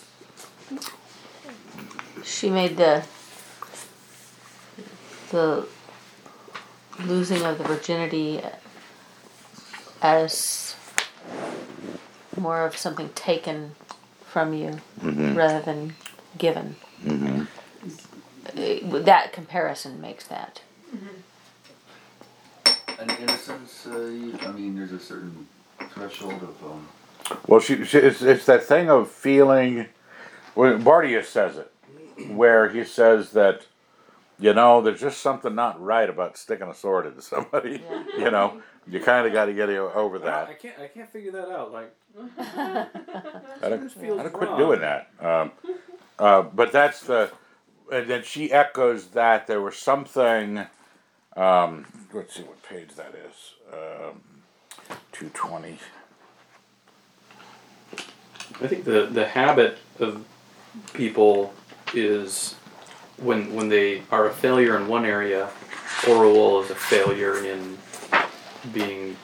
She 2.25 2.51
made 2.51 2.77
the 2.77 3.05
the 5.31 5.67
losing 7.01 7.43
of 7.43 7.59
the 7.59 7.65
virginity 7.65 8.41
as 10.03 10.75
more 12.39 12.65
of 12.65 12.77
something 12.77 13.09
taken 13.15 13.75
from 14.25 14.53
you 14.53 14.81
rather 15.03 15.61
than 15.61 15.95
given. 16.39 16.77
Uh, 17.07 17.47
that 19.01 19.33
comparison 19.33 20.01
makes 20.01 20.27
that. 20.27 20.61
And 22.99 23.11
innocence, 23.11 23.87
uh, 23.87 23.97
I 24.43 24.53
mean, 24.53 24.77
there's 24.77 24.93
a 24.93 24.99
certain 24.99 25.47
threshold 25.91 26.43
of, 26.43 26.65
um, 26.65 26.89
Well, 27.47 27.61
she, 27.61 27.85
she 27.85 27.99
it's, 27.99 28.23
it's 28.23 28.47
that 28.47 28.65
thing 28.65 28.91
of 28.91 29.11
feeling. 29.11 29.87
Well, 30.55 30.79
Bardia 30.79 31.25
says 31.25 31.57
it, 31.59 31.73
where 32.31 32.69
he 32.69 32.85
says 32.85 33.33
that, 33.33 33.67
you 34.39 34.55
know, 34.55 34.81
there's 34.81 35.01
just 35.01 35.21
something 35.21 35.55
not 35.55 35.81
right 35.83 36.09
about 36.09 36.37
sticking 36.37 36.69
a 36.69 36.75
sword 36.75 37.07
into 37.07 37.23
somebody. 37.23 37.83
You 38.17 38.31
know, 38.31 38.63
you 38.89 38.99
kind 39.01 39.27
of 39.27 39.35
got 39.35 39.45
to 39.45 39.53
get 39.53 39.69
over 39.69 40.19
that. 40.21 40.49
I 40.49 40.55
can't. 40.55 40.79
I 40.79 40.87
can't 40.89 41.11
figure 41.11 41.33
that 41.33 41.51
out. 41.51 41.71
Like, 41.71 41.95
I 42.39 42.87
don't, 43.61 43.93
I 44.03 44.23
don't 44.23 44.33
quit 44.33 44.57
doing 44.57 44.81
that. 44.81 45.11
Um, 45.21 45.53
uh, 46.19 46.43
but 46.43 46.73
that's 46.73 47.01
the, 47.03 47.31
and 47.93 48.09
then 48.09 48.23
she 48.23 48.51
echoes 48.51 49.09
that 49.09 49.47
there 49.47 49.61
was 49.61 49.77
something. 49.77 50.67
Um, 51.37 51.85
let's 52.15 52.35
see 52.35 52.43
what 52.43 52.63
page 52.63 52.95
that 52.95 53.15
is. 53.15 53.53
Um, 53.71 54.23
Two 55.13 55.29
twenty. 55.35 55.79
I 58.61 58.67
think 58.67 58.85
the 58.85 59.07
the 59.07 59.27
habit 59.27 59.79
of 59.99 60.25
people 60.93 61.53
is 61.95 62.55
when 63.19 63.55
when 63.55 63.69
they 63.69 64.03
are 64.11 64.27
a 64.27 64.33
failure 64.33 64.77
in 64.77 64.89
one 64.89 65.05
area, 65.05 65.51
Orual 66.03 66.65
is 66.65 66.71
a 66.71 66.75
failure 66.75 67.45
in 67.45 67.79
being 68.73 69.17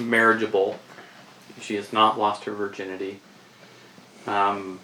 marriageable. 0.00 0.78
She 1.60 1.76
has 1.76 1.92
not 1.92 2.18
lost 2.18 2.44
her 2.44 2.52
virginity. 2.52 3.20
Um, 4.26 4.80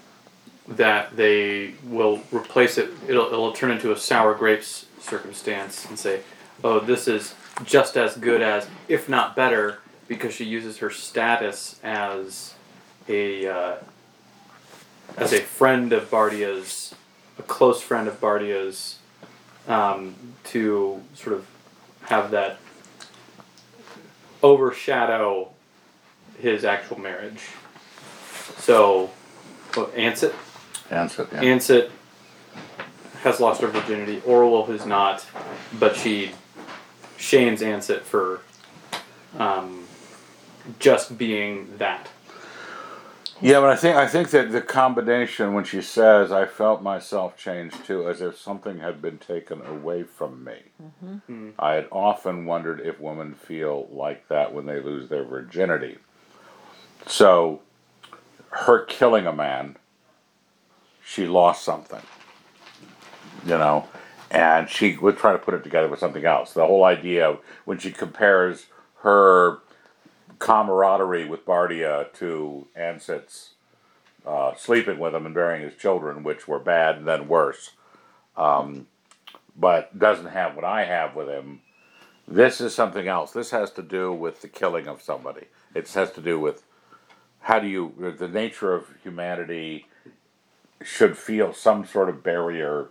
that 0.69 1.17
they 1.17 1.75
will 1.85 2.21
replace 2.31 2.77
it. 2.79 2.91
It'll 3.09 3.27
it'll 3.27 3.53
turn 3.53 3.71
into 3.71 3.91
a 3.93 3.97
sour 3.97 4.35
grapes 4.35 4.87
circumstance 5.01 5.87
and 5.89 5.99
say, 5.99 6.21
"Oh, 6.63 6.81
this 6.81 7.09
is 7.09 7.35
just 7.65 7.97
as 7.97 8.17
good 8.17 8.43
as, 8.43 8.69
if 8.87 9.09
not 9.09 9.35
better," 9.35 9.79
because 10.07 10.35
she 10.35 10.45
uses 10.45 10.79
her 10.79 10.91
status 10.91 11.81
as 11.83 12.55
a 13.09 13.47
uh, 13.47 13.77
as 15.17 15.33
a 15.33 15.41
friend 15.41 15.93
of 15.93 16.11
Bardia's, 16.11 16.95
a 17.39 17.43
close 17.43 17.83
friend 17.83 18.09
of 18.09 18.21
Bardia's, 18.21 18.99
um, 19.67 20.15
to 20.45 21.03
sort 21.15 21.37
of 21.37 21.47
have 22.03 22.31
that 22.31 22.59
overshadow 24.43 25.51
his 26.39 26.65
actual 26.65 26.99
marriage. 26.99 27.43
So, 28.59 29.11
what, 29.75 29.95
Ansit 29.95 30.35
Answer. 30.91 31.29
Yeah. 31.33 31.41
Ansit 31.43 31.91
has 33.23 33.41
lost 33.41 33.61
her 33.61 33.69
virginity. 33.69 34.21
Orual 34.21 34.67
has 34.69 34.87
not, 34.87 35.27
but 35.79 35.97
she 35.97 36.33
shames 37.17 37.61
Ansit 37.61 38.03
for 38.03 38.41
um, 39.39 39.87
just 40.79 41.19
being 41.19 41.77
that. 41.79 42.09
Yeah, 43.41 43.61
but 43.61 43.71
I 43.71 43.77
think 43.77 43.97
I 43.97 44.07
think 44.09 44.31
that 44.31 44.51
the 44.51 44.61
combination 44.61 45.55
when 45.55 45.63
she 45.63 45.81
says 45.81 46.33
I 46.33 46.45
felt 46.45 46.83
myself 46.83 47.37
change 47.37 47.73
too, 47.85 48.09
as 48.09 48.21
if 48.21 48.37
something 48.37 48.79
had 48.79 49.01
been 49.01 49.19
taken 49.19 49.65
away 49.65 50.03
from 50.03 50.43
me. 50.43 50.59
Mm. 51.31 51.53
I 51.59 51.75
had 51.75 51.87
often 51.93 52.47
wondered 52.47 52.81
if 52.81 52.99
women 52.99 53.35
feel 53.35 53.89
like 53.93 54.27
that 54.29 54.53
when 54.53 54.67
they 54.67 54.81
lose 54.81 55.09
their 55.09 55.25
virginity. 55.25 55.99
So, 57.07 57.61
her 58.51 58.85
killing 58.85 59.27
a 59.27 59.33
man, 59.33 59.77
she 61.05 61.27
lost 61.27 61.65
something. 61.65 62.03
You 63.45 63.57
know, 63.57 63.87
and 64.33 64.69
she 64.69 64.97
would 64.97 65.17
try 65.17 65.33
to 65.33 65.39
put 65.39 65.55
it 65.55 65.63
together 65.63 65.87
with 65.87 66.01
something 66.01 66.25
else. 66.25 66.55
The 66.55 66.67
whole 66.67 66.83
idea 66.83 67.29
of 67.31 67.39
when 67.65 67.79
she 67.79 67.93
compares 67.93 68.67
her 69.03 69.61
camaraderie 70.39 71.29
with 71.29 71.45
Bardia 71.45 72.13
to 72.15 72.67
Ansit's 72.77 73.51
uh, 74.27 74.55
sleeping 74.57 74.99
with 74.99 75.15
him 75.15 75.27
and 75.27 75.35
bearing 75.35 75.63
his 75.63 75.75
children, 75.75 76.23
which 76.23 76.47
were 76.47 76.59
bad 76.59 76.97
and 76.97 77.07
then 77.09 77.29
worse, 77.29 77.71
um, 78.37 78.87
but 79.57 79.99
doesn't 79.99 80.27
have 80.27 80.55
what 80.55 80.65
I 80.65 80.85
have 80.85 81.15
with 81.15 81.29
him. 81.29 81.61
This 82.27 82.61
is 82.61 82.75
something 82.75 83.09
else. 83.09 83.33
This 83.33 83.51
has 83.51 83.71
to 83.73 83.83
do 83.83 84.13
with 84.13 84.43
the 84.43 84.49
killing 84.49 84.87
of 84.87 85.01
somebody. 85.01 85.47
It 85.75 85.89
has 85.93 86.13
to 86.13 86.21
do 86.21 86.39
with 86.39 86.63
how 87.41 87.59
do 87.59 87.67
you, 87.67 88.15
the 88.19 88.29
nature 88.29 88.75
of 88.75 88.87
humanity 89.03 89.87
should 90.83 91.17
feel 91.17 91.53
some 91.55 91.87
sort 91.87 92.09
of 92.09 92.23
barrier 92.23 92.89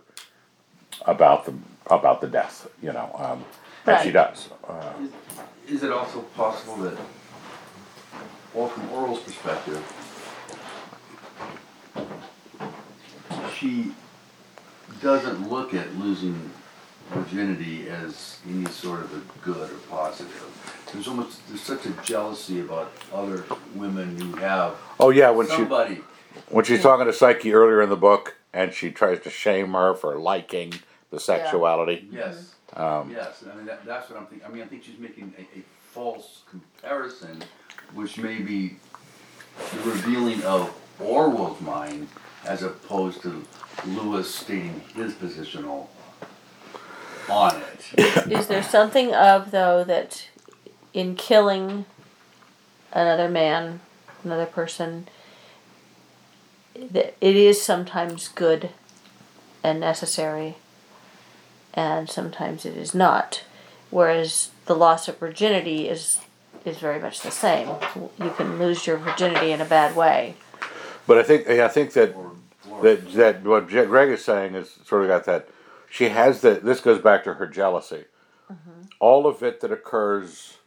about 1.06 1.46
the 1.46 1.54
about 1.86 2.20
the 2.20 2.26
death, 2.26 2.68
you 2.82 2.92
know, 2.92 3.10
um, 3.18 3.44
and 3.86 4.02
she 4.04 4.12
does. 4.12 4.48
Uh, 4.66 4.92
is 5.66 5.82
it 5.82 5.90
also 5.90 6.20
possible 6.36 6.76
that, 6.76 6.98
well, 8.54 8.68
from 8.68 8.88
Orual's 8.88 9.20
perspective, 9.20 9.82
she 13.56 13.92
doesn't 15.00 15.50
look 15.50 15.74
at 15.74 15.94
losing 15.96 16.50
virginity 17.10 17.88
as 17.88 18.38
any 18.48 18.66
sort 18.66 19.00
of 19.00 19.14
a 19.14 19.44
good 19.44 19.70
or 19.70 19.78
positive. 19.90 20.44
There's 20.92 21.08
almost, 21.08 21.46
there's 21.48 21.60
such 21.62 21.86
a 21.86 21.90
jealousy 22.02 22.60
about 22.60 22.92
other 23.12 23.44
women 23.74 24.18
who 24.18 24.36
have 24.36 24.76
oh 24.98 25.10
yeah, 25.10 25.30
when 25.30 25.48
she 25.48 25.64
when 26.50 26.64
she's 26.64 26.82
talking 26.82 27.06
to 27.06 27.12
Psyche 27.12 27.52
earlier 27.52 27.82
in 27.82 27.90
the 27.90 27.96
book, 27.96 28.36
and 28.52 28.72
she 28.72 28.90
tries 28.90 29.20
to 29.20 29.30
shame 29.30 29.72
her 29.72 29.94
for 29.94 30.16
liking 30.18 30.74
the 31.10 31.20
sexuality. 31.20 32.08
Yes. 32.10 32.54
Um, 32.74 33.10
Yes, 33.10 33.42
I 33.50 33.56
mean, 33.56 33.66
that, 33.66 33.84
that's 33.84 34.10
what 34.10 34.18
I'm 34.18 34.26
thinking. 34.26 34.46
I 34.46 34.50
mean, 34.50 34.62
I 34.62 34.66
think 34.66 34.84
she's 34.84 34.98
making 34.98 35.32
a, 35.38 35.42
a 35.58 35.62
false 35.90 36.42
comparison, 36.50 37.42
which 37.94 38.18
may 38.18 38.38
be 38.40 38.76
the 39.72 39.90
revealing 39.90 40.42
of 40.44 40.74
Orual's 41.00 41.60
mind 41.60 42.08
as 42.44 42.62
opposed 42.62 43.22
to 43.22 43.44
Lewis 43.86 44.34
stating 44.34 44.80
his 44.94 45.14
position 45.14 45.64
on, 47.28 47.62
it. 47.96 48.26
Is 48.32 48.46
there 48.46 48.62
something 48.62 49.14
of 49.14 49.50
though 49.50 49.84
that 49.84 50.28
in 50.94 51.14
killing 51.14 51.84
another 52.92 53.28
man, 53.28 53.80
another 54.24 54.46
person, 54.46 55.08
that 56.74 57.16
it 57.20 57.36
is 57.36 57.62
sometimes 57.62 58.28
good 58.28 58.70
and 59.62 59.80
necessary, 59.80 60.56
and 61.74 62.08
sometimes 62.08 62.64
it 62.64 62.76
is 62.76 62.94
not. 62.94 63.42
Whereas 63.90 64.50
the 64.66 64.76
loss 64.76 65.08
of 65.08 65.18
virginity 65.18 65.88
is 65.88 66.20
is 66.68 66.78
very 66.78 67.00
much 67.00 67.20
the 67.20 67.30
same. 67.30 67.68
You 68.22 68.30
can 68.36 68.58
lose 68.58 68.86
your 68.86 68.98
virginity 68.98 69.52
in 69.52 69.60
a 69.60 69.64
bad 69.64 69.96
way. 69.96 70.34
but 71.06 71.18
I 71.18 71.22
think 71.22 71.48
I 71.48 71.68
think 71.68 71.92
that 71.94 72.14
that 72.82 73.12
that 73.14 73.42
what 73.44 73.68
Greg 73.68 74.10
is 74.10 74.24
saying 74.24 74.54
is 74.54 74.78
sort 74.84 75.02
of 75.02 75.08
got 75.08 75.24
that. 75.24 75.48
She 75.90 76.10
has 76.10 76.42
that. 76.42 76.64
This 76.64 76.80
goes 76.80 77.00
back 77.00 77.24
to 77.24 77.34
her 77.34 77.46
jealousy. 77.46 78.04
All 79.00 79.26
of 79.26 79.42
it 79.42 79.60
that 79.60 79.72
occurs 79.72 80.58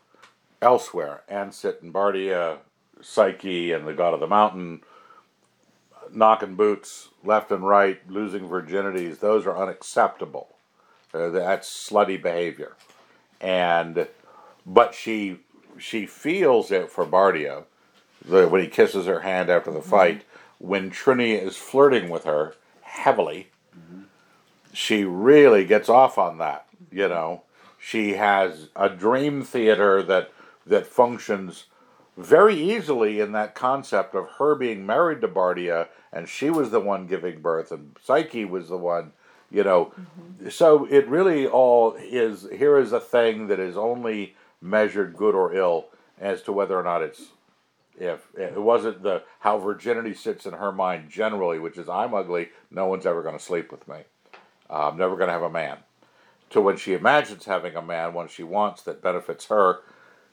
elsewhere, 0.62 1.22
Ansit 1.30 1.82
and 1.82 1.94
Bardia, 1.94 2.58
Psyche 3.02 3.72
and 3.74 3.88
the 3.88 3.94
God 3.94 4.14
of 4.14 4.20
the 4.20 4.28
Mountain, 4.28 4.82
knocking 6.14 6.56
boots 6.56 7.10
left 7.24 7.52
and 7.52 7.68
right, 7.68 8.00
losing 8.10 8.48
virginities. 8.48 9.20
Those 9.20 9.46
are 9.46 9.58
unacceptable. 9.58 10.56
Uh, 11.14 11.30
that's 11.30 11.70
slutty 11.70 12.22
behavior, 12.22 12.74
and 13.42 14.08
but 14.66 14.96
she 14.96 15.40
she 15.82 16.06
feels 16.06 16.72
it 16.72 16.92
for 16.92 17.06
Bardia 17.06 17.64
the, 18.26 18.48
when 18.48 18.62
he 18.62 18.68
kisses 18.68 19.06
her 19.06 19.22
hand 19.22 19.50
after 19.50 19.72
the 19.72 19.80
mm-hmm. 19.80 19.90
fight, 19.90 20.24
when 20.60 20.92
Trunia 20.92 21.42
is 21.42 21.58
flirting 21.58 22.10
with 22.10 22.26
her 22.26 22.56
heavily, 22.82 23.50
mm-hmm. 23.76 24.04
she 24.74 25.04
really 25.04 25.66
gets 25.66 25.90
off 25.90 26.18
on 26.18 26.38
that. 26.38 26.68
You 26.92 27.08
know, 27.08 27.44
she 27.80 28.14
has 28.14 28.70
a 28.76 28.90
dream 28.90 29.44
theater 29.44 30.04
that 30.04 30.32
that 30.66 30.86
functions 30.86 31.66
very 32.18 32.56
easily 32.56 33.20
in 33.20 33.32
that 33.32 33.56
concept 33.56 34.14
of 34.14 34.28
her 34.38 34.54
being 34.54 34.86
married 34.86 35.22
to 35.22 35.28
Bardia, 35.28 35.88
and 36.12 36.30
she 36.30 36.50
was 36.50 36.70
the 36.70 36.80
one 36.80 37.08
giving 37.08 37.42
birth, 37.42 37.72
and 37.72 37.96
Psyche 38.04 38.46
was 38.46 38.70
the 38.70 38.78
one. 38.78 39.14
You 39.50 39.64
know, 39.64 39.86
mm-hmm. 39.86 40.50
so 40.50 40.86
it 40.86 41.08
really 41.08 41.48
all 41.48 41.96
is. 42.00 42.48
Here 42.52 42.78
is 42.78 42.92
a 42.92 43.00
thing 43.00 43.48
that 43.48 43.60
is 43.60 43.76
only 43.76 44.36
measured 44.62 45.16
good 45.16 45.36
or 45.36 45.54
ill 45.56 45.88
as 46.20 46.42
to 46.44 46.52
whether 46.52 46.78
or 46.78 46.84
not 46.84 47.02
it's 47.02 47.30
if 48.00 48.28
it 48.38 48.62
wasn't 48.62 49.04
the 49.04 49.24
how 49.40 49.58
virginity 49.58 50.14
sits 50.14 50.46
in 50.46 50.54
her 50.54 50.72
mind 50.72 51.10
generally, 51.10 51.60
which 51.60 51.78
is 51.78 51.90
I'm 51.90 52.14
ugly, 52.14 52.50
no 52.72 52.88
one's 52.88 53.06
ever 53.06 53.22
going 53.22 53.38
to 53.38 53.44
sleep 53.44 53.72
with 53.72 53.88
me. 53.88 53.98
Uh, 54.70 54.90
I'm 54.90 54.98
never 54.98 55.16
going 55.16 55.28
to 55.28 55.34
have 55.34 55.42
a 55.42 55.50
man. 55.50 55.78
To 56.52 56.62
when 56.62 56.78
she 56.78 56.94
imagines 56.94 57.46
having 57.46 57.76
a 57.76 57.82
man, 57.82 58.14
one 58.14 58.28
she 58.28 58.44
wants 58.44 58.82
that 58.84 59.02
benefits 59.02 59.48
her, 59.48 59.80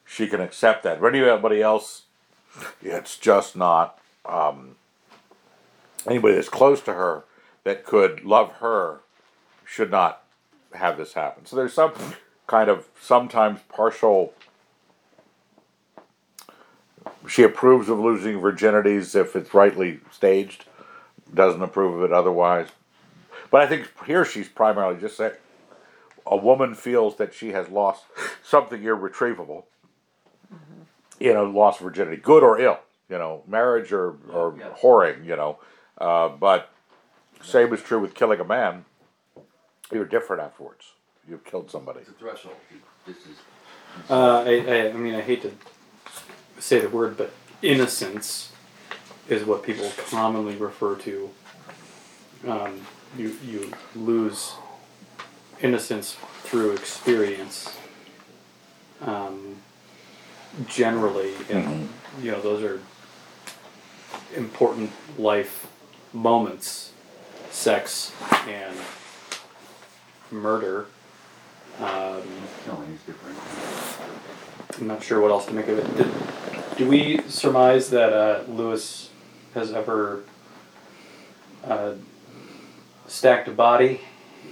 she 0.05 0.27
can 0.27 0.41
accept 0.41 0.83
that. 0.83 0.99
For 0.99 1.09
anybody 1.09 1.61
else, 1.61 2.03
it's 2.81 3.17
just 3.17 3.55
not 3.55 3.99
um, 4.25 4.75
anybody 6.07 6.35
that's 6.35 6.49
close 6.49 6.81
to 6.81 6.93
her 6.93 7.23
that 7.63 7.85
could 7.85 8.25
love 8.25 8.53
her. 8.53 9.01
should 9.65 9.91
not 9.91 10.23
have 10.73 10.97
this 10.97 11.13
happen. 11.13 11.45
So 11.45 11.55
there's 11.55 11.73
some 11.73 11.93
kind 12.49 12.67
of 12.67 12.87
sometimes 12.99 13.59
partial. 13.69 14.33
She 17.27 17.43
approves 17.43 17.89
of 17.89 17.99
losing 17.99 18.39
virginities 18.41 19.15
if 19.15 19.35
it's 19.35 19.53
rightly 19.53 19.99
staged, 20.11 20.65
doesn't 21.31 21.61
approve 21.61 21.97
of 22.01 22.03
it 22.09 22.11
otherwise. 22.11 22.69
But 23.51 23.61
I 23.61 23.67
think 23.67 23.87
here 24.05 24.25
she's 24.25 24.49
primarily 24.49 24.99
just 24.99 25.15
saying 25.15 25.33
a 26.25 26.35
woman 26.35 26.73
feels 26.73 27.17
that 27.17 27.35
she 27.35 27.49
has 27.49 27.69
lost 27.69 28.05
something 28.43 28.83
irretrievable. 28.83 29.67
You 31.19 31.33
know, 31.33 31.43
lost 31.45 31.79
virginity, 31.79 32.17
good 32.17 32.43
or 32.43 32.59
ill. 32.59 32.79
You 33.09 33.17
know, 33.19 33.43
marriage 33.47 33.91
or 33.93 34.15
or 34.31 34.55
Yeah. 34.57 34.69
whoring. 34.81 35.23
You 35.23 35.35
know, 35.35 35.59
uh, 35.99 36.29
but 36.29 36.69
same 37.43 37.71
is 37.73 37.83
true 37.83 37.99
with 37.99 38.15
killing 38.15 38.39
a 38.39 38.43
man. 38.43 38.85
You're 39.91 40.05
different 40.05 40.41
afterwards. 40.41 40.93
You've 41.29 41.45
killed 41.45 41.69
somebody. 41.69 41.99
It's 41.99 42.09
a 42.09 42.13
threshold. 42.13 42.55
This 43.05 43.17
is. 43.17 43.37
Uh, 44.09 44.43
I, 44.45 44.65
I, 44.67 44.89
I 44.89 44.93
mean, 44.93 45.15
I 45.15 45.21
hate 45.21 45.41
to 45.43 45.51
say 46.59 46.79
the 46.79 46.89
word, 46.89 47.17
but 47.17 47.31
innocence 47.61 48.51
is 49.27 49.43
what 49.43 49.63
people 49.63 49.91
commonly 50.09 50.55
refer 50.55 50.95
to. 50.95 51.29
Um, 52.47 52.81
you 53.17 53.35
you 53.45 53.71
lose 53.95 54.53
innocence 55.61 56.17
through 56.43 56.73
experience. 56.73 57.77
Um, 59.01 59.57
generally, 60.67 61.33
and 61.49 61.89
you 62.21 62.31
know 62.31 62.41
those 62.41 62.63
are 62.63 62.81
important 64.35 64.91
life 65.17 65.67
moments. 66.11 66.93
Sex 67.51 68.13
and 68.47 68.75
murder. 70.31 70.85
Um, 71.79 72.21
Killing 72.65 72.99
different. 73.05 73.37
I'm 74.81 74.87
not 74.87 75.03
sure 75.03 75.21
what 75.21 75.31
else 75.31 75.45
to 75.45 75.53
make 75.53 75.67
of 75.67 75.79
it. 75.79 75.97
Did, 75.97 76.11
do 76.77 76.87
we 76.87 77.21
surmise 77.27 77.89
that 77.91 78.11
uh, 78.13 78.43
Lewis 78.49 79.09
has 79.53 79.71
ever 79.71 80.23
uh, 81.65 81.93
stacked 83.07 83.47
a 83.47 83.51
body 83.51 84.01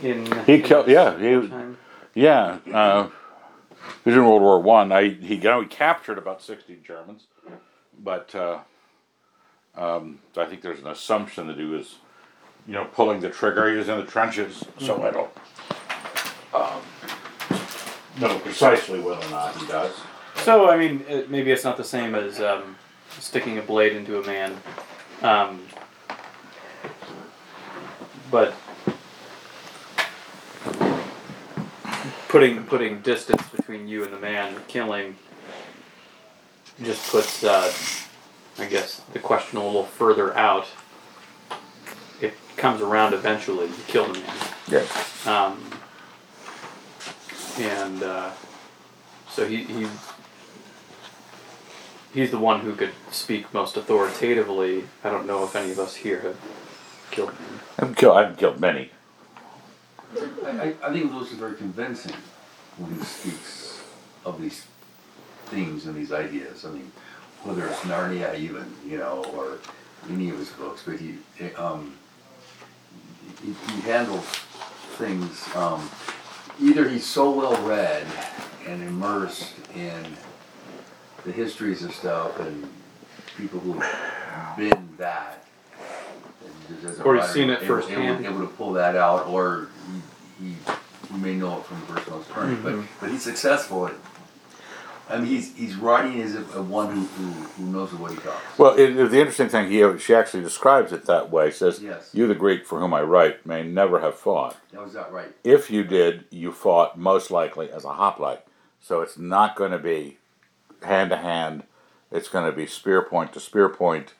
in? 0.01 0.25
He 0.45 0.55
in 0.55 0.61
killed- 0.61 0.87
yeah, 0.87 1.17
he- 1.19 1.37
wartime? 1.37 1.77
Yeah, 2.13 2.57
uh, 2.73 3.09
he 4.03 4.09
was 4.09 4.15
in 4.15 4.25
World 4.25 4.41
War 4.41 4.59
One. 4.61 4.91
I 4.91 5.09
he 5.09 5.35
you 5.35 5.41
know, 5.41 5.61
he 5.61 5.67
captured 5.67 6.17
about 6.17 6.41
sixty 6.41 6.79
Germans, 6.83 7.23
but 8.03 8.33
uh, 8.33 8.59
um, 9.75 10.19
I 10.35 10.45
think 10.45 10.61
there's 10.61 10.79
an 10.79 10.87
assumption 10.87 11.47
that 11.47 11.57
he 11.57 11.65
was, 11.65 11.95
you 12.65 12.73
know, 12.73 12.85
pulling 12.85 13.19
the 13.19 13.29
trigger. 13.29 13.69
He 13.69 13.77
was 13.77 13.87
in 13.87 13.99
the 13.99 14.05
trenches, 14.05 14.65
so 14.79 15.03
I 15.03 15.11
don't 15.11 15.29
um, 16.53 16.81
know 18.19 18.39
precisely 18.39 18.99
whether 18.99 19.25
or 19.25 19.29
not 19.29 19.55
he 19.57 19.67
does. 19.67 19.93
So 20.37 20.69
I 20.69 20.77
mean, 20.77 21.05
it, 21.07 21.29
maybe 21.29 21.51
it's 21.51 21.63
not 21.63 21.77
the 21.77 21.83
same 21.83 22.15
as 22.15 22.39
um, 22.39 22.75
sticking 23.19 23.57
a 23.57 23.61
blade 23.61 23.95
into 23.95 24.19
a 24.19 24.25
man, 24.25 24.55
um, 25.21 25.65
but 28.29 28.53
putting 32.27 32.63
putting 32.63 33.01
distance 33.01 33.41
between 33.49 33.87
you 33.87 34.03
and 34.03 34.13
the 34.13 34.19
man 34.19 34.55
killing 34.67 35.15
just 36.83 37.09
puts, 37.11 37.43
uh, 37.43 37.71
I 38.59 38.65
guess, 38.65 39.01
the 39.13 39.19
question 39.19 39.57
a 39.57 39.65
little 39.65 39.85
further 39.85 40.35
out. 40.37 40.67
It 42.21 42.33
comes 42.55 42.81
around 42.81 43.13
eventually. 43.13 43.65
You 43.65 43.83
kill 43.87 44.11
the 44.11 44.19
man. 44.19 44.35
Yes. 44.69 45.27
Um, 45.27 45.63
and 47.59 48.03
uh, 48.03 48.31
so 49.29 49.47
he, 49.47 49.63
he 49.63 49.87
he's 52.13 52.31
the 52.31 52.39
one 52.39 52.61
who 52.61 52.73
could 52.73 52.91
speak 53.11 53.53
most 53.53 53.77
authoritatively. 53.77 54.85
I 55.03 55.09
don't 55.09 55.27
know 55.27 55.43
if 55.43 55.55
any 55.55 55.71
of 55.71 55.79
us 55.79 55.95
here 55.95 56.21
have 56.21 56.37
killed 57.11 57.31
him. 57.31 57.59
I've 57.79 57.95
killed. 57.95 58.17
I've 58.17 58.37
killed 58.37 58.59
many. 58.59 58.91
I, 60.45 60.49
I, 60.49 60.73
I 60.83 60.93
think 60.93 61.11
Lewis 61.11 61.31
is 61.31 61.37
very 61.37 61.55
convincing 61.55 62.15
when 62.77 62.95
he 62.95 63.03
speaks 63.03 63.83
of 64.25 64.41
these 64.41 64.65
themes 65.45 65.85
and 65.85 65.95
these 65.95 66.11
ideas. 66.11 66.65
I 66.65 66.69
mean, 66.69 66.91
whether 67.43 67.67
it's 67.67 67.79
Narnia 67.81 68.37
even, 68.37 68.73
you 68.85 68.97
know, 68.97 69.23
or 69.35 69.59
any 70.09 70.29
of 70.29 70.37
his 70.37 70.49
books, 70.49 70.83
but 70.85 70.99
he, 70.99 71.17
um, 71.55 71.95
he, 73.43 73.53
he 73.73 73.81
handles 73.81 74.25
things, 74.97 75.47
um, 75.55 75.89
either 76.61 76.87
he's 76.89 77.05
so 77.05 77.29
well 77.31 77.55
read 77.67 78.05
and 78.67 78.81
immersed 78.83 79.53
in 79.75 80.03
the 81.25 81.31
histories 81.31 81.83
of 81.83 81.93
stuff 81.93 82.39
and 82.39 82.67
people 83.37 83.59
who've 83.59 83.83
been 84.57 84.89
that. 84.97 85.45
and 86.43 86.81
just 86.81 86.93
as 86.95 86.99
a 86.99 87.03
Or 87.03 87.15
he's 87.15 87.25
seen 87.29 87.49
it 87.49 87.61
firsthand. 87.61 88.25
Able, 88.25 88.35
able 88.37 88.47
to 88.47 88.53
pull 88.53 88.73
that 88.73 88.95
out, 88.95 89.27
or 89.27 89.67
he, 90.39 90.45
he, 91.11 91.17
may 91.17 91.35
know 91.35 91.59
it 91.59 91.65
from 91.65 91.81
personal 91.83 92.19
experience, 92.21 92.59
Mhm. 92.59 92.63
but, 92.63 92.99
but 93.01 93.11
he's 93.11 93.23
successful 93.23 93.87
at, 93.87 93.93
I 95.09 95.17
mean, 95.17 95.27
he's, 95.27 95.55
he's 95.55 95.75
writing 95.75 96.21
as 96.21 96.35
a, 96.35 96.39
a 96.53 96.59
uh, 96.59 96.63
one 96.63 96.93
who, 96.93 97.01
who, 97.01 97.31
who 97.31 97.65
knows 97.71 97.93
what 97.93 98.11
he 98.11 98.17
talks. 98.17 98.57
Well, 98.57 98.75
it, 98.77 98.91
the 98.93 99.19
interesting 99.19 99.47
thing, 99.49 99.71
he 99.71 99.97
she 99.99 100.13
actually 100.13 100.43
describes 100.43 100.91
it 100.91 101.05
that 101.05 101.31
way. 101.31 101.49
Says, 101.51 101.81
Yes. 101.81 102.09
"You, 102.13 102.27
the 102.27 102.35
Greek 102.35 102.65
for 102.65 102.79
whom 102.79 102.93
I 102.93 103.01
write, 103.01 103.45
may 103.45 103.63
never 103.63 103.99
have 104.01 104.15
fought. 104.15 104.57
That 104.73 104.83
was 104.83 104.93
that 104.93 105.11
right. 105.11 105.29
If 105.43 105.71
you 105.71 105.83
did, 105.83 106.25
you 106.29 106.51
fought 106.51 106.97
most 106.97 107.31
likely 107.31 107.71
as 107.71 107.85
a 107.85 107.93
hoplite. 107.93 108.43
So 108.81 109.01
it's 109.01 109.17
not 109.17 109.55
going 109.55 109.71
to 109.71 109.79
be 109.79 110.17
hand 110.83 111.09
to 111.11 111.17
hand. 111.17 111.63
It's 112.11 112.29
going 112.29 112.49
to 112.49 112.55
be 112.55 112.67
spear 112.67 113.01
point 113.01 113.33
to 113.33 113.39
spear 113.39 113.69
point, 113.69 114.13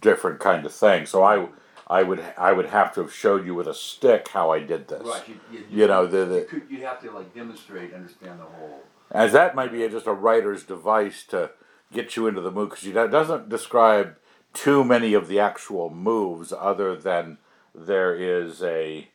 different 0.00 0.40
kind 0.40 0.64
of 0.66 0.72
thing. 0.72 1.06
So 1.06 1.22
I, 1.22 1.48
I 1.86 2.02
would 2.02 2.22
I 2.36 2.52
would 2.52 2.66
have 2.66 2.92
to 2.94 3.02
have 3.02 3.12
showed 3.12 3.46
you 3.46 3.54
with 3.54 3.66
a 3.68 3.74
stick 3.74 4.28
how 4.28 4.50
I 4.50 4.60
did 4.60 4.88
this. 4.88 5.02
Right. 5.04 5.22
You, 5.28 5.34
you, 5.52 5.64
You 5.70 5.86
know, 5.86 6.06
the- 6.06 6.24
the- 6.24 6.38
you 6.40 6.44
could, 6.44 6.62
you'd 6.68 6.82
have 6.82 7.00
to 7.02 7.10
like 7.10 7.34
demonstrate, 7.34 7.94
understand 7.94 8.40
the 8.40 8.44
whole. 8.44 8.82
As 9.10 9.32
that 9.32 9.54
might 9.54 9.72
be 9.72 9.86
just 9.88 10.06
a 10.06 10.12
writer's 10.12 10.64
device 10.64 11.24
to 11.24 11.50
get 11.92 12.16
you 12.16 12.26
into 12.26 12.40
the 12.40 12.50
mood 12.50 12.70
because 12.70 12.86
it 12.86 13.10
doesn't 13.10 13.48
describe 13.48 14.16
too 14.52 14.82
many 14.84 15.14
of 15.14 15.28
the 15.28 15.38
actual 15.38 15.90
moves 15.90 16.52
other 16.52 16.96
than 16.96 17.38
there 17.74 18.14
is 18.14 18.62
a 18.62 19.08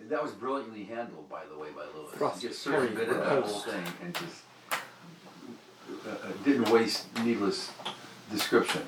And 0.00 0.10
that 0.10 0.22
was 0.22 0.32
brilliantly 0.32 0.84
handled, 0.84 1.28
by 1.28 1.42
the 1.50 1.58
way, 1.58 1.68
by 1.74 1.84
Lewis. 1.96 2.12
Thrust, 2.12 2.42
He 2.42 2.48
just 2.48 2.64
parry, 2.64 2.88
circumvented 2.88 3.20
that 3.20 3.44
whole 3.44 3.60
thing 3.60 3.84
and 4.02 4.14
just 4.14 4.42
uh, 6.06 6.10
uh, 6.10 6.32
didn't 6.44 6.70
waste 6.70 7.06
needless 7.24 7.70
description. 8.30 8.82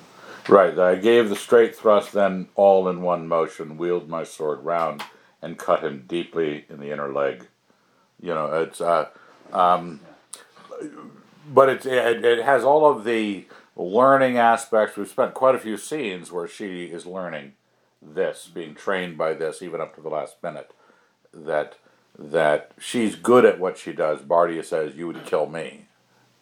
Right, 0.48 0.78
I 0.78 0.96
gave 0.96 1.28
the 1.28 1.36
straight 1.36 1.74
thrust, 1.74 2.12
then 2.12 2.48
all 2.54 2.88
in 2.88 3.00
one 3.02 3.28
motion, 3.28 3.78
wheeled 3.78 4.08
my 4.08 4.24
sword 4.24 4.64
round, 4.64 5.02
and 5.40 5.58
cut 5.58 5.82
him 5.82 6.04
deeply 6.06 6.66
in 6.68 6.80
the 6.80 6.90
inner 6.90 7.12
leg. 7.12 7.46
You 8.20 8.34
know, 8.34 8.52
it's 8.62 8.80
uh, 8.80 9.08
um, 9.52 10.00
but 11.52 11.68
it's 11.68 11.86
it, 11.86 12.24
it 12.24 12.44
has 12.44 12.64
all 12.64 12.86
of 12.90 13.04
the 13.04 13.46
learning 13.76 14.38
aspects. 14.38 14.96
We've 14.96 15.08
spent 15.08 15.34
quite 15.34 15.54
a 15.54 15.58
few 15.58 15.76
scenes 15.76 16.30
where 16.30 16.48
she 16.48 16.84
is 16.84 17.06
learning 17.06 17.52
this, 18.00 18.50
being 18.52 18.74
trained 18.74 19.16
by 19.18 19.34
this, 19.34 19.62
even 19.62 19.80
up 19.80 19.94
to 19.96 20.00
the 20.00 20.08
last 20.08 20.42
minute. 20.42 20.72
That 21.32 21.76
that 22.18 22.72
she's 22.78 23.16
good 23.16 23.44
at 23.44 23.58
what 23.58 23.76
she 23.76 23.92
does. 23.92 24.20
Bardia 24.20 24.64
says, 24.64 24.94
"You 24.94 25.06
would 25.08 25.24
kill 25.26 25.46
me," 25.46 25.86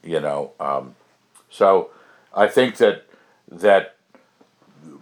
you 0.02 0.20
know. 0.20 0.52
Um, 0.60 0.96
so 1.48 1.90
I 2.34 2.46
think 2.48 2.76
that 2.76 3.06
that 3.50 3.96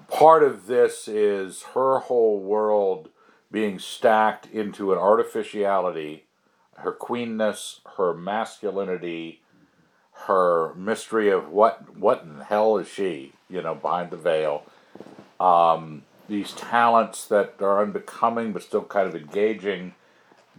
part 0.09 0.43
of 0.43 0.67
this 0.67 1.09
is 1.09 1.63
her 1.75 2.01
whole 2.01 2.41
world 2.41 3.09
being 3.51 3.79
stacked 3.79 4.47
into 4.47 4.93
an 4.93 4.99
artificiality, 4.99 6.27
her 6.81 6.93
queenness, 6.93 7.81
her 7.97 8.15
masculinity, 8.15 9.41
her 10.27 10.75
mystery 10.75 11.31
of 11.31 11.51
what 11.51 11.97
what 11.97 12.23
in 12.23 12.41
hell 12.41 12.77
is 12.77 12.89
she, 12.89 13.33
you 13.49 13.63
know, 13.63 13.75
behind 13.75 14.11
the 14.11 14.17
veil. 14.17 14.65
Um, 15.39 16.03
these 16.29 16.53
talents 16.53 17.27
that 17.27 17.55
are 17.61 17.83
unbecoming 17.83 18.53
but 18.53 18.63
still 18.63 18.85
kind 18.85 19.09
of 19.09 19.17
engaging 19.17 19.95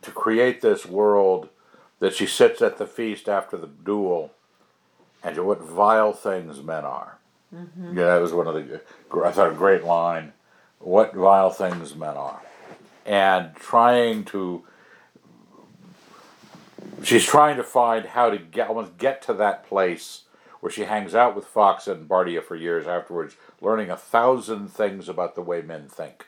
to 0.01 0.11
create 0.11 0.61
this 0.61 0.85
world 0.85 1.49
that 1.99 2.15
she 2.15 2.25
sits 2.25 2.61
at 2.61 2.77
the 2.77 2.87
feast 2.87 3.29
after 3.29 3.55
the 3.55 3.67
duel 3.67 4.31
and 5.23 5.35
to 5.35 5.43
what 5.43 5.61
vile 5.61 6.13
things 6.13 6.61
men 6.61 6.83
are. 6.83 7.17
Yeah, 7.95 8.05
that 8.05 8.21
was 8.21 8.33
one 8.33 8.47
of 8.47 8.55
the, 8.55 8.81
I 9.23 9.31
thought, 9.31 9.51
a 9.51 9.55
great 9.55 9.83
line. 9.83 10.33
What 10.79 11.13
vile 11.13 11.51
things 11.51 11.95
men 11.95 12.17
are. 12.17 12.41
And 13.05 13.55
trying 13.55 14.23
to, 14.25 14.63
she's 17.03 17.25
trying 17.25 17.57
to 17.57 17.63
find 17.63 18.07
how 18.07 18.29
to 18.29 18.37
get, 18.37 18.69
almost 18.69 18.97
get 18.97 19.21
to 19.23 19.33
that 19.35 19.65
place 19.67 20.23
where 20.61 20.71
she 20.71 20.83
hangs 20.83 21.15
out 21.15 21.35
with 21.35 21.45
Fox 21.45 21.87
and 21.87 22.07
Bardia 22.09 22.43
for 22.43 22.55
years 22.55 22.87
afterwards, 22.87 23.35
learning 23.61 23.89
a 23.91 23.97
thousand 23.97 24.69
things 24.69 25.09
about 25.09 25.35
the 25.35 25.41
way 25.41 25.61
men 25.61 25.87
think. 25.89 26.25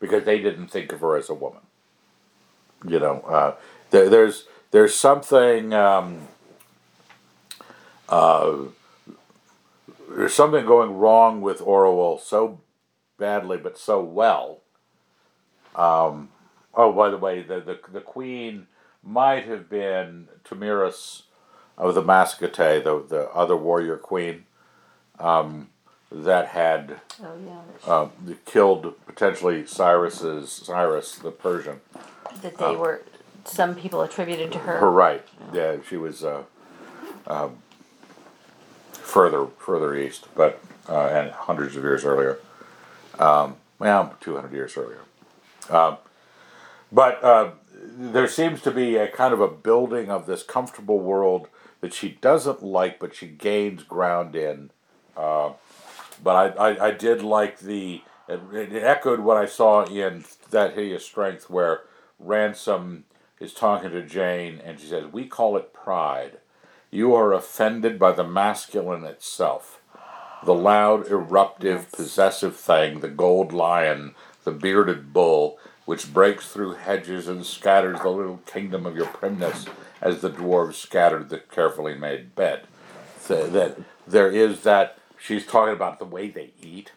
because 0.00 0.24
they 0.24 0.38
didn't 0.40 0.68
think 0.68 0.92
of 0.92 1.00
her 1.00 1.16
as 1.16 1.28
a 1.30 1.34
woman. 1.34 1.62
You 2.86 3.00
know, 3.00 3.20
uh, 3.22 3.54
there, 3.90 4.08
there's 4.10 4.46
there's 4.72 4.94
something 4.94 5.74
um, 5.74 6.28
uh, 8.08 8.56
there's 10.10 10.34
something 10.34 10.66
going 10.66 10.96
wrong 10.96 11.40
with 11.42 11.60
Orual 11.60 12.20
so 12.20 12.60
badly, 13.18 13.58
but 13.58 13.78
so 13.78 14.02
well. 14.02 14.60
Um, 15.76 16.30
oh, 16.74 16.92
by 16.92 17.10
the 17.10 17.18
way, 17.18 17.42
the, 17.42 17.60
the 17.60 17.80
the 17.92 18.00
queen 18.00 18.68
might 19.02 19.44
have 19.46 19.68
been 19.68 20.28
Tomyris 20.44 21.22
of 21.78 21.94
the 21.94 22.02
Massagetae, 22.02 22.82
the 22.84 23.02
the 23.08 23.30
other 23.30 23.56
warrior 23.56 23.96
queen, 23.96 24.44
um, 25.18 25.68
that 26.12 26.48
had 26.48 27.00
Oh 27.22 27.34
yeah. 27.46 27.90
uh, 27.92 28.08
killed 28.44 28.94
potentially 29.06 29.66
Cyrus's 29.66 30.50
Cyrus 30.50 31.16
the 31.16 31.30
Persian. 31.30 31.80
That 32.42 32.58
they 32.58 32.76
were. 32.76 33.02
Some 33.44 33.74
people 33.74 34.02
attributed 34.02 34.52
to 34.52 34.58
her. 34.60 34.78
Her 34.78 34.90
right, 34.90 35.26
yeah, 35.52 35.76
she 35.88 35.96
was 35.96 36.22
uh, 36.22 36.42
um, 37.26 37.56
further 38.92 39.46
further 39.58 39.94
east, 39.96 40.26
but 40.34 40.60
uh, 40.88 41.06
and 41.06 41.30
hundreds 41.30 41.76
of 41.76 41.82
years 41.82 42.04
earlier. 42.04 42.38
Um, 43.18 43.56
well, 43.78 44.14
two 44.20 44.34
hundred 44.34 44.52
years 44.52 44.76
earlier. 44.76 45.00
Um, 45.70 45.96
but 46.92 47.22
uh, 47.24 47.50
there 48.00 48.28
seems 48.28 48.62
to 48.62 48.70
be 48.70 48.96
a 48.96 49.08
kind 49.08 49.34
of 49.34 49.42
a 49.42 49.48
building 49.48 50.10
of 50.10 50.24
this 50.24 50.42
comfortable 50.42 50.98
world 50.98 51.48
that 51.82 51.92
she 51.92 52.08
doesn't 52.22 52.62
like, 52.62 52.98
but 52.98 53.14
she 53.14 53.26
gains 53.26 53.82
ground 53.82 54.34
in. 54.34 54.70
Uh, 55.14 55.52
but 56.22 56.56
I, 56.58 56.70
I, 56.70 56.86
I 56.86 56.90
did 56.92 57.22
like 57.22 57.58
the 57.58 58.02
it, 58.26 58.40
it 58.54 58.82
echoed 58.82 59.20
what 59.20 59.36
I 59.36 59.44
saw 59.44 59.84
in 59.84 60.24
that 60.50 60.74
hideous 60.74 61.04
strength, 61.04 61.50
where 61.50 61.82
Ransom 62.18 63.04
is 63.38 63.52
talking 63.52 63.90
to 63.90 64.02
Jane, 64.02 64.60
and 64.64 64.80
she 64.80 64.86
says, 64.86 65.12
"We 65.12 65.26
call 65.26 65.58
it 65.58 65.74
pride. 65.74 66.38
You 66.90 67.14
are 67.14 67.34
offended 67.34 67.98
by 67.98 68.12
the 68.12 68.24
masculine 68.24 69.04
itself, 69.04 69.80
the 70.44 70.54
loud, 70.54 71.06
eruptive, 71.08 71.92
possessive 71.92 72.56
thing, 72.56 73.00
the 73.00 73.08
gold 73.08 73.52
lion, 73.52 74.14
the 74.44 74.52
bearded 74.52 75.12
bull." 75.12 75.58
Which 75.90 76.14
breaks 76.14 76.46
through 76.46 76.74
hedges 76.74 77.26
and 77.26 77.44
scatters 77.44 77.98
the 77.98 78.10
little 78.10 78.36
kingdom 78.46 78.86
of 78.86 78.94
your 78.94 79.06
primness, 79.06 79.66
as 80.00 80.20
the 80.20 80.30
dwarves 80.30 80.74
scattered 80.74 81.30
the 81.30 81.38
carefully 81.38 81.96
made 81.96 82.36
bed. 82.36 82.68
So 83.18 83.48
that 83.48 83.76
there 84.06 84.30
is 84.30 84.62
that 84.62 84.98
she's 85.18 85.44
talking 85.44 85.74
about 85.74 85.98
the 85.98 86.04
way 86.04 86.30
they 86.30 86.52
eat. 86.62 86.92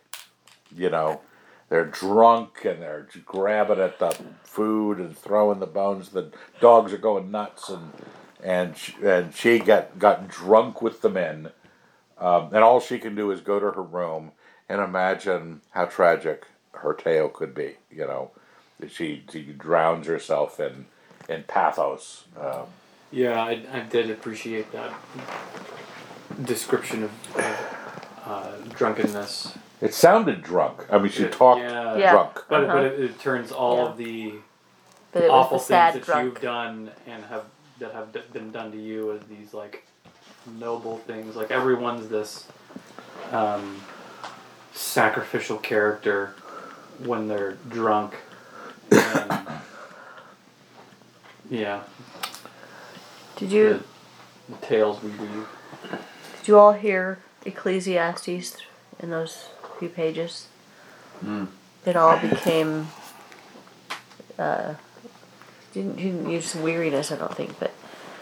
You 0.71 0.91
know, 0.91 1.21
they're 1.69 1.85
drunk 1.85 2.65
and 2.65 2.83
they're 2.83 3.07
grabbing 3.25 3.79
at 3.79 3.97
the 3.97 4.15
food 4.43 4.99
and 4.99 5.17
throwing 5.17 5.59
the 5.59 5.65
bones. 5.65 6.09
The 6.09 6.31
dogs 6.61 6.93
are 6.93 6.99
going 6.99 7.31
nuts, 7.31 7.69
and 7.69 7.93
and 8.43 8.77
she, 8.77 8.93
and 9.03 9.33
she 9.33 9.57
got 9.57 9.97
got 9.97 10.27
drunk 10.27 10.83
with 10.83 11.01
the 11.01 11.09
men, 11.09 11.49
um, 12.19 12.49
and 12.53 12.63
all 12.63 12.79
she 12.79 12.99
can 12.99 13.15
do 13.15 13.31
is 13.31 13.41
go 13.41 13.59
to 13.59 13.71
her 13.71 13.81
room 13.81 14.33
and 14.69 14.79
imagine 14.79 15.61
how 15.71 15.85
tragic 15.85 16.45
her 16.73 16.93
tale 16.93 17.27
could 17.27 17.55
be. 17.55 17.77
You 17.89 18.05
know, 18.05 18.31
she 18.89 19.23
she 19.31 19.43
drowns 19.43 20.07
herself 20.07 20.59
in 20.59 20.85
in 21.29 21.43
pathos. 21.43 22.25
Um, 22.39 22.67
Yeah, 23.11 23.41
I, 23.41 23.63
I 23.71 23.79
did 23.81 24.09
appreciate 24.11 24.71
that 24.71 24.91
description 26.45 27.03
of, 27.03 27.11
of 27.35 27.77
uh, 28.25 28.51
drunkenness. 28.75 29.53
it 29.81 29.93
sounded 29.93 30.41
drunk. 30.43 30.85
I 30.91 30.97
mean, 30.97 31.11
she 31.11 31.23
Yeah, 31.23 31.29
talked 31.29 31.61
yeah. 31.61 31.97
Yeah. 31.97 32.11
drunk. 32.11 32.39
But, 32.49 32.63
Uh-huh. 32.65 32.73
but 32.73 32.83
it, 32.85 32.99
it 32.99 33.19
turns 33.19 33.51
all 33.51 33.77
Yeah. 33.77 33.83
of 33.91 33.97
the 33.97 34.33
But 35.13 35.29
awful 35.29 35.57
the 35.59 35.63
things 35.65 35.93
that 35.93 36.03
drunk. 36.03 36.25
you've 36.25 36.41
done 36.41 36.91
and 37.07 37.23
have 37.25 37.45
that 37.79 37.93
have 37.93 38.11
d- 38.13 38.21
been 38.31 38.51
done 38.51 38.71
to 38.71 38.77
you 38.77 39.11
as 39.13 39.21
these 39.27 39.53
like 39.53 39.85
noble 40.59 40.97
things. 40.99 41.35
Like 41.35 41.51
everyone's 41.51 42.07
this 42.07 42.47
um, 43.31 43.81
sacrificial 44.73 45.57
character 45.57 46.33
when 47.05 47.27
they're 47.27 47.57
drunk. 47.69 48.15
And, 48.93 49.47
yeah, 51.49 51.83
Did 53.37 53.51
you 53.51 53.83
the, 54.49 54.53
the 54.55 54.65
tales 54.65 55.01
we 55.03 55.09
weave. 55.11 55.47
did 56.39 56.47
you 56.47 56.57
all 56.57 56.73
hear 56.73 57.19
Ecclesiastes 57.45 58.57
in 58.99 59.09
those 59.09 59.47
few 59.79 59.89
pages? 59.89 60.47
It 61.85 61.95
all 61.95 62.17
became 62.17 62.87
uh, 64.39 64.73
didn't, 65.73 65.95
didn't 65.97 66.29
use 66.29 66.55
weariness, 66.55 67.11
I 67.11 67.15
don't 67.17 67.35
think, 67.35 67.59
but 67.59 67.71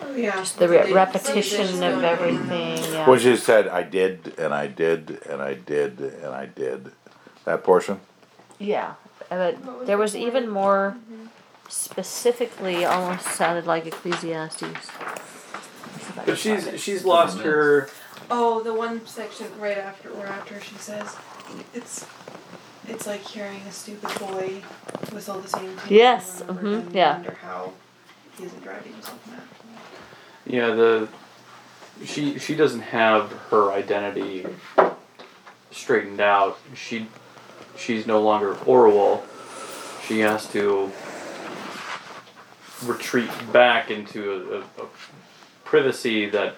Oh, 0.03 0.15
yeah. 0.15 0.31
just 0.35 0.57
the 0.57 0.67
re- 0.67 0.91
repetition 0.91 1.83
of 1.83 2.03
everything. 2.03 2.77
Yeah. 2.91 3.07
When 3.07 3.19
she 3.19 3.37
said, 3.37 3.67
"I 3.67 3.83
did, 3.83 4.33
and 4.39 4.51
I 4.53 4.65
did, 4.65 5.21
and 5.29 5.41
I 5.41 5.53
did, 5.53 5.99
and 5.99 6.33
I 6.33 6.47
did," 6.47 6.91
that 7.45 7.63
portion. 7.63 7.99
Yeah, 8.57 8.93
What 8.93 9.00
but 9.31 9.85
there 9.87 9.97
was 9.97 10.15
even 10.15 10.49
more 10.49 10.97
specifically, 11.69 12.85
almost 12.85 13.25
sounded 13.27 13.65
like 13.65 13.85
Ecclesiastes. 13.85 14.59
See 14.59 14.65
if 14.67 16.11
I 16.19 16.23
can 16.23 16.25
But 16.25 16.37
she's 16.37 16.81
she's 16.81 17.05
lost 17.05 17.39
her. 17.39 17.89
Oh, 18.29 18.61
the 18.61 18.73
one 18.73 19.05
section 19.07 19.47
right 19.59 19.77
after 19.77 20.09
or 20.11 20.25
after 20.25 20.59
she 20.61 20.75
says 20.75 21.15
it's 21.73 22.05
it's 22.87 23.07
like 23.07 23.21
hearing 23.21 23.61
a 23.67 23.71
stupid 23.71 24.09
boy 24.19 24.61
whistle 25.13 25.39
the 25.39 25.47
same 25.47 25.75
tune 25.77 25.79
Yes, 25.89 26.41
over 26.47 26.59
and 26.59 26.59
over 26.59 26.77
mhm, 26.77 26.85
and 26.87 26.95
yeah. 26.95 27.13
wonder 27.15 27.37
how 27.41 27.73
he 28.37 28.43
isn't 28.45 28.61
driving 28.63 28.93
himself 28.93 29.27
mad. 29.27 29.41
Yeah, 30.45 30.67
the 30.67 31.07
she 32.05 32.37
she 32.39 32.55
doesn't 32.55 32.81
have 32.81 33.31
her 33.49 33.71
identity 33.71 34.45
straightened 35.71 36.19
out. 36.21 36.57
She 36.75 37.07
she's 37.77 38.07
no 38.07 38.21
longer 38.21 38.55
Orual. 38.55 39.21
She 40.07 40.19
has 40.19 40.51
to 40.51 40.91
retreat 42.85 43.29
back 43.51 43.91
into 43.91 44.63
a, 44.79 44.81
a, 44.81 44.85
a 44.85 44.87
privacy 45.63 46.29
that 46.29 46.55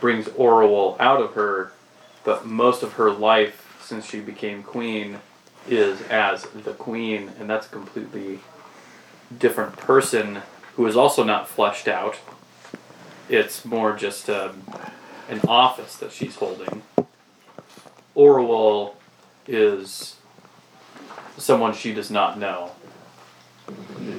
brings 0.00 0.26
Orual 0.26 0.98
out 0.98 1.20
of 1.20 1.34
her. 1.34 1.72
But 2.24 2.46
most 2.46 2.82
of 2.82 2.94
her 2.94 3.10
life 3.10 3.78
since 3.82 4.06
she 4.06 4.20
became 4.20 4.62
queen 4.62 5.18
is 5.68 6.00
as 6.02 6.42
the 6.42 6.72
queen, 6.72 7.30
and 7.38 7.48
that's 7.48 7.66
a 7.66 7.70
completely 7.70 8.40
different 9.38 9.76
person 9.76 10.42
who 10.76 10.86
is 10.86 10.96
also 10.96 11.22
not 11.22 11.48
fleshed 11.48 11.88
out. 11.88 12.16
It's 13.28 13.64
more 13.64 13.94
just 13.94 14.28
um, 14.28 14.62
an 15.28 15.40
office 15.46 15.96
that 15.96 16.12
she's 16.12 16.36
holding. 16.36 16.82
Orual 18.16 18.94
is 19.46 20.16
someone 21.36 21.74
she 21.74 21.92
does 21.92 22.10
not 22.10 22.38
know. 22.38 22.72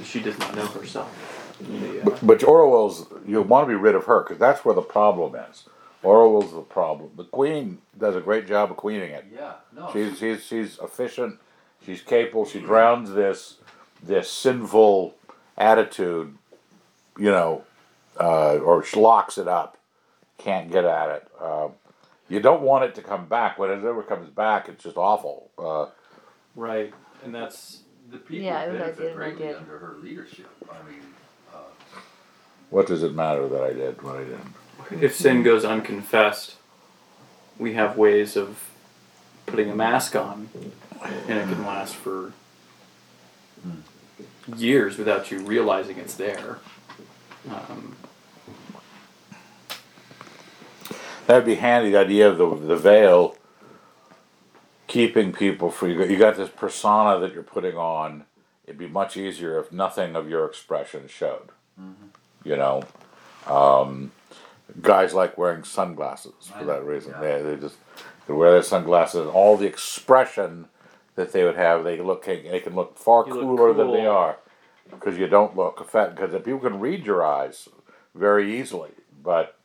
She 0.04 0.20
does 0.20 0.38
not 0.40 0.56
know 0.56 0.66
herself. 0.68 1.58
The, 1.60 2.02
uh, 2.02 2.18
But 2.22 2.40
Orual's, 2.40 3.08
you 3.28 3.42
want 3.42 3.68
to 3.68 3.70
be 3.70 3.76
rid 3.76 3.96
of 3.96 4.06
her 4.06 4.22
because 4.24 4.38
that's 4.40 4.66
where 4.66 4.76
the 4.76 4.82
problem 4.82 5.36
is. 5.50 5.66
Orual's 6.04 6.54
the 6.54 6.62
problem. 6.62 7.12
The 7.16 7.24
Queen 7.24 7.80
does 7.98 8.16
a 8.16 8.22
great 8.22 8.48
job 8.48 8.72
of 8.72 8.78
queening 8.78 9.12
it. 9.12 9.26
Yeah, 9.34 9.54
no. 9.76 9.90
She's 9.94 10.20
she's 10.20 10.44
she's 10.44 10.80
efficient. 10.80 11.40
She's 11.86 12.02
capable. 12.02 12.46
She 12.46 12.60
drowns 12.60 13.12
this 13.12 13.58
this 14.02 14.30
sinful 14.30 15.16
attitude, 15.58 16.36
you 17.18 17.32
know, 17.32 17.64
uh, 18.20 18.58
or 18.58 18.84
she 18.84 19.00
locks 19.00 19.38
it 19.38 19.48
up. 19.48 19.78
Can't 20.38 20.70
get 20.70 20.84
at 20.84 21.10
it. 21.10 21.28
Um, 21.42 21.72
you 22.30 22.40
don't 22.40 22.62
want 22.62 22.86
it 22.86 22.96
to 22.96 23.02
come 23.02 23.26
back. 23.28 23.58
When 23.60 23.70
it 23.70 23.84
ever 23.84 24.04
comes 24.04 24.30
back, 24.30 24.70
it's 24.70 24.84
just 24.84 24.98
awful. 24.98 25.52
Uh, 25.58 25.88
right, 26.56 26.94
and 27.24 27.34
that's 27.34 27.80
The 28.12 28.18
people 28.18 28.46
Yeah, 28.46 28.64
it 28.64 28.72
was- 28.72 28.80
benefit 28.82 29.02
did, 29.02 29.12
I 29.12 29.16
greatly 29.16 29.46
did. 29.48 29.56
under 29.58 29.78
her 29.80 29.96
leadership. 30.02 30.50
I 30.70 30.90
mean, 30.90 31.02
uh, 31.54 31.58
what 32.70 32.86
does 32.88 33.02
it 33.04 33.14
matter 33.16 33.48
that 33.48 33.64
I 33.64 33.74
did 33.74 34.02
what 34.02 34.16
I 34.18 34.24
did? 34.26 34.40
if 35.04 35.16
sin 35.16 35.42
goes 35.44 35.64
unconfessed, 35.66 36.56
we 37.58 37.74
have 37.74 37.98
ways 37.98 38.36
of 38.36 38.70
putting 39.46 39.70
a 39.70 39.76
mask 39.76 40.16
on, 40.16 40.50
and 41.28 41.40
it 41.40 41.48
can 41.48 41.66
last 41.66 41.96
for 41.96 42.34
years 44.58 44.98
without 44.98 45.32
you 45.32 45.40
realizing 45.40 45.98
it's 45.98 46.16
there. 46.16 46.60
Um, 47.50 47.96
That'd 51.28 51.46
be 51.46 51.56
handy. 51.56 51.92
The 51.92 52.00
idea 52.00 52.30
of 52.30 52.38
the 52.38 52.56
the 52.56 52.76
veil 52.76 53.36
keeping 54.88 55.32
people 55.32 55.72
free. 55.72 55.94
You 55.94 56.00
got, 56.00 56.10
you 56.10 56.18
got 56.18 56.36
this 56.38 56.50
persona 56.50 57.20
that 57.20 57.34
you're 57.34 57.44
putting 57.44 57.76
on. 57.76 58.26
It'd 58.66 58.78
be 58.78 58.88
much 58.88 59.18
easier 59.18 59.60
if 59.60 59.72
nothing 59.72 60.16
of 60.16 60.30
your 60.30 60.46
expression 60.46 61.08
showed. 61.08 61.50
You 62.44 62.58
know, 62.58 62.84
um, 63.48 64.12
guys 64.82 65.14
like 65.14 65.38
wearing 65.38 65.64
sunglasses 65.64 66.34
for 66.48 66.60
I 66.60 66.64
that 66.66 66.84
reason. 66.84 67.14
yeah. 67.14 67.22
They, 67.22 67.42
they 67.42 67.56
just 67.58 67.76
they 68.28 68.34
wear 68.34 68.52
their 68.52 68.64
sunglasses. 68.64 69.22
and 69.22 69.30
All 69.30 69.58
the 69.58 69.66
expression 69.66 70.68
that 71.16 71.32
they 71.32 71.44
would 71.44 71.56
have. 71.56 71.84
They 71.84 72.00
look 72.00 72.26
they 72.26 72.60
can 72.64 72.76
look 72.76 72.98
far 72.98 73.26
You 73.28 73.34
look 73.34 73.44
cooler 73.58 73.74
than 73.74 73.92
they 73.92 74.06
are 74.06 74.38
because 74.90 75.18
you 75.18 75.28
don't 75.28 75.56
look 75.56 75.80
effect 75.80 76.16
because 76.16 76.32
people 76.44 76.60
can 76.60 76.80
read 76.80 77.06
your 77.06 77.26
eyes 77.26 77.70
very 78.14 78.60
easily, 78.60 78.92
but 79.24 79.58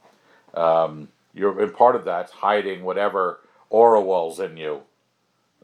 um, 0.54 1.08
you're 1.38 1.60
and 1.60 1.72
part 1.74 1.96
of 1.96 2.04
that's 2.04 2.32
hiding 2.32 2.84
whatever 2.84 3.40
Orual's 3.70 4.40
in 4.40 4.56
you. 4.56 4.82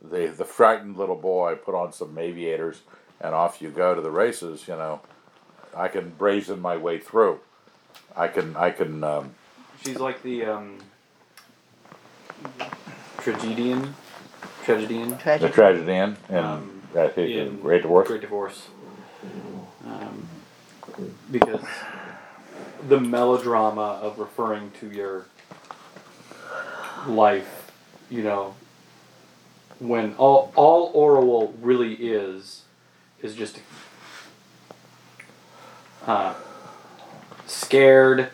The 0.03 0.27
the 0.29 0.45
frightened 0.45 0.97
little 0.97 1.17
boy 1.17 1.57
put 1.57 1.75
on 1.75 1.93
some 1.93 2.17
aviators 2.19 2.83
and 3.21 3.35
off 3.35 3.61
you 3.63 3.71
go 3.71 3.95
to 3.95 4.01
the 4.01 4.11
races. 4.11 4.69
You 4.69 4.75
know, 4.77 5.01
I 5.77 5.89
can 5.89 6.11
brazen 6.11 6.61
my 6.61 6.77
way 6.77 6.99
through. 6.99 7.41
I 8.17 8.29
can 8.29 8.57
I 8.57 8.71
can. 8.71 9.03
Um, 9.05 9.35
She's 9.85 9.99
like 10.01 10.23
the 10.23 10.45
um, 10.47 10.79
tragedian, 13.19 13.95
tragedian 14.65 15.11
the 15.11 15.17
Tragic. 15.17 15.53
tragedy 15.53 15.93
in 15.93 16.17
and 16.29 16.47
Um, 16.47 16.83
that 16.93 17.17
in 17.19 17.61
Great 17.61 17.83
Divorce. 17.83 18.09
Great 18.09 18.21
Divorce. 18.21 18.69
Um, 19.87 20.29
because 21.31 21.65
the 22.89 23.01
melodrama 23.01 23.99
of 24.03 24.19
referring 24.19 24.71
to 24.81 24.91
your 24.91 25.27
life, 27.09 27.71
you 28.11 28.23
know, 28.23 28.55
when 29.79 30.15
all 30.17 30.53
all 30.57 30.93
Orual 30.95 31.55
really 31.61 31.95
is 31.95 32.63
is 33.23 33.35
just 33.35 33.61
uh, 36.07 36.35
scared, 37.47 38.29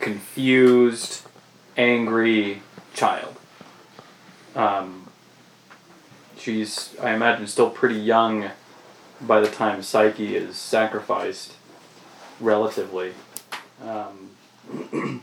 confused, 0.00 1.22
angry 1.76 2.62
child. 2.94 3.36
Um, 4.54 5.08
she's, 6.36 6.94
I 7.00 7.12
imagine, 7.12 7.46
still 7.46 7.70
pretty 7.70 7.96
young 7.96 8.50
by 9.20 9.40
the 9.40 9.48
time 9.48 9.82
Psyche 9.82 10.36
is 10.36 10.56
sacrificed, 10.56 11.54
relatively. 12.40 13.12
Um, 13.82 15.22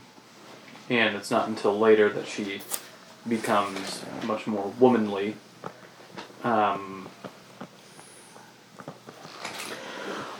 and 0.90 1.16
it's 1.16 1.30
not 1.30 1.48
until 1.48 1.78
later 1.78 2.08
that 2.10 2.26
she 2.26 2.60
becomes 3.28 4.02
much 4.26 4.46
more 4.46 4.72
womanly. 4.78 5.36
Um, 6.42 7.08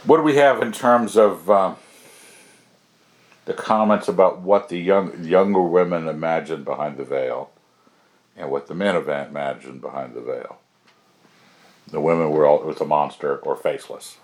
What 0.05 0.17
do 0.17 0.23
we 0.23 0.35
have 0.35 0.61
in 0.61 0.71
terms 0.71 1.17
of 1.17 1.49
um, 1.49 1.77
the 3.45 3.55
comments 3.55 4.07
about 4.07 4.41
what 4.41 4.69
the 4.69 4.77
young 4.77 5.23
younger 5.23 5.63
women 5.63 6.07
imagined 6.07 6.63
behind 6.63 6.97
the 6.97 7.03
veil, 7.03 7.49
and 8.37 8.51
what 8.51 8.67
the 8.67 8.75
men 8.75 8.95
event 8.95 9.31
imagined 9.31 9.81
behind 9.81 10.13
the 10.13 10.21
veil? 10.21 10.59
The 11.87 11.99
women 11.99 12.29
were 12.29 12.45
all 12.45 12.59
was 12.59 12.79
a 12.79 12.85
monster 12.85 13.37
or 13.37 13.55
faceless, 13.55 14.17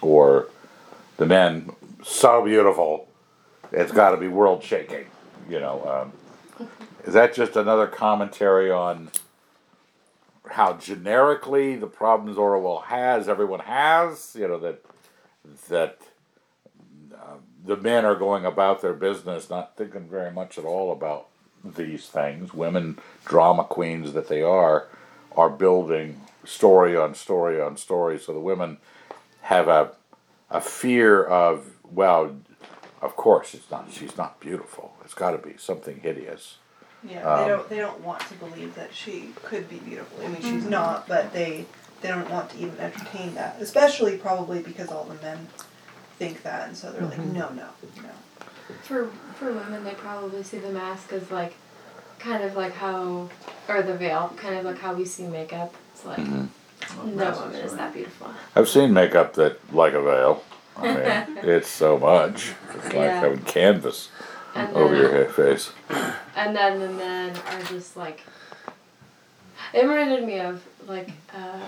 or 0.00 0.46
the 1.16 1.26
men 1.26 1.74
so 2.04 2.44
beautiful, 2.44 3.08
it's 3.74 3.92
got 3.92 4.10
to 4.10 4.16
be 4.16 4.28
world 4.28 4.62
shaking. 4.62 5.06
You 5.48 5.60
know, 5.60 6.12
um, 6.60 6.68
is 7.04 7.14
that 7.14 7.34
just 7.34 7.56
another 7.56 7.86
commentary 7.86 8.70
on? 8.70 9.10
how 10.50 10.74
generically 10.74 11.76
the 11.76 11.86
problems 11.86 12.36
Orual 12.36 12.84
has, 12.84 13.28
everyone 13.28 13.60
has. 13.60 14.36
You 14.38 14.48
know 14.48 14.58
that 14.58 14.84
that 15.68 15.98
uh, 17.14 17.36
the 17.64 17.76
men 17.76 18.04
are 18.04 18.14
going 18.14 18.44
about 18.44 18.82
their 18.82 18.94
business, 18.94 19.50
not 19.50 19.76
thinking 19.76 20.08
very 20.08 20.30
much 20.30 20.58
at 20.58 20.64
all 20.64 20.92
about 20.92 21.28
these 21.64 22.06
things. 22.06 22.52
Women, 22.52 22.98
drama 23.24 23.64
queens 23.64 24.12
that 24.12 24.28
they 24.28 24.42
are, 24.42 24.86
are 25.36 25.50
building 25.50 26.20
story 26.44 26.96
on 26.96 27.14
story 27.14 27.60
on 27.60 27.76
story. 27.76 28.18
So 28.18 28.32
the 28.32 28.40
women 28.40 28.78
have 29.42 29.68
a 29.68 29.92
a 30.50 30.60
fear 30.60 31.24
of 31.24 31.70
well, 31.82 32.36
of 33.04 33.16
course 33.16 33.54
it's 33.54 33.70
not. 33.70 33.86
She's 33.92 34.16
not 34.16 34.40
beautiful. 34.40 34.94
It's 35.04 35.14
got 35.14 35.32
to 35.32 35.38
be 35.38 35.54
something 35.58 36.00
hideous. 36.00 36.56
Yeah, 37.08 37.20
Um, 37.22 37.40
they 37.42 37.48
don't 37.48 37.68
they 37.68 37.78
don't 37.78 38.00
want 38.00 38.20
to 38.28 38.34
believe 38.34 38.74
that 38.76 38.94
she 38.94 39.30
could 39.44 39.68
be 39.68 39.76
beautiful. 39.76 40.24
I 40.24 40.28
mean, 40.28 40.40
she's 40.42 40.64
not, 40.64 41.06
but 41.06 41.32
they 41.32 41.66
they 42.00 42.08
don't 42.08 42.28
want 42.30 42.50
to 42.50 42.58
even 42.58 42.78
entertain 42.78 43.34
that, 43.34 43.56
especially 43.60 44.16
probably 44.18 44.62
because 44.62 44.88
all 44.90 45.04
the 45.04 45.14
men 45.22 45.48
think 46.18 46.42
that, 46.42 46.68
and 46.68 46.76
so 46.76 46.92
they're 46.92 47.06
like, 47.06 47.18
no, 47.18 47.48
no, 47.50 47.68
no. 48.02 48.10
For 48.82 49.06
for 49.38 49.52
women, 49.52 49.84
they 49.84 49.94
probably 49.94 50.42
see 50.42 50.58
the 50.58 50.70
mask 50.70 51.12
as 51.12 51.30
like, 51.30 51.54
kind 52.18 52.42
of 52.42 52.56
like 52.56 52.72
how, 52.72 53.28
or 53.68 53.82
the 53.82 53.94
veil, 53.94 54.32
kind 54.36 54.56
of 54.56 54.64
like 54.64 54.78
how 54.78 54.94
we 54.94 55.04
see 55.04 55.26
makeup. 55.26 55.74
It's 55.92 56.04
like 56.06 56.18
Mm-hmm. 56.18 57.16
no 57.18 57.30
woman 57.32 57.54
is 57.56 57.74
that 57.74 57.92
beautiful. 57.94 58.28
I've 58.56 58.68
seen 58.68 58.92
makeup 58.92 59.34
that 59.34 59.74
like 59.74 59.92
a 59.94 60.02
veil. 60.02 60.42
I 60.76 61.26
mean, 61.26 61.38
it's 61.42 61.68
so 61.68 61.98
much. 61.98 62.52
It's 62.74 62.84
like 62.86 62.94
Yeah. 62.94 63.20
having 63.20 63.42
canvas 63.44 64.08
And 64.54 64.68
then, 64.68 64.74
over 64.76 64.96
your 64.96 65.28
face. 65.28 65.70
and 66.36 66.56
then 66.56 66.80
the 66.80 66.88
men 66.88 67.36
are 67.50 67.62
just 67.62 67.96
like. 67.96 68.20
It 69.72 69.82
reminded 69.82 70.24
me 70.24 70.40
of 70.40 70.62
like 70.86 71.10
uh, 71.34 71.66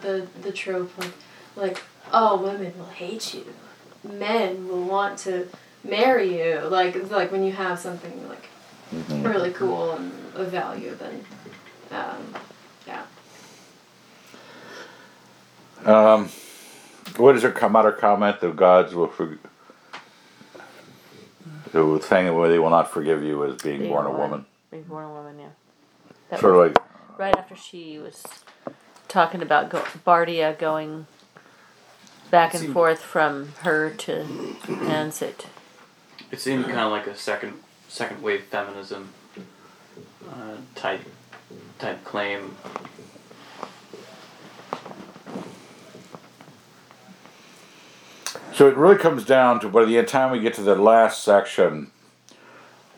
the 0.00 0.26
the 0.42 0.52
trope 0.52 0.96
of 0.98 1.14
like 1.56 1.82
oh 2.12 2.40
women 2.42 2.72
will 2.78 2.86
hate 2.86 3.34
you, 3.34 3.44
men 4.04 4.68
will 4.68 4.84
want 4.84 5.18
to 5.20 5.48
marry 5.84 6.38
you 6.40 6.60
like 6.60 7.10
like 7.10 7.32
when 7.32 7.42
you 7.44 7.52
have 7.52 7.78
something 7.78 8.28
like 8.28 8.46
Mhm. 8.94 9.24
really 9.24 9.50
cool 9.52 9.92
and 9.92 10.12
of 10.36 10.48
value 10.48 10.94
then 10.94 11.24
um, 11.90 12.34
yeah 12.86 13.02
Um, 15.84 16.28
what 17.16 17.36
is 17.36 17.42
her 17.42 17.50
com- 17.50 17.92
comment? 17.98 18.40
The 18.40 18.50
gods 18.50 18.94
will 18.94 19.08
forgive. 19.08 19.38
The 21.72 21.98
thing 22.00 22.34
where 22.34 22.48
they 22.50 22.58
will 22.58 22.70
not 22.70 22.90
forgive 22.90 23.22
you 23.24 23.44
as 23.44 23.56
being 23.62 23.80
Being 23.80 23.90
born 23.92 24.06
a 24.06 24.08
born. 24.10 24.20
woman. 24.20 24.46
Being 24.70 24.82
born 24.84 25.04
a 25.04 25.10
woman, 25.12 25.38
yeah. 25.38 25.46
That 26.28 26.40
Sort 26.40 26.54
of 26.54 26.60
like 26.76 26.84
right 27.18 27.36
after 27.36 27.56
she 27.56 27.98
was 27.98 28.22
talking 29.08 29.42
about 29.42 29.70
go- 29.70 29.82
Bardia 30.06 30.58
going 30.58 31.06
back 32.30 32.52
and 32.54 32.62
Seemed- 32.62 32.74
forth 32.74 33.00
from 33.00 33.52
her 33.60 33.90
to 33.90 34.24
Ansit. 34.66 35.46
it 36.30 36.40
seemed 36.40 36.64
kind 36.66 36.80
of 36.80 36.90
like 36.90 37.06
a 37.06 37.16
second 37.16 37.54
second 37.88 38.22
wave 38.22 38.44
feminism 38.44 39.10
uh, 40.30 40.56
type 40.74 41.02
type 41.78 42.02
claim. 42.04 42.56
So 48.62 48.68
it 48.68 48.76
really 48.76 48.96
comes 48.96 49.24
down 49.24 49.58
to 49.62 49.68
by 49.68 49.84
the 49.84 50.00
time 50.04 50.30
we 50.30 50.38
get 50.38 50.54
to 50.54 50.62
the 50.62 50.76
last 50.76 51.24
section, 51.24 51.90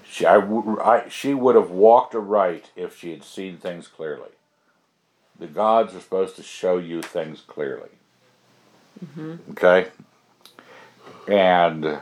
she, 0.06 0.26
I, 0.26 0.36
I- 0.36 1.08
she 1.08 1.32
would 1.32 1.54
have 1.56 1.70
walked 1.70 2.14
aright 2.14 2.70
if 2.76 2.98
she 2.98 3.12
had 3.12 3.24
seen 3.24 3.56
things 3.56 3.88
clearly. 3.88 4.28
The 5.38 5.46
gods 5.46 5.94
are 5.94 6.00
supposed 6.00 6.36
to 6.36 6.42
show 6.42 6.76
you 6.76 7.00
things 7.00 7.40
clearly. 7.40 7.88
Mm-hmm. 9.02 9.52
Okay? 9.52 9.88
And 11.26 12.00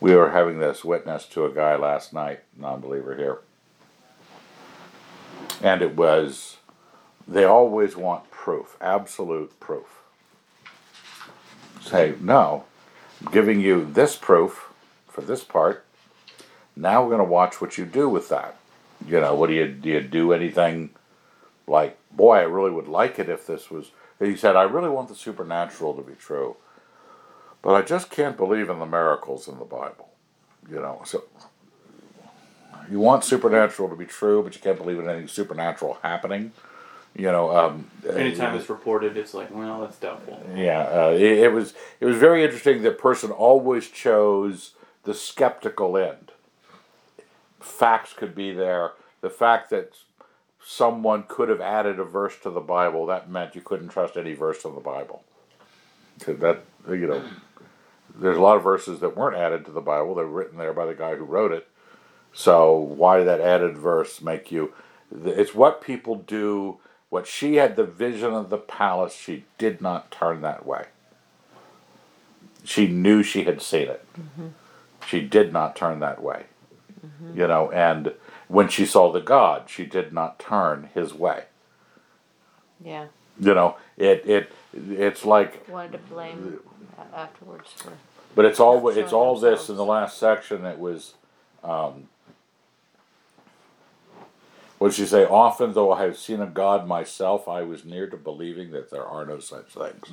we 0.00 0.16
were 0.16 0.30
having 0.30 0.58
this 0.58 0.84
witness 0.84 1.26
to 1.26 1.44
a 1.44 1.52
guy 1.52 1.76
last 1.76 2.12
night, 2.12 2.40
non 2.56 2.80
believer 2.80 3.14
here. 3.14 3.38
And 5.62 5.82
it 5.82 5.94
was, 5.94 6.56
they 7.28 7.44
always 7.44 7.94
want 7.94 8.28
proof, 8.32 8.76
absolute 8.80 9.60
proof 9.60 9.99
say, 11.80 12.14
no, 12.20 12.64
I'm 13.20 13.32
giving 13.32 13.60
you 13.60 13.84
this 13.84 14.16
proof 14.16 14.70
for 15.08 15.20
this 15.20 15.44
part. 15.44 15.84
Now 16.76 17.02
we're 17.02 17.10
going 17.10 17.26
to 17.26 17.32
watch 17.32 17.60
what 17.60 17.76
you 17.78 17.84
do 17.84 18.08
with 18.08 18.28
that. 18.28 18.56
You 19.06 19.20
know, 19.20 19.34
what 19.34 19.48
do 19.48 19.54
you 19.54 19.66
do? 19.66 19.88
You 19.88 20.00
do 20.00 20.32
anything 20.32 20.90
like, 21.66 21.98
boy, 22.10 22.38
I 22.38 22.42
really 22.42 22.70
would 22.70 22.88
like 22.88 23.18
it 23.18 23.28
if 23.28 23.46
this 23.46 23.70
was. 23.70 23.90
He 24.18 24.36
said, 24.36 24.56
I 24.56 24.62
really 24.62 24.90
want 24.90 25.08
the 25.08 25.14
supernatural 25.14 25.94
to 25.94 26.02
be 26.02 26.14
true, 26.14 26.56
but 27.62 27.74
I 27.74 27.82
just 27.82 28.10
can't 28.10 28.36
believe 28.36 28.68
in 28.68 28.78
the 28.78 28.86
miracles 28.86 29.48
in 29.48 29.58
the 29.58 29.64
Bible. 29.64 30.10
You 30.68 30.76
know, 30.76 31.00
so 31.04 31.24
you 32.90 33.00
want 33.00 33.24
supernatural 33.24 33.88
to 33.88 33.96
be 33.96 34.04
true, 34.04 34.42
but 34.42 34.54
you 34.54 34.60
can't 34.60 34.76
believe 34.76 34.98
in 34.98 35.08
anything 35.08 35.28
supernatural 35.28 35.98
happening. 36.02 36.52
You 37.16 37.30
know, 37.32 37.50
um, 37.56 37.90
Anytime 38.08 38.56
it's 38.56 38.70
reported, 38.70 39.16
it's 39.16 39.34
like, 39.34 39.54
well, 39.54 39.80
that's 39.80 39.98
doubtful. 39.98 40.40
yeah, 40.54 40.82
uh, 40.82 41.10
it, 41.10 41.22
it 41.38 41.52
was 41.52 41.74
it 41.98 42.06
was 42.06 42.16
very 42.16 42.44
interesting 42.44 42.82
that 42.82 42.98
person 42.98 43.30
always 43.30 43.88
chose 43.88 44.72
the 45.04 45.12
skeptical 45.12 45.96
end. 45.96 46.30
Facts 47.58 48.12
could 48.12 48.34
be 48.34 48.52
there. 48.52 48.92
The 49.20 49.30
fact 49.30 49.70
that 49.70 49.92
someone 50.64 51.24
could 51.28 51.48
have 51.48 51.60
added 51.60 51.98
a 51.98 52.04
verse 52.04 52.38
to 52.42 52.50
the 52.50 52.60
Bible 52.60 53.06
that 53.06 53.28
meant 53.30 53.54
you 53.54 53.60
couldn't 53.60 53.88
trust 53.88 54.16
any 54.16 54.32
verse 54.34 54.64
in 54.64 54.74
the 54.74 54.80
Bible. 54.80 55.24
'Cause 56.20 56.38
that 56.38 56.60
you 56.88 57.06
know, 57.06 57.22
there's 58.14 58.36
a 58.36 58.40
lot 58.42 58.56
of 58.56 58.62
verses 58.62 59.00
that 59.00 59.16
weren't 59.16 59.36
added 59.36 59.64
to 59.66 59.70
the 59.72 59.80
Bible. 59.80 60.14
They're 60.14 60.24
written 60.26 60.58
there 60.58 60.72
by 60.72 60.86
the 60.86 60.94
guy 60.94 61.16
who 61.16 61.24
wrote 61.24 61.52
it. 61.52 61.66
So 62.32 62.72
why 62.74 63.18
did 63.18 63.26
that 63.26 63.40
added 63.40 63.76
verse 63.76 64.20
make 64.22 64.52
you? 64.52 64.72
it's 65.24 65.54
what 65.56 65.80
people 65.80 66.14
do. 66.14 66.78
What 67.10 67.26
she 67.26 67.56
had 67.56 67.76
the 67.76 67.84
vision 67.84 68.32
of 68.32 68.50
the 68.50 68.56
palace, 68.56 69.14
she 69.14 69.44
did 69.58 69.80
not 69.80 70.10
turn 70.10 70.40
that 70.42 70.64
way. 70.64 70.86
She 72.64 72.86
knew 72.86 73.22
she 73.22 73.44
had 73.44 73.60
seen 73.60 73.88
it. 73.88 74.04
She 75.06 75.20
did 75.20 75.52
not 75.52 75.76
turn 75.76 76.00
that 76.00 76.22
way. 76.22 76.44
You 77.34 77.46
know, 77.46 77.70
and 77.72 78.12
when 78.48 78.68
she 78.68 78.86
saw 78.86 79.10
the 79.10 79.20
God, 79.20 79.64
she 79.68 79.86
did 79.86 80.12
not 80.12 80.38
turn 80.38 80.90
his 80.94 81.14
way. 81.14 81.44
Yeah. 82.84 83.06
You 83.38 83.54
know, 83.54 83.76
it 83.96 84.24
it 84.26 84.52
it's 84.74 85.24
like 85.24 85.68
Wanted 85.68 85.92
to 85.92 85.98
blame 85.98 86.60
afterwards 87.14 87.70
for. 87.76 87.92
But 88.34 88.44
it's 88.44 88.60
all 88.60 88.88
it's 88.90 89.12
all 89.12 89.38
this 89.38 89.68
in 89.68 89.76
the 89.76 89.84
last 89.84 90.18
section. 90.18 90.64
It 90.64 90.78
was, 90.78 91.14
um, 91.64 92.08
what 94.80 94.90
did 94.90 94.96
she 94.96 95.06
say? 95.06 95.26
Often, 95.26 95.74
though 95.74 95.92
I 95.92 96.04
have 96.04 96.18
seen 96.18 96.40
a 96.42 96.46
God 96.48 96.88
myself, 96.88 97.48
I 97.48 97.62
was 97.62 97.84
near 97.84 98.08
to 98.08 98.18
believing 98.18 98.72
that 98.72 98.90
there 98.90 99.04
are 99.06 99.26
no 99.26 99.40
such 99.40 99.66
things. 99.68 100.08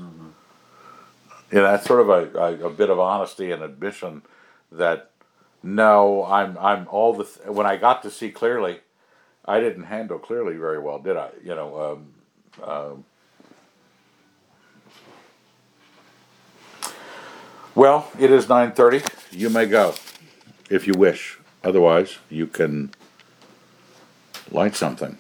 Yeah, 1.52 1.62
that's 1.62 1.88
sort 1.88 2.02
of 2.02 2.10
a, 2.10 2.38
a, 2.38 2.68
a 2.68 2.70
bit 2.70 2.90
of 2.92 3.00
honesty 3.00 3.52
and 3.52 3.64
admission 3.64 4.24
that 4.72 5.12
no, 5.64 6.26
I'm 6.26 6.58
I'm 6.60 6.88
all 6.90 7.14
the 7.14 7.26
th- 7.26 7.48
when 7.48 7.66
I 7.66 7.78
got 7.78 8.04
to 8.04 8.12
see 8.12 8.32
clearly, 8.32 8.82
I 9.46 9.62
didn't 9.62 9.86
handle 9.86 10.20
clearly 10.20 10.58
very 10.58 10.80
well, 10.80 11.00
did 11.00 11.18
I? 11.18 11.32
You 11.44 11.56
know. 11.56 12.02
Um, 12.62 12.70
um, 12.70 13.06
Well, 17.76 18.12
it 18.20 18.32
is 18.32 18.50
nine 18.50 18.72
thirty. 18.72 19.04
You 19.32 19.52
may 19.52 19.68
go, 19.68 19.94
if 20.70 20.88
you 20.88 20.94
wish. 20.96 21.40
Otherwise, 21.64 22.18
you 22.30 22.48
can 22.48 22.92
light 24.52 24.76
something. 24.76 25.16